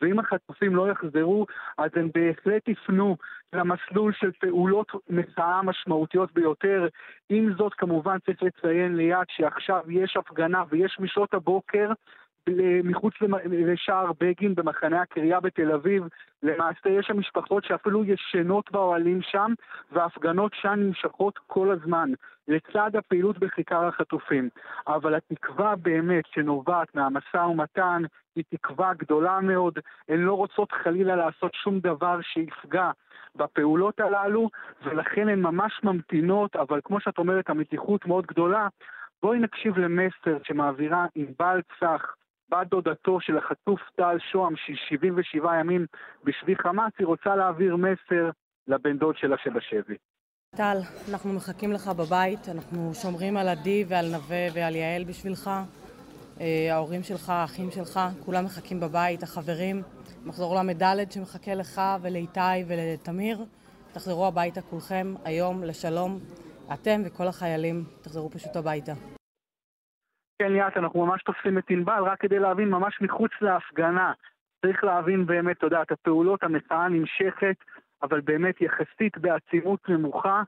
ואם 0.00 0.18
החטופים 0.18 0.76
לא 0.76 0.90
יחזרו, 0.90 1.46
אז 1.78 1.90
הם 1.96 2.08
בהחלט 2.14 2.68
יפנו 2.68 3.16
למסלול 3.52 4.12
של 4.12 4.30
פעולות 4.40 4.92
מחאה 5.10 5.62
משמעותיות 5.62 6.32
ביותר. 6.34 6.88
עם 7.28 7.52
זאת, 7.58 7.74
כמובן 7.74 8.18
צריך 8.18 8.42
לציין 8.42 8.96
ליד 8.96 9.26
שעכשיו 9.28 9.82
יש 9.88 10.16
הפגנה 10.16 10.64
ויש 10.68 10.96
משעות 11.00 11.34
הבוקר 11.34 11.92
מחוץ 12.84 13.14
לשער 13.50 14.12
בגין 14.20 14.54
במחנה 14.54 15.02
הקריה 15.02 15.40
בתל 15.40 15.72
אביב. 15.72 16.02
למעשה 16.42 16.88
יש 16.88 17.06
שם 17.06 17.18
משפחות 17.18 17.64
שאפילו 17.64 18.04
ישנות 18.04 18.72
באוהלים 18.72 19.22
שם, 19.22 19.52
וההפגנות 19.92 20.52
שם 20.54 20.74
נמשכות 20.76 21.38
כל 21.46 21.70
הזמן, 21.70 22.10
לצד 22.48 22.96
הפעילות 22.96 23.38
בכיכר 23.38 23.84
החטופים. 23.84 24.48
אבל 24.86 25.14
התקווה 25.14 25.76
באמת 25.76 26.24
שנובעת 26.26 26.94
מהמשא 26.94 27.36
ומתן 27.36 28.02
היא 28.36 28.44
תקווה 28.50 28.94
גדולה 28.94 29.40
מאוד. 29.40 29.78
הן 30.08 30.18
לא 30.18 30.32
רוצות 30.34 30.72
חלילה 30.72 31.16
לעשות 31.16 31.54
שום 31.54 31.78
דבר 31.78 32.20
שיפגע 32.22 32.90
בפעולות 33.36 34.00
הללו, 34.00 34.48
ולכן 34.84 35.28
הן 35.28 35.42
ממש 35.42 35.80
ממתינות, 35.84 36.56
אבל 36.56 36.80
כמו 36.84 37.00
שאת 37.00 37.18
אומרת, 37.18 37.50
המתיחות 37.50 38.06
מאוד 38.06 38.26
גדולה. 38.26 38.68
בואי 39.22 39.38
נקשיב 39.38 39.78
למסר 39.78 40.38
שמעבירה 40.42 41.06
ענבל 41.14 41.60
צח, 41.80 42.14
בת 42.50 42.66
דודתו 42.66 43.20
של 43.20 43.38
החטוף 43.38 43.80
טל 43.96 44.16
שוהם, 44.32 44.56
של 44.56 44.72
77 44.88 45.60
ימים 45.60 45.86
בשבי 46.24 46.56
חמאס, 46.56 46.92
היא 46.98 47.06
רוצה 47.06 47.36
להעביר 47.36 47.76
מסר 47.76 48.30
לבן 48.68 48.98
דוד 48.98 49.16
שלה 49.16 49.36
שבשבי. 49.44 49.96
טל, 50.56 50.78
אנחנו 51.10 51.32
מחכים 51.32 51.72
לך 51.72 51.88
בבית, 51.88 52.48
אנחנו 52.48 52.94
שומרים 52.94 53.36
על 53.36 53.48
עדי 53.48 53.84
ועל 53.88 54.06
נווה 54.06 54.46
ועל 54.54 54.76
יעל 54.76 55.04
בשבילך. 55.04 55.50
אה, 56.40 56.74
ההורים 56.74 57.02
שלך, 57.02 57.30
האחים 57.30 57.70
שלך, 57.70 58.00
כולם 58.24 58.44
מחכים 58.44 58.80
בבית, 58.80 59.22
החברים. 59.22 59.82
מחזור 60.24 60.56
ל"ד 60.56 61.12
שמחכה 61.12 61.54
לך 61.54 61.80
ולאיתי 62.02 62.64
ולתמיר. 62.66 63.44
תחזרו 63.92 64.26
הביתה 64.26 64.62
כולכם 64.62 65.14
היום 65.24 65.64
לשלום. 65.64 66.18
אתם 66.72 67.02
וכל 67.04 67.26
החיילים 67.26 67.84
תחזרו 68.02 68.30
פשוט 68.30 68.56
הביתה. 68.56 69.17
כן, 70.38 70.52
ליאת, 70.52 70.76
אנחנו 70.76 71.06
ממש 71.06 71.22
תופסים 71.22 71.58
את 71.58 71.64
ענבל, 71.70 72.02
רק 72.06 72.20
כדי 72.20 72.38
להבין 72.38 72.68
ממש 72.68 72.94
מחוץ 73.00 73.30
להפגנה. 73.40 74.12
צריך 74.62 74.84
להבין 74.84 75.26
באמת, 75.26 75.58
אתה 75.58 75.66
יודע, 75.66 75.82
את 75.82 75.92
הפעולות, 75.92 76.42
המחאה 76.42 76.88
נמשכת, 76.88 77.56
אבל 78.02 78.20
באמת 78.20 78.60
יחסית 78.60 79.18
בעצימות 79.18 79.88
נמוכה, 79.88 80.42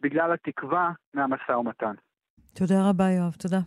בגלל 0.00 0.32
התקווה 0.32 0.92
מהמשא 1.14 1.52
ומתן. 1.52 1.94
תודה 2.52 2.88
רבה, 2.88 3.04
יואב, 3.10 3.32
תודה. 3.38 3.58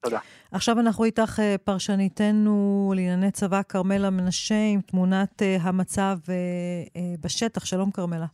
תודה. 0.00 0.18
עכשיו 0.52 0.80
אנחנו 0.80 1.04
איתך 1.04 1.40
אה, 1.40 1.56
פרשניתנו 1.64 2.92
לענייני 2.96 3.30
צבא, 3.30 3.62
כרמלה 3.62 4.10
מנשה, 4.10 4.54
עם 4.72 4.80
תמונת 4.80 5.42
אה, 5.42 5.56
המצב 5.60 6.18
אה, 6.28 7.14
בשטח. 7.20 7.64
שלום, 7.64 7.90
כרמלה. 7.90 8.26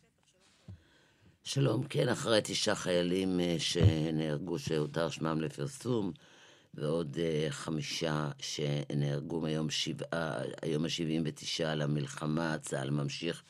שלום, 1.43 1.83
כן, 1.83 2.09
אחרי 2.09 2.41
תשעה 2.45 2.75
חיילים 2.75 3.41
שנהרגו, 3.59 4.59
שהותר 4.59 5.09
שמם 5.09 5.41
לפרסום, 5.41 6.13
ועוד 6.75 7.17
uh, 7.17 7.51
חמישה 7.51 8.31
שנהרגו 8.39 9.47
היום 9.47 9.71
שבעה, 9.71 10.41
היום 10.63 10.85
ה-79 10.85 11.65
למלחמה, 11.65 12.59
צה"ל 12.59 12.91
ממשיך 12.91 13.43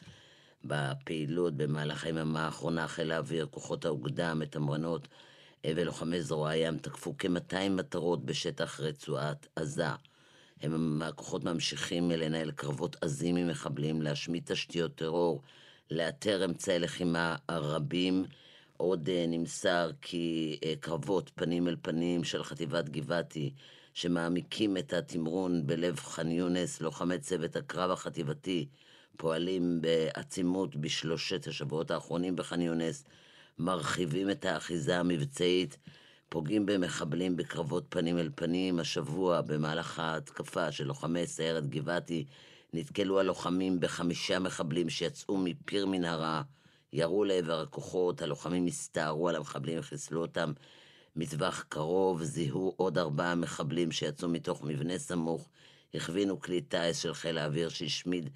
בפעילות 0.64 1.56
במהלך 1.56 2.04
היממה 2.04 2.44
האחרונה, 2.44 2.88
חיל 2.88 3.12
האוויר, 3.12 3.46
כוחות 3.50 3.84
האוגדה, 3.84 4.34
מתמרנות 4.34 5.04
uh, 5.06 5.66
ולוחמי 5.76 6.22
זרוע 6.22 6.50
הים 6.50 6.78
תקפו 6.78 7.14
כ-200 7.18 7.68
מטרות 7.70 8.24
בשטח 8.24 8.80
רצועת 8.80 9.46
עזה. 9.56 9.88
הם, 10.62 11.02
הכוחות 11.02 11.44
ממשיכים 11.44 12.10
לנהל 12.10 12.50
קרבות 12.50 12.96
עזים 13.00 13.36
עם 13.36 13.48
מחבלים, 13.48 14.02
להשמיד 14.02 14.42
תשתיות 14.46 14.94
טרור, 14.94 15.42
לאתר 15.90 16.44
אמצעי 16.44 16.78
לחימה 16.78 17.36
רבים 17.50 18.24
עוד 18.76 19.08
אה, 19.08 19.24
נמסר 19.28 19.90
כי 20.02 20.58
אה, 20.64 20.74
קרבות 20.80 21.30
פנים 21.34 21.68
אל 21.68 21.76
פנים 21.82 22.24
של 22.24 22.44
חטיבת 22.44 22.88
גבעתי, 22.88 23.52
שמעמיקים 23.94 24.76
את 24.76 24.92
התמרון 24.92 25.66
בלב 25.66 26.00
ח'אן 26.00 26.30
יונס, 26.30 26.80
לוחמי 26.80 27.18
צוות 27.18 27.56
הקרב 27.56 27.90
החטיבתי, 27.90 28.66
פועלים 29.16 29.80
בעצימות 29.80 30.76
בשלושת 30.76 31.46
השבועות 31.46 31.90
האחרונים 31.90 32.36
בח'אן 32.36 32.60
יונס, 32.60 33.04
מרחיבים 33.58 34.30
את 34.30 34.44
האחיזה 34.44 34.98
המבצעית, 35.00 35.78
פוגעים 36.28 36.66
במחבלים 36.66 37.36
בקרבות 37.36 37.84
פנים 37.88 38.18
אל 38.18 38.30
פנים. 38.34 38.80
השבוע, 38.80 39.40
במהלך 39.40 39.98
ההתקפה 39.98 40.72
של 40.72 40.84
לוחמי 40.84 41.26
סיירת 41.26 41.66
גבעתי, 41.66 42.24
נתקלו 42.72 43.20
הלוחמים 43.20 43.80
בחמישה 43.80 44.38
מחבלים 44.38 44.90
שיצאו 44.90 45.38
מפיר 45.38 45.86
מנהרה, 45.86 46.42
ירו 46.94 47.24
לעבר 47.24 47.60
הכוחות, 47.60 48.22
הלוחמים 48.22 48.66
הסתערו 48.66 49.28
על 49.28 49.36
המחבלים 49.36 49.78
וחיסלו 49.78 50.22
אותם 50.22 50.52
מטווח 51.16 51.64
קרוב, 51.68 52.22
זיהו 52.22 52.74
עוד 52.76 52.98
ארבעה 52.98 53.34
מחבלים 53.34 53.92
שיצאו 53.92 54.28
מתוך 54.28 54.62
מבנה 54.64 54.98
סמוך, 54.98 55.48
הכווינו 55.94 56.40
כלי 56.40 56.60
טיס 56.60 56.98
של 56.98 57.14
חיל 57.14 57.38
האוויר 57.38 57.68
שהשמיד 57.68 58.30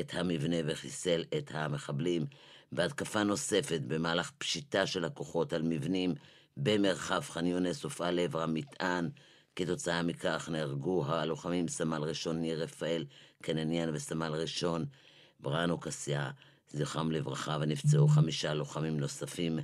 את 0.00 0.14
המבנה 0.14 0.56
וחיסל 0.66 1.24
את 1.38 1.50
המחבלים. 1.54 2.26
בהתקפה 2.72 3.22
נוספת, 3.22 3.80
במהלך 3.86 4.30
פשיטה 4.38 4.86
של 4.86 5.04
הכוחות 5.04 5.52
על 5.52 5.62
מבנים 5.62 6.14
במרחב 6.56 7.20
ח'אן 7.20 7.46
יונס, 7.46 7.84
הופעל 7.84 8.14
לעבר 8.14 8.42
המטען. 8.42 9.08
כתוצאה 9.56 10.02
מכך 10.02 10.48
נהרגו 10.52 11.06
הלוחמים 11.06 11.68
סמל 11.68 12.02
ראשון 12.02 12.40
ניר 12.40 12.62
רפאל 12.62 13.04
קנניאן 13.42 13.94
וסמל 13.94 14.32
ראשון 14.32 14.84
בראנו 15.40 15.80
קסיה, 15.80 16.30
זכרם 16.70 17.10
לברכה, 17.10 17.56
ונפצעו 17.60 18.08
חמישה 18.08 18.54
לוחמים 18.54 19.00
נוספים. 19.00 19.58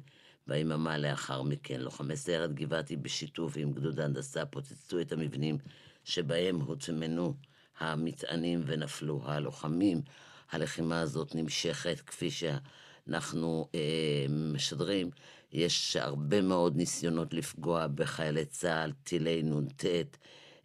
ביממה 0.47 0.99
לאחר 0.99 1.43
מכן, 1.43 1.81
לוחמי 1.81 2.17
סיירת 2.17 2.55
גבעתי 2.55 2.97
בשיתוף 2.97 3.53
עם 3.57 3.73
גדוד 3.73 4.01
ההנדסה 4.01 4.47
פוצצו 4.47 5.01
את 5.01 5.13
המבנים 5.13 5.59
שבהם 6.05 6.61
הוטמנו 6.61 7.35
המטענים 7.79 8.63
ונפלו 8.67 9.23
הלוחמים. 9.25 10.03
הלחימה 10.51 11.01
הזאת 11.01 11.35
נמשכת 11.35 12.01
כפי 12.01 12.31
שאנחנו 12.31 13.69
אה, 13.75 14.27
משדרים. 14.29 15.11
יש 15.53 15.97
הרבה 15.97 16.41
מאוד 16.41 16.77
ניסיונות 16.77 17.35
לפגוע 17.35 17.87
בחיילי 17.87 18.45
צה"ל, 18.45 18.93
טילי 19.05 19.43
נ"ט, 19.43 19.85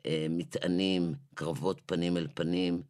אה, 0.06 0.28
מטענים, 0.30 1.14
קרבות 1.36 1.82
פנים 1.86 2.18
אל 2.18 2.28
פנים, 2.34 2.82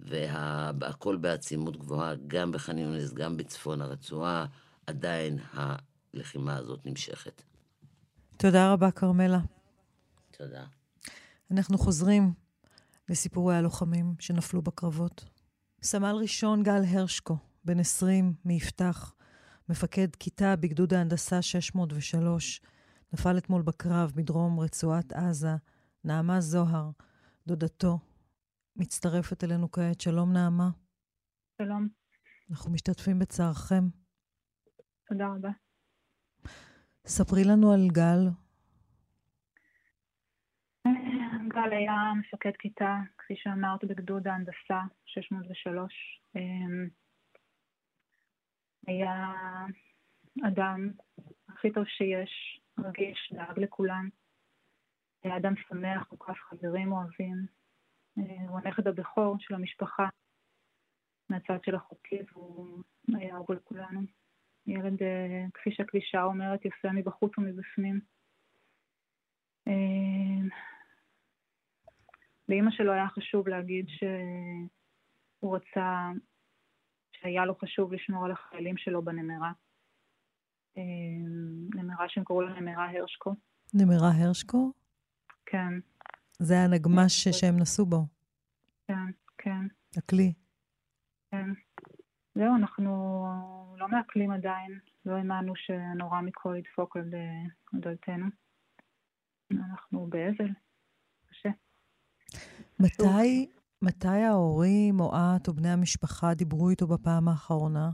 והכל 0.00 1.16
בעצימות 1.16 1.76
גבוהה, 1.76 2.14
גם 2.26 2.52
בח'אן 2.52 2.78
יונס, 2.78 3.12
גם 3.12 3.36
בצפון 3.36 3.82
הרצועה, 3.82 4.46
עדיין 4.86 5.38
הלחימה 5.52 6.56
הזאת 6.56 6.86
נמשכת. 6.86 7.42
תודה 8.36 8.72
רבה, 8.72 8.90
כרמלה. 8.90 9.40
תודה. 10.30 10.64
אנחנו 11.50 11.78
חוזרים 11.78 12.32
לסיפורי 13.08 13.56
הלוחמים 13.56 14.14
שנפלו 14.18 14.62
בקרבות. 14.62 15.24
סמל 15.82 16.16
ראשון 16.20 16.62
גל 16.62 16.82
הרשקו, 16.88 17.36
בן 17.64 17.80
20, 17.80 18.34
מיפתח, 18.44 19.14
מפקד 19.68 20.16
כיתה 20.16 20.56
בגדוד 20.56 20.94
ההנדסה 20.94 21.42
603, 21.42 22.60
נפל 23.12 23.38
אתמול 23.38 23.62
בקרב 23.62 24.12
בדרום 24.14 24.60
רצועת 24.60 25.12
עזה. 25.12 25.56
נעמה 26.04 26.40
זוהר, 26.40 26.90
דודתו, 27.46 27.98
מצטרפת 28.78 29.44
אלינו 29.44 29.70
כעת. 29.70 30.00
שלום, 30.00 30.32
נעמה. 30.32 30.70
שלום. 31.62 31.88
אנחנו 32.50 32.72
משתתפים 32.72 33.18
בצערכם. 33.18 33.84
תודה 35.08 35.26
רבה. 35.26 35.48
ספרי 37.06 37.44
לנו 37.44 37.72
על 37.72 37.88
גל. 37.92 38.22
גל 41.48 41.72
היה 41.72 42.12
מפקד 42.20 42.56
כיתה, 42.58 42.96
כפי 43.18 43.34
שאמרת, 43.36 43.84
בגדוד 43.84 44.28
ההנדסה 44.28 44.80
603. 45.06 45.92
אמ, 46.36 46.88
היה 48.86 49.32
אדם 50.46 50.90
הכי 51.48 51.72
טוב 51.72 51.84
שיש, 51.84 52.60
רגיש, 52.78 53.32
דאג 53.32 53.58
לכולם. 53.58 54.08
היה 55.24 55.36
אדם 55.36 55.54
שמח, 55.68 56.12
מוקף 56.12 56.38
חברים 56.50 56.92
אוהבים. 56.92 57.57
אה, 58.18 58.48
הוא 58.48 58.58
הנכד 58.58 58.88
הבכור 58.88 59.36
של 59.38 59.54
המשפחה 59.54 60.08
מהצד 61.30 61.58
של 61.64 61.76
אחותי, 61.76 62.18
והוא 62.32 62.82
היה 63.14 63.34
אהוב 63.34 63.52
לכולנו. 63.52 64.00
ילד, 64.66 65.02
אה, 65.02 65.46
כפי 65.54 65.70
שהקלישה 65.72 66.22
אומרת, 66.22 66.64
יפה 66.64 66.88
מבחוץ 66.92 67.38
ומבפנים. 67.38 68.00
אה, 69.68 70.48
לאימא 72.48 72.70
שלו 72.70 72.92
היה 72.92 73.08
חשוב 73.08 73.48
להגיד 73.48 73.86
שהוא 73.88 75.56
רצה, 75.56 76.10
שהיה 77.12 77.44
לו 77.44 77.54
חשוב 77.54 77.92
לשמור 77.92 78.24
על 78.24 78.30
החיילים 78.32 78.76
שלו 78.76 79.02
בנמרה. 79.02 79.52
נמרה 81.74 82.08
שהם 82.08 82.24
קראו 82.24 82.42
לה 82.42 82.60
נמרה 82.60 82.90
הרשקו. 82.90 83.34
נמרה 83.74 84.10
הרשקו? 84.14 84.72
כן. 85.46 85.72
זה 86.38 86.58
הנגמש. 86.58 87.28
שהם 87.28 87.58
נסעו 87.58 87.86
בו. 87.86 88.06
כן, 88.88 89.10
כן. 89.38 89.66
הכלי. 89.96 90.32
כן. 91.30 91.50
זהו, 92.34 92.56
אנחנו 92.56 92.90
לא 93.76 93.88
מעכלים 93.88 94.30
עדיין. 94.30 94.78
לא 95.06 95.12
האמנו 95.12 95.52
שנורא 95.56 96.20
מכל 96.20 96.54
ידפוק 96.58 96.96
על 96.96 97.10
דלתנו. 97.74 98.26
אנחנו 99.52 100.06
באבל. 100.06 100.48
קשה. 101.30 101.48
מתי, 102.80 103.50
מתי 103.82 104.08
ההורים 104.08 105.00
או 105.00 105.12
את 105.16 105.48
או 105.48 105.52
בני 105.52 105.68
המשפחה 105.68 106.34
דיברו 106.34 106.70
איתו 106.70 106.86
בפעם 106.86 107.28
האחרונה? 107.28 107.90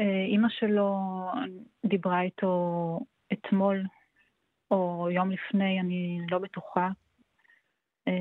אה, 0.00 0.24
אימא 0.32 0.48
שלו 0.50 0.96
דיברה 1.86 2.22
איתו 2.22 3.00
אתמול 3.32 3.82
או 4.74 5.10
יום 5.10 5.30
לפני, 5.30 5.80
אני 5.80 6.20
לא 6.30 6.38
בטוחה, 6.38 6.88
אה, 8.08 8.12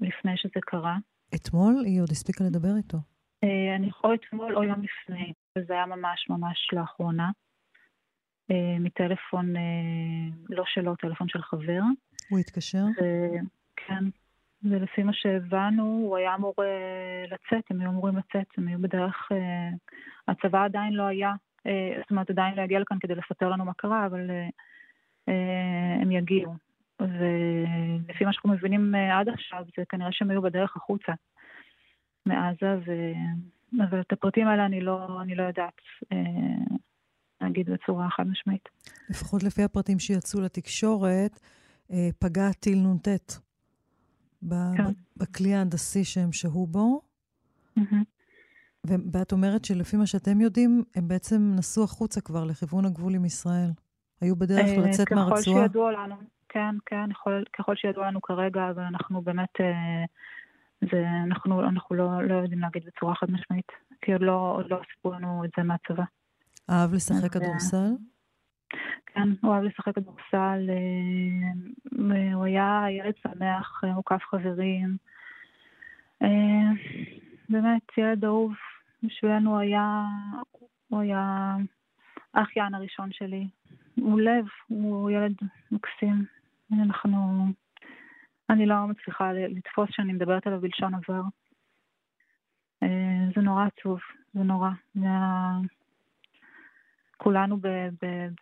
לפני 0.00 0.36
שזה 0.36 0.60
קרה. 0.60 0.96
אתמול? 1.34 1.82
היא 1.86 2.02
עוד 2.02 2.10
הספיקה 2.10 2.44
לדבר 2.44 2.76
איתו. 2.76 2.98
אה, 3.44 3.76
אני 3.76 3.90
או 4.04 4.14
אתמול 4.14 4.56
או 4.56 4.64
יום 4.64 4.82
לפני, 4.82 5.32
וזה 5.58 5.72
היה 5.72 5.86
ממש 5.86 6.26
ממש 6.30 6.68
לאחרונה, 6.72 7.30
אה, 8.50 8.76
מטלפון 8.80 9.54
לא 10.48 10.64
שלו, 10.66 10.96
טלפון 10.96 11.28
של 11.28 11.42
חבר. 11.42 11.80
הוא 12.30 12.38
התקשר? 12.38 12.84
כן, 13.76 14.04
ולפי 14.62 15.02
מה 15.02 15.12
שהבנו, 15.12 15.82
הוא 15.82 16.16
היה 16.16 16.34
אמור 16.34 16.54
לצאת, 17.24 17.70
הם 17.70 17.80
היו 17.80 17.90
אמורים 17.90 18.16
לצאת, 18.16 18.46
הם 18.58 18.68
היו 18.68 18.78
בדרך... 18.78 19.28
הצבא 20.28 20.64
עדיין 20.64 20.92
לא 20.92 21.02
היה, 21.02 21.32
זאת 22.00 22.10
אומרת, 22.10 22.30
עדיין 22.30 22.54
לא 22.54 22.62
הגיע 22.62 22.80
לכאן 22.80 22.98
כדי 23.00 23.14
לספר 23.14 23.48
לנו 23.48 23.64
מה 23.64 23.74
קרה, 23.74 24.06
אבל 24.06 24.30
אה, 24.30 24.48
הם 26.02 26.10
יגיעו. 26.10 26.54
ולפי 27.00 28.24
מה 28.24 28.32
שאנחנו 28.32 28.50
מבינים 28.50 28.94
אה, 28.94 29.18
עד 29.18 29.28
עכשיו, 29.28 29.64
זה 29.76 29.82
כנראה 29.88 30.12
שהם 30.12 30.30
היו 30.30 30.42
בדרך 30.42 30.76
החוצה 30.76 31.12
מעזה, 32.26 32.78
ו... 32.86 32.92
אבל 33.88 34.00
את 34.00 34.12
הפרטים 34.12 34.46
האלה 34.46 34.66
אני 34.66 34.80
לא, 34.80 35.22
אני 35.22 35.34
לא 35.34 35.42
יודעת 35.42 35.74
אה, 36.12 36.18
להגיד 37.40 37.70
בצורה 37.70 38.10
חד 38.10 38.26
משמעית. 38.26 38.68
לפחות 39.10 39.42
לפי 39.42 39.62
הפרטים 39.62 39.98
שיצאו 39.98 40.40
לתקשורת, 40.40 41.40
פגע 42.18 42.52
טיל 42.52 42.78
נ"ט 42.78 43.08
כן. 44.50 44.84
בכלי 45.16 45.54
ההנדסי 45.54 46.04
שהם 46.04 46.32
שהו 46.32 46.66
בו. 46.66 47.02
ואת 48.84 49.32
אומרת 49.32 49.64
שלפי 49.64 49.96
מה 49.96 50.06
שאתם 50.06 50.40
יודעים, 50.40 50.84
הם 50.94 51.08
בעצם 51.08 51.52
נסעו 51.56 51.84
החוצה 51.84 52.20
כבר 52.20 52.44
לכיוון 52.44 52.84
הגבול 52.84 53.14
עם 53.14 53.24
ישראל. 53.24 53.70
היו 54.24 54.36
בדרך 54.36 54.66
אה, 54.66 54.88
לצאת 54.88 55.12
מהרצועה? 55.12 55.40
ככל 55.40 55.42
שידוע 55.42 55.92
לנו, 55.92 56.16
כן, 56.48 56.74
כן, 56.86 57.10
יכול, 57.10 57.44
ככל 57.58 57.76
שידוע 57.76 58.06
לנו 58.06 58.22
כרגע, 58.22 58.70
אבל 58.70 58.82
אנחנו 58.82 59.22
באמת, 59.22 59.60
אה, 59.60 60.04
זה, 60.92 61.04
אנחנו, 61.26 61.62
אנחנו 61.62 61.96
לא, 61.96 62.22
לא 62.22 62.34
יודעים 62.34 62.60
להגיד 62.60 62.82
בצורה 62.84 63.14
חד 63.14 63.30
משמעית, 63.30 63.72
כי 64.00 64.12
עוד 64.12 64.22
לא, 64.22 64.54
עוד 64.56 64.70
לא 64.70 64.80
סיפרו 64.90 65.12
לנו 65.12 65.44
את 65.44 65.50
זה 65.56 65.62
מהצבא. 65.62 66.04
אהב 66.70 66.94
לשחק 66.94 67.24
אה, 67.24 67.28
כדורסל? 67.28 67.92
כן, 69.06 69.28
הוא 69.42 69.54
אהב 69.54 69.62
לשחק 69.62 69.94
כדורסל, 69.94 70.70
הוא 72.34 72.44
היה 72.44 72.84
ילד 72.90 73.14
שמח, 73.22 73.84
מוקף 73.84 74.22
חברים. 74.30 74.96
באמת, 77.48 77.82
ילד 77.98 78.24
אהוב, 78.24 78.52
בשבילנו 79.02 79.58
היה, 79.58 80.02
הוא 80.88 81.00
היה 81.00 81.56
האחיין 82.34 82.74
הראשון 82.74 83.08
שלי, 83.12 83.48
הוא 84.04 84.20
לב, 84.20 84.44
הוא 84.66 85.10
ילד 85.10 85.34
מקסים. 85.70 86.24
אנחנו... 86.72 87.46
אני 88.50 88.66
לא 88.66 88.86
מצליחה 88.86 89.32
לתפוס 89.32 89.88
שאני 89.92 90.12
מדברת 90.12 90.46
עליו 90.46 90.60
בלשון 90.60 90.94
עבר. 90.94 91.22
אה, 92.82 92.88
זה 93.36 93.40
נורא 93.40 93.66
עצוב, 93.66 93.98
זה 94.34 94.40
נורא. 94.40 94.70
כולנו 97.16 97.58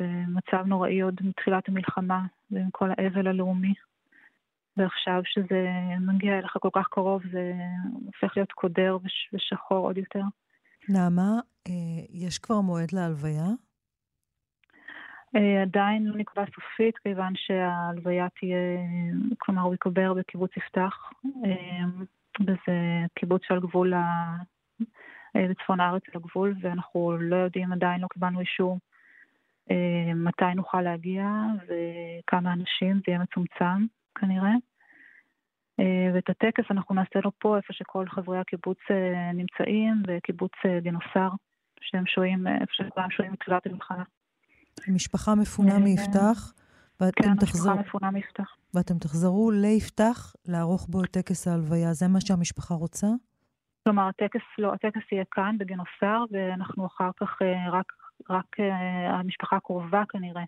במצב 0.01 0.67
נוראי 0.67 1.01
עוד 1.01 1.21
מתחילת 1.23 1.69
המלחמה, 1.69 2.27
ועם 2.51 2.71
כל 2.71 2.91
האבל 2.91 3.27
הלאומי. 3.27 3.75
ועכשיו 4.77 5.23
שזה 5.25 5.69
מגיע 6.01 6.39
אליך 6.39 6.57
כל 6.61 6.71
כך 6.73 6.89
קרוב, 6.91 7.23
זה 7.33 7.53
הופך 8.07 8.37
להיות 8.37 8.53
קודר 8.53 8.99
ושחור 9.33 9.87
עוד 9.87 9.97
יותר. 9.99 10.23
נעמה, 10.89 11.41
אה, 11.69 11.73
יש 12.11 12.39
כבר 12.39 12.61
מועד 12.61 12.93
להלוויה? 12.93 13.47
אה, 15.37 15.62
עדיין 15.62 16.07
לא 16.07 16.16
נקבע 16.16 16.45
סופית, 16.55 16.99
כיוון 16.99 17.33
שההלוויה 17.37 18.28
תהיה, 18.41 18.57
כלומר 19.39 19.62
הוא 19.62 19.74
יקבר 19.74 20.14
בקיבוץ 20.14 20.57
יפתח, 20.57 21.11
וזה 22.41 23.07
קיבוץ 23.14 23.43
שעל 23.45 23.61
גבול 23.61 23.95
אה, 25.37 25.47
בצפון 25.51 25.80
הארץ 25.80 26.03
לגבול, 26.14 26.55
ואנחנו 26.61 27.16
לא 27.20 27.37
יודעים, 27.37 27.72
עדיין 27.72 28.01
לא 28.01 28.07
קיבלנו 28.07 28.41
אישור 28.41 28.78
אה, 29.70 30.14
מתי 30.14 30.55
נוכל 30.57 30.80
להגיע 30.80 31.26
וכמה 31.66 32.53
אנשים, 32.53 32.97
זה 32.97 33.03
יהיה 33.09 33.18
מצומצם 33.18 33.87
כנראה. 34.14 34.53
אה, 35.80 36.11
ואת 36.14 36.30
הטקס 36.30 36.64
אנחנו 36.70 36.95
נעשה 36.95 37.20
לו 37.24 37.30
פה, 37.39 37.57
איפה 37.57 37.72
שכל 37.72 38.09
חברי 38.09 38.39
הקיבוץ 38.39 38.78
נמצאים, 39.35 40.03
בקיבוץ 40.07 40.53
גינוסר, 40.78 41.28
שהם 41.80 42.07
שוהים, 42.07 42.47
איפה 42.47 42.72
שכולם 42.72 43.11
שוהים 43.11 43.33
מתחילת 43.33 43.66
המלחמה. 43.66 44.03
המשפחה 44.87 45.35
מפונה 45.35 45.78
מיפתח, 45.78 46.53
ואתם 47.01 47.22
כן, 47.22 47.37
תחזרו... 47.37 47.70
המשפחה 47.70 47.89
מפונה 47.89 48.11
מיפתח. 48.11 48.57
ואתם 48.74 48.99
תחזרו 48.99 49.51
ליפתח 49.51 50.33
לערוך 50.47 50.87
בו 50.89 51.05
את 51.05 51.11
טקס 51.11 51.49
ההלוויה. 51.49 51.93
זה 51.93 52.09
מה 52.09 52.20
שהמשפחה 52.20 52.74
רוצה? 52.74 53.07
כלומר, 53.85 54.09
הטקס, 54.09 54.41
לא, 54.59 54.72
הטקס 54.72 55.12
יהיה 55.12 55.24
כאן 55.30 55.57
בגינוסר, 55.59 56.24
ואנחנו 56.30 56.87
אחר 56.87 57.11
כך, 57.16 57.43
אה, 57.43 57.70
רק, 57.70 57.93
רק 58.30 58.61
אה, 58.61 59.18
המשפחה 59.18 59.57
הקרובה 59.57 60.03
כנראה 60.09 60.43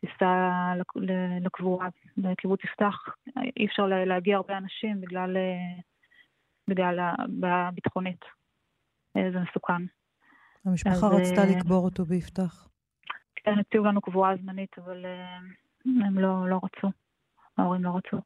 תיסע 0.00 0.72
לקבורה 1.40 1.88
לקיבוץ 2.16 2.64
יפתח. 2.64 2.94
אי 3.56 3.66
אפשר 3.66 3.86
להגיע 3.86 4.36
הרבה 4.36 4.58
אנשים 4.58 5.00
בגלל, 5.00 5.36
אה, 5.36 5.80
בגלל 6.68 6.98
הבעיה 7.00 7.68
הביטחונית. 7.68 8.24
זה 9.14 9.38
מסוכן. 9.50 9.82
המשפחה 10.64 11.06
רצתה 11.08 11.44
לקבור 11.44 11.84
אותו 11.84 12.04
ביפתח. 12.04 12.68
כן, 13.46 13.58
הציעו 13.58 13.84
לנו 13.84 14.00
קבורה 14.00 14.36
זמנית, 14.36 14.78
אבל 14.78 15.06
הם 15.84 16.18
לא, 16.18 16.48
לא 16.48 16.60
רצו. 16.64 16.90
ההורים 17.58 17.84
לא 17.84 17.90
רצו. 17.96 18.16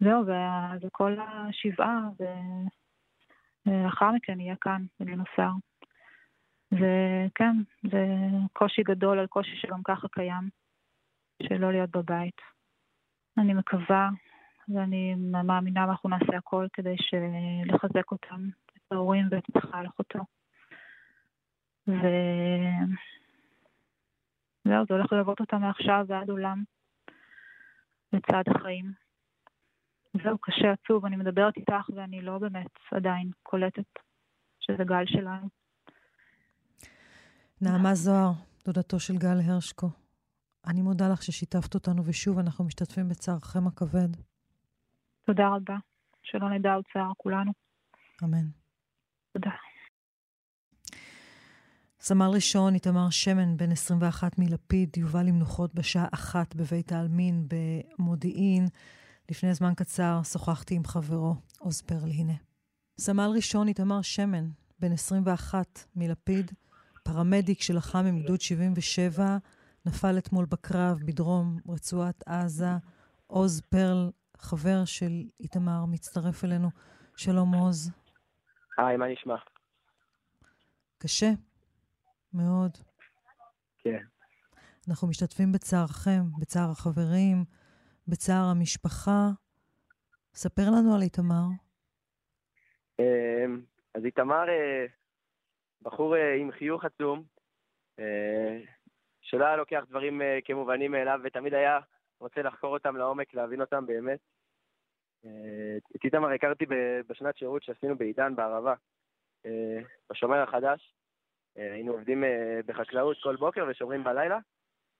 זהו, 0.00 0.24
וכל 0.82 1.16
השבעה, 1.20 1.98
ולאחר 3.66 4.10
מכן 4.10 4.40
יהיה 4.40 4.56
כאן, 4.60 4.84
בגינוסר. 5.00 5.50
וכן, 6.72 7.56
זה 7.90 8.06
קושי 8.52 8.82
גדול 8.82 9.18
על 9.18 9.26
קושי 9.26 9.56
שגם 9.56 9.82
ככה 9.82 10.08
קיים, 10.08 10.48
שלא 11.42 11.72
להיות 11.72 11.90
בבית. 11.90 12.40
אני 13.38 13.54
מקווה 13.54 14.08
ואני 14.68 15.14
מאמינה 15.44 15.86
ואנחנו 15.86 16.08
נעשה 16.08 16.36
הכל 16.36 16.66
כדי 16.72 16.96
לחזק 17.66 18.10
אותם, 18.12 18.48
את 18.76 18.92
ההורים 18.92 19.26
ואת 19.30 19.44
מיכל 19.54 19.86
אחותו. 19.86 20.18
וזהו, 21.88 22.04
זה 24.88 24.94
הולך 24.94 25.12
ללוות 25.12 25.40
אותם 25.40 25.60
מעכשיו 25.60 26.04
ועד 26.08 26.30
עולם, 26.30 26.64
לצד 28.12 28.42
החיים. 28.46 28.92
זהו, 30.22 30.38
קשה, 30.38 30.72
עצוב, 30.72 31.06
אני 31.06 31.16
מדברת 31.16 31.56
איתך 31.56 31.90
ואני 31.94 32.20
לא 32.22 32.38
באמת 32.38 32.70
עדיין 32.90 33.30
קולטת 33.42 33.98
שזה 34.60 34.84
גל 34.84 35.06
שלנו. 35.06 35.48
נעמה 37.60 37.94
זוהר, 37.94 38.32
דודתו 38.64 39.00
של 39.00 39.14
גל 39.18 39.40
הרשקו. 39.44 39.90
אני 40.66 40.82
מודה 40.82 41.08
לך 41.12 41.22
ששיתפת 41.22 41.74
אותנו, 41.74 42.02
ושוב, 42.06 42.38
אנחנו 42.38 42.64
משתתפים 42.64 43.08
בצערכם 43.08 43.66
הכבד. 43.66 44.08
תודה 45.26 45.48
רבה. 45.48 45.76
שלא 46.22 46.50
נדע 46.50 46.74
עוד 46.74 46.84
צער 46.92 47.12
כולנו. 47.16 47.52
אמן. 48.24 48.46
תודה. 49.32 49.50
סמל 52.06 52.30
ראשון 52.34 52.74
איתמר 52.74 53.10
שמן, 53.10 53.56
בן 53.56 53.72
21 53.72 54.38
מלפיד, 54.38 54.96
יובא 54.96 55.22
למנוחות 55.22 55.74
בשעה 55.74 56.06
אחת 56.14 56.54
בבית 56.54 56.92
העלמין 56.92 57.48
במודיעין. 57.48 58.66
לפני 59.30 59.54
זמן 59.54 59.74
קצר 59.76 60.20
שוחחתי 60.22 60.74
עם 60.74 60.84
חברו, 60.84 61.34
עוז 61.58 61.82
פרל, 61.82 62.10
הנה. 62.10 62.32
סמל 62.98 63.30
ראשון 63.34 63.68
איתמר 63.68 64.02
שמן, 64.02 64.48
בן 64.80 64.92
21, 64.92 65.78
מלפיד, 65.96 66.50
פרמדיק 67.02 67.62
שלחם 67.62 68.06
עם 68.06 68.18
גדוד 68.22 68.40
77, 68.40 69.36
נפל 69.86 70.18
אתמול 70.18 70.44
בקרב 70.44 71.00
בדרום 71.04 71.58
רצועת 71.68 72.22
עזה. 72.26 72.72
עוז 73.26 73.60
פרל, 73.60 74.10
חבר 74.38 74.84
של 74.84 75.24
איתמר, 75.40 75.84
מצטרף 75.84 76.44
אלינו. 76.44 76.70
שלום 77.16 77.54
עוז. 77.54 77.90
היי, 78.78 78.96
מה 78.96 79.06
נשמע? 79.12 79.36
קשה, 80.98 81.30
מאוד. 82.34 82.70
כן. 83.78 84.04
אנחנו 84.88 85.08
משתתפים 85.08 85.52
בצערכם, 85.52 86.22
בצער 86.40 86.70
החברים, 86.70 87.44
בצער 88.08 88.44
המשפחה. 88.50 89.30
ספר 90.34 90.62
לנו 90.62 90.94
על 90.94 91.02
איתמר. 91.02 91.46
אמ, 92.98 93.60
אז 93.94 94.04
איתמר 94.04 94.48
אה, 94.48 94.86
בחור 95.82 96.16
אה, 96.16 96.34
עם 96.34 96.50
חיוך 96.52 96.84
עצום, 96.84 97.22
אה, 97.98 98.58
שלא 99.20 99.44
היה 99.44 99.56
לוקח 99.56 99.84
דברים 99.88 100.20
כמובנים 100.44 100.92
מאליו, 100.92 101.20
ותמיד 101.24 101.54
היה 101.54 101.78
רוצה 102.20 102.42
לחקור 102.42 102.72
אותם 102.74 102.96
לעומק, 102.96 103.34
להבין 103.34 103.60
אותם 103.60 103.86
באמת. 103.86 104.18
את 105.96 106.04
איתמר 106.04 106.32
הכרתי 106.32 106.64
בשנת 107.08 107.36
שירות 107.36 107.62
שעשינו 107.62 107.96
בעידן, 107.96 108.36
בערבה, 108.36 108.74
בשומר 110.10 110.42
החדש. 110.42 110.94
היינו 111.56 111.92
עובדים 111.92 112.24
בחקלאות 112.66 113.16
כל 113.22 113.36
בוקר 113.36 113.66
ושומרים 113.68 114.04
בלילה, 114.04 114.38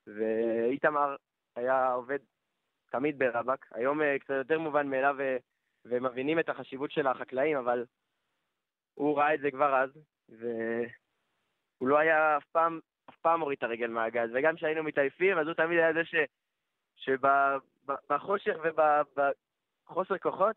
ואיתמר 0.07 1.17
היה 1.57 1.93
עובד 1.93 2.19
תמיד 2.91 3.19
ברבק. 3.19 3.67
היום 3.73 4.01
uh, 4.01 4.05
קצת 4.21 4.35
יותר 4.39 4.59
מובן 4.59 4.87
מאליו 4.87 5.17
ומבינים 5.85 6.39
את 6.39 6.49
החשיבות 6.49 6.91
של 6.91 7.07
החקלאים, 7.07 7.57
אבל 7.57 7.85
הוא 8.95 9.19
ראה 9.19 9.35
את 9.35 9.41
זה 9.41 9.51
כבר 9.51 9.83
אז, 9.83 9.91
והוא 10.29 11.89
לא 11.89 11.99
היה 11.99 12.37
אף 12.37 12.45
פעם, 12.53 12.81
אף 13.11 13.17
פעם 13.23 13.41
מוריד 13.41 13.59
את 13.59 13.63
הרגל 13.63 13.87
מהגז, 13.87 14.31
וגם 14.35 14.57
כשהיינו 14.57 14.83
מתעייפים, 14.83 15.39
אז 15.39 15.47
הוא 15.47 15.55
תמיד 15.55 15.79
היה 15.79 15.93
זה 15.93 16.05
ש, 16.05 16.15
שבחושך 16.97 18.55
ובחוסר 18.65 20.19
כוחות, 20.19 20.57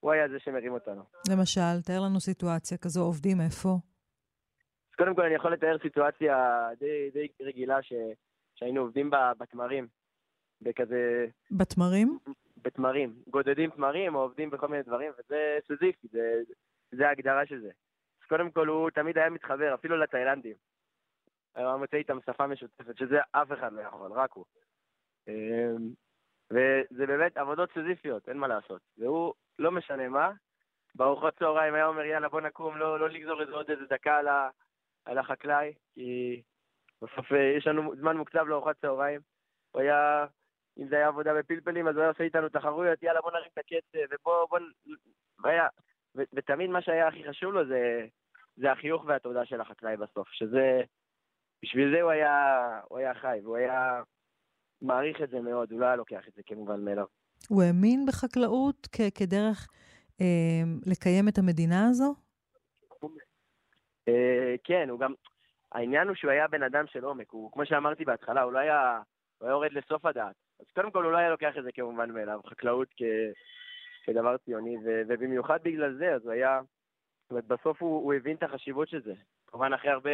הוא 0.00 0.12
היה 0.12 0.28
זה 0.28 0.38
שמרים 0.38 0.72
אותנו. 0.72 1.02
למשל, 1.30 1.82
תאר 1.86 2.00
לנו 2.00 2.20
סיטואציה 2.20 2.78
כזו, 2.78 3.00
עובדים 3.00 3.40
איפה? 3.40 3.89
קודם 5.00 5.14
כל 5.14 5.22
אני 5.22 5.34
יכול 5.34 5.52
לתאר 5.52 5.76
סיטואציה 5.82 6.68
די, 6.78 7.10
די 7.12 7.28
רגילה 7.42 7.82
ש, 7.82 7.92
שהיינו 8.54 8.80
עובדים 8.80 9.10
בתמרים. 9.38 9.86
בכזה... 10.62 11.26
בתמרים? 11.50 12.18
בתמרים. 12.62 13.14
גודדים 13.30 13.70
תמרים 13.70 14.14
או 14.14 14.20
עובדים 14.20 14.50
בכל 14.50 14.68
מיני 14.68 14.82
דברים, 14.82 15.12
וזה 15.18 15.58
סוזיפי, 15.68 16.08
זה, 16.12 16.42
זה 16.92 17.08
ההגדרה 17.08 17.46
של 17.46 17.60
זה. 17.60 17.68
אז 18.22 18.28
קודם 18.28 18.50
כל 18.50 18.68
הוא 18.68 18.90
תמיד 18.90 19.18
היה 19.18 19.30
מתחבר, 19.30 19.74
אפילו 19.74 19.96
לתאילנדים. 19.96 20.54
היה 21.54 21.76
מוצא 21.76 21.96
איתם 21.96 22.18
שפה 22.26 22.46
משותפת, 22.46 22.96
שזה 22.96 23.18
אף 23.32 23.52
אחד 23.52 23.72
לא 23.72 23.80
יכול, 23.80 24.12
רק 24.12 24.32
הוא. 24.32 24.44
אמ, 25.28 25.90
וזה 26.50 27.06
באמת 27.06 27.36
עבודות 27.36 27.70
סוזיפיות, 27.74 28.28
אין 28.28 28.36
מה 28.36 28.48
לעשות. 28.48 28.80
והוא, 28.98 29.34
לא 29.58 29.70
משנה 29.70 30.08
מה, 30.08 30.30
בארוחות 30.94 31.38
צהריים 31.38 31.74
היה 31.74 31.86
אומר, 31.86 32.04
יאללה, 32.04 32.28
בוא 32.28 32.40
נקום, 32.40 32.76
לא, 32.76 33.00
לא 33.00 33.10
לגזור 33.10 33.40
איזה 33.40 33.52
עוד 33.52 33.70
איזה 33.70 33.84
דקה 33.90 34.16
על, 34.16 34.28
ה, 34.28 34.48
על 35.04 35.18
החקלאי, 35.18 35.72
כי 35.94 36.42
בסוף 37.02 37.32
אה, 37.32 37.54
יש 37.58 37.66
לנו 37.66 37.96
זמן 37.96 38.16
מוקצב 38.16 38.46
לארוחת 38.46 38.76
צהריים. 38.80 39.20
הוא 39.72 39.82
היה 39.82 40.26
אם 40.78 40.88
זה 40.88 40.96
היה 40.96 41.08
עבודה 41.08 41.34
בפלפלים, 41.34 41.88
אז 41.88 41.94
הוא 41.94 42.00
היה 42.02 42.10
עושה 42.10 42.24
איתנו 42.24 42.48
תחרויות, 42.48 43.02
יאללה 43.02 43.20
בוא 43.20 43.30
נרים 43.30 43.50
את 43.52 43.58
הקצב, 43.58 44.14
ובוא, 44.14 44.46
בוא, 44.50 44.58
והיה, 45.44 45.66
ו, 46.16 46.22
ותמיד 46.32 46.70
מה 46.70 46.82
שהיה 46.82 47.08
הכי 47.08 47.28
חשוב 47.28 47.52
לו 47.52 47.66
זה, 47.68 48.06
זה 48.56 48.72
החיוך 48.72 49.04
והתודה 49.06 49.44
של 49.44 49.60
החקלאי 49.60 49.96
בסוף, 49.96 50.28
שזה, 50.28 50.80
בשביל 51.62 51.94
זה 51.94 52.02
הוא 52.02 52.10
היה, 52.10 52.56
הוא 52.88 52.98
היה 52.98 53.14
חי, 53.14 53.38
והוא 53.42 53.56
היה 53.56 54.02
מעריך 54.82 55.22
את 55.22 55.30
זה 55.30 55.40
מאוד, 55.40 55.72
הוא 55.72 55.80
לא 55.80 55.86
היה 55.86 55.96
לוקח 55.96 56.28
את 56.28 56.34
זה 56.34 56.42
כמובן 56.46 56.84
מאליו. 56.84 57.06
הוא 57.48 57.62
האמין 57.62 58.06
בחקלאות 58.06 58.88
כ- 58.92 59.18
כדרך 59.18 59.68
אה, 60.20 60.62
לקיים 60.86 61.28
את 61.28 61.38
המדינה 61.38 61.88
הזו? 61.88 62.14
אה, 64.08 64.54
כן, 64.64 64.88
הוא 64.88 65.00
גם, 65.00 65.12
העניין 65.72 66.08
הוא 66.08 66.16
שהוא 66.16 66.30
היה 66.30 66.48
בן 66.48 66.62
אדם 66.62 66.86
של 66.86 67.04
עומק, 67.04 67.30
הוא, 67.30 67.52
כמו 67.52 67.66
שאמרתי 67.66 68.04
בהתחלה, 68.04 68.42
הוא 68.42 68.52
לא 68.52 68.58
היה, 68.58 69.00
הוא 69.38 69.46
היה 69.46 69.52
יורד 69.52 69.72
לסוף 69.72 70.04
הדעת. 70.04 70.36
אז 70.60 70.66
קודם 70.74 70.90
כל 70.90 71.04
הוא 71.04 71.12
לא 71.12 71.16
היה 71.18 71.30
לוקח 71.30 71.52
את 71.58 71.64
זה 71.64 71.72
כמובן 71.74 72.10
מאליו, 72.10 72.40
חקלאות 72.46 72.88
כ... 72.96 73.02
כדבר 74.04 74.36
ציוני, 74.36 74.76
ו... 74.76 75.02
ובמיוחד 75.08 75.58
בגלל 75.62 75.96
זה, 75.98 76.14
אז 76.14 76.24
הוא 76.24 76.32
היה, 76.32 76.60
זאת 77.22 77.30
אומרת, 77.30 77.44
בסוף 77.44 77.82
הוא, 77.82 78.04
הוא 78.04 78.14
הבין 78.14 78.36
את 78.36 78.42
החשיבות 78.42 78.88
של 78.88 79.02
זה. 79.02 79.14
כמובן, 79.46 79.72
אחרי 79.72 79.90
הרבה, 79.90 80.10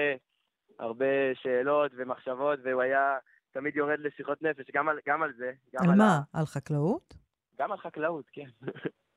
הרבה 0.78 1.34
שאלות 1.34 1.92
ומחשבות, 1.96 2.58
והוא 2.64 2.82
היה 2.82 3.18
תמיד 3.52 3.76
יורד 3.76 3.98
לשיחות 3.98 4.42
נפש, 4.42 4.70
גם 4.74 4.88
על, 4.88 4.98
גם 5.06 5.22
על 5.22 5.32
זה. 5.38 5.52
גם 5.74 5.84
על, 5.84 5.90
על 5.90 5.98
מה? 5.98 6.20
ה... 6.34 6.38
על 6.38 6.46
חקלאות? 6.46 7.14
גם 7.58 7.72
על 7.72 7.78
חקלאות, 7.78 8.24
כן. 8.32 8.48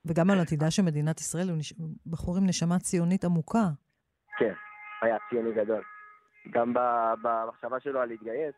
וגם 0.06 0.30
על 0.30 0.40
עתידה 0.40 0.72
של 0.72 0.82
מדינת 0.82 1.20
ישראל, 1.20 1.50
הוא 1.50 1.58
נש... 1.58 1.74
בחור 2.06 2.38
עם 2.38 2.46
נשמה 2.48 2.80
ציונית 2.80 3.24
עמוקה. 3.24 3.68
כן, 4.40 4.54
היה 5.02 5.18
ציוני 5.30 5.54
גדול. 5.54 5.84
גם 6.50 6.74
במחשבה 7.22 7.80
שלו 7.80 8.00
על 8.00 8.10
להתגייס, 8.10 8.56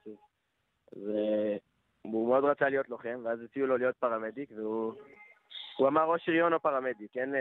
והוא 0.94 2.28
מאוד 2.28 2.44
רצה 2.44 2.70
להיות 2.70 2.90
לוחם, 2.90 3.22
ואז 3.24 3.40
הציעו 3.42 3.68
לו 3.68 3.78
להיות 3.78 3.96
פרמדיק, 3.96 4.50
והוא 4.52 5.88
אמר 5.88 6.04
או 6.04 6.20
שריון 6.20 6.54
או 6.54 6.60
פרמדיק, 6.60 7.18
אין, 7.18 7.36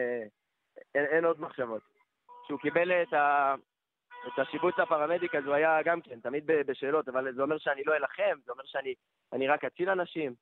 אין, 0.95 1.05
אין 1.05 1.24
עוד 1.24 1.41
מחשבות. 1.41 1.82
כשהוא 2.45 2.61
קיבל 2.61 2.93
את, 2.93 3.12
ה, 3.12 3.55
את 4.26 4.38
השיבוץ 4.38 4.74
לפרמדיק, 4.78 5.34
אז 5.34 5.45
הוא 5.45 5.55
היה 5.55 5.82
גם 5.84 6.01
כן, 6.01 6.20
תמיד 6.20 6.45
בשאלות, 6.47 7.09
אבל 7.09 7.34
זה 7.34 7.43
אומר 7.43 7.59
שאני 7.59 7.82
לא 7.86 7.97
אלחם, 7.97 8.41
זה 8.47 8.53
אומר 8.53 8.64
שאני 8.64 9.49
רק 9.49 9.64
אציל 9.64 9.91
אנשים. 9.91 10.34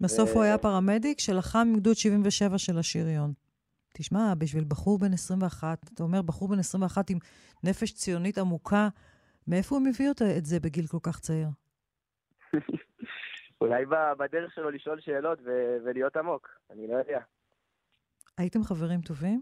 בסוף 0.00 0.30
ו... 0.30 0.32
הוא 0.32 0.42
היה 0.42 0.58
פרמדיק 0.58 1.18
שלחם 1.20 1.58
עם 1.58 1.76
גדוד 1.76 1.96
77 1.96 2.58
של 2.58 2.78
השריון. 2.78 3.49
תשמע, 3.92 4.34
בשביל 4.38 4.64
בחור 4.68 4.98
בן 4.98 5.12
21, 5.12 5.78
אתה 5.94 6.02
אומר 6.02 6.22
בחור 6.22 6.48
בן 6.48 6.58
21 6.58 7.10
עם 7.10 7.18
נפש 7.64 7.92
ציונית 7.94 8.38
עמוקה, 8.38 8.88
מאיפה 9.48 9.74
הוא 9.74 9.84
מביא 9.84 10.10
את 10.38 10.44
זה 10.44 10.60
בגיל 10.60 10.86
כל 10.86 10.98
כך 11.02 11.20
צעיר? 11.20 11.48
אולי 13.60 13.84
בדרך 14.18 14.54
שלו 14.54 14.70
לשאול 14.70 15.00
שאלות 15.00 15.38
ו- 15.44 15.76
ולהיות 15.84 16.16
עמוק, 16.16 16.48
אני 16.70 16.86
לא 16.86 16.96
יודע. 16.96 17.20
הייתם 18.38 18.62
חברים 18.62 19.00
טובים? 19.00 19.40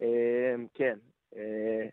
אמ, 0.00 0.66
כן. 0.74 0.98
אה, 1.36 1.86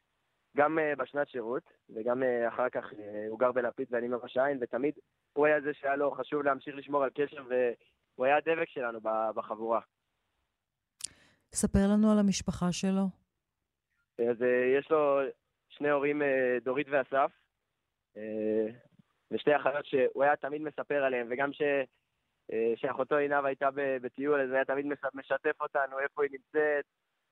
גם 0.57 0.79
אה, 0.79 0.95
בשנת 0.95 1.29
שירות, 1.29 1.63
וגם 1.89 2.23
אה, 2.23 2.47
אחר 2.47 2.69
כך 2.69 2.85
הוא 3.29 3.39
גר 3.39 3.51
בלפיד 3.51 3.87
ואני 3.91 4.07
מראש 4.07 4.37
העין, 4.37 4.57
ותמיד 4.61 4.93
הוא 5.33 5.45
היה 5.45 5.61
זה 5.61 5.73
שהיה 5.73 5.95
לו 5.95 6.11
חשוב 6.11 6.43
להמשיך 6.43 6.75
לשמור 6.75 7.03
על 7.03 7.09
קשר, 7.09 7.43
והוא 7.47 8.25
היה 8.25 8.37
הדבק 8.37 8.69
שלנו 8.69 8.99
בחבורה. 9.35 9.79
ספר 11.53 11.87
לנו 11.91 12.11
על 12.11 12.19
המשפחה 12.19 12.71
שלו. 12.71 13.05
אז 14.19 14.37
יש 14.79 14.91
לו 14.91 15.19
שני 15.69 15.89
הורים, 15.89 16.21
דורית 16.63 16.87
ואסף, 16.89 17.31
ושתי 19.31 19.55
אחיות 19.55 19.85
שהוא 19.85 20.23
היה 20.23 20.35
תמיד 20.35 20.61
מספר 20.61 21.03
עליהן, 21.03 21.27
וגם 21.29 21.53
ש... 21.53 21.61
שאחותו 22.75 23.15
עינב 23.15 23.45
הייתה 23.45 23.69
בטיול, 24.01 24.41
אז 24.41 24.47
הוא 24.47 24.55
היה 24.55 24.65
תמיד 24.65 24.85
משתף 25.13 25.61
אותנו 25.61 25.99
איפה 25.99 26.23
היא 26.23 26.31
נמצאת, 26.31 26.85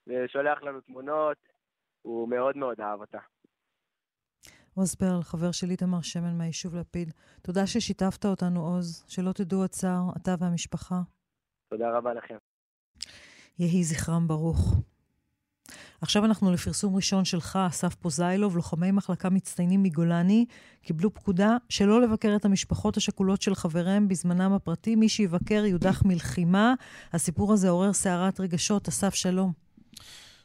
ושולח 0.07 0.63
לנו 0.63 0.81
תמונות, 0.81 1.37
הוא 2.01 2.29
מאוד 2.29 2.57
מאוד 2.57 2.81
אהב 2.81 2.99
אותה. 2.99 3.19
עוז 4.75 4.95
פרל, 4.95 5.21
חבר 5.23 5.51
של 5.51 5.67
איתמר 5.69 6.01
שמן 6.01 6.37
מהיישוב 6.37 6.75
לפיד, 6.75 7.13
תודה 7.41 7.67
ששיתפת 7.67 8.25
אותנו, 8.25 8.59
עוז, 8.59 9.05
שלא 9.07 9.31
תדעו 9.31 9.65
הצער, 9.65 10.03
אתה 10.21 10.31
והמשפחה. 10.39 10.95
תודה 11.69 11.97
רבה 11.97 12.13
לכם. 12.13 12.37
יהי 13.59 13.83
זכרם 13.83 14.27
ברוך. 14.27 14.75
עכשיו 16.01 16.25
אנחנו 16.25 16.51
לפרסום 16.51 16.95
ראשון 16.95 17.25
שלך, 17.25 17.59
אסף 17.67 17.95
פוזיילוב, 17.95 18.55
לוחמי 18.55 18.91
מחלקה 18.91 19.29
מצטיינים 19.29 19.83
מגולני, 19.83 20.45
קיבלו 20.81 21.13
פקודה 21.13 21.57
שלא 21.69 22.01
לבקר 22.01 22.33
את 22.35 22.45
המשפחות 22.45 22.97
השכולות 22.97 23.41
של 23.41 23.55
חבריהם 23.55 24.07
בזמנם 24.07 24.53
הפרטי. 24.53 24.95
מי 24.95 25.09
שיבקר 25.09 25.65
יודח 25.65 26.01
מלחימה. 26.05 26.73
הסיפור 27.13 27.53
הזה 27.53 27.69
עורר 27.69 27.93
סערת 27.93 28.39
רגשות. 28.39 28.87
אסף, 28.87 29.15
שלום. 29.15 29.51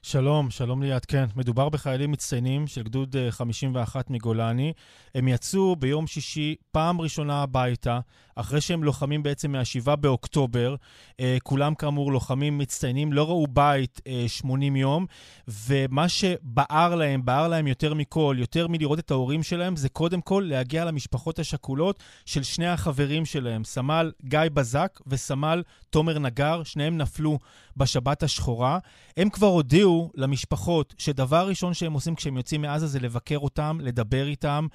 שלום, 0.03 0.51
שלום 0.51 0.83
ליאת, 0.83 1.05
כן. 1.05 1.25
מדובר 1.37 1.69
בחיילים 1.69 2.11
מצטיינים 2.11 2.67
של 2.67 2.83
גדוד 2.83 3.17
51 3.31 3.97
אה, 3.97 4.15
מגולני. 4.15 4.73
הם 5.15 5.29
יצאו 5.29 5.77
ביום 5.77 6.07
שישי 6.07 6.55
פעם 6.73 7.01
ראשונה 7.01 7.43
הביתה, 7.43 8.01
אחרי 8.41 8.61
שהם 8.61 8.85
לוחמים 8.85 9.23
בעצם 9.23 9.53
מה-7 9.53 9.97
באוקטובר. 9.97 10.75
אה, 11.21 11.37
כולם 11.43 11.75
כאמור 11.75 12.13
לוחמים 12.13 12.59
מצטיינים, 12.59 13.13
לא 13.13 13.29
ראו 13.29 13.47
בית 13.47 14.01
80 14.27 14.77
אה, 14.77 14.81
יום, 14.81 15.07
ומה 15.49 16.09
שבער 16.09 16.95
להם, 16.95 17.25
בער 17.25 17.49
להם 17.49 17.67
יותר 17.67 17.95
מכל, 17.95 18.37
יותר 18.39 18.69
מלראות 18.69 18.99
את 18.99 19.11
ההורים 19.11 19.43
שלהם, 19.43 19.77
זה 19.77 19.89
קודם 19.89 20.21
כל 20.21 20.45
להגיע 20.49 20.85
למשפחות 20.85 21.39
השכולות 21.39 22.03
של 22.27 22.43
שני 22.43 22.67
החברים 22.67 23.25
שלהם, 23.25 23.65
סמל 23.65 24.13
גיא 24.25 24.41
בזק 24.55 25.01
וסמל 25.07 25.63
תומר 25.91 26.19
נגר, 26.19 26.63
שניהם 26.63 26.97
נפלו 26.97 27.39
בשבת 27.77 28.23
השחורה. 28.23 28.79
הם 29.17 29.31
כבר 29.31 29.47
הודיעו 29.47 30.11
למשפחות 30.15 30.95
שדבר 30.99 31.49
ראשון 31.49 31.75
שהם 31.75 31.93
עושים 31.93 32.15
כשהם 32.15 32.37
יוצאים 32.37 32.63
מעזה 32.63 32.87
זה 32.87 33.01
לבקר 33.01 33.39
אותם, 33.39 33.79
לדבר 33.81 34.27
איתם, 34.27 34.67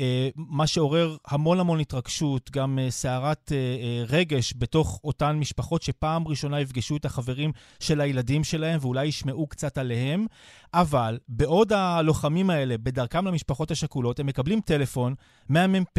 אה, 0.00 0.28
מה 0.36 0.66
שעורר 0.66 1.16
המון 1.26 1.60
המון 1.60 1.80
התרגשות, 1.80 2.50
גם 2.50 2.78
אה, 2.78 2.90
סערת 3.12 3.52
אה, 3.52 4.04
רגש 4.08 4.54
בתוך 4.58 5.00
אותן 5.04 5.36
משפחות 5.36 5.82
שפעם 5.82 6.28
ראשונה 6.28 6.60
יפגשו 6.60 6.96
את 6.96 7.04
החברים 7.04 7.52
של 7.80 8.00
הילדים 8.00 8.44
שלהם 8.44 8.78
ואולי 8.82 9.06
ישמעו 9.06 9.46
קצת 9.46 9.78
עליהם. 9.78 10.26
אבל 10.74 11.18
בעוד 11.28 11.72
הלוחמים 11.72 12.50
האלה 12.50 12.78
בדרכם 12.78 13.26
למשפחות 13.26 13.70
השכולות, 13.70 14.20
הם 14.20 14.26
מקבלים 14.26 14.60
טלפון 14.60 15.14
מהמ"פ 15.48 15.98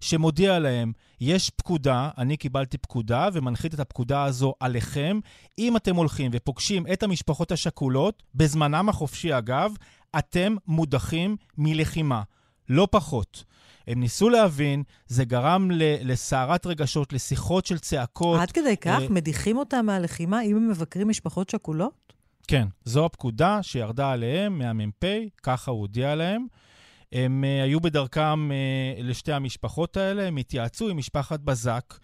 שמודיע 0.00 0.58
להם, 0.58 0.92
יש 1.20 1.50
פקודה, 1.50 2.10
אני 2.18 2.36
קיבלתי 2.36 2.78
פקודה 2.78 3.28
ומנחית 3.32 3.74
את 3.74 3.80
הפקודה 3.80 4.24
הזו 4.24 4.54
עליכם. 4.60 5.20
אם 5.58 5.76
אתם 5.76 5.96
הולכים 5.96 6.30
ופוגשים 6.34 6.86
את 6.92 7.02
המשפחות 7.02 7.52
השכולות, 7.52 8.22
בזמנם 8.34 8.88
החופשי 8.88 9.38
אגב, 9.38 9.72
אתם 10.18 10.56
מודחים 10.66 11.36
מלחימה. 11.58 12.22
לא 12.68 12.88
פחות. 12.90 13.44
הם 13.88 14.00
ניסו 14.00 14.28
להבין, 14.28 14.82
זה 15.06 15.24
גרם 15.24 15.68
לסערת 15.80 16.66
רגשות, 16.66 17.12
לשיחות 17.12 17.66
של 17.66 17.78
צעקות. 17.78 18.40
עד 18.40 18.50
כדי 18.50 18.76
כך? 18.76 19.00
uh, 19.08 19.12
מדיחים 19.12 19.56
אותם 19.56 19.86
מהלחימה 19.86 20.42
אם 20.42 20.56
הם 20.56 20.70
מבקרים 20.70 21.08
משפחות 21.08 21.50
שכולות? 21.50 22.12
כן, 22.48 22.66
זו 22.84 23.04
הפקודה 23.04 23.62
שירדה 23.62 24.12
עליהם 24.12 24.58
מהמ"פ, 24.58 25.04
ככה 25.42 25.70
הוא 25.70 25.80
הודיע 25.80 26.14
להם. 26.14 26.46
הם 27.12 27.44
uh, 27.44 27.64
היו 27.64 27.80
בדרכם 27.80 28.50
uh, 28.50 29.02
לשתי 29.02 29.32
המשפחות 29.32 29.96
האלה, 29.96 30.26
הם 30.26 30.36
התייעצו 30.36 30.88
עם 30.88 30.96
משפחת 30.96 31.40
בזק. 31.40 31.94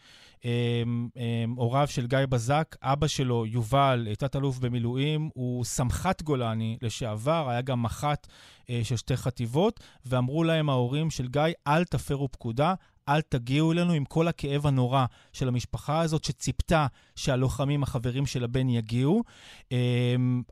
הוריו 1.56 1.86
של 1.86 2.06
גיא 2.06 2.18
בזק, 2.28 2.76
אבא 2.82 3.06
שלו, 3.06 3.46
יובל, 3.46 4.08
תת-אלוף 4.18 4.58
במילואים, 4.58 5.30
הוא 5.34 5.64
סמח"ט 5.64 6.22
גולני 6.22 6.76
לשעבר, 6.82 7.48
היה 7.48 7.60
גם 7.60 7.82
מח"ט 7.82 8.26
אה, 8.70 8.80
של 8.84 8.96
שתי 8.96 9.16
חטיבות, 9.16 9.80
ואמרו 10.06 10.44
להם 10.44 10.70
ההורים 10.70 11.10
של 11.10 11.28
גיא, 11.28 11.42
אל 11.66 11.84
תפרו 11.84 12.28
פקודה, 12.32 12.74
אל 13.08 13.20
תגיעו 13.20 13.72
אלינו 13.72 13.92
עם 13.92 14.04
כל 14.04 14.28
הכאב 14.28 14.66
הנורא 14.66 15.04
של 15.32 15.48
המשפחה 15.48 16.00
הזאת 16.00 16.24
שציפתה 16.24 16.86
שהלוחמים, 17.16 17.82
החברים 17.82 18.26
של 18.26 18.44
הבן, 18.44 18.68
יגיעו. 18.68 19.22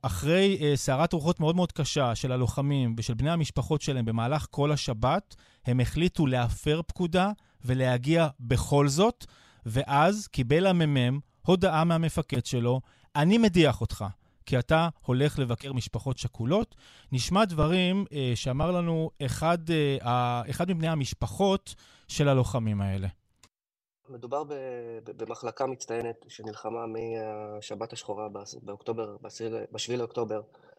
אחרי 0.02 0.58
אה, 0.60 0.76
סערת 0.76 1.12
רוחות 1.12 1.40
מאוד 1.40 1.56
מאוד 1.56 1.72
קשה 1.72 2.14
של 2.14 2.32
הלוחמים 2.32 2.94
ושל 2.98 3.14
בני 3.14 3.30
המשפחות 3.30 3.82
שלהם 3.82 4.04
במהלך 4.04 4.46
כל 4.50 4.72
השבת, 4.72 5.36
הם 5.66 5.80
החליטו 5.80 6.26
להפר 6.26 6.80
פקודה 6.86 7.30
ולהגיע 7.64 8.28
בכל 8.40 8.88
זאת. 8.88 9.26
ואז 9.66 10.26
קיבל 10.26 10.66
הממ"מ 10.66 11.20
הודעה 11.46 11.84
מהמפקד 11.84 12.46
שלו, 12.46 12.80
אני 13.16 13.38
מדיח 13.38 13.80
אותך, 13.80 14.04
כי 14.46 14.58
אתה 14.58 14.88
הולך 15.06 15.38
לבקר 15.38 15.72
משפחות 15.72 16.18
שכולות. 16.18 16.74
נשמע 17.12 17.44
דברים 17.44 18.04
אה, 18.12 18.32
שאמר 18.34 18.70
לנו 18.70 19.10
אחד, 19.26 19.58
אה, 19.70 20.42
אחד 20.50 20.70
מבני 20.70 20.88
המשפחות 20.88 21.74
של 22.08 22.28
הלוחמים 22.28 22.80
האלה. 22.80 23.08
מדובר 24.08 24.42
במחלקה 25.16 25.66
מצטיינת 25.66 26.24
שנלחמה 26.28 26.80
מהשבת 26.86 27.92
השחורה 27.92 28.28
באוקטובר, 28.62 29.16
ב-7 29.72 29.96
לאוקטובר, 29.96 30.40
אה, 30.40 30.71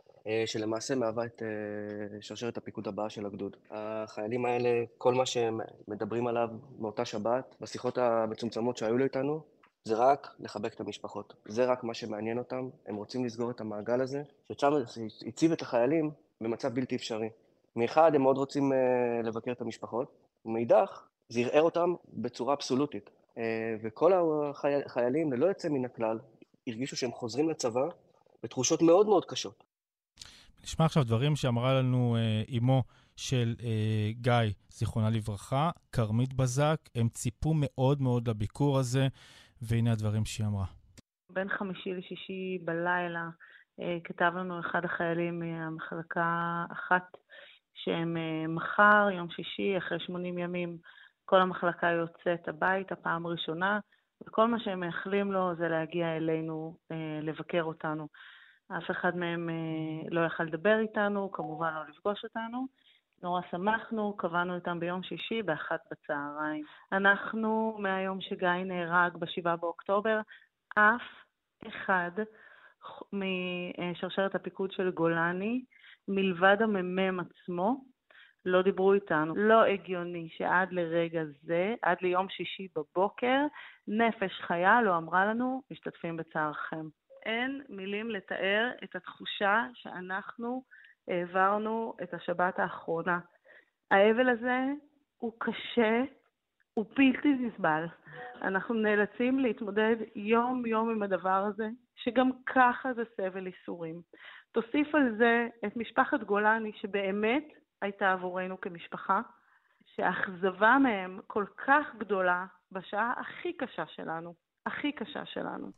שלמעשה 0.46 0.96
מהווה 0.96 1.26
את 1.26 1.44
אה, 1.44 2.22
שרשרת 2.22 2.58
הפיקוד 2.58 2.88
הבאה 2.88 3.10
של 3.10 3.26
הגדוד. 3.26 3.58
החיילים 3.72 4.46
האלה, 4.46 4.84
כל 4.98 5.14
מה 5.14 5.26
שהם 5.26 5.60
מדברים 5.88 6.28
עליו 6.28 6.50
מאותה 6.80 7.06
שבת, 7.06 7.56
בשיחות 7.62 7.98
המצומצמות 7.98 8.78
שהיו 8.78 8.98
לו 8.98 9.04
איתנו, 9.04 9.42
זה 9.86 9.96
רק 9.96 10.36
לחבק 10.40 10.74
את 10.74 10.80
המשפחות. 10.80 11.34
זה 11.48 11.66
רק 11.66 11.84
מה 11.84 11.94
שמעניין 11.94 12.38
אותם, 12.38 12.70
הם 12.88 12.96
רוצים 12.96 13.26
לסגור 13.26 13.52
את 13.52 13.62
המעגל 13.62 14.02
הזה, 14.02 14.24
ששם 14.52 14.74
הציב 15.28 15.52
את 15.52 15.62
החיילים 15.62 16.12
במצב 16.42 16.74
בלתי 16.74 16.96
אפשרי. 16.96 17.30
מאחד, 17.76 18.16
הם 18.16 18.22
מאוד 18.22 18.38
רוצים 18.38 18.74
אה, 18.74 18.78
לבקר 19.24 19.52
את 19.52 19.62
המשפחות, 19.62 20.12
ומאידך, 20.46 21.08
זה 21.30 21.40
ערער 21.40 21.62
אותם 21.62 21.94
בצורה 22.14 22.54
אבסולוטית. 22.54 23.10
וכל 23.82 24.14
החיילים, 24.86 25.34
ללא 25.34 25.46
יוצא 25.46 25.70
מן 25.70 25.86
הכלל, 25.86 26.20
הרגישו 26.68 26.96
שהם 26.96 27.12
חוזרים 27.12 27.50
לצבא 27.50 27.88
בתחושות 28.44 28.82
מאוד 28.82 29.08
מאוד 29.08 29.26
קשות. 29.26 29.64
נשמע 30.64 30.86
עכשיו 30.86 31.04
דברים 31.04 31.36
שאמרה 31.36 31.74
לנו 31.74 32.16
אה, 32.16 32.58
אמו 32.58 32.84
של 33.16 33.56
אה, 33.64 34.12
גיא, 34.12 34.54
זיכרונה 34.70 35.10
לברכה, 35.10 35.70
כרמית 35.92 36.34
בזק. 36.34 36.78
הם 36.96 37.10
ציפו 37.10 37.54
מאוד 37.56 38.02
מאוד 38.02 38.28
לביקור 38.28 38.80
הזה, 38.80 39.08
והנה 39.62 39.92
הדברים 39.92 40.26
שהיא 40.26 40.48
אמרה. 40.48 40.66
בין 41.30 41.50
חמישי 41.50 41.94
לשישי 41.94 42.58
בלילה 42.66 43.30
כתב 44.04 44.32
לנו 44.36 44.60
אחד 44.60 44.86
החיילים 44.86 45.40
מהמחלקה 45.40 46.64
אחת 46.72 47.18
שהם 47.74 48.18
מחר, 48.56 49.08
יום 49.12 49.30
שישי, 49.30 49.78
אחרי 49.78 50.00
80 50.00 50.38
ימים, 50.38 50.78
כל 51.26 51.42
המחלקה 51.42 51.88
יוצאת 51.88 52.48
הביתה 52.48 52.96
פעם 52.96 53.28
ראשונה, 53.28 53.80
וכל 54.28 54.48
מה 54.48 54.60
שהם 54.60 54.80
מייחלים 54.80 55.32
לו 55.32 55.56
זה 55.56 55.68
להגיע 55.68 56.18
אלינו, 56.18 56.78
לבקר 57.22 57.64
אותנו. 57.64 58.08
אף 58.72 58.92
אחד 58.92 59.18
מהם 59.18 59.50
לא 60.12 60.26
יכל 60.26 60.44
לדבר 60.44 60.80
איתנו, 60.80 61.32
כמובן 61.32 61.74
לא 61.74 61.82
לפגוש 61.90 62.24
אותנו. 62.24 62.68
נורא 63.24 63.42
שמחנו, 63.52 64.18
קבענו 64.18 64.56
איתם 64.56 64.80
ביום 64.80 65.04
שישי 65.04 65.44
באחת 65.44 65.80
בצהריים. 65.92 66.66
אנחנו, 66.92 67.76
מהיום 67.80 68.22
שגיא 68.22 68.50
נהרג 68.50 69.18
ב-7 69.18 69.56
באוקטובר, 69.56 70.22
אף 70.76 71.02
אחד 71.68 72.12
משרשרת 73.14 74.36
הפיקוד 74.36 74.72
של 74.72 74.92
גולני, 74.92 75.64
מלבד 76.08 76.58
המ"מ 76.62 77.20
עצמו, 77.20 77.84
לא 78.46 78.62
דיברו 78.62 78.94
איתנו. 78.94 79.36
לא 79.36 79.66
הגיוני 79.66 80.30
שעד 80.32 80.72
לרגע 80.72 81.22
זה, 81.42 81.76
עד 81.82 81.98
ליום 82.02 82.30
שישי 82.30 82.68
בבוקר, 82.76 83.40
נפש 83.88 84.42
חיה 84.42 84.82
לא 84.82 84.98
אמרה 84.98 85.26
לנו, 85.26 85.62
משתתפים 85.72 86.18
בצערכם. 86.18 86.86
אין 87.26 87.62
מילים 87.70 88.10
לתאר 88.10 88.72
את 88.84 88.96
התחושה 88.96 89.66
שאנחנו 89.74 90.64
העברנו 91.08 91.94
את 92.04 92.14
השבת 92.14 92.60
האחרונה. 92.60 93.20
האבל 93.92 94.30
הזה 94.30 94.66
הוא 95.18 95.34
קשה, 95.40 96.04
הוא 96.74 96.86
בלתי 96.96 97.34
נסבל. 97.34 97.86
אנחנו 98.42 98.76
נאלצים 98.76 99.40
להתמודד 99.40 99.96
יום-יום 100.16 100.90
עם 100.90 101.04
הדבר 101.04 101.46
הזה, 101.50 101.70
שגם 101.96 102.30
ככה 102.46 102.94
זה 102.94 103.04
סבל 103.18 103.48
ייסורים. 103.48 104.02
תוסיף 104.52 104.96
על 104.96 105.16
זה 105.18 105.48
את 105.66 105.78
משפחת 105.78 106.24
גולני, 106.24 106.72
שבאמת 106.76 107.44
הייתה 107.82 108.12
עבורנו 108.12 108.62
כמשפחה, 108.62 109.22
שהאכזבה 109.86 110.78
מהם 110.84 111.20
כל 111.28 111.46
כך 111.68 111.96
גדולה 111.98 112.46
בשעה 112.72 113.14
הכי 113.18 113.54
קשה 113.54 113.88
שלנו, 113.88 114.34
הכי 114.66 114.92
קשה 114.92 115.26
שלנו. 115.26 115.72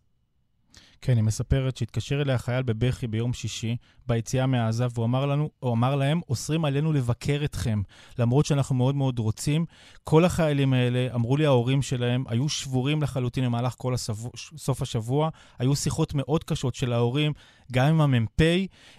כן, 1.06 1.16
היא 1.16 1.24
מספרת 1.24 1.78
שהתקשר 1.78 2.22
אליה 2.22 2.38
חייל 2.38 2.64
בבכי 2.64 3.08
ביום 3.08 3.34
שישי, 3.34 3.76
ביציאה 4.08 4.45
מעזה, 4.45 4.86
והוא 4.93 5.06
אמר 5.06 5.26
לנו, 5.26 5.49
או 5.64 5.74
אמר 5.74 5.95
להם, 5.95 6.22
אוסרים 6.30 6.66
עלינו 6.66 6.93
לבקר 6.93 7.41
אתכם, 7.45 7.82
למרות 8.20 8.45
שאנחנו 8.45 8.76
מאוד 8.76 8.95
מאוד 8.95 9.20
רוצים. 9.20 9.66
כל 10.03 10.26
החיילים 10.26 10.74
האלה, 10.74 11.08
אמרו 11.16 11.38
לי 11.38 11.45
ההורים 11.45 11.82
שלהם, 11.82 12.24
היו 12.28 12.49
שבורים 12.49 13.01
לחלוטין 13.01 13.45
במהלך 13.45 13.76
כל 13.78 13.93
הסבו, 13.93 14.32
סוף 14.58 14.82
השבוע. 14.82 15.30
היו 15.60 15.76
שיחות 15.76 16.14
מאוד 16.14 16.43
קשות 16.43 16.76
של 16.76 16.93
ההורים, 16.93 17.34
גם 17.72 17.86
עם 17.86 18.01
המ"פ 18.01 18.41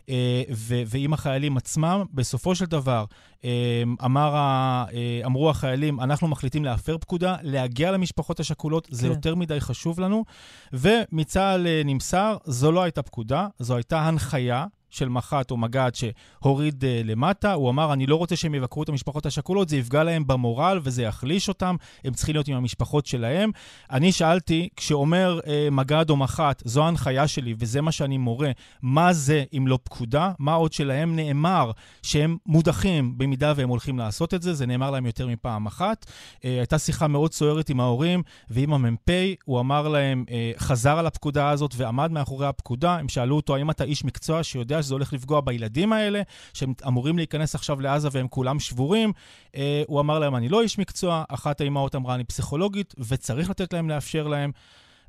אה, 0.09 0.43
ועם 0.87 1.13
החיילים 1.13 1.57
עצמם. 1.57 2.05
בסופו 2.15 2.55
של 2.55 2.65
דבר, 2.65 3.05
אה, 3.45 3.83
אמר, 4.05 4.35
אה, 4.35 4.87
אמרו 5.25 5.51
החיילים, 5.51 6.01
אנחנו 6.01 6.29
מחליטים 6.29 6.65
להפר 6.65 6.99
פקודה, 6.99 7.37
להגיע 7.43 7.93
למשפחות 7.93 8.41
השכולות, 8.41 8.89
זה 8.91 9.07
כן. 9.07 9.13
יותר 9.15 9.35
מדי 9.35 9.61
חשוב 9.61 10.01
לנו. 10.01 10.25
ומצה"ל 10.73 11.67
נמסר, 11.97 12.37
זו 12.45 12.73
לא 12.73 12.83
הייתה 12.83 13.03
פקודה, 13.03 13.49
זו 13.59 13.77
הייתה 13.77 14.01
הנחיה. 14.01 14.67
של 14.91 15.09
מח"ט 15.09 15.51
או 15.51 15.57
מג"ד 15.57 15.91
שהוריד 15.95 16.85
uh, 16.85 17.07
למטה. 17.07 17.53
הוא 17.53 17.71
אמר, 17.71 17.93
אני 17.93 18.07
לא 18.07 18.17
רוצה 18.17 18.37
שהם 18.37 18.55
יבקרו 18.55 18.83
את 18.83 18.89
המשפחות 18.89 19.27
השכולות, 19.27 19.69
זה 19.69 19.77
יפגע 19.77 20.05
להם 20.05 20.27
במורל 20.27 20.81
וזה 20.83 21.03
יחליש 21.03 21.49
אותם, 21.49 21.77
הם 22.05 22.15
צריכים 22.15 22.35
להיות 22.35 22.49
עם 22.49 22.57
המשפחות 22.57 23.07
שלהם. 23.07 23.51
אני 23.91 24.13
שאלתי, 24.13 24.69
כשאומר 24.77 25.41
uh, 25.43 25.49
מג"ד 25.71 26.11
או 26.11 26.17
מח"ט, 26.17 26.63
זו 26.65 26.85
ההנחיה 26.85 27.29
שלי 27.29 27.55
וזה 27.59 27.81
מה 27.81 27.93
שאני 27.93 28.19
מורה, 28.19 28.51
מה 28.83 29.13
זה 29.13 29.45
אם 29.57 29.67
לא 29.67 29.79
פקודה? 29.83 30.33
מה 30.39 30.55
עוד 30.55 30.73
שלהם 30.73 31.17
נאמר 31.17 31.71
שהם 32.03 32.37
מודחים 32.47 33.19
במידה 33.19 33.53
והם 33.57 33.69
הולכים 33.69 33.99
לעשות 33.99 34.35
את 34.35 34.43
זה? 34.43 34.55
זה 34.55 34.67
נאמר 34.67 34.91
להם 34.91 35.07
יותר 35.07 35.27
מפעם 35.27 35.67
אחת. 35.67 36.05
Uh, 36.05 36.39
הייתה 36.43 36.79
שיחה 36.79 37.09
מאוד 37.09 37.33
סוערת 37.33 37.69
עם 37.69 37.81
ההורים 37.81 38.23
ועם 38.51 38.73
המ"פ, 38.73 39.11
הוא 39.45 39.61
אמר 39.61 39.89
להם, 39.89 40.25
uh, 40.29 40.61
חזר 40.61 40.99
על 40.99 41.07
הפקודה 41.07 41.51
הזאת 41.51 41.75
ועמד 41.77 42.11
מאחורי 42.11 42.47
הפקודה. 42.47 42.97
הם 42.97 43.09
שאלו 43.09 43.37
אותו, 43.37 43.57
האם 43.57 43.71
אתה 43.71 43.85
איש 43.85 44.05
מקצוע 44.05 44.43
שיודע 44.43 44.83
שזה 44.87 44.95
הולך 44.95 45.13
לפגוע 45.13 45.41
בילדים 45.41 45.93
האלה, 45.93 46.23
שהם 46.53 46.73
אמורים 46.87 47.17
להיכנס 47.17 47.55
עכשיו 47.55 47.81
לעזה 47.81 48.09
והם 48.13 48.29
כולם 48.29 48.61
שבורים. 48.61 49.13
אה, 49.57 49.83
הוא 49.87 50.01
אמר 50.01 50.19
להם, 50.19 50.37
אני 50.37 50.49
לא 50.49 50.63
איש 50.63 50.79
מקצוע, 50.79 51.25
אחת 51.29 51.61
האימהות 51.61 51.95
אמרה, 51.95 52.15
אני 52.15 52.25
פסיכולוגית, 52.25 52.95
וצריך 53.09 53.51
לתת 53.51 53.73
להם, 53.73 53.89
לאפשר 53.89 54.29
להם. 54.29 54.51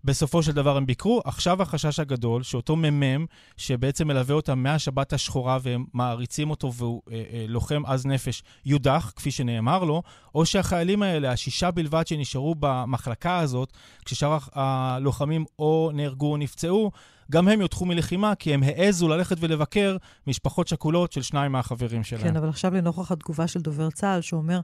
בסופו 0.04 0.44
של 0.44 0.52
דבר 0.52 0.78
הם 0.78 0.86
ביקרו. 0.86 1.22
עכשיו 1.26 1.62
החשש 1.62 2.00
הגדול, 2.00 2.44
שאותו 2.44 2.76
מ"מ, 2.76 3.26
שבעצם 3.58 4.08
מלווה 4.08 4.36
אותם 4.36 4.60
מהשבת 4.60 5.14
השחורה 5.14 5.58
והם 5.62 5.86
מעריצים 5.94 6.50
אותו 6.50 6.74
והוא 6.74 7.02
אה, 7.12 7.24
אה, 7.34 7.46
לוחם 7.48 7.86
עז 7.86 8.06
נפש, 8.06 8.44
יודח, 8.66 9.14
כפי 9.16 9.32
שנאמר 9.32 9.84
לו, 9.84 10.04
או 10.36 10.46
שהחיילים 10.46 11.04
האלה, 11.04 11.32
השישה 11.32 11.72
בלבד 11.72 12.08
שנשארו 12.08 12.56
במחלקה 12.60 13.40
הזאת, 13.40 13.74
כששאר 14.06 14.38
הלוחמים 14.54 15.46
או 15.60 15.92
נהרגו 15.94 16.32
או 16.32 16.38
נפצעו, 16.38 16.92
גם 17.32 17.48
הם 17.48 17.62
יודחו 17.62 17.86
מלחימה, 17.86 18.36
כי 18.36 18.54
הם 18.54 18.64
העזו 18.64 19.08
ללכת 19.08 19.38
ולבקר 19.40 19.98
משפחות 20.28 20.68
שכולות 20.68 21.12
של 21.12 21.22
שניים 21.22 21.52
מהחברים 21.52 22.04
שלהם. 22.04 22.24
כן, 22.24 22.36
אבל 22.36 22.50
עכשיו 22.50 22.74
לנוכח 22.74 23.12
התגובה 23.12 23.48
של 23.48 23.62
דובר 23.62 23.90
צה"ל, 23.90 24.22
שאומר, 24.22 24.60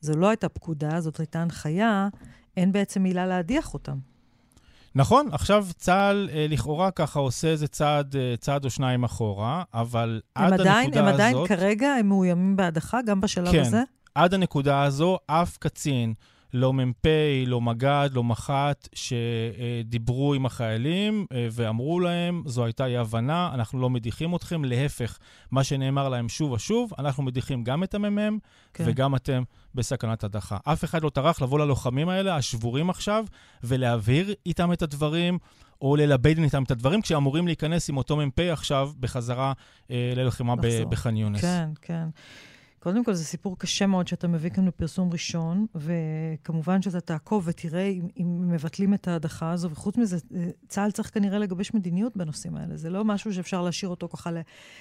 זו 0.00 0.12
לא 0.16 0.28
הייתה 0.28 0.48
פקודה, 0.48 1.00
זאת 1.00 1.20
הייתה 1.20 1.42
הנחיה, 1.42 2.08
אין 2.56 2.72
בעצם 2.72 3.02
מילה 3.02 3.26
להדיח 3.26 3.74
אותם. 3.74 3.98
נכון, 4.94 5.28
עכשיו 5.32 5.66
צה"ל 5.76 6.28
אה, 6.32 6.46
לכאורה 6.48 6.90
ככה 6.90 7.18
עושה 7.18 7.48
איזה 7.48 7.68
צעד, 7.68 8.16
אה, 8.16 8.34
צעד 8.40 8.64
או 8.64 8.70
שניים 8.70 9.04
אחורה, 9.04 9.62
אבל 9.74 10.20
עד 10.34 10.52
עדיין, 10.52 10.68
הנקודה 10.68 11.00
הם 11.00 11.06
הזאת... 11.06 11.20
הם 11.20 11.30
עדיין 11.30 11.46
כרגע, 11.46 11.88
הם 11.88 12.08
מאוימים 12.08 12.56
בהדחה, 12.56 13.02
גם 13.02 13.20
בשלב 13.20 13.52
כן, 13.52 13.60
הזה? 13.60 13.70
כן, 13.70 13.82
עד 14.14 14.34
הנקודה 14.34 14.82
הזו, 14.82 15.18
אף 15.26 15.56
קצין 15.56 16.14
לא 16.52 16.72
מ"פ, 16.72 17.06
לא 17.46 17.60
מג"ד, 17.60 18.10
לא 18.12 18.24
מח"ט, 18.24 18.88
שדיברו 18.94 20.34
עם 20.34 20.46
החיילים 20.46 21.26
אה, 21.32 21.48
ואמרו 21.50 22.00
להם, 22.00 22.42
זו 22.46 22.64
הייתה 22.64 22.86
אי-הבנה, 22.86 23.50
אנחנו 23.54 23.80
לא 23.80 23.90
מדיחים 23.90 24.34
אתכם, 24.34 24.64
להפך, 24.64 25.18
מה 25.50 25.64
שנאמר 25.64 26.08
להם 26.08 26.28
שוב 26.28 26.52
ושוב, 26.52 26.92
אנחנו 26.98 27.22
מדיחים 27.22 27.64
גם 27.64 27.84
את 27.84 27.94
המ"מ 27.94 28.38
כן. 28.74 28.84
וגם 28.86 29.14
אתם 29.14 29.42
בסכנת 29.74 30.24
הדחה. 30.24 30.56
אף 30.64 30.84
אחד 30.84 31.02
לא 31.02 31.10
טרח 31.10 31.42
לבוא 31.42 31.58
ללוחמים 31.58 32.08
האלה, 32.08 32.36
השבורים 32.36 32.90
עכשיו, 32.90 33.24
ולהבהיר 33.64 34.34
איתם 34.46 34.72
את 34.72 34.82
הדברים. 34.82 35.38
או 35.82 35.96
ללבד 35.96 36.38
איתם 36.38 36.62
את 36.62 36.70
הדברים, 36.70 37.02
כשאמורים 37.02 37.46
להיכנס 37.46 37.88
עם 37.88 37.96
אותו 37.96 38.16
מ"פ 38.16 38.38
עכשיו 38.38 38.90
בחזרה 39.00 39.52
אה, 39.90 40.12
ללחימה 40.16 40.54
בח'אן 40.88 41.16
יונס. 41.16 41.40
כן, 41.40 41.68
כן. 41.82 42.08
קודם 42.82 43.04
כל, 43.04 43.14
זה 43.14 43.24
סיפור 43.24 43.58
קשה 43.58 43.86
מאוד 43.86 44.08
שאתה 44.08 44.28
מביא 44.28 44.50
כאן 44.50 44.66
בפרסום 44.66 45.12
ראשון, 45.12 45.66
וכמובן 45.74 46.82
שאתה 46.82 47.00
תעקוב 47.00 47.44
ותראה 47.46 47.86
אם, 47.86 48.08
אם 48.20 48.48
מבטלים 48.48 48.94
את 48.94 49.08
ההדחה 49.08 49.50
הזו, 49.52 49.70
וחוץ 49.70 49.96
מזה, 49.96 50.16
צה"ל 50.68 50.90
צריך 50.90 51.14
כנראה 51.14 51.38
לגבש 51.38 51.74
מדיניות 51.74 52.16
בנושאים 52.16 52.56
האלה. 52.56 52.76
זה 52.76 52.90
לא 52.90 53.04
משהו 53.04 53.34
שאפשר 53.34 53.62
להשאיר 53.62 53.90
אותו 53.90 54.08
ככה 54.08 54.30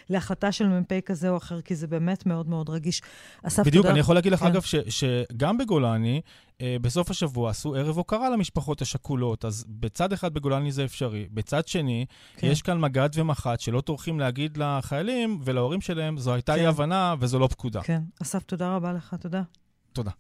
להחלטה 0.09 0.51
של 0.51 0.67
מ"פ 0.67 1.01
כזה 1.05 1.29
או 1.29 1.37
אחר, 1.37 1.61
כי 1.61 1.75
זה 1.75 1.87
באמת 1.87 2.25
מאוד 2.25 2.49
מאוד 2.49 2.69
רגיש. 2.69 3.01
אסף, 3.43 3.65
בדיוק, 3.65 3.83
תודה... 3.83 3.91
אני 3.91 3.99
יכול 3.99 4.15
להגיד 4.15 4.31
לך, 4.31 4.39
כן. 4.39 4.45
אגב, 4.45 4.61
ש, 4.61 4.75
שגם 4.75 5.57
בגולני, 5.57 6.15
אה, 6.15 6.21
בסוף 6.81 7.09
השבוע 7.09 7.49
עשו 7.49 7.75
ערב 7.75 7.97
הוקרה 7.97 8.29
למשפחות 8.29 8.81
השכולות, 8.81 9.45
אז 9.45 9.65
בצד 9.67 10.13
אחד 10.13 10.33
בגולני 10.33 10.71
זה 10.71 10.85
אפשרי. 10.85 11.27
בצד 11.31 11.67
שני, 11.67 12.05
כן. 12.35 12.47
יש 12.47 12.61
כאן 12.61 12.79
מג"ד 12.79 13.09
ומח"ט 13.15 13.59
שלא 13.59 13.81
טורחים 13.81 14.19
להגיד 14.19 14.57
לחיילים 14.57 15.39
ולהורים 15.43 15.81
שלהם, 15.81 16.17
זו 16.17 16.33
הייתה 16.33 16.55
כן. 16.55 16.59
אי-הבנה 16.59 17.15
וזו 17.19 17.39
לא 17.39 17.47
פקודה. 17.47 17.81
כן. 17.81 18.01
אסף, 18.21 18.43
תודה 18.43 18.75
רבה 18.75 18.93
לך, 18.93 19.15
תודה. 19.19 19.43
תודה. 19.93 20.11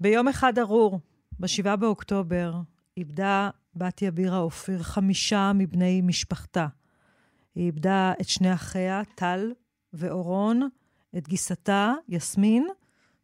ביום 0.00 0.28
אחד 0.28 0.58
ארור, 0.58 1.00
ב-7 1.40 1.76
באוקטובר, 1.76 2.54
איבדה 2.96 3.50
בתיה 3.76 4.10
בירה 4.10 4.38
אופיר 4.38 4.82
חמישה 4.82 5.52
מבני 5.54 6.00
משפחתה. 6.00 6.66
היא 7.54 7.66
איבדה 7.66 8.12
את 8.20 8.28
שני 8.28 8.54
אחיה, 8.54 9.02
טל 9.14 9.52
ואורון, 9.92 10.68
את 11.16 11.28
גיסתה, 11.28 11.92
יסמין, 12.08 12.68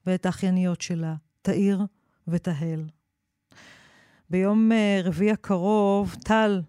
ואת 0.07 0.27
האחייניות 0.27 0.81
שלה, 0.81 1.15
תאיר 1.43 1.81
ותהל. 2.29 2.85
ביום 4.31 4.71
uh, 4.73 5.07
רביעי 5.07 5.31
הקרוב, 5.31 6.15
טל 6.25 6.61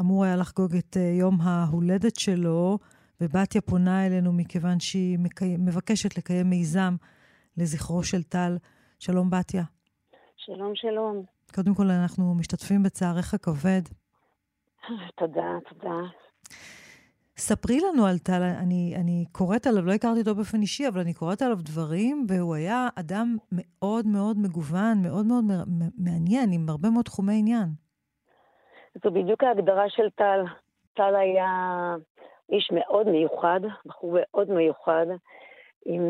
אמור 0.00 0.24
היה 0.24 0.36
לחגוג 0.36 0.76
את 0.76 0.96
uh, 0.96 1.20
יום 1.20 1.40
ההולדת 1.40 2.16
שלו, 2.16 2.78
ובתיה 3.20 3.60
פונה 3.60 4.06
אלינו 4.06 4.32
מכיוון 4.32 4.80
שהיא 4.80 5.18
מקי... 5.18 5.56
מבקשת 5.58 6.18
לקיים 6.18 6.50
מיזם 6.50 6.96
לזכרו 7.56 8.02
של 8.04 8.22
טל. 8.22 8.56
שלום, 8.98 9.30
בתיה. 9.30 9.64
שלום, 10.36 10.72
שלום. 10.74 11.24
קודם 11.54 11.74
כל, 11.74 11.90
אנחנו 11.90 12.34
משתתפים 12.34 12.82
בצערך 12.82 13.34
הכבד. 13.34 13.82
תודה, 15.16 15.58
תודה. 15.68 15.96
ספרי 17.36 17.80
לנו 17.80 18.06
על 18.06 18.18
טל, 18.18 18.42
אני, 18.42 18.94
אני 18.96 19.24
קוראת 19.32 19.66
עליו, 19.66 19.82
לא 19.86 19.92
הכרתי 19.92 20.20
אותו 20.20 20.34
באופן 20.34 20.60
אישי, 20.60 20.88
אבל 20.88 21.00
אני 21.00 21.14
קוראת 21.14 21.42
עליו 21.42 21.56
דברים, 21.56 22.26
והוא 22.28 22.54
היה 22.54 22.88
אדם 22.96 23.36
מאוד 23.52 24.06
מאוד 24.06 24.36
מגוון, 24.38 25.02
מאוד 25.02 25.26
מאוד 25.26 25.44
מעניין, 25.98 26.52
עם 26.52 26.68
הרבה 26.68 26.90
מאוד 26.90 27.04
תחומי 27.04 27.38
עניין. 27.38 27.68
זו 29.04 29.10
בדיוק 29.10 29.44
ההגדרה 29.44 29.84
של 29.88 30.10
טל. 30.14 30.44
טל 30.94 31.14
היה 31.16 31.48
איש 32.52 32.70
מאוד 32.72 33.08
מיוחד, 33.08 33.60
בחור 33.86 34.14
מאוד 34.20 34.50
מיוחד, 34.50 35.06
עם 35.86 36.02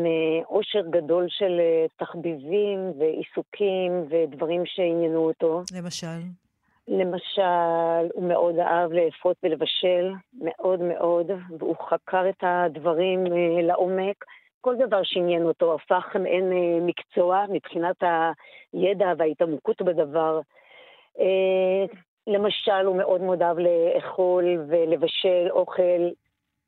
עושר 0.45 0.81
גדול 0.89 1.25
של 1.29 1.59
תחביבים 1.97 2.79
ועיסוקים 2.99 3.91
ודברים 4.09 4.61
שעניינו 4.65 5.19
אותו. 5.19 5.61
למשל? 5.77 6.42
למשל, 6.87 8.11
הוא 8.13 8.23
מאוד 8.23 8.59
אהב 8.59 8.91
לאפות 8.91 9.37
ולבשל, 9.43 10.13
מאוד 10.33 10.81
מאוד, 10.81 11.31
והוא 11.59 11.75
חקר 11.89 12.29
את 12.29 12.43
הדברים 12.43 13.23
לעומק. 13.63 14.25
כל 14.61 14.75
דבר 14.87 14.99
שעניין 15.03 15.43
אותו 15.43 15.75
הפך 15.75 16.15
מעין 16.15 16.51
מקצוע 16.85 17.45
מבחינת 17.49 17.95
הידע 18.73 19.13
וההתעמקות 19.17 19.81
בדבר. 19.81 20.39
למשל, 22.27 22.85
הוא 22.85 22.97
מאוד 22.97 23.21
מאוד 23.21 23.41
אהב 23.41 23.57
לאכול 23.59 24.43
ולבשל 24.67 25.47
אוכל 25.49 26.09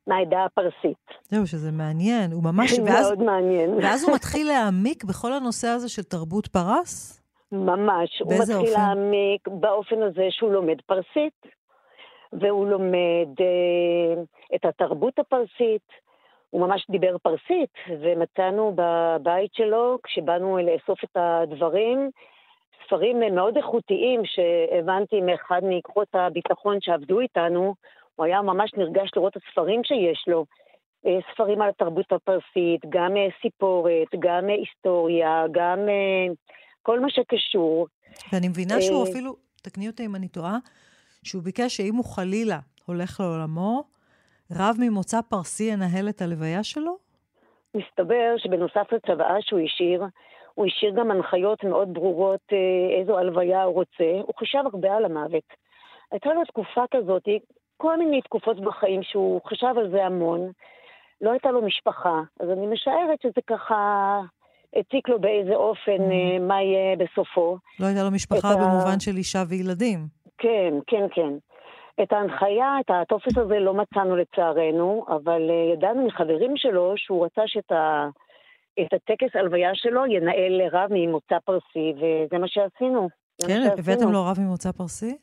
מהעדה 0.07 0.45
הפרסית. 0.45 1.05
זהו, 1.23 1.47
שזה 1.47 1.71
מעניין. 1.71 2.31
הוא 2.31 2.43
ממש... 2.43 2.79
ואז, 2.85 3.07
מאוד 3.07 3.23
מעניין. 3.23 3.73
ואז 3.73 4.03
הוא 4.03 4.15
מתחיל 4.15 4.47
להעמיק 4.47 5.03
בכל 5.03 5.33
הנושא 5.33 5.67
הזה 5.67 5.89
של 5.89 6.03
תרבות 6.03 6.47
פרס? 6.47 7.21
ממש. 7.55 8.21
הוא 8.21 8.33
מתחיל 8.33 8.55
אופן? 8.55 8.71
להעמיק 8.71 9.47
באופן 9.47 10.01
הזה 10.01 10.27
שהוא 10.29 10.51
לומד 10.51 10.81
פרסית, 10.81 11.45
והוא 12.33 12.67
לומד 12.67 13.27
אה, 13.41 14.23
את 14.55 14.65
התרבות 14.65 15.19
הפרסית. 15.19 16.05
הוא 16.49 16.61
ממש 16.67 16.85
דיבר 16.89 17.17
פרסית, 17.17 17.73
ומצאנו 17.89 18.75
בבית 18.75 19.53
שלו, 19.53 19.97
כשבאנו 20.03 20.57
לאסוף 20.57 21.03
את 21.03 21.09
הדברים, 21.15 22.09
ספרים 22.85 23.19
מאוד 23.35 23.57
איכותיים 23.57 24.21
שהבנתי 24.25 25.21
מאחד 25.21 25.61
מכוחות 25.63 26.07
הביטחון 26.13 26.77
שעבדו 26.81 27.19
איתנו, 27.19 27.75
הוא 28.15 28.25
היה 28.25 28.41
ממש 28.41 28.73
נרגש 28.77 29.09
לראות 29.15 29.37
את 29.37 29.41
הספרים 29.47 29.83
שיש 29.83 30.23
לו. 30.27 30.45
אה, 31.05 31.19
ספרים 31.33 31.61
על 31.61 31.69
התרבות 31.69 32.11
הפרסית, 32.11 32.81
גם 32.89 33.17
אה, 33.17 33.27
סיפורת, 33.41 34.07
גם 34.19 34.49
אה, 34.49 34.55
היסטוריה, 34.55 35.45
גם 35.51 35.79
כל 36.85 36.99
מה 36.99 37.09
שקשור. 37.09 37.87
ואני 38.33 38.47
מבינה 38.47 38.81
שהוא 38.81 39.03
אפילו, 39.03 39.35
תקני 39.61 39.87
אותי 39.87 40.05
אם 40.05 40.15
אני 40.15 40.27
טועה, 40.27 40.57
שהוא 41.23 41.43
ביקש 41.43 41.77
שאם 41.77 41.95
הוא 41.95 42.05
חלילה 42.05 42.59
הולך 42.85 43.19
לעולמו, 43.19 43.83
רב 44.51 44.75
ממוצא 44.79 45.21
פרסי 45.21 45.63
ינהל 45.63 46.09
את 46.09 46.21
הלוויה 46.21 46.63
שלו? 46.63 46.97
מסתבר 47.75 48.35
שבנוסף 48.37 48.87
לצוואה 48.91 49.35
שהוא 49.41 49.59
השאיר, 49.59 50.03
הוא 50.53 50.65
השאיר 50.65 50.91
גם 50.95 51.11
הנחיות 51.11 51.63
מאוד 51.63 51.93
ברורות 51.93 52.53
איזו 52.99 53.17
הלוויה 53.17 53.63
הוא 53.63 53.73
רוצה. 53.73 54.11
הוא 54.21 54.33
חשב 54.39 54.63
הרבה 54.73 54.95
על 54.95 55.05
המוות. 55.05 55.47
הייתה 56.11 56.33
לו 56.33 56.45
תקופה 56.45 56.83
כזאת, 56.91 57.23
כל 57.77 57.97
מיני 57.97 58.21
תקופות 58.21 58.59
בחיים 58.59 59.03
שהוא 59.03 59.41
חשב 59.45 59.73
על 59.77 59.91
זה 59.91 60.05
המון. 60.05 60.51
לא 61.21 61.31
הייתה 61.31 61.51
לו 61.51 61.61
משפחה, 61.61 62.21
אז 62.39 62.49
אני 62.49 62.67
משערת 62.67 63.21
שזה 63.21 63.41
ככה 63.47 64.21
הציק 64.75 65.09
לו 65.09 65.21
באיזה 65.21 65.55
אופן 65.55 65.97
mm. 65.97 66.41
מה 66.41 66.61
יהיה 66.61 66.95
בסופו. 66.95 67.57
לא 67.79 67.85
הייתה 67.85 68.03
לו 68.03 68.11
משפחה 68.11 68.55
במובן 68.55 68.95
ה... 68.95 68.99
של 68.99 69.17
אישה 69.17 69.43
וילדים. 69.47 69.99
כן, 70.37 70.73
כן, 70.87 71.05
כן. 71.15 71.33
את 72.03 72.13
ההנחיה, 72.13 72.77
את 72.79 72.89
הטופס 72.89 73.37
הזה 73.37 73.59
לא 73.59 73.73
מצאנו 73.73 74.15
לצערנו, 74.15 75.05
אבל 75.09 75.41
uh, 75.49 75.73
ידענו 75.73 76.07
מחברים 76.07 76.51
שלו 76.55 76.93
שהוא 76.97 77.25
רצה 77.25 77.41
שאת 77.45 77.71
ה... 77.71 78.09
את 78.81 78.93
הטקס 78.93 79.35
הלוויה 79.35 79.69
שלו 79.73 80.05
ינהל 80.05 80.61
רב 80.71 80.89
ממוצא 80.91 81.35
פרסי, 81.45 81.93
וזה 81.97 82.37
מה 82.37 82.47
שעשינו. 82.47 83.09
כן, 83.47 83.61
הבאתם 83.79 84.11
לו 84.11 84.25
רב 84.25 84.39
ממוצא 84.39 84.71
פרסי? 84.71 85.17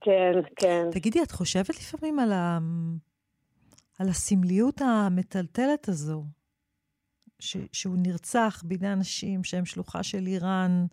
כן, 0.00 0.32
כן. 0.56 0.88
תגידי, 0.90 1.22
את 1.22 1.30
חושבת 1.30 1.68
לפעמים 1.68 2.18
על, 2.18 2.32
ה... 2.32 2.58
על 4.00 4.08
הסמליות 4.08 4.80
המטלטלת 4.80 5.88
הזו, 5.88 6.22
ש... 7.38 7.56
שהוא 7.72 7.96
נרצח 8.06 8.62
בידי 8.64 8.86
אנשים 8.86 9.44
שהם 9.44 9.64
שלוחה 9.64 10.02
של 10.02 10.26
איראן, 10.26 10.86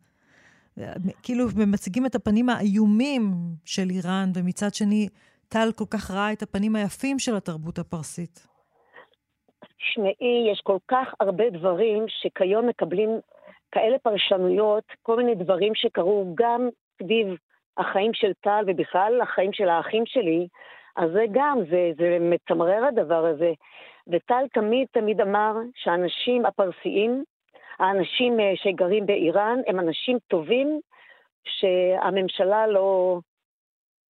כאילו 1.23 1.45
מציגים 1.67 2.05
את 2.05 2.15
הפנים 2.15 2.49
האיומים 2.49 3.21
של 3.65 3.89
איראן, 3.89 4.29
ומצד 4.35 4.73
שני, 4.73 5.07
טל 5.49 5.71
כל 5.75 5.85
כך 5.89 6.11
ראה 6.11 6.33
את 6.33 6.41
הפנים 6.41 6.75
היפים 6.75 7.19
של 7.19 7.35
התרבות 7.35 7.79
הפרסית. 7.79 8.47
תשמעי, 9.77 10.51
יש 10.51 10.61
כל 10.63 10.77
כך 10.87 11.07
הרבה 11.19 11.49
דברים 11.49 12.05
שכיום 12.07 12.67
מקבלים 12.67 13.09
כאלה 13.71 13.97
פרשנויות, 13.99 14.83
כל 15.01 15.17
מיני 15.17 15.35
דברים 15.35 15.75
שקרו 15.75 16.33
גם 16.37 16.69
סביב 17.03 17.27
החיים 17.77 18.11
של 18.13 18.31
טל 18.41 18.63
ובכלל 18.67 19.21
החיים 19.21 19.53
של 19.53 19.69
האחים 19.69 20.03
שלי, 20.05 20.47
אז 20.95 21.11
זה 21.13 21.25
גם, 21.31 21.57
זה, 21.69 21.91
זה 21.97 22.17
מצמרר 22.21 22.85
הדבר 22.85 23.25
הזה. 23.25 23.51
וטל 24.07 24.45
תמיד 24.53 24.87
תמיד 24.91 25.21
אמר 25.21 25.53
שהאנשים 25.75 26.45
הפרסיים, 26.45 27.23
האנשים 27.79 28.39
אה, 28.39 28.51
שגרים 28.55 29.05
באיראן, 29.05 29.59
הם 29.67 29.79
אנשים 29.79 30.17
טובים 30.27 30.79
שהממשלה 31.43 32.67
לא, 32.67 33.19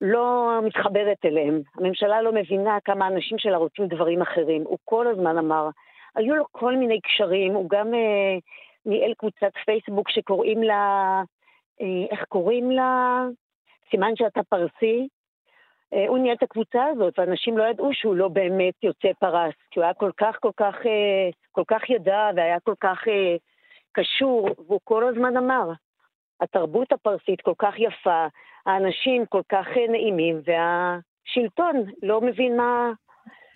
לא 0.02 0.60
מתחברת 0.64 1.26
אליהם. 1.26 1.62
הממשלה 1.76 2.22
לא 2.22 2.32
מבינה 2.32 2.78
כמה 2.86 3.06
האנשים 3.06 3.38
שלה 3.38 3.58
רוצים 3.58 3.88
דברים 3.88 4.22
אחרים. 4.22 4.64
הוא 4.64 4.78
כל 4.86 5.08
הזמן 5.08 5.38
אמר, 5.38 5.70
היו 6.16 6.36
לו 6.36 6.46
כל 6.52 6.76
מיני 6.76 7.02
קשרים, 7.02 7.54
הוא 7.54 7.70
גם 7.70 7.94
אה, 7.94 8.38
ניהל 8.86 9.14
קבוצת 9.14 9.52
פייסבוק 9.66 10.10
שקוראים 10.10 10.64
לה, 10.64 11.22
אה, 11.82 12.06
איך 12.12 12.24
קוראים 12.24 12.72
לה? 12.72 13.26
סימן 13.92 14.16
שאתה 14.16 14.44
פרסי. 14.44 15.08
אה, 15.94 16.06
הוא 16.08 16.18
ניהל 16.18 16.36
את 16.36 16.44
הקבוצה 16.44 16.86
הזאת, 16.86 17.20
ואנשים 17.20 17.58
לא 17.58 17.64
ידעו 17.64 17.90
שהוא 17.94 18.16
לא 18.16 18.28
באמת 18.28 18.74
יוצא 18.84 19.08
פרס, 19.20 19.54
כי 19.72 19.80
הוא 19.80 19.84
היה 19.84 19.94
כל 19.94 20.12
כך, 20.18 20.36
כל 20.40 20.52
כך, 20.58 20.76
אה, 20.86 21.30
כל 21.52 21.64
כך 21.68 21.90
ידע 21.90 22.30
והיה 22.36 22.60
כל 22.60 22.76
כך 22.82 22.98
אה, 23.08 23.36
קשור, 23.92 24.50
והוא 24.68 24.80
כל 24.84 25.08
הזמן 25.08 25.38
אמר, 25.38 25.72
התרבות 26.42 26.92
הפרסית 26.92 27.42
כל 27.42 27.54
כך 27.58 27.74
יפה, 27.78 28.28
האנשים 28.66 29.26
כל 29.30 29.42
כך 29.50 29.66
נעימים, 29.90 30.42
והשלטון 30.46 31.76
לא 32.04 32.22
מבין 32.22 32.58
מה... 32.58 32.92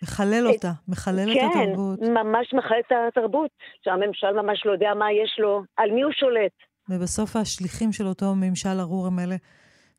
מחלל 0.04 0.48
אותה, 0.48 0.72
מחלל 0.88 1.34
כן, 1.34 1.48
את 1.48 1.52
התרבות. 1.56 2.00
כן, 2.00 2.14
ממש 2.14 2.54
מחלל 2.54 2.80
את 2.80 2.92
התרבות, 3.08 3.52
שהממשל 3.84 4.42
ממש 4.42 4.66
לא 4.66 4.72
יודע 4.72 4.94
מה 4.94 5.12
יש 5.12 5.40
לו, 5.40 5.64
על 5.78 5.92
מי 5.92 6.02
הוא 6.02 6.12
שולט. 6.12 6.52
ובסוף 6.90 7.36
השליחים 7.36 7.92
של 7.92 8.08
אותו 8.08 8.26
ממשל 8.36 8.80
ארור 8.80 9.08
הם 9.08 9.20
אלה 9.20 9.36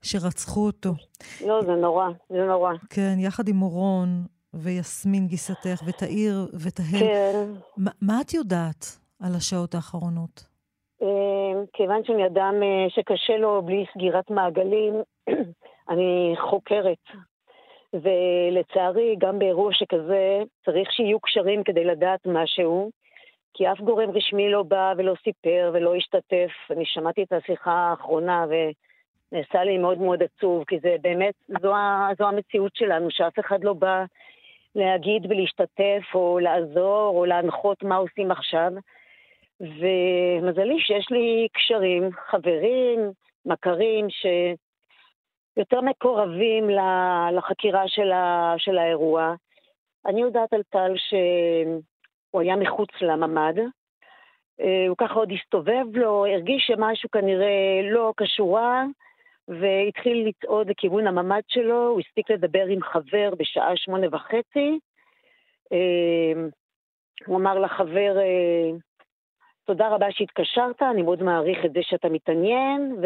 שרצחו 0.02 0.66
אותו. 0.66 0.90
לא, 1.46 1.62
זה 1.62 1.72
נורא, 1.72 2.08
זה 2.28 2.44
נורא. 2.44 2.72
כן, 2.90 3.14
יחד 3.18 3.48
עם 3.48 3.62
אורון 3.62 4.08
ויסמין 4.54 5.26
גיסתך 5.26 5.82
ותאיר 5.86 6.46
ותהל. 6.64 7.00
כן. 7.00 7.52
ما, 7.78 7.90
מה 8.02 8.20
את 8.20 8.34
יודעת 8.34 8.84
על 9.22 9.32
השעות 9.36 9.74
האחרונות? 9.74 10.44
אה, 11.02 11.64
כיוון 11.72 12.04
שאני 12.04 12.26
אדם 12.26 12.54
אה, 12.62 12.86
שקשה 12.88 13.36
לו 13.36 13.62
בלי 13.62 13.84
סגירת 13.94 14.30
מעגלים, 14.30 14.94
אני 15.90 16.34
חוקרת. 16.50 17.04
ולצערי, 17.94 19.16
גם 19.18 19.38
באירוע 19.38 19.70
שכזה, 19.72 20.42
צריך 20.64 20.92
שיהיו 20.92 21.20
קשרים 21.20 21.64
כדי 21.64 21.84
לדעת 21.84 22.20
משהו, 22.26 22.90
כי 23.54 23.72
אף 23.72 23.80
גורם 23.80 24.10
רשמי 24.10 24.50
לא 24.50 24.62
בא 24.62 24.92
ולא 24.98 25.14
סיפר 25.24 25.70
ולא 25.74 25.94
השתתף. 25.94 26.50
אני 26.70 26.84
שמעתי 26.86 27.22
את 27.22 27.32
השיחה 27.32 27.72
האחרונה, 27.72 28.46
ו... 28.50 28.52
נעשה 29.32 29.64
לי 29.64 29.78
מאוד 29.78 29.98
מאוד 29.98 30.22
עצוב, 30.22 30.64
כי 30.64 30.78
זה 30.78 30.96
באמת, 31.00 31.34
זו, 31.62 31.72
זו 32.18 32.28
המציאות 32.28 32.76
שלנו, 32.76 33.10
שאף 33.10 33.38
אחד 33.38 33.64
לא 33.64 33.72
בא 33.72 34.04
להגיד 34.74 35.26
ולהשתתף 35.26 36.02
או 36.14 36.38
לעזור 36.38 37.12
או 37.16 37.24
להנחות 37.24 37.82
מה 37.82 37.96
עושים 37.96 38.30
עכשיו. 38.30 38.72
ומזלי 39.60 40.80
שיש 40.80 41.06
לי 41.10 41.48
קשרים, 41.52 42.10
חברים, 42.30 43.10
מכרים, 43.46 44.06
שיותר 45.56 45.80
מקורבים 45.80 46.70
לחקירה 47.32 47.88
של, 47.88 48.12
ה, 48.12 48.54
של 48.58 48.78
האירוע. 48.78 49.34
אני 50.06 50.20
יודעת 50.20 50.52
על 50.52 50.62
טל 50.70 50.94
שהוא 50.96 52.40
היה 52.40 52.56
מחוץ 52.56 52.88
לממ"ד, 53.00 53.58
אה, 54.60 54.84
הוא 54.88 54.96
ככה 54.98 55.14
עוד 55.14 55.32
הסתובב 55.32 55.84
לו, 55.96 56.26
הרגיש 56.26 56.66
שמשהו 56.66 57.10
כנראה 57.10 57.80
לא 57.90 58.12
כשורה, 58.16 58.84
והתחיל 59.48 60.28
לצעוד 60.28 60.70
לכיוון 60.70 61.06
הממ"ד 61.06 61.42
שלו, 61.48 61.88
הוא 61.88 62.00
הספיק 62.00 62.30
לדבר 62.30 62.64
עם 62.66 62.82
חבר 62.82 63.30
בשעה 63.38 63.76
שמונה 63.76 64.06
וחצי. 64.12 64.78
אמ, 65.72 66.48
הוא 67.26 67.36
אמר 67.36 67.58
לחבר, 67.58 68.18
אה, 68.18 68.70
תודה 69.64 69.88
רבה 69.88 70.06
שהתקשרת, 70.10 70.82
אני 70.82 71.02
מאוד 71.02 71.22
מעריך 71.22 71.64
את 71.64 71.72
זה 71.72 71.80
שאתה 71.82 72.08
מתעניין, 72.08 72.96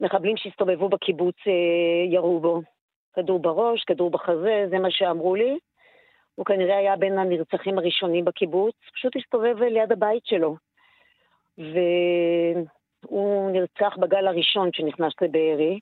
ומחבלים 0.00 0.36
שהסתובבו 0.36 0.88
בקיבוץ 0.88 1.36
אה, 1.46 2.12
ירו 2.12 2.40
בו. 2.40 2.60
כדור 3.14 3.38
בראש, 3.38 3.84
כדור 3.84 4.10
בחזה, 4.10 4.66
זה 4.70 4.78
מה 4.78 4.90
שאמרו 4.90 5.34
לי. 5.34 5.58
הוא 6.34 6.46
כנראה 6.46 6.78
היה 6.78 6.96
בין 6.96 7.18
הנרצחים 7.18 7.78
הראשונים 7.78 8.24
בקיבוץ, 8.24 8.74
פשוט 8.94 9.16
הסתובב 9.16 9.62
ליד 9.62 9.92
הבית 9.92 10.26
שלו. 10.26 10.56
ו... 11.58 11.78
הוא 13.06 13.50
נרצח 13.50 13.96
בגל 13.98 14.26
הראשון 14.26 14.70
שנכנס 14.72 15.12
לבארי. 15.20 15.80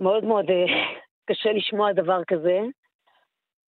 מאוד 0.00 0.24
מאוד 0.24 0.50
אה, 0.50 0.64
קשה 1.28 1.52
לשמוע 1.52 1.92
דבר 1.92 2.24
כזה. 2.26 2.60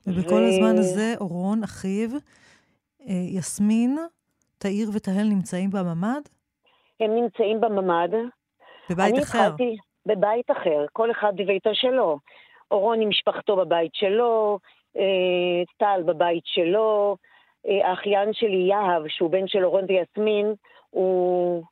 ובכל 0.07 0.35
ו... 0.35 0.49
הזמן 0.49 0.79
הזה, 0.79 1.15
אורון, 1.21 1.63
אחיו, 1.63 2.11
אה, 3.09 3.39
יסמין, 3.39 3.99
תאיר 4.59 4.89
ותהל 4.95 5.27
נמצאים 5.29 5.71
בממ"ד? 5.71 6.23
הם 7.01 7.15
נמצאים 7.15 7.61
בממ"ד. 7.61 8.15
בבית 8.91 9.15
אחר? 9.23 9.39
התחלתי, 9.39 9.77
בבית 10.07 10.51
אחר, 10.51 10.87
כל 10.93 11.11
אחד 11.11 11.33
בביתו 11.37 11.71
שלו. 11.75 12.19
אורון 12.71 13.01
עם 13.01 13.09
משפחתו 13.09 13.57
בבית 13.57 13.95
שלו, 13.95 14.59
אה, 14.97 15.65
טל 15.77 16.03
בבית 16.07 16.43
שלו, 16.47 17.17
אה, 17.67 17.89
האחיין 17.89 18.33
שלי 18.33 18.67
יהב, 18.69 19.09
שהוא 19.09 19.31
בן 19.31 19.47
של 19.47 19.65
אורון 19.65 19.85
ויסמין, 19.89 20.55
הוא 20.91 21.65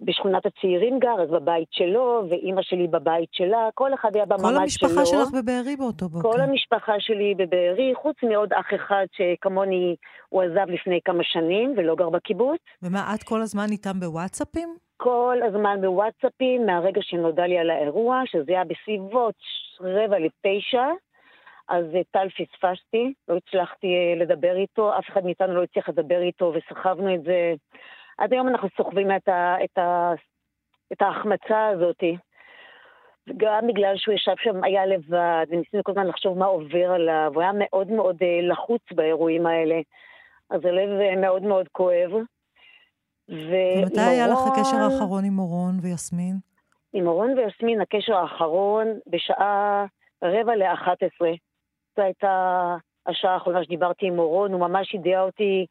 בשכונת 0.00 0.46
הצעירים 0.46 0.98
גר, 0.98 1.22
אז 1.22 1.30
בבית 1.30 1.68
שלו, 1.70 2.22
ואימא 2.30 2.62
שלי 2.62 2.86
בבית 2.86 3.28
שלה, 3.32 3.68
כל 3.74 3.94
אחד 3.94 4.16
היה 4.16 4.26
בממ"ד 4.26 4.38
שלו. 4.38 4.48
כל 4.48 4.56
המשפחה 4.56 5.06
שלו. 5.06 5.20
שלך 5.20 5.28
בבארי 5.34 5.76
באותו 5.76 6.08
בוקר. 6.08 6.32
כל 6.32 6.40
המשפחה 6.40 6.92
שלי 6.98 7.34
בבארי, 7.34 7.92
חוץ 7.94 8.16
מעוד 8.22 8.52
אח 8.52 8.66
אחד 8.74 9.06
שכמוני, 9.12 9.96
הוא 10.28 10.42
עזב 10.42 10.70
לפני 10.70 11.00
כמה 11.04 11.22
שנים 11.22 11.74
ולא 11.76 11.94
גר 11.94 12.10
בקיבוץ. 12.10 12.60
ומה, 12.82 13.14
את 13.14 13.22
כל 13.22 13.40
הזמן 13.42 13.66
איתם 13.70 14.00
בוואטסאפים? 14.00 14.76
כל 14.96 15.38
הזמן 15.48 15.78
בוואטסאפים, 15.80 16.66
מהרגע 16.66 17.00
שנודע 17.02 17.46
לי 17.46 17.58
על 17.58 17.70
האירוע, 17.70 18.22
שזה 18.26 18.52
היה 18.52 18.64
בסביבות 18.64 19.34
רבע 19.80 20.16
לתשע. 20.18 20.86
אז 21.68 21.84
אה, 21.94 22.00
טל 22.10 22.28
פספסתי, 22.28 23.12
לא 23.28 23.36
הצלחתי 23.36 23.86
אה, 23.86 24.24
לדבר 24.24 24.56
איתו, 24.56 24.98
אף 24.98 25.04
אחד 25.08 25.24
מאיתנו 25.24 25.54
לא 25.54 25.62
הצליח 25.62 25.88
לדבר 25.88 26.20
איתו, 26.20 26.52
וסחבנו 26.54 27.14
את 27.14 27.22
זה 27.22 27.54
עד 28.20 28.32
היום 28.32 28.48
אנחנו 28.48 28.68
סוחבים 28.76 29.10
את, 29.16 29.28
ה, 29.28 29.56
את, 29.64 29.78
ה, 29.78 30.12
את 30.92 31.02
ההחמצה 31.02 31.68
הזאת. 31.68 32.04
גם 33.36 33.66
בגלל 33.66 33.96
שהוא 33.96 34.14
ישב 34.14 34.34
שם, 34.38 34.64
היה 34.64 34.86
לבד, 34.86 35.46
וניסינו 35.50 35.84
כל 35.84 35.92
הזמן 35.92 36.06
לחשוב 36.06 36.38
מה 36.38 36.46
עובר 36.46 36.92
עליו, 36.92 37.30
הוא 37.34 37.42
היה 37.42 37.52
מאוד 37.54 37.90
מאוד 37.90 38.16
אה, 38.22 38.40
לחוץ 38.42 38.82
באירועים 38.92 39.46
האלה. 39.46 39.80
אז 40.50 40.64
הלב 40.64 41.00
אה, 41.00 41.16
מאוד 41.16 41.42
מאוד 41.42 41.68
כואב. 41.72 42.10
ומתי 43.28 44.00
היה 44.00 44.26
לך 44.26 44.38
הקשר 44.46 44.76
האחרון 44.76 45.24
עם 45.24 45.38
אורון 45.38 45.78
ויסמין? 45.82 46.36
עם 46.92 47.06
אורון 47.06 47.38
ויסמין, 47.38 47.80
הקשר 47.80 48.16
האחרון 48.16 48.86
בשעה 49.06 49.84
רבע 50.24 50.56
לאחת 50.56 51.02
עשרה. 51.02 51.32
זו 51.96 52.02
הייתה 52.02 52.76
השעה 53.06 53.34
האחרונה 53.34 53.64
שדיברתי 53.64 54.06
עם 54.06 54.18
אורון, 54.18 54.52
הוא 54.52 54.60
ממש 54.60 54.94
הדיע 54.94 55.22
אותי 55.22 55.66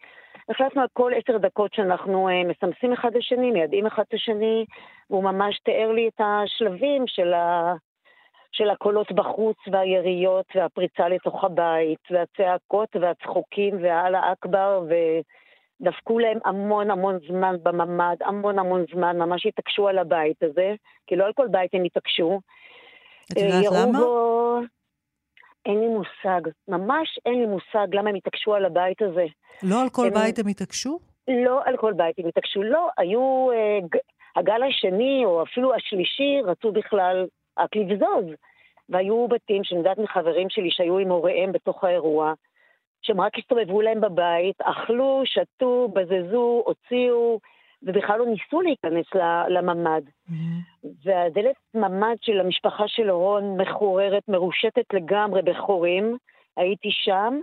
החלטנו 0.50 0.82
על 0.82 0.88
כל 0.94 1.12
עשר 1.16 1.38
דקות 1.38 1.74
שאנחנו 1.74 2.30
uh, 2.30 2.48
מסמסים 2.48 2.94
אחד 2.94 3.16
לשני, 3.16 3.52
מיידעים 3.52 3.86
אחד 3.86 4.04
את 4.08 4.14
השני, 4.14 4.66
והוא 5.10 5.24
ממש 5.24 5.60
תיאר 5.60 5.92
לי 5.92 6.08
את 6.08 6.22
השלבים 6.24 7.04
של, 7.08 7.34
ה... 7.34 7.74
של 8.52 8.70
הקולות 8.70 9.12
בחוץ 9.12 9.58
והיריות 9.72 10.46
והפריצה 10.56 11.08
לתוך 11.08 11.44
הבית, 11.44 12.00
והצעקות 12.12 12.96
והצחוקים 13.02 13.84
והאללה 13.84 14.34
אכבר, 14.34 14.84
ודפקו 15.82 16.20
להם 16.20 16.40
המון 16.46 16.92
המון 16.92 17.20
זמן 17.28 17.56
בממ"ד, 17.64 18.16
המון 18.22 18.60
המון 18.60 18.86
זמן, 18.94 19.18
ממש 19.18 19.46
התעקשו 19.46 19.88
על 19.88 19.98
הבית 19.98 20.44
הזה, 20.44 20.76
כי 21.08 21.16
לא 21.16 21.26
על 21.26 21.34
כל 21.34 21.48
בית 21.48 21.74
הם 21.74 21.84
התעקשו. 21.84 22.40
את 23.32 23.38
יודעת 23.38 23.66
אה, 23.66 23.86
למה? 23.86 24.00
בו... 24.00 24.60
אין 25.65 25.80
לי 25.80 25.88
מושג, 25.88 26.52
ממש 26.68 27.19
אין 27.26 27.40
לי 27.40 27.45
מושג 27.45 27.95
למה 27.95 28.10
הם 28.10 28.15
התעקשו 28.15 28.56
על 28.56 28.65
הבית 28.65 29.02
הזה. 29.02 29.26
לא 29.64 29.81
על 29.81 29.90
כל 29.90 30.07
הם... 30.07 30.14
בית 30.14 30.40
הם 30.40 30.48
התעקשו? 30.48 30.99
לא 31.27 31.61
על 31.65 31.77
כל 31.77 31.94
בית 31.94 32.19
הם 32.19 32.27
התעקשו, 32.27 32.64
לא. 32.64 32.90
היו... 32.98 33.49
אה, 33.52 33.80
הגל 34.36 34.64
השני, 34.64 35.26
או 35.26 35.44
אפילו 35.44 35.76
השלישי, 35.76 36.41
רצו 36.44 36.72
בכלל 36.72 37.27
רק 37.60 37.76
לבזוז. 37.76 38.26
והיו 38.90 39.27
בתים 39.27 39.64
שאני 39.64 39.80
יודעת 39.80 39.98
מחברים 39.98 40.49
שלי 40.49 40.72
שהיו 40.72 40.98
עם 40.98 41.10
הוריהם 41.10 41.52
בתוך 41.52 41.84
האירוע, 41.84 42.34
שהם 43.02 43.22
רק 43.22 43.38
הסתובבו 43.38 43.81
להם 43.81 44.02
בבית, 44.02 44.61
אכלו, 44.61 45.22
שתו, 45.26 45.88
בזזו, 45.94 46.64
הוציאו, 46.65 47.40
ובכלל 47.84 48.20
לא 48.20 48.26
ניסו 48.26 48.62
להיכנס 48.62 49.06
לממ"ד. 49.50 50.02
Mm-hmm. 50.08 50.88
והדלת 51.04 51.56
ממ"ד 51.74 52.16
של 52.22 52.40
המשפחה 52.40 52.84
של 52.88 53.12
אורון 53.12 53.62
מחוררת, 53.62 54.24
מרושתת 54.28 54.94
לגמרי 54.94 55.42
בחורים. 55.42 56.18
הייתי 56.58 56.90
שם, 56.92 57.40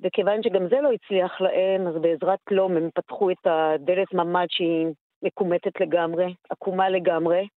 וכיוון 0.00 0.42
שגם 0.42 0.68
זה 0.68 0.80
לא 0.80 0.92
הצליח 0.92 1.40
להם, 1.40 1.86
אז 1.86 1.94
בעזרת 2.00 2.38
כלום 2.48 2.76
הם 2.76 2.88
פתחו 2.94 3.30
את 3.30 3.46
הדלת 3.46 4.14
ממ"ד 4.14 4.46
שהיא 4.48 4.86
מקומטת 5.22 5.80
לגמרי, 5.80 6.34
עקומה 6.50 6.88
לגמרי. 6.88 7.48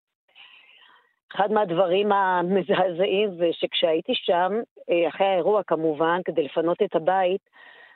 אחד 1.35 1.51
מהדברים 1.51 2.11
המזעזעים 2.11 3.29
זה 3.37 3.49
שכשהייתי 3.51 4.13
שם, 4.15 4.51
אה, 4.89 5.07
אחרי 5.07 5.27
האירוע 5.27 5.61
כמובן, 5.67 6.19
כדי 6.25 6.43
לפנות 6.43 6.81
את 6.81 6.95
הבית, 6.95 7.41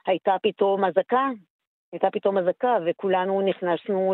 הייתה 0.06 0.36
פתאום 0.44 0.86
אזעקה 0.86 1.30
הייתה 1.92 2.08
פתאום 2.12 2.38
אזעקה, 2.38 2.78
וכולנו 2.86 3.42
נכנסנו 3.42 4.14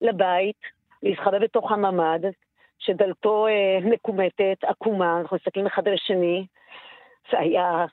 לבית, 0.00 0.60
להסחבא 1.02 1.38
בתוך 1.38 1.72
הממ"ד, 1.72 2.30
שדלתו 2.78 3.46
אה, 3.46 3.90
מקומטת, 3.90 4.56
עקומה, 4.62 5.20
אנחנו 5.20 5.36
מסתכלים 5.36 5.66
אחד 5.66 5.88
על 5.88 5.94
השני. 5.94 6.46
זה 7.30 7.38
היה 7.38 7.86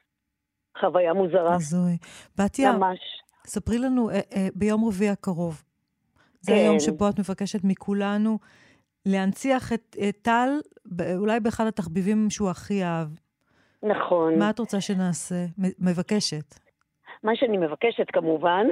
חוויה 0.80 1.14
מוזרה. 1.14 1.56
הזוי. 1.56 1.98
בתיה, 2.38 2.72
ממש. 2.72 3.00
ספרי 3.48 3.78
לנו, 3.78 4.10
אה, 4.10 4.16
אה, 4.16 4.48
ביום 4.56 4.86
רביעי 4.88 5.10
הקרוב, 5.10 5.64
זה 6.40 6.52
כן. 6.52 6.58
היום 6.58 6.80
שבו 6.80 7.10
את 7.10 7.20
מבקשת 7.20 7.60
מכולנו 7.64 8.40
להנציח 9.06 9.74
את 9.74 9.96
טל, 10.22 10.50
אולי 11.18 11.40
באחד 11.40 11.68
התחביבים 11.68 12.30
שהוא 12.30 12.50
הכי 12.50 12.84
אהב. 12.84 13.08
נכון. 13.84 14.40
מה 14.40 14.50
את 14.50 14.60
רוצה 14.60 14.82
שנעשה? 14.82 15.46
מבקשת. 15.80 16.63
מה 17.24 17.36
שאני 17.36 17.58
מבקשת 17.58 18.12
כמובן, 18.12 18.68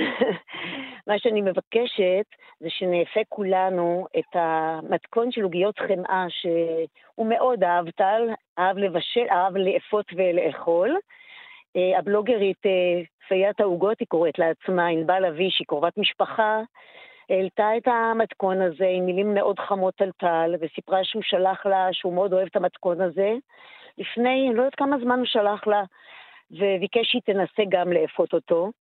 מה 1.08 1.20
שאני 1.20 1.42
מבקשת 1.42 2.26
זה 2.60 2.70
שנאפה 2.70 3.20
כולנו 3.30 4.08
את 4.20 4.36
המתכון 4.36 5.32
של 5.32 5.42
עוגיות 5.42 5.80
חמאה 5.80 6.26
שהוא 6.30 7.28
מאוד 7.28 7.64
אהב 7.64 7.90
טל, 7.90 8.30
אהב 8.60 8.78
לבשל, 8.78 9.26
אהב 9.32 9.58
לאפות 9.58 10.06
ולאכול. 10.16 10.98
אה, 11.76 12.00
הבלוגרית 12.00 12.66
אה, 12.66 13.02
פיית 13.28 13.60
העוגות, 13.60 14.00
היא 14.00 14.08
קוראת 14.08 14.40
לעצמה, 14.40 14.88
ענבל 14.88 15.26
אבי, 15.26 15.52
שהיא 15.52 15.68
קרובת 15.68 15.98
משפחה, 15.98 16.62
העלתה 17.30 17.78
את 17.78 17.88
המתכון 17.88 18.62
הזה 18.62 18.88
עם 18.88 19.06
מילים 19.06 19.34
מאוד 19.34 19.60
חמות 19.60 20.02
על 20.02 20.12
טל, 20.12 20.56
וסיפרה 20.60 21.04
שהוא 21.04 21.24
שלח 21.26 21.66
לה, 21.66 21.88
שהוא 21.92 22.14
מאוד 22.14 22.34
אוהב 22.34 22.48
את 22.52 22.56
המתכון 22.56 23.02
הזה. 23.02 23.34
לפני, 23.98 24.48
אני 24.48 24.56
לא 24.56 24.62
יודעת 24.62 24.76
כמה 24.76 24.98
זמן 25.04 25.18
הוא 25.18 25.26
שלח 25.26 25.68
לה, 25.68 25.84
וביקש 26.52 27.12
שהיא 27.12 27.22
תנסה 27.26 27.64
גם 27.70 27.94
לאפות 27.94 28.34
אותו. 28.34 28.72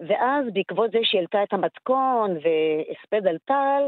ואז 0.00 0.44
בעקבות 0.52 0.90
זה 0.90 0.98
שהיא 1.02 1.18
העלתה 1.18 1.42
את 1.42 1.52
המתכון 1.52 2.30
והספד 2.30 3.26
על 3.26 3.38
טל, 3.44 3.82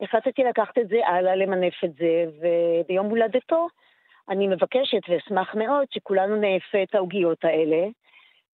החלטתי 0.00 0.44
לקחת 0.44 0.78
את 0.78 0.88
זה 0.88 1.06
הלאה, 1.06 1.36
למנף 1.36 1.84
את 1.84 1.94
זה, 1.94 2.24
וביום 2.40 3.06
הולדתו 3.06 3.68
אני 4.28 4.48
מבקשת 4.48 5.00
ואשמח 5.08 5.54
מאוד 5.54 5.86
שכולנו 5.90 6.36
נאפה 6.36 6.82
את 6.82 6.94
העוגיות 6.94 7.44
האלה, 7.44 7.86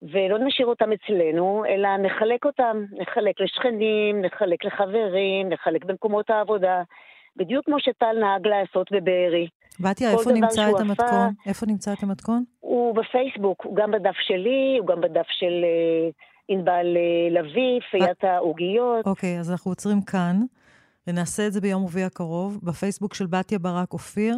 ולא 0.01 0.37
נשאיר 0.39 0.67
אותם 0.67 0.91
אצלנו, 0.91 1.65
אלא 1.65 1.97
נחלק 1.97 2.45
אותם, 2.45 2.83
נחלק 2.91 3.41
לשכנים, 3.41 4.21
נחלק 4.21 4.65
לחברים, 4.65 5.49
נחלק 5.49 5.85
במקומות 5.85 6.29
העבודה, 6.29 6.83
בדיוק 7.35 7.65
כמו 7.65 7.79
שטל 7.79 8.17
נהג 8.19 8.47
לעשות 8.47 8.91
בבארי. 8.91 9.47
בתיה, 9.81 10.11
איפה 10.11 10.31
נמצא 10.31 10.69
את 10.69 10.79
המתכון? 10.79 11.33
איפה 11.45 11.65
נמצא 11.65 11.93
את 11.93 12.03
המתכון? 12.03 12.43
הוא 12.59 12.95
בפייסבוק, 12.95 13.65
הוא 13.65 13.75
גם 13.75 13.91
בדף 13.91 14.15
שלי, 14.27 14.77
הוא 14.79 14.87
גם 14.87 15.01
בדף 15.01 15.25
של 15.27 15.63
אה, 15.63 16.09
ענבל 16.47 16.97
אה, 16.97 17.41
לביא, 17.41 17.79
פיית 17.91 18.23
העוגיות. 18.23 19.05
אוקיי, 19.05 19.39
אז 19.39 19.51
אנחנו 19.51 19.71
עוצרים 19.71 20.01
כאן, 20.01 20.41
ונעשה 21.07 21.47
את 21.47 21.53
זה 21.53 21.61
ביום 21.61 21.83
רביעי 21.85 22.05
הקרוב, 22.05 22.59
בפייסבוק 22.63 23.13
של 23.13 23.25
בתיה 23.25 23.59
ברק 23.59 23.93
אופיר. 23.93 24.35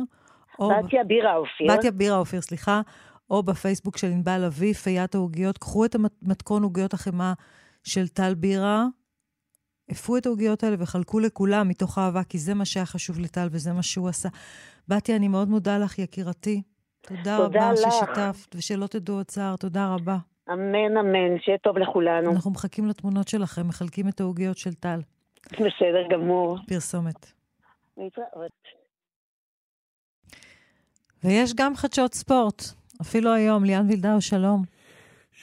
בתיה 0.60 1.04
בירה 1.04 1.36
אופיר. 1.36 1.78
בתיה 1.78 1.92
בירה 1.92 2.18
אופיר, 2.18 2.42
סליחה. 2.42 2.82
או 3.30 3.44
בפייסבוק 3.44 3.98
של 3.98 4.08
ענבל 4.08 4.46
לביא, 4.46 4.74
פיית 4.74 5.16
העוגיות. 5.16 5.58
קחו 5.58 5.86
את 5.86 5.96
המתכון 5.96 6.64
עוגיות 6.64 6.94
החמאה 6.94 7.34
של 7.84 8.08
טל 8.08 8.34
בירה, 8.34 8.86
אפו 9.92 10.18
את 10.18 10.26
העוגיות 10.26 10.64
האלה 10.64 10.76
וחלקו 10.80 11.20
לכולם 11.20 11.68
מתוך 11.68 11.98
אהבה, 11.98 12.24
כי 12.24 12.38
זה 12.38 12.54
מה 12.54 12.66
שהיה 12.66 12.86
חשוב 12.86 13.20
לטל 13.20 13.48
וזה 13.52 13.74
מה 13.74 13.84
שהוא 13.84 14.10
עשה. 14.10 14.30
בתיה, 14.88 15.16
אני 15.16 15.28
מאוד 15.28 15.50
מודה 15.50 15.78
לך, 15.78 16.00
יקירתי. 16.00 16.62
תודה, 17.02 17.38
תודה 17.38 17.40
רבה 17.40 17.72
לך. 17.72 17.80
ששיתפת, 17.80 18.56
ושלא 18.56 18.88
תדעו 18.88 19.16
עוד 19.16 19.26
צער. 19.26 19.56
תודה 19.56 19.94
רבה. 19.94 20.18
אמן, 20.50 20.98
אמן, 20.98 21.40
שיהיה 21.40 21.58
טוב 21.58 21.78
לכולנו. 21.78 22.32
אנחנו 22.32 22.52
מחכים 22.52 22.88
לתמונות 22.88 23.28
שלכם, 23.28 23.68
מחלקים 23.68 24.08
את 24.10 24.20
העוגיות 24.20 24.58
של 24.58 24.74
טל. 24.74 25.00
בסדר 25.52 26.08
גמור. 26.12 26.58
פרסומת. 26.68 27.34
ויש 31.24 31.54
גם 31.56 31.76
חדשות 31.76 32.14
ספורט, 32.14 32.64
אפילו 33.02 33.34
היום. 33.34 33.64
ליאן 33.64 33.88
וילדאו, 33.88 34.22
שלום. 34.22 34.64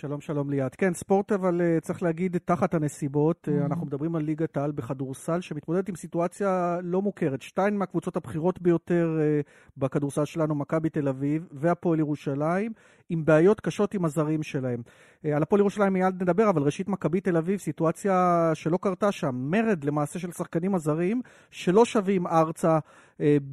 שלום, 0.01 0.21
שלום 0.21 0.51
ליאת. 0.51 0.75
כן, 0.75 0.95
ספורט 0.95 1.33
אבל 1.33 1.61
uh, 1.61 1.81
צריך 1.81 2.03
להגיד 2.03 2.37
תחת 2.45 2.75
הנסיבות. 2.75 3.49
Mm-hmm. 3.49 3.63
Uh, 3.63 3.67
אנחנו 3.67 3.87
מדברים 3.87 4.17
על 4.17 4.23
ליגת 4.23 4.57
העל 4.57 4.73
בכדורסל, 4.73 5.41
שמתמודדת 5.41 5.89
עם 5.89 5.97
סיטואציה 5.97 6.79
לא 6.83 7.03
מוכרת. 7.03 7.43
שתיים 7.43 7.79
מהקבוצות 7.79 8.17
הבכירות 8.17 8.63
ביותר 8.63 9.19
uh, 9.19 9.51
בכדורסל 9.77 10.25
שלנו, 10.25 10.55
מכבי 10.55 10.91
תל 10.91 11.09
אביב 11.09 11.49
והפועל 11.53 11.99
ירושלים, 11.99 12.73
עם 13.11 13.25
בעיות 13.25 13.61
קשות 13.61 13.95
עם 13.95 14.05
הזרים 14.05 14.43
שלהם. 14.43 14.83
Uh, 15.25 15.29
על 15.29 15.43
הפועל 15.43 15.61
ירושלים 15.61 15.93
מיד 15.93 16.23
נדבר, 16.23 16.51
אבל 16.51 16.63
ראשית 16.63 16.89
מכבי 16.89 17.21
תל 17.21 17.37
אביב, 17.37 17.59
סיטואציה 17.59 18.51
שלא 18.55 18.79
קרתה 18.81 19.13
שם. 19.13 19.31
מרד 19.35 19.85
למעשה 19.85 20.19
של 20.19 20.33
שחקנים 20.33 20.75
הזרים, 20.75 21.23
שלא 21.51 21.85
שבים 21.85 22.27
ארצה 22.27 22.79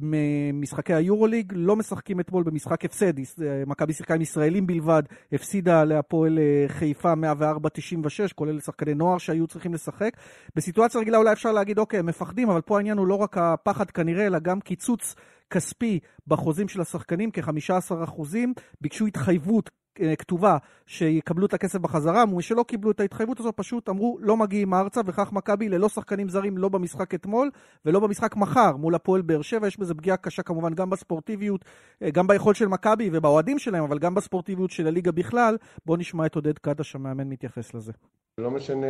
ממשחקי 0.00 0.94
היורוליג, 0.94 1.52
לא 1.56 1.76
משחקים 1.76 2.20
אתמול 2.20 2.42
במשחק 2.42 2.84
הפסד. 2.84 3.12
מכבי 3.66 3.92
שיחקה 3.92 4.14
עם 4.14 4.20
ישראלים 4.20 4.66
בלבד, 4.66 5.02
הפסידה 5.32 5.84
להפועל 5.84 6.38
חיפה 6.68 7.12
104-96, 7.12 7.16
כולל 8.34 8.60
שחקני 8.60 8.94
נוער 8.94 9.18
שהיו 9.18 9.46
צריכים 9.46 9.74
לשחק. 9.74 10.10
בסיטואציה 10.56 11.00
רגילה 11.00 11.18
אולי 11.18 11.32
אפשר 11.32 11.52
להגיד, 11.52 11.78
אוקיי, 11.78 11.98
הם 11.98 12.06
מפחדים, 12.06 12.50
אבל 12.50 12.60
פה 12.60 12.76
העניין 12.76 12.98
הוא 12.98 13.06
לא 13.06 13.14
רק 13.14 13.38
הפחד 13.38 13.90
כנראה, 13.90 14.26
אלא 14.26 14.38
גם 14.38 14.60
קיצוץ 14.60 15.14
כספי 15.50 15.98
בחוזים 16.26 16.68
של 16.68 16.80
השחקנים, 16.80 17.30
כ-15 17.32 18.04
אחוזים. 18.04 18.54
ביקשו 18.80 19.06
התחייבות 19.06 19.70
אה, 20.00 20.16
כתובה 20.16 20.56
שיקבלו 20.86 21.46
את 21.46 21.54
הכסף 21.54 21.78
בחזרה, 21.78 22.26
משלא 22.26 22.62
קיבלו 22.62 22.90
את 22.90 23.00
ההתחייבות 23.00 23.40
הזו, 23.40 23.52
פשוט 23.56 23.88
אמרו 23.88 24.18
לא 24.20 24.36
מגיעים 24.36 24.74
ארצה, 24.74 25.00
וכך 25.06 25.32
מכבי 25.32 25.68
ללא 25.68 25.88
שחקנים 25.88 26.28
זרים 26.28 26.58
לא 26.58 26.68
במשחק 26.68 27.14
אתמול 27.14 27.50
ולא 27.84 28.00
במשחק 28.00 28.36
מחר 28.36 28.76
מול 28.76 28.94
הפועל 28.94 29.22
באר 29.22 29.42
שבע. 29.42 29.66
יש 29.66 29.78
בזה 29.78 29.94
פגיעה 29.94 30.16
קשה 30.16 30.42
כמובן 30.42 30.74
גם 30.74 30.90
בספורטיביות, 30.90 31.64
אה, 32.02 32.10
גם 32.10 32.26
ביכולת 32.26 32.56
של 32.56 32.68
מכבי 32.68 33.10
ובאוהדים 33.12 33.58
שלהם, 33.58 33.84
אבל 33.84 33.98
גם 33.98 34.14
בספורטיביות 34.14 34.70
של 34.70 34.86
הליגה 34.86 35.12
בכלל. 35.12 35.56
בואו 35.86 35.96
נשמע 35.98 36.26
את 36.26 36.34
עודד 36.34 36.58
קדש 36.58 36.94
המאמן 36.94 37.28
מתייחס 37.28 37.74
לזה. 37.74 37.92
לא 38.38 38.50
משנה 38.50 38.86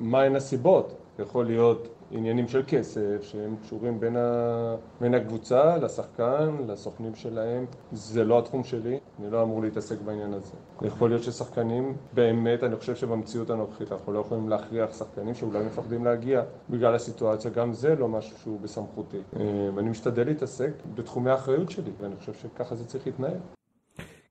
מהן 0.00 0.36
הסיבות. 0.36 0.94
יכול 1.18 1.46
להיות 1.46 1.88
עניינים 2.10 2.48
של 2.48 2.62
כסף 2.66 3.22
שהם 3.22 3.56
קשורים 3.62 4.00
בין, 4.00 4.16
ה... 4.16 4.76
בין 5.00 5.14
הקבוצה 5.14 5.76
לשחקן, 5.76 6.56
לסוכנים 6.66 7.14
שלהם. 7.14 7.66
זה 7.92 8.24
לא 8.24 8.38
התחום 8.38 8.64
שלי, 8.64 8.98
אני 9.20 9.30
לא 9.30 9.42
אמור 9.42 9.62
להתעסק 9.62 9.96
בעניין 10.04 10.34
הזה. 10.34 10.52
יכול 10.82 11.10
להיות 11.10 11.22
ששחקנים, 11.22 11.96
באמת, 12.14 12.62
אני 12.62 12.76
חושב 12.76 12.96
שבמציאות 12.96 13.50
הנוכחית 13.50 13.92
אנחנו 13.92 14.12
לא 14.12 14.18
יכולים 14.18 14.48
להכריח 14.48 14.98
שחקנים 14.98 15.34
שאולי 15.34 15.64
מפחדים 15.64 16.04
להגיע 16.04 16.42
בגלל 16.70 16.94
הסיטואציה, 16.94 17.50
גם 17.50 17.72
זה 17.72 17.96
לא 17.96 18.08
משהו 18.08 18.38
שהוא 18.38 18.60
בסמכותי. 18.60 19.20
אה, 19.36 19.42
ואני 19.74 19.90
משתדל 19.90 20.26
להתעסק 20.26 20.72
בתחומי 20.94 21.30
האחריות 21.30 21.70
שלי, 21.70 21.90
ואני 22.00 22.16
חושב 22.16 22.32
שככה 22.34 22.74
זה 22.74 22.84
צריך 22.86 23.06
להתנהל. 23.06 23.38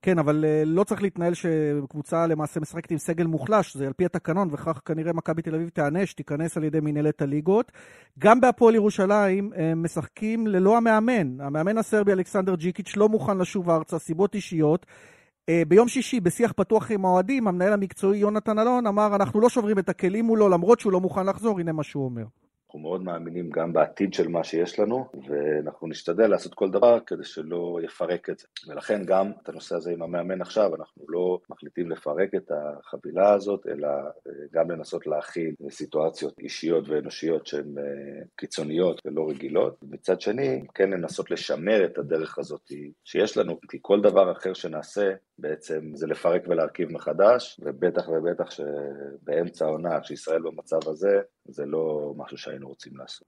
כן, 0.01 0.19
אבל 0.19 0.45
uh, 0.45 0.65
לא 0.65 0.83
צריך 0.83 1.01
להתנהל 1.01 1.33
שקבוצה 1.33 2.27
למעשה 2.27 2.59
משחקת 2.59 2.91
עם 2.91 2.97
סגל 2.97 3.25
מוחלש, 3.25 3.77
זה 3.77 3.87
על 3.87 3.93
פי 3.93 4.05
התקנון, 4.05 4.47
וכך 4.51 4.81
כנראה 4.85 5.13
מכבי 5.13 5.41
תל 5.41 5.55
אביב 5.55 5.69
תיענש, 5.69 6.13
תיכנס 6.13 6.57
על 6.57 6.63
ידי 6.63 6.79
מנהלת 6.79 7.21
הליגות. 7.21 7.71
גם 8.19 8.41
בהפועל 8.41 8.75
ירושלים 8.75 9.51
הם 9.55 9.77
uh, 9.81 9.83
משחקים 9.83 10.47
ללא 10.47 10.77
המאמן. 10.77 11.41
המאמן 11.41 11.77
הסרבי 11.77 12.11
אלכסנדר 12.11 12.55
ג'יקיץ' 12.55 12.95
לא 12.97 13.09
מוכן 13.09 13.37
לשוב 13.37 13.69
ארצה, 13.69 13.99
סיבות 13.99 14.35
אישיות. 14.35 14.85
Uh, 14.85 15.53
ביום 15.67 15.87
שישי, 15.87 16.19
בשיח 16.19 16.51
פתוח 16.51 16.91
עם 16.91 17.05
האוהדים, 17.05 17.47
המנהל 17.47 17.73
המקצועי 17.73 18.19
יונתן 18.19 18.59
אלון 18.59 18.87
אמר, 18.87 19.15
אנחנו 19.15 19.41
לא 19.41 19.49
שוברים 19.49 19.79
את 19.79 19.89
הכלים 19.89 20.25
מולו, 20.25 20.49
למרות 20.49 20.79
שהוא 20.79 20.91
לא 20.91 20.99
מוכן 20.99 21.25
לחזור, 21.25 21.59
הנה 21.59 21.71
מה 21.71 21.83
שהוא 21.83 22.05
אומר. 22.05 22.23
אנחנו 22.71 22.89
מאוד 22.89 23.03
מאמינים 23.03 23.49
גם 23.49 23.73
בעתיד 23.73 24.13
של 24.13 24.27
מה 24.27 24.43
שיש 24.43 24.79
לנו, 24.79 25.05
ואנחנו 25.27 25.87
נשתדל 25.87 26.27
לעשות 26.27 26.53
כל 26.53 26.71
דבר 26.71 26.99
כדי 26.99 27.23
שלא 27.23 27.79
יפרק 27.83 28.29
את 28.29 28.39
זה. 28.39 28.47
ולכן 28.67 29.05
גם 29.05 29.31
את 29.43 29.49
הנושא 29.49 29.75
הזה 29.75 29.91
עם 29.91 30.01
המאמן 30.01 30.41
עכשיו, 30.41 30.75
אנחנו 30.75 31.05
לא 31.09 31.39
מחליטים 31.49 31.91
לפרק 31.91 32.35
את 32.35 32.51
החבילה 32.51 33.33
הזאת, 33.33 33.67
אלא 33.67 33.87
אה, 33.87 34.31
גם 34.53 34.71
לנסות 34.71 35.07
להכיל 35.07 35.55
סיטואציות 35.69 36.39
אישיות 36.39 36.89
ואנושיות 36.89 37.47
שהן 37.47 37.77
אה, 37.77 38.23
קיצוניות 38.35 39.01
ולא 39.05 39.29
רגילות. 39.29 39.77
מצד 39.83 40.21
שני, 40.21 40.61
כן 40.75 40.89
לנסות 40.89 41.31
לשמר 41.31 41.85
את 41.85 41.97
הדרך 41.97 42.39
הזאת 42.39 42.71
שיש 43.05 43.37
לנו, 43.37 43.59
כי 43.69 43.77
כל 43.81 44.01
דבר 44.01 44.31
אחר 44.31 44.53
שנעשה 44.53 45.13
בעצם 45.41 45.95
זה 45.95 46.07
לפרק 46.07 46.43
ולהרכיב 46.47 46.91
מחדש, 46.91 47.59
ובטח 47.63 48.09
ובטח 48.09 48.51
שבאמצע 48.51 49.65
העונה, 49.65 49.99
כשישראל 50.01 50.41
במצב 50.41 50.79
הזה, 50.87 51.21
זה 51.45 51.65
לא 51.65 52.13
משהו 52.17 52.37
שהיינו 52.37 52.67
רוצים 52.67 52.97
לעשות. 52.97 53.27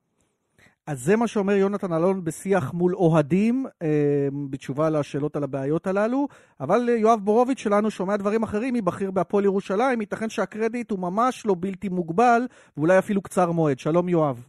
אז 0.88 0.99
זה 0.99 1.15
מה 1.15 1.27
שאומר 1.27 1.53
יונתן 1.53 1.94
אלון 1.94 2.23
בשיח 2.23 2.73
מול 2.73 2.95
אוהדים, 2.95 3.65
אה, 3.81 4.27
בתשובה 4.49 4.90
לשאלות 4.90 5.35
על 5.35 5.44
הבעיות 5.44 5.88
הללו. 5.88 6.27
אבל 6.60 6.90
אה, 6.90 6.94
יואב 6.94 7.19
בורוביץ' 7.19 7.60
שלנו 7.60 7.91
שומע 7.91 8.18
דברים 8.18 8.44
אחרים 8.44 8.73
מבכיר 8.73 9.11
בהפועל 9.11 9.45
ירושלים, 9.45 10.02
ייתכן 10.02 10.30
שהקרדיט 10.30 10.91
הוא 10.91 10.99
ממש 10.99 11.45
לא 11.45 11.56
בלתי 11.60 11.90
מוגבל, 11.90 12.41
ואולי 12.77 12.99
אפילו 12.99 13.22
קצר 13.22 13.52
מועד. 13.52 13.80
שלום 13.80 14.10
יואב. 14.10 14.45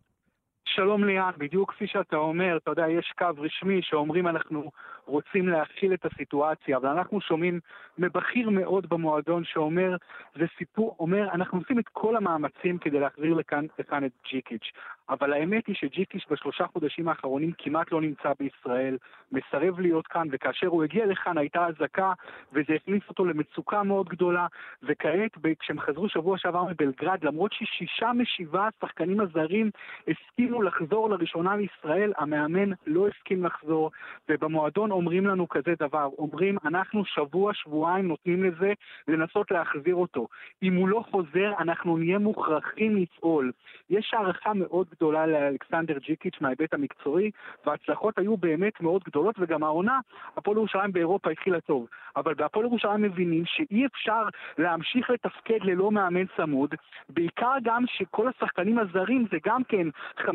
שלום 0.64 1.04
ליאן, 1.04 1.30
בדיוק 1.38 1.72
כפי 1.72 1.86
שאתה 1.86 2.16
אומר, 2.16 2.56
אתה 2.56 2.70
יודע, 2.70 2.88
יש 2.88 3.12
קו 3.18 3.26
רשמי 3.38 3.80
שאומרים 3.82 4.28
אנחנו 4.28 4.70
רוצים 5.06 5.48
להכיל 5.48 5.94
את 5.94 6.06
הסיטואציה, 6.06 6.76
אבל 6.76 6.88
אנחנו 6.88 7.20
שומעים 7.20 7.60
מבכיר 7.98 8.50
מאוד 8.50 8.88
במועדון 8.88 9.44
שאומר, 9.44 9.96
זה 10.34 10.44
סיפור, 10.58 10.96
אומר, 10.98 11.28
אנחנו 11.32 11.58
עושים 11.58 11.78
את 11.78 11.88
כל 11.92 12.16
המאמצים 12.16 12.78
כדי 12.78 13.00
להחזיר 13.00 13.34
לכאן, 13.34 13.66
לכאן 13.78 14.04
את 14.04 14.12
ג'יקיץ', 14.30 14.72
אבל 15.08 15.32
האמת 15.32 15.66
היא 15.66 15.76
שג'יקיץ' 15.76 16.24
בשלושה 16.30 16.66
חודשים 16.66 17.08
האחרונים 17.08 17.52
כמעט 17.58 17.92
לא 17.92 18.00
נמצא 18.00 18.32
בישראל, 18.38 18.98
מסרב 19.32 19.80
להיות 19.80 20.06
כאן, 20.06 20.28
וכאשר 20.32 20.66
הוא 20.66 20.84
הגיע 20.84 21.06
לכאן 21.06 21.38
הייתה 21.38 21.66
אזעקה, 21.66 22.12
וזה 22.52 22.72
הכניס 22.74 23.02
אותו 23.08 23.24
למצוקה 23.24 23.82
מאוד 23.82 24.08
גדולה, 24.08 24.46
וכעת, 24.82 25.30
כשהם 25.58 25.80
חזרו 25.80 26.08
שבוע 26.08 26.38
שעבר 26.38 26.64
מבלגרד, 26.64 27.24
למרות 27.24 27.52
ששישה 27.52 28.12
משבעה 28.12 28.68
השחקנים 28.76 29.20
הזרים 29.20 29.70
הסכימו 30.08 30.62
לחזור 30.62 31.10
לראשונה 31.10 31.56
לישראל, 31.56 32.12
המאמן 32.16 32.70
לא 32.86 33.08
הסכים 33.08 33.44
לחזור, 33.44 33.90
ובמועדון 34.28 34.90
אומרים 34.94 35.26
לנו 35.26 35.48
כזה 35.48 35.74
דבר, 35.78 36.08
אומרים, 36.18 36.56
אנחנו 36.64 37.04
שבוע, 37.04 37.54
שבועיים 37.54 38.08
נותנים 38.08 38.44
לזה 38.44 38.72
לנסות 39.08 39.50
להחזיר 39.50 39.94
אותו. 39.94 40.28
אם 40.62 40.74
הוא 40.74 40.88
לא 40.88 41.04
חוזר, 41.10 41.52
אנחנו 41.58 41.96
נהיה 41.96 42.18
מוכרחים 42.18 42.96
לפעול. 42.96 43.52
יש 43.90 44.14
הערכה 44.14 44.54
מאוד 44.54 44.86
גדולה 44.90 45.26
לאלכסנדר 45.26 45.98
ג'יקיץ' 45.98 46.40
מההיבט 46.40 46.74
המקצועי, 46.74 47.30
וההצלחות 47.66 48.18
היו 48.18 48.36
באמת 48.36 48.80
מאוד 48.80 49.02
גדולות, 49.04 49.34
וגם 49.38 49.64
העונה, 49.64 50.00
הפועל 50.36 50.56
ירושלים 50.56 50.92
באירופה 50.92 51.30
התחילה 51.30 51.60
טוב. 51.60 51.86
אבל 52.16 52.34
בהפועל 52.34 52.66
ירושלים 52.66 53.02
מבינים 53.02 53.44
שאי 53.46 53.86
אפשר 53.86 54.22
להמשיך 54.58 55.10
לתפקד 55.10 55.58
ללא 55.62 55.90
מאמן 55.90 56.26
צמוד, 56.36 56.74
בעיקר 57.08 57.54
גם 57.62 57.84
שכל 57.86 58.28
השחקנים 58.28 58.78
הזרים 58.78 59.26
זה 59.30 59.36
גם 59.46 59.64
כן 59.64 59.86
50-50 60.18 60.26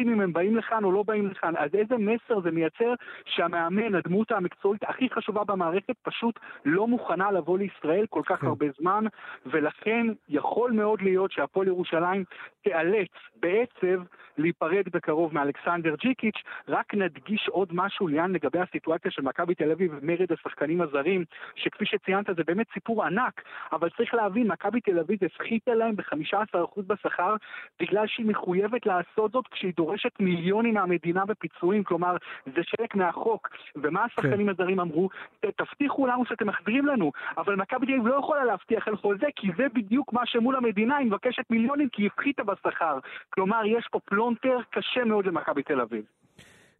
אם 0.00 0.20
הם 0.20 0.32
באים 0.32 0.56
לכאן 0.56 0.84
או 0.84 0.92
לא 0.92 1.02
באים 1.02 1.26
לכאן. 1.26 1.54
אז 1.56 1.74
איזה 1.74 1.96
מסר 1.96 2.40
זה 2.40 2.50
מייצר 2.50 2.94
שהמאמן 3.24 3.89
כן, 3.90 3.96
הדמות 3.96 4.32
המקצועית 4.32 4.82
הכי 4.82 5.08
חשובה 5.10 5.44
במערכת 5.44 5.94
פשוט 6.02 6.38
לא 6.64 6.86
מוכנה 6.86 7.30
לבוא 7.30 7.58
לישראל 7.58 8.06
כל 8.10 8.22
כך 8.26 8.40
כן. 8.40 8.46
הרבה 8.46 8.66
זמן, 8.78 9.04
ולכן 9.46 10.06
יכול 10.28 10.72
מאוד 10.72 11.02
להיות 11.02 11.32
שהפועל 11.32 11.66
ירושלים 11.66 12.24
תיאלץ 12.62 13.08
בעצב 13.36 14.02
להיפרד 14.38 14.84
בקרוב 14.92 15.34
מאלכסנדר 15.34 15.94
ג'יקיץ'. 15.94 16.42
רק 16.68 16.94
נדגיש 16.94 17.48
עוד 17.48 17.68
משהו, 17.72 18.08
ליאן, 18.08 18.32
לגבי 18.32 18.58
הסיטואציה 18.58 19.10
של 19.10 19.22
מכבי 19.22 19.54
תל 19.54 19.70
אביב 19.70 19.92
ומרד 19.94 20.32
השחקנים 20.32 20.80
הזרים, 20.80 21.24
שכפי 21.56 21.86
שציינת 21.86 22.26
זה 22.36 22.44
באמת 22.46 22.66
סיפור 22.74 23.04
ענק, 23.04 23.42
אבל 23.72 23.88
צריך 23.96 24.14
להבין, 24.14 24.46
מכבי 24.46 24.80
תל 24.80 24.98
אביב 24.98 25.18
הפחיתה 25.24 25.74
להם 25.74 25.96
ב-15% 25.96 26.82
בשכר 26.86 27.34
בגלל 27.80 28.06
שהיא 28.06 28.26
מחויבת 28.26 28.86
לעשות 28.86 29.32
זאת 29.32 29.48
כשהיא 29.48 29.72
דורשת 29.76 30.20
מיליונים 30.20 30.74
מהמדינה 30.74 31.24
בפיצויים, 31.24 31.84
כלומר, 31.84 32.16
זה 32.46 32.60
חלק 32.76 32.94
מהחוק. 32.94 33.48
ומה 33.82 34.04
השחקנים 34.04 34.46
כן. 34.46 34.48
הזרים 34.48 34.80
אמרו? 34.80 35.08
תבטיחו 35.40 36.06
לנו 36.06 36.24
שאתם 36.24 36.46
מחזירים 36.46 36.86
לנו, 36.86 37.12
אבל 37.36 37.56
מכבי 37.56 37.86
תל 37.86 37.92
אביב 37.92 38.06
לא 38.06 38.14
יכולה 38.14 38.44
להבטיח 38.44 38.88
על 38.88 38.96
חוזה, 38.96 39.26
כי 39.36 39.48
זה 39.56 39.66
בדיוק 39.74 40.12
מה 40.12 40.22
שמול 40.24 40.56
המדינה 40.56 40.96
היא 40.96 41.06
מבקשת 41.06 41.42
מיליונים 41.50 41.88
כי 41.88 42.02
היא 42.02 42.10
הפחיתה 42.12 42.42
בשכר. 42.44 42.98
כלומר, 43.30 43.60
יש 43.66 43.88
פה 43.90 44.00
פלונטר 44.04 44.58
קשה 44.70 45.04
מאוד 45.04 45.26
למכבי 45.26 45.62
תל 45.62 45.80
אביב. 45.80 46.04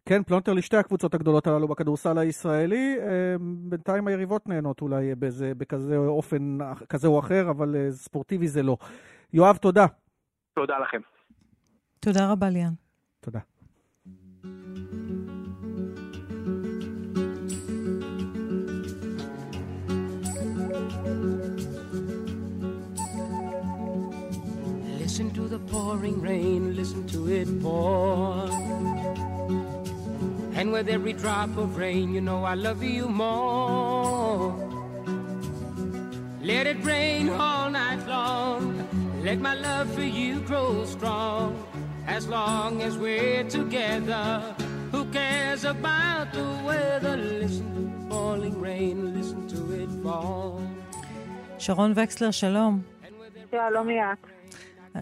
כן, 0.07 0.23
פלונטר 0.23 0.53
לשתי 0.53 0.77
הקבוצות 0.77 1.15
הגדולות 1.15 1.47
הללו 1.47 1.69
בכדורסל 1.69 2.19
הישראלי. 2.19 2.97
אה, 3.01 3.37
בינתיים 3.41 4.07
היריבות 4.07 4.47
נהנות 4.47 4.83
אולי 4.83 5.15
באיזה, 5.15 5.53
בכזה 5.57 5.97
אופן 5.97 6.59
כזה 6.89 7.09
או 7.09 7.19
אחר, 7.19 7.51
אבל 7.51 7.77
אה, 7.77 7.91
ספורטיבי 7.91 8.49
זה 8.49 8.63
לא. 8.63 8.77
יואב, 9.33 9.57
תודה. 9.57 9.87
תודה 10.55 10.79
לכם. 10.79 11.01
תודה 12.01 12.33
רבה, 12.33 12.49
ליאן. 12.49 12.73
תודה. 13.21 13.50
Listen 25.20 25.32
to 25.32 25.48
the 25.48 25.60
pouring 25.60 26.22
rain, 26.22 26.76
listen 26.76 27.08
to 27.08 27.20
it 27.30 27.48
pour. 27.62 28.50
And 30.58 30.72
with 30.72 30.88
every 30.90 31.14
drop 31.14 31.58
of 31.58 31.78
rain, 31.78 32.14
you 32.14 32.22
know 32.22 32.44
I 32.44 32.56
love 32.56 32.82
you 32.82 33.08
more. 33.08 34.54
Let 36.42 36.68
it 36.68 36.84
rain 36.84 37.30
all 37.30 37.70
night 37.70 38.08
long. 38.08 38.62
Let 39.24 39.40
my 39.40 39.56
love 39.56 39.94
for 39.94 40.08
you 40.20 40.40
grow 40.42 40.86
strong. 40.86 41.50
As 42.08 42.28
long 42.28 42.82
as 42.82 42.98
we're 42.98 43.44
together, 43.44 44.56
who 44.92 45.06
cares 45.06 45.66
about 45.66 46.32
the 46.34 46.48
weather? 46.64 47.18
Listen 47.18 47.68
to 47.76 47.82
the 47.82 48.10
falling 48.10 48.62
rain, 48.62 49.14
listen 49.18 49.48
to 49.54 49.60
it 49.82 49.90
fall. 50.04 50.62
שרון 51.58 51.94
וקסלר, 51.96 52.32
שלום. 52.32 52.82
שלום 53.52 53.88
ליאת. 53.88 54.18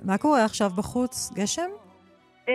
מה 0.05 0.19
קורה 0.19 0.44
עכשיו 0.44 0.70
בחוץ? 0.77 1.32
גשם? 1.35 1.70
Uh, 2.47 2.51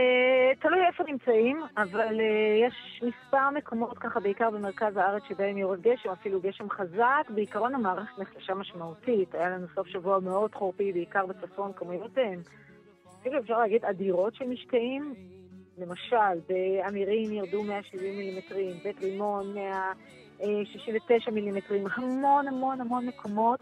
תלוי 0.62 0.80
איפה 0.88 1.04
נמצאים, 1.04 1.64
אבל 1.78 2.18
uh, 2.20 2.68
יש 2.68 3.04
מספר 3.04 3.50
מקומות 3.50 3.98
ככה, 3.98 4.20
בעיקר 4.20 4.50
במרכז 4.50 4.98
הארץ, 4.98 5.24
שבהם 5.30 5.58
יורד 5.58 5.82
גשם, 5.82 6.10
אפילו 6.10 6.42
גשם 6.42 6.70
חזק. 6.70 7.30
בעיקרון 7.30 7.76
המערכת 7.76 8.20
נחלשה 8.20 8.54
משמעותית. 8.54 9.36
היה 9.36 9.50
לנו 9.50 9.68
סוף 9.76 9.88
שבוע 9.88 10.20
מאוד 10.20 10.56
חורפי, 10.56 10.94
בעיקר 10.94 11.26
בצפון, 11.26 11.72
כמויות 11.76 12.18
הן, 12.18 12.40
אפילו 13.22 13.40
אפשר 13.40 13.60
להגיד 13.60 13.86
אדירות 13.86 14.36
של 14.36 14.46
משקעים. 14.46 15.14
למשל, 15.78 16.40
באמירים 16.50 17.32
ירדו 17.32 17.64
170 17.64 18.18
מילימטרים, 18.18 18.72
בית 18.84 19.02
רימון 19.02 19.54
169 20.40 21.32
מילימטרים, 21.32 21.86
המון 21.96 22.48
המון 22.48 22.82
המון 22.82 23.06
מקומות. 23.06 23.60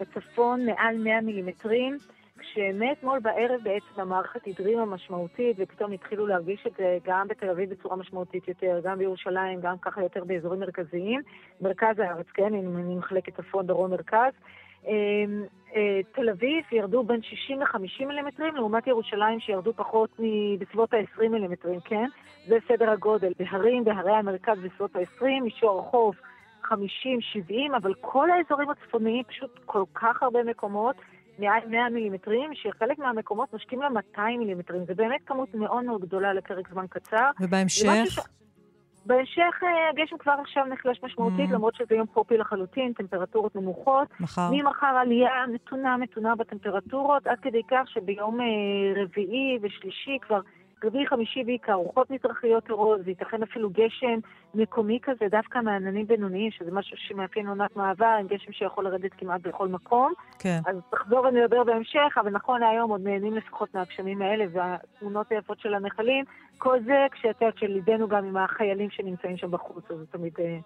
בצפון 0.00 0.66
מעל 0.66 0.98
100 0.98 1.20
מילימטרים. 1.20 1.98
כשמאתמול 2.38 3.18
בערב 3.18 3.60
בעצם 3.62 4.00
המערכת 4.00 4.46
הדרימה 4.46 4.84
משמעותית, 4.84 5.56
ופתאום 5.60 5.92
התחילו 5.92 6.26
להרגיש 6.26 6.66
את 6.66 6.72
זה 6.78 6.98
גם 7.04 7.28
בתל 7.28 7.50
אביב 7.50 7.70
בצורה 7.70 7.96
משמעותית 7.96 8.48
יותר, 8.48 8.80
גם 8.84 8.98
בירושלים, 8.98 9.60
גם 9.60 9.78
ככה 9.78 10.02
יותר 10.02 10.24
באזורים 10.24 10.60
מרכזיים. 10.60 11.20
מרכז 11.60 11.98
הארץ, 11.98 12.26
כן, 12.34 12.54
אני 12.54 12.94
מחלקת 12.94 13.36
צפון, 13.36 13.66
דרום, 13.66 13.90
מרכז. 13.90 14.32
תל 16.12 16.28
אביב 16.30 16.64
ירדו 16.72 17.02
בין 17.02 17.22
60 17.22 17.60
ל-50 17.60 18.06
מילימטרים, 18.06 18.54
לעומת 18.54 18.86
ירושלים 18.86 19.40
שירדו 19.40 19.72
פחות 19.72 20.10
בסביבות 20.58 20.94
ה-20 20.94 21.28
מילימטרים, 21.28 21.80
כן? 21.80 22.08
זה 22.46 22.58
סדר 22.68 22.90
הגודל. 22.90 23.32
בהרים, 23.38 23.84
בהרי 23.84 24.12
המרכז 24.12 24.58
בסביבות 24.58 24.96
ה-20, 24.96 25.42
מישור 25.42 25.80
החוף 25.80 26.16
50-70, 26.64 26.72
אבל 27.76 27.94
כל 28.00 28.30
האזורים 28.30 28.70
הצפוניים, 28.70 29.24
פשוט 29.24 29.58
כל 29.64 29.84
כך 29.94 30.22
הרבה 30.22 30.42
מקומות, 30.42 30.96
100 31.38 31.88
מילימטרים, 31.90 32.50
שחלק 32.54 32.98
מהמקומות 32.98 33.54
משקים 33.54 33.82
ל-200 33.82 34.20
מילימטרים. 34.38 34.84
זה 34.86 34.94
באמת 34.94 35.20
כמות 35.26 35.54
מאוד 35.54 35.84
מאוד 35.84 36.00
גדולה 36.00 36.32
לפרק 36.32 36.68
זמן 36.72 36.86
קצר. 36.90 37.30
ובהמשך? 37.40 38.04
ש... 38.04 38.18
בהמשך 39.06 39.62
הגשם 39.90 40.18
כבר 40.18 40.32
עכשיו 40.40 40.64
נחלש 40.64 41.00
משמעותית, 41.02 41.50
mm. 41.50 41.52
למרות 41.52 41.74
שזה 41.74 41.94
יום 41.94 42.06
חורפי 42.14 42.36
לחלוטין, 42.36 42.92
טמפרטורות 42.92 43.56
נמוכות. 43.56 44.08
מחר. 44.20 44.50
ממחר 44.52 44.86
עלייה 44.86 45.46
מתונה 45.52 45.96
מתונה 45.96 46.36
בטמפרטורות, 46.36 47.26
עד 47.26 47.38
כדי 47.42 47.62
כך 47.70 47.84
שביום 47.86 48.38
רביעי 48.96 49.58
ושלישי 49.62 50.18
כבר 50.22 50.40
רביעי 50.84 51.06
חמישי 51.06 51.44
בעיקר, 51.44 51.72
רוחות 51.72 52.10
מזרחיות 52.10 52.70
ערות, 52.70 53.00
וייתכן 53.04 53.42
אפילו 53.42 53.70
גשם 53.70 54.18
מקומי 54.54 54.98
כזה, 55.02 55.24
דווקא 55.30 55.58
מעננים 55.58 56.06
בינוניים, 56.06 56.50
שזה 56.50 56.70
משהו 56.72 56.96
שמאפיין 56.96 57.46
עונת 57.46 57.76
מעבר, 57.76 58.16
עם 58.20 58.26
גשם 58.26 58.52
שיכול 58.52 58.84
לרדת 58.84 59.10
כמעט 59.18 59.40
בכל 59.40 59.68
מקום. 59.68 60.12
כן. 60.38 60.60
אז 60.66 60.76
תחזור 60.90 61.20
ונדבר 61.20 61.64
בהמשך, 61.64 62.18
אבל 62.20 62.30
נכון 62.30 62.60
להיום 62.60 62.90
עוד 62.90 63.00
נהנים 63.04 63.34
לפחות 63.34 63.74
מהגשמים 63.74 64.22
האלה, 64.22 64.44
והתמונות 64.52 65.32
היפות 65.32 65.60
של 65.60 65.74
הנחלים. 65.74 66.24
כל 66.58 66.78
זה 66.84 67.06
כשאת 67.12 67.42
יודעת 67.42 67.58
שליבנו 67.58 68.08
גם 68.08 68.24
עם 68.24 68.36
החיילים 68.36 68.90
שנמצאים 68.90 69.36
שם 69.36 69.50
בחוץ, 69.50 69.84
אז 69.90 69.98
זה 69.98 70.06
תמיד... 70.06 70.32
אה, 70.38 70.58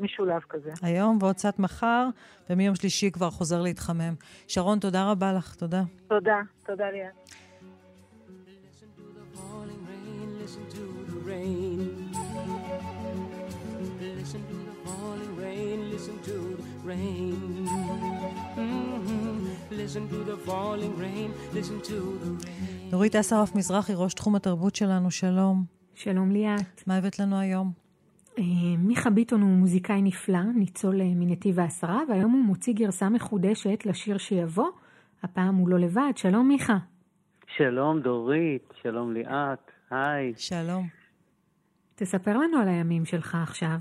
משולב 0.00 0.40
כזה. 0.48 0.70
היום 0.82 1.18
ועוד 1.20 1.34
קצת 1.34 1.58
מחר, 1.58 2.08
ומיום 2.50 2.74
שלישי 2.74 3.10
כבר 3.10 3.30
חוזר 3.30 3.62
להתחמם. 3.62 4.14
שרון, 4.48 4.78
תודה 4.78 5.10
רבה 5.10 5.32
לך, 5.32 5.54
תודה. 5.54 5.82
תודה, 6.08 6.40
תודה 6.66 6.90
ליאת. 6.90 7.43
Rain. 11.26 11.80
Listen 14.18 14.42
to 14.50 14.56
the 14.68 14.74
falling 14.84 15.32
rain, 15.44 15.78
listen 15.94 16.16
to 16.28 16.36
the 16.58 16.66
rain. 16.90 17.36
Mm-hmm. 18.56 19.36
Listen 19.80 20.04
to 20.12 20.18
the 20.30 20.36
falling 20.46 20.94
rain, 21.04 21.28
listen 21.54 21.78
to 21.88 21.96
the 22.22 22.30
rain. 22.44 22.90
נורית 22.92 23.16
אסרף 23.16 23.54
מזרחי, 23.54 23.92
ראש 23.96 24.14
תחום 24.14 24.34
התרבות 24.34 24.74
שלנו, 24.74 25.10
שלום. 25.10 25.64
שלום 25.94 26.30
ליאת. 26.30 26.82
מה 26.86 26.96
הבאת 26.96 27.18
לנו 27.18 27.38
היום? 27.38 27.72
מיכה 28.78 29.10
ביטון 29.10 29.42
הוא 29.42 29.50
מוזיקאי 29.50 30.02
נפלא, 30.02 30.42
ניצול 30.54 31.02
מנתיב 31.02 31.60
העשרה, 31.60 32.00
והיום 32.08 32.32
הוא 32.32 32.44
מוציא 32.44 32.74
גרסה 32.74 33.08
מחודשת 33.08 33.86
לשיר 33.86 34.18
שיבוא. 34.18 34.68
הפעם 35.22 35.54
הוא 35.54 35.68
לא 35.68 35.78
לבד. 35.78 36.12
שלום 36.16 36.48
מיכה. 36.48 36.76
שלום 37.56 38.00
דורית, 38.00 38.72
שלום 38.82 39.12
ליאת, 39.12 39.70
היי. 39.94 40.34
שלום. 40.36 40.88
תספר 41.94 42.38
לנו 42.38 42.58
על 42.58 42.68
הימים 42.68 43.04
שלך 43.04 43.36
עכשיו. 43.42 43.76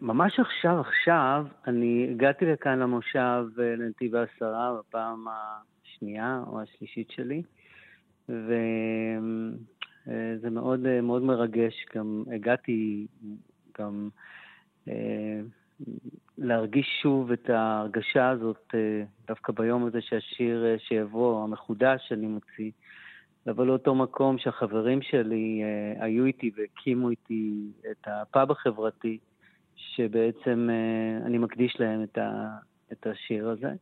ממש 0.00 0.40
עכשיו, 0.40 0.80
עכשיו, 0.80 1.46
אני 1.66 2.08
הגעתי 2.10 2.44
לכאן 2.44 2.78
למושב 2.78 3.44
לנתיב 3.56 4.14
העשרה 4.14 4.78
בפעם 4.78 5.26
השנייה 5.28 6.42
או 6.46 6.60
השלישית 6.60 7.10
שלי, 7.10 7.42
וזה 8.28 8.50
מאוד, 10.50 11.00
מאוד 11.00 11.22
מרגש. 11.22 11.86
גם 11.94 12.24
הגעתי 12.34 13.06
גם 13.78 14.08
להרגיש 16.38 16.86
שוב 17.02 17.32
את 17.32 17.50
ההרגשה 17.50 18.28
הזאת, 18.28 18.74
דווקא 19.26 19.52
ביום 19.52 19.86
הזה 19.86 20.00
שהשיר 20.00 20.64
שיבוא, 20.78 21.44
המחודש 21.44 22.08
שאני 22.08 22.26
מוציא, 22.26 22.70
לבוא 23.46 23.64
לאותו 23.64 23.94
מקום 23.94 24.38
שהחברים 24.38 25.02
שלי 25.02 25.62
אה, 25.62 26.04
היו 26.04 26.24
איתי 26.24 26.50
והקימו 26.56 27.10
איתי 27.10 27.52
את 27.90 28.06
הפאב 28.06 28.50
החברתי, 28.50 29.18
שבעצם 29.76 30.68
אה, 30.70 31.26
אני 31.26 31.38
מקדיש 31.38 31.80
להם 31.80 32.02
את, 32.02 32.18
ה, 32.18 32.48
את 32.92 33.06
השיר 33.06 33.48
הזה. 33.48 33.72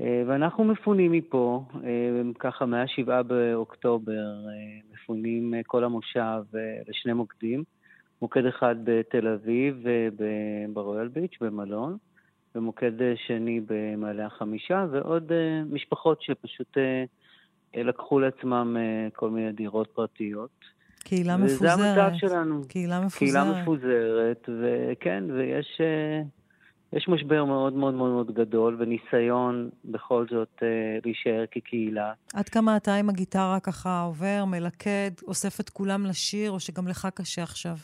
אה, 0.00 0.22
ואנחנו 0.26 0.64
מפונים 0.64 1.12
מפה, 1.12 1.64
אה, 1.84 2.20
ככה 2.38 2.66
מה-7 2.66 3.22
באוקטובר, 3.22 4.34
אה, 4.48 4.80
מפונים 4.92 5.54
אה, 5.54 5.60
כל 5.66 5.84
המושב 5.84 6.42
אה, 6.54 6.60
לשני 6.88 7.12
מוקדים. 7.12 7.64
מוקד 8.22 8.46
אחד 8.46 8.76
בתל 8.84 9.28
אביב, 9.28 9.86
אה, 9.86 10.08
ברויאל 10.72 11.08
ביץ', 11.08 11.36
במלון, 11.40 11.96
ומוקד 12.54 13.02
אה, 13.02 13.14
שני 13.26 13.60
במעלה 13.66 14.26
החמישה, 14.26 14.86
ועוד 14.90 15.32
אה, 15.32 15.62
משפחות 15.70 16.22
שפשוט... 16.22 16.78
אה, 16.78 17.04
לקחו 17.76 18.20
לעצמם 18.20 18.76
כל 19.14 19.30
מיני 19.30 19.52
דירות 19.52 19.88
פרטיות. 19.94 20.64
קהילה 21.04 21.36
מפוזרת. 21.36 21.78
וזה 21.78 22.04
המצב 22.04 22.16
שלנו. 22.16 22.62
קהילה 22.68 23.00
מפוזרת. 23.00 23.18
קהילה 23.18 23.62
מפוזרת, 23.62 24.48
וכן, 24.48 25.24
ויש 25.30 25.80
יש 26.92 27.08
משבר 27.08 27.44
מאוד 27.44 27.72
מאוד 27.72 27.94
מאוד 27.94 28.10
מאוד 28.10 28.34
גדול, 28.34 28.76
וניסיון 28.78 29.70
בכל 29.84 30.26
זאת 30.30 30.62
להישאר 31.04 31.44
כקהילה. 31.50 32.12
עד 32.34 32.48
כמה 32.48 32.76
אתה 32.76 32.94
עם 32.94 33.08
הגיטרה 33.08 33.60
ככה 33.60 34.02
עובר, 34.02 34.44
מלכד, 34.46 35.10
אוסף 35.26 35.60
את 35.60 35.70
כולם 35.70 36.06
לשיר, 36.06 36.50
או 36.50 36.60
שגם 36.60 36.88
לך 36.88 37.08
קשה 37.14 37.42
עכשיו? 37.42 37.76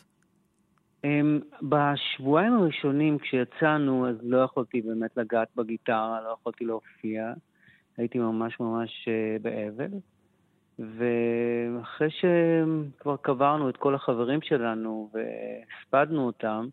בשבועיים 1.62 2.52
הראשונים 2.52 3.19
כשיצאנו, 3.19 4.09
אז 4.09 4.16
לא 4.23 4.39
יכולתי 4.39 4.81
באמת 4.82 5.16
לגעת 5.16 5.48
בגיטרה, 5.56 6.20
לא 6.24 6.36
יכולתי 6.40 6.65
להופיע. 6.65 7.32
הייתי 7.98 8.18
ממש 8.18 8.60
ממש 8.60 9.08
באבל. 9.42 9.90
ואחרי 10.78 12.08
שכבר 12.10 13.16
קברנו 13.16 13.68
את 13.68 13.76
כל 13.76 13.94
החברים 13.94 14.42
שלנו 14.42 15.10
והספדנו 15.12 16.26
אותם, 16.26 16.66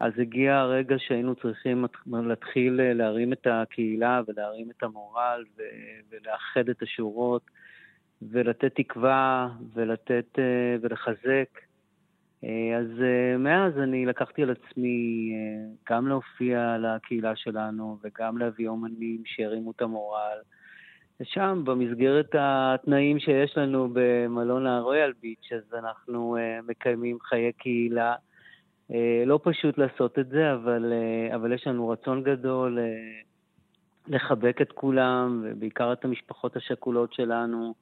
אז 0.00 0.12
הגיע 0.18 0.56
הרגע 0.56 0.96
שהיינו 0.98 1.34
צריכים 1.34 1.84
להתחיל 2.06 2.80
להרים 2.92 3.32
את 3.32 3.46
הקהילה 3.50 4.20
ולהרים 4.28 4.70
את 4.70 4.82
המורל 4.82 5.44
ולאחד 6.10 6.68
את 6.68 6.82
השורות 6.82 7.42
ולתת 8.22 8.74
תקווה 8.74 9.48
ולתת 9.74 10.38
ולחזק. 10.80 11.65
אז 12.78 12.86
מאז 13.38 13.78
אני 13.78 14.06
לקחתי 14.06 14.42
על 14.42 14.50
עצמי 14.50 15.32
גם 15.90 16.08
להופיע 16.08 16.76
לקהילה 16.78 17.36
שלנו 17.36 17.98
וגם 18.04 18.38
להביא 18.38 18.68
אומנים 18.68 19.22
שירימו 19.26 19.70
את 19.70 19.82
המורל. 19.82 20.38
ושם, 21.20 21.62
במסגרת 21.64 22.34
התנאים 22.38 23.18
שיש 23.18 23.56
לנו 23.56 23.88
במלון 23.92 24.66
הרויאל 24.66 25.12
ביץ', 25.22 25.52
אז 25.52 25.74
אנחנו 25.74 26.36
מקיימים 26.66 27.18
חיי 27.20 27.52
קהילה. 27.52 28.14
לא 29.26 29.40
פשוט 29.42 29.78
לעשות 29.78 30.18
את 30.18 30.28
זה, 30.28 30.52
אבל, 30.52 30.92
אבל 31.34 31.52
יש 31.52 31.66
לנו 31.66 31.88
רצון 31.88 32.22
גדול 32.22 32.78
לחבק 34.08 34.62
את 34.62 34.72
כולם, 34.72 35.44
ובעיקר 35.44 35.92
את 35.92 36.04
המשפחות 36.04 36.56
השכולות 36.56 37.12
שלנו. 37.12 37.74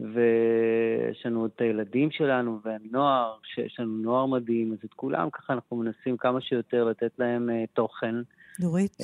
ויש 0.00 1.26
לנו 1.26 1.46
את 1.46 1.60
הילדים 1.60 2.10
שלנו 2.10 2.58
והנוער, 2.64 3.36
שיש 3.44 3.80
לנו 3.80 3.96
נוער 3.96 4.26
מדהים, 4.26 4.72
אז 4.72 4.78
את 4.84 4.94
כולם 4.94 5.30
ככה 5.30 5.52
אנחנו 5.52 5.76
מנסים 5.76 6.16
כמה 6.16 6.40
שיותר 6.40 6.84
לתת 6.84 7.18
להם 7.18 7.48
uh, 7.48 7.66
תוכן 7.72 8.14
דורית? 8.60 8.96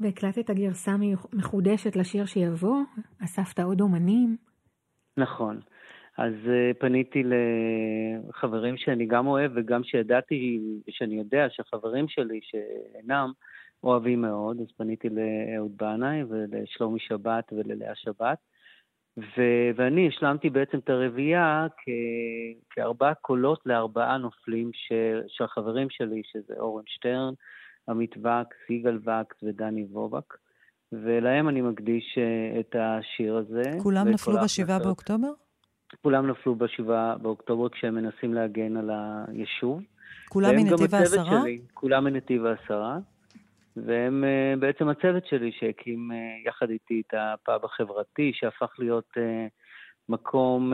והקלטת 0.00 0.50
גרסה 0.50 0.96
מחודשת 1.32 1.96
לשיר 1.96 2.26
שיבוא, 2.26 2.82
אספת 3.24 3.60
עוד 3.60 3.80
אומנים. 3.80 4.36
נכון. 5.16 5.60
אז 6.18 6.32
uh, 6.44 6.78
פניתי 6.78 7.22
לחברים 8.28 8.76
שאני 8.76 9.06
גם 9.06 9.26
אוהב 9.26 9.52
וגם 9.54 9.84
שידעתי, 9.84 10.60
שאני 10.88 11.14
יודע 11.14 11.46
שהחברים 11.50 12.08
שלי 12.08 12.40
שאינם 12.42 13.32
אוהבים 13.84 14.20
מאוד, 14.20 14.60
אז 14.60 14.66
פניתי 14.76 15.08
לאהוד 15.08 15.76
בנאי 15.76 16.22
ולשלומי 16.28 17.00
שבת 17.00 17.52
וללאה 17.52 17.94
שבת. 17.94 18.38
ו- 19.18 19.70
ואני 19.76 20.08
השלמתי 20.08 20.50
בעצם 20.50 20.78
את 20.78 20.90
הרביעייה 20.90 21.66
כ- 21.76 22.70
כארבעה 22.70 23.14
קולות 23.14 23.60
לארבעה 23.66 24.18
נופלים 24.18 24.70
של, 24.72 25.20
של 25.28 25.44
החברים 25.44 25.90
שלי, 25.90 26.22
שזה 26.32 26.54
אורן 26.58 26.82
שטרן, 26.86 27.32
עמית 27.88 28.14
וקס, 28.16 28.70
יגאל 28.70 28.96
וקס 28.96 29.42
ודני 29.42 29.86
וובק, 29.90 30.34
ולהם 30.92 31.48
אני 31.48 31.60
מקדיש 31.60 32.18
אה, 32.18 32.60
את 32.60 32.76
השיר 32.78 33.36
הזה. 33.36 33.62
כולם 33.82 34.08
נפלו 34.08 34.34
בשבעה 34.44 34.78
באוקטובר? 34.78 35.28
כולם 36.02 36.26
נפלו 36.26 36.54
בשבעה 36.54 37.18
באוקטובר 37.18 37.68
כשהם 37.68 37.94
מנסים 37.94 38.34
להגן 38.34 38.76
על 38.76 38.90
היישוב. 39.28 39.82
כולם 40.28 40.56
מנתיב 40.56 40.94
העשרה? 40.94 41.42
כולם 41.74 42.04
מנתיב 42.04 42.46
העשרה. 42.46 42.98
והם 43.76 44.24
uh, 44.24 44.60
בעצם 44.60 44.88
הצוות 44.88 45.26
שלי 45.26 45.52
שהקים 45.52 46.10
uh, 46.10 46.48
יחד 46.48 46.70
איתי 46.70 47.02
את 47.06 47.14
הפאב 47.18 47.64
החברתי, 47.64 48.32
שהפך 48.34 48.74
להיות 48.78 49.08
uh, 49.16 49.20
מקום 50.08 50.72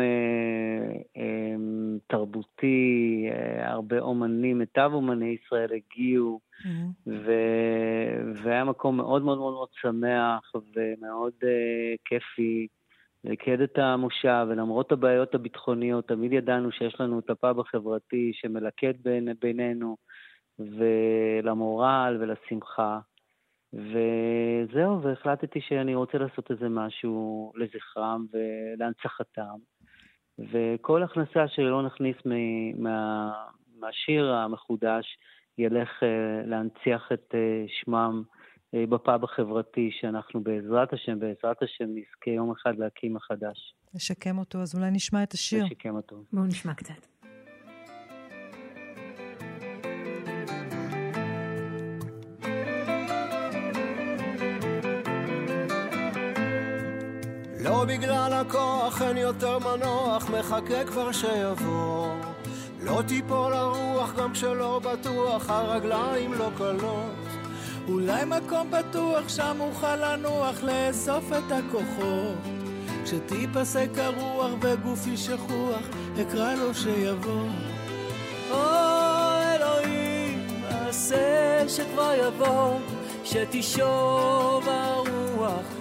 תרבותי, 2.06 3.26
הרבה 3.58 3.98
אומנים, 3.98 4.58
מיטב 4.58 4.90
אומני 4.92 5.36
ישראל 5.44 5.68
הגיעו, 5.72 6.40
mm-hmm. 6.62 6.68
ו- 7.06 8.42
והיה 8.42 8.64
מקום 8.64 8.96
מאוד 8.96 9.22
מאוד 9.22 9.38
מאוד 9.38 9.52
מאוד 9.52 9.68
שמח 9.80 10.52
ומאוד 10.54 11.32
כיפי. 12.04 12.66
ליקד 13.24 13.60
את 13.60 13.78
המושב, 13.78 14.46
ולמרות 14.48 14.92
הבעיות 14.92 15.34
הביטחוניות, 15.34 16.08
תמיד 16.08 16.32
ידענו 16.32 16.72
שיש 16.72 17.00
לנו 17.00 17.18
את 17.18 17.30
הפאב 17.30 17.60
החברתי 17.60 18.30
שמלכד 18.34 18.94
בין, 19.02 19.28
בינינו, 19.40 19.96
ולמורל 20.58 22.18
ולשמחה. 22.20 22.98
וזהו, 23.72 25.02
והחלטתי 25.02 25.60
שאני 25.60 25.94
רוצה 25.94 26.18
לעשות 26.18 26.50
איזה 26.50 26.68
משהו 26.68 27.52
לזכרם 27.56 28.26
ולהנצחתם. 28.32 29.56
וכל 30.38 31.02
הכנסה 31.02 31.48
שלא 31.48 31.82
נכניס 31.82 32.16
מה, 32.78 33.32
מהשיר 33.78 34.32
המחודש 34.32 35.18
ילך 35.58 35.88
uh, 36.02 36.46
להנציח 36.46 37.08
את 37.12 37.34
uh, 37.34 37.36
שמם 37.68 38.22
uh, 38.22 38.90
בפאב 38.90 39.24
החברתי, 39.24 39.90
שאנחנו 40.00 40.40
בעזרת 40.40 40.92
השם, 40.92 41.18
בעזרת 41.18 41.62
השם, 41.62 41.84
נזכה 41.84 42.30
יום 42.30 42.50
אחד 42.50 42.78
להקים 42.78 43.14
מחדש. 43.14 43.74
לשקם 43.94 44.38
אותו, 44.38 44.58
אז 44.58 44.74
אולי 44.74 44.90
נשמע 44.90 45.22
את 45.22 45.32
השיר. 45.32 45.64
לשקם 45.64 45.96
אותו. 45.96 46.24
בואו 46.32 46.44
נשמע 46.44 46.74
קצת. 46.74 47.21
לא 57.64 57.84
בגלל 57.84 58.32
הכוח 58.32 59.02
אין 59.02 59.16
יותר 59.16 59.58
מנוח, 59.58 60.30
מחכה 60.30 60.84
כבר 60.84 61.12
שיבוא. 61.12 62.08
לא 62.80 63.02
תיפול 63.08 63.52
הרוח 63.52 64.12
גם 64.14 64.32
כשלא 64.32 64.80
בטוח, 64.84 65.50
הרגליים 65.50 66.32
לא 66.34 66.48
קלות. 66.58 67.12
אולי 67.88 68.24
מקום 68.24 68.70
בטוח 68.70 69.28
שם 69.28 69.56
אוכל 69.60 69.96
לנוח, 69.96 70.62
לאסוף 70.62 71.24
את 71.32 71.52
הכוחות. 71.52 72.38
כשתיפסק 73.04 73.88
הרוח 73.96 74.50
וגופי 74.60 75.16
שכוח, 75.16 75.82
אקרא 76.22 76.54
לו 76.54 76.74
שיבוא. 76.74 77.48
או 78.50 78.56
אלוהים, 79.54 80.46
עשה 80.68 81.64
שכבר 81.68 82.12
יבוא, 82.26 82.78
שתשוב 83.24 84.68
הרוח. 84.68 85.21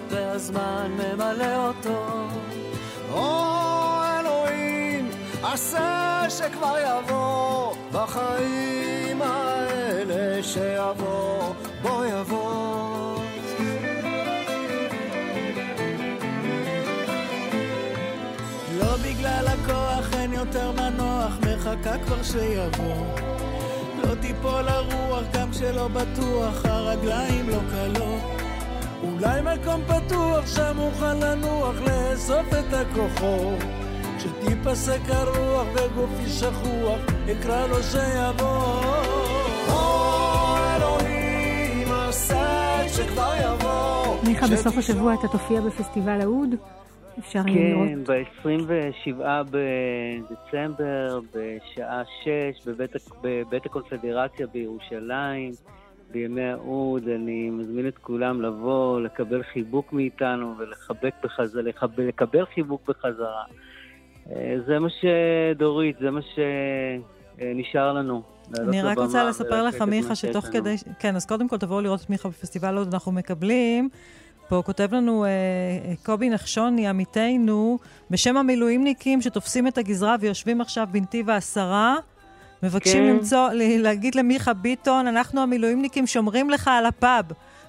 והזמן 0.08 0.90
ממלא 0.90 1.66
אותו. 1.66 2.26
או 3.12 3.52
אלוהים, 4.20 5.08
עשה 5.42 6.24
שכבר 6.28 6.74
יבוא 6.78 7.74
בחיים 7.92 9.22
האלה 9.22 10.42
שיבוא, 10.42 11.54
בוא 11.82 12.04
יבוא. 12.04 13.18
לא 18.78 18.96
בגלל 19.04 19.46
הכוח 19.48 20.14
אין 20.14 20.32
יותר 20.32 20.72
מנוח, 20.72 21.32
מחכה 21.40 21.98
כבר 21.98 22.22
שיבוא. 22.22 23.06
לא 24.04 24.14
תיפול 24.20 24.68
הרוח 24.68 25.24
גם 25.32 25.50
כשלא 25.50 25.88
בטוח, 25.88 26.66
הרגליים 26.66 27.48
לא 27.48 27.58
קלות. 27.70 28.51
אולי 29.22 29.40
מקום 29.40 29.80
פתוח 29.84 30.46
שם 30.46 30.78
אוכל 30.78 31.14
לנוח, 31.14 31.74
לאסוף 31.80 32.46
את 32.48 32.72
הכוחות. 32.72 33.58
כשתיפסק 34.18 35.00
הרוח 35.08 35.66
וגופי 35.74 36.28
שכוח, 36.28 37.00
אקרא 37.32 37.66
לו 37.66 37.82
שיבוא. 37.82 38.82
או 39.68 40.56
אלוהים, 40.76 41.88
עשה 41.92 42.78
שכבר 42.88 43.32
יבוא. 43.44 44.16
מיכה, 44.28 44.46
בסוף 44.46 44.78
השבוע 44.78 45.14
אתה 45.14 45.28
תופיע 45.28 45.60
בפסטיבל 45.60 46.20
אהוד? 46.22 46.54
אפשר 47.18 47.42
כן, 47.42 47.48
לראות. 47.48 47.88
כן, 47.88 48.04
ב-27 48.04 49.22
בדצמבר, 49.50 51.20
בשעה 51.34 52.02
6, 52.24 52.66
בבית, 52.66 52.90
בבית 53.22 53.66
הקונפדרציה 53.66 54.46
בירושלים. 54.46 55.52
בימי 56.12 56.44
האוד, 56.44 57.08
אני 57.08 57.50
מזמין 57.50 57.88
את 57.88 57.98
כולם 57.98 58.42
לבוא, 58.42 59.00
לקבל 59.00 59.42
חיבוק 59.42 59.92
מאיתנו 59.92 60.54
ולחבק 60.58 61.14
בחזרה, 61.24 61.62
לחב... 61.62 62.00
לקבל 62.00 62.44
חיבוק 62.54 62.82
בחזרה. 62.88 63.44
אה, 64.30 64.56
זה 64.66 64.78
מה 64.78 64.88
שדורית, 64.90 65.96
זה 66.00 66.10
מה 66.10 66.20
שנשאר 67.38 67.92
לנו. 67.92 68.22
אני 68.58 68.82
רק 68.82 68.98
רוצה 68.98 69.24
לספר 69.24 69.62
לך, 69.62 69.82
מיכה, 69.82 70.14
שתוך 70.14 70.44
כדי... 70.44 70.76
כן, 70.98 71.16
אז 71.16 71.26
קודם 71.26 71.48
כל 71.48 71.58
תבואו 71.58 71.80
לראות 71.80 72.00
את 72.04 72.10
מיכה 72.10 72.28
בפסטיבל 72.28 72.76
עוד, 72.76 72.88
אנחנו 72.92 73.12
מקבלים. 73.12 73.88
פה 74.48 74.62
כותב 74.66 74.94
לנו 74.94 75.24
אה, 75.24 75.30
קובי 76.04 76.30
נחשוני, 76.30 76.88
עמיתנו, 76.88 77.78
בשם 78.10 78.36
המילואימניקים 78.36 79.22
שתופסים 79.22 79.68
את 79.68 79.78
הגזרה 79.78 80.16
ויושבים 80.20 80.60
עכשיו 80.60 80.88
בנתיב 80.92 81.30
העשרה. 81.30 81.96
מבקשים 82.62 83.04
כן. 83.04 83.08
למצוא, 83.08 83.48
להגיד 83.54 84.14
למיכה 84.14 84.52
ביטון, 84.52 85.06
אנחנו 85.06 85.42
המילואימניקים 85.42 86.06
שומרים 86.06 86.50
לך 86.50 86.68
על 86.68 86.86
הפאב. 86.86 87.24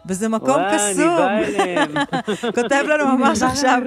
וזה 0.05 0.29
מקום 0.29 0.57
קסום. 0.73 1.27
כותב 2.55 2.83
לנו 2.89 3.07
ממש 3.17 3.41
עכשיו, 3.41 3.81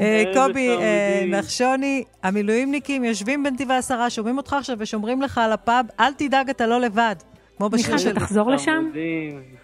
אה, 0.00 0.24
קובי 0.34 0.68
אה, 0.70 1.24
נחשוני, 1.28 2.04
המילואימניקים 2.22 3.04
יושבים 3.04 3.42
בנתיב 3.42 3.70
העשרה, 3.70 4.10
שומעים 4.10 4.36
אותך 4.36 4.52
עכשיו 4.52 4.76
ושומרים 4.78 5.22
לך 5.22 5.38
על 5.38 5.52
הפאב, 5.52 5.86
אל 6.00 6.12
תדאג, 6.12 6.50
אתה 6.50 6.66
לא 6.66 6.80
לבד. 6.80 7.16
כמו 7.56 7.68
בשיר 7.68 7.98
של... 7.98 8.08
מיכה, 8.08 8.20
תחזור 8.20 8.50
לשם? 8.50 8.90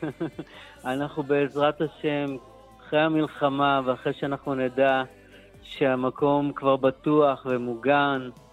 אנחנו 0.85 1.23
בעזרת 1.23 1.81
השם, 1.81 2.36
אחרי 2.86 3.01
המלחמה 3.01 3.81
ואחרי 3.85 4.12
שאנחנו 4.20 4.55
נדע 4.55 5.02
שהמקום 5.62 6.52
כבר 6.55 6.77
בטוח 6.77 7.47
ומוגן, 7.51 8.20
אה, 8.23 8.45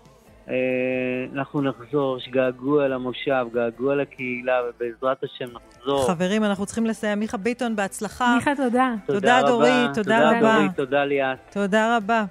אנחנו 1.34 1.61
נחזור, 1.61 2.18
יש 2.18 2.30
געגוע 2.30 2.88
למושב, 2.88 3.45
געגוע 3.53 3.95
לקהילה, 3.95 4.53
ובעזרת 4.70 5.24
השם 5.24 5.45
נחזור. 5.45 6.07
חברים, 6.07 6.44
אנחנו 6.44 6.65
צריכים 6.65 6.86
לסיים. 6.86 7.20
מיכה 7.20 7.38
ביטון, 7.38 7.76
בהצלחה. 7.76 8.36
מיכה, 8.36 8.56
תודה. 8.56 8.94
תודה, 9.07 9.41
דורית, 9.48 9.94
תודה 9.94 10.30
רבה. 10.30 10.40
תודה, 10.40 10.57
דורית, 10.57 10.76
תודה 10.76 11.06
ליאת. 11.06 11.38
תודה 11.53 11.98
רבה. 11.98 12.24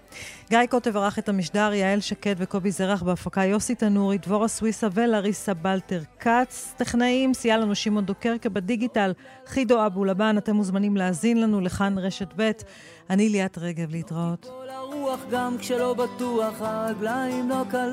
גיא 0.53 0.67
קוטב 0.71 0.97
ערך 0.97 1.19
את 1.19 1.29
המשדר, 1.29 1.73
יעל 1.73 2.01
שקד 2.01 2.35
וקובי 2.39 2.71
זרח 2.71 3.03
בהפקה, 3.03 3.45
יוסי 3.45 3.75
תנורי, 3.75 4.19
דבורה 4.19 4.49
סוויסה 4.49 4.89
ולריסה 4.93 5.55
בלטר 5.55 6.01
כץ. 6.21 6.75
טכנאים, 6.77 7.35
סייע 7.35 7.59
לנו 7.59 7.75
שמעון 7.75 8.05
דוקרקה 8.05 8.49
בדיגיטל, 8.49 9.13
חידו 9.47 9.87
אבו 9.87 10.05
לבן, 10.05 10.39
אתם 10.39 10.57
מוזמנים 10.57 10.97
להאזין 10.97 11.41
לנו 11.41 11.61
לכאן 11.61 11.99
רשת 11.99 12.29
ב'. 12.37 12.51
אני 13.11 13.29
ליאת 13.29 13.59
רגב, 13.59 13.91
להתראות. 13.91 14.47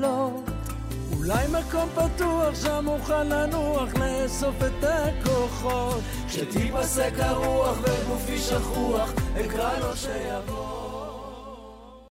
לא. 0.00 0.40
אולי 1.16 1.46
מקום 1.48 1.88
פתוח 1.94 2.54
שם 2.62 2.88
אוכל 2.88 3.22
לנוח, 3.22 3.94
לאסוף 3.94 4.56
את 4.66 4.84
הכוחות. 4.84 6.00
כשתיפסק 6.28 7.12
הרוח 7.18 7.78
וגופי 7.82 8.38
שכוח, 8.38 9.12
אקרא 9.40 9.78
לו 9.78 9.96
שיבוא. 9.96 10.89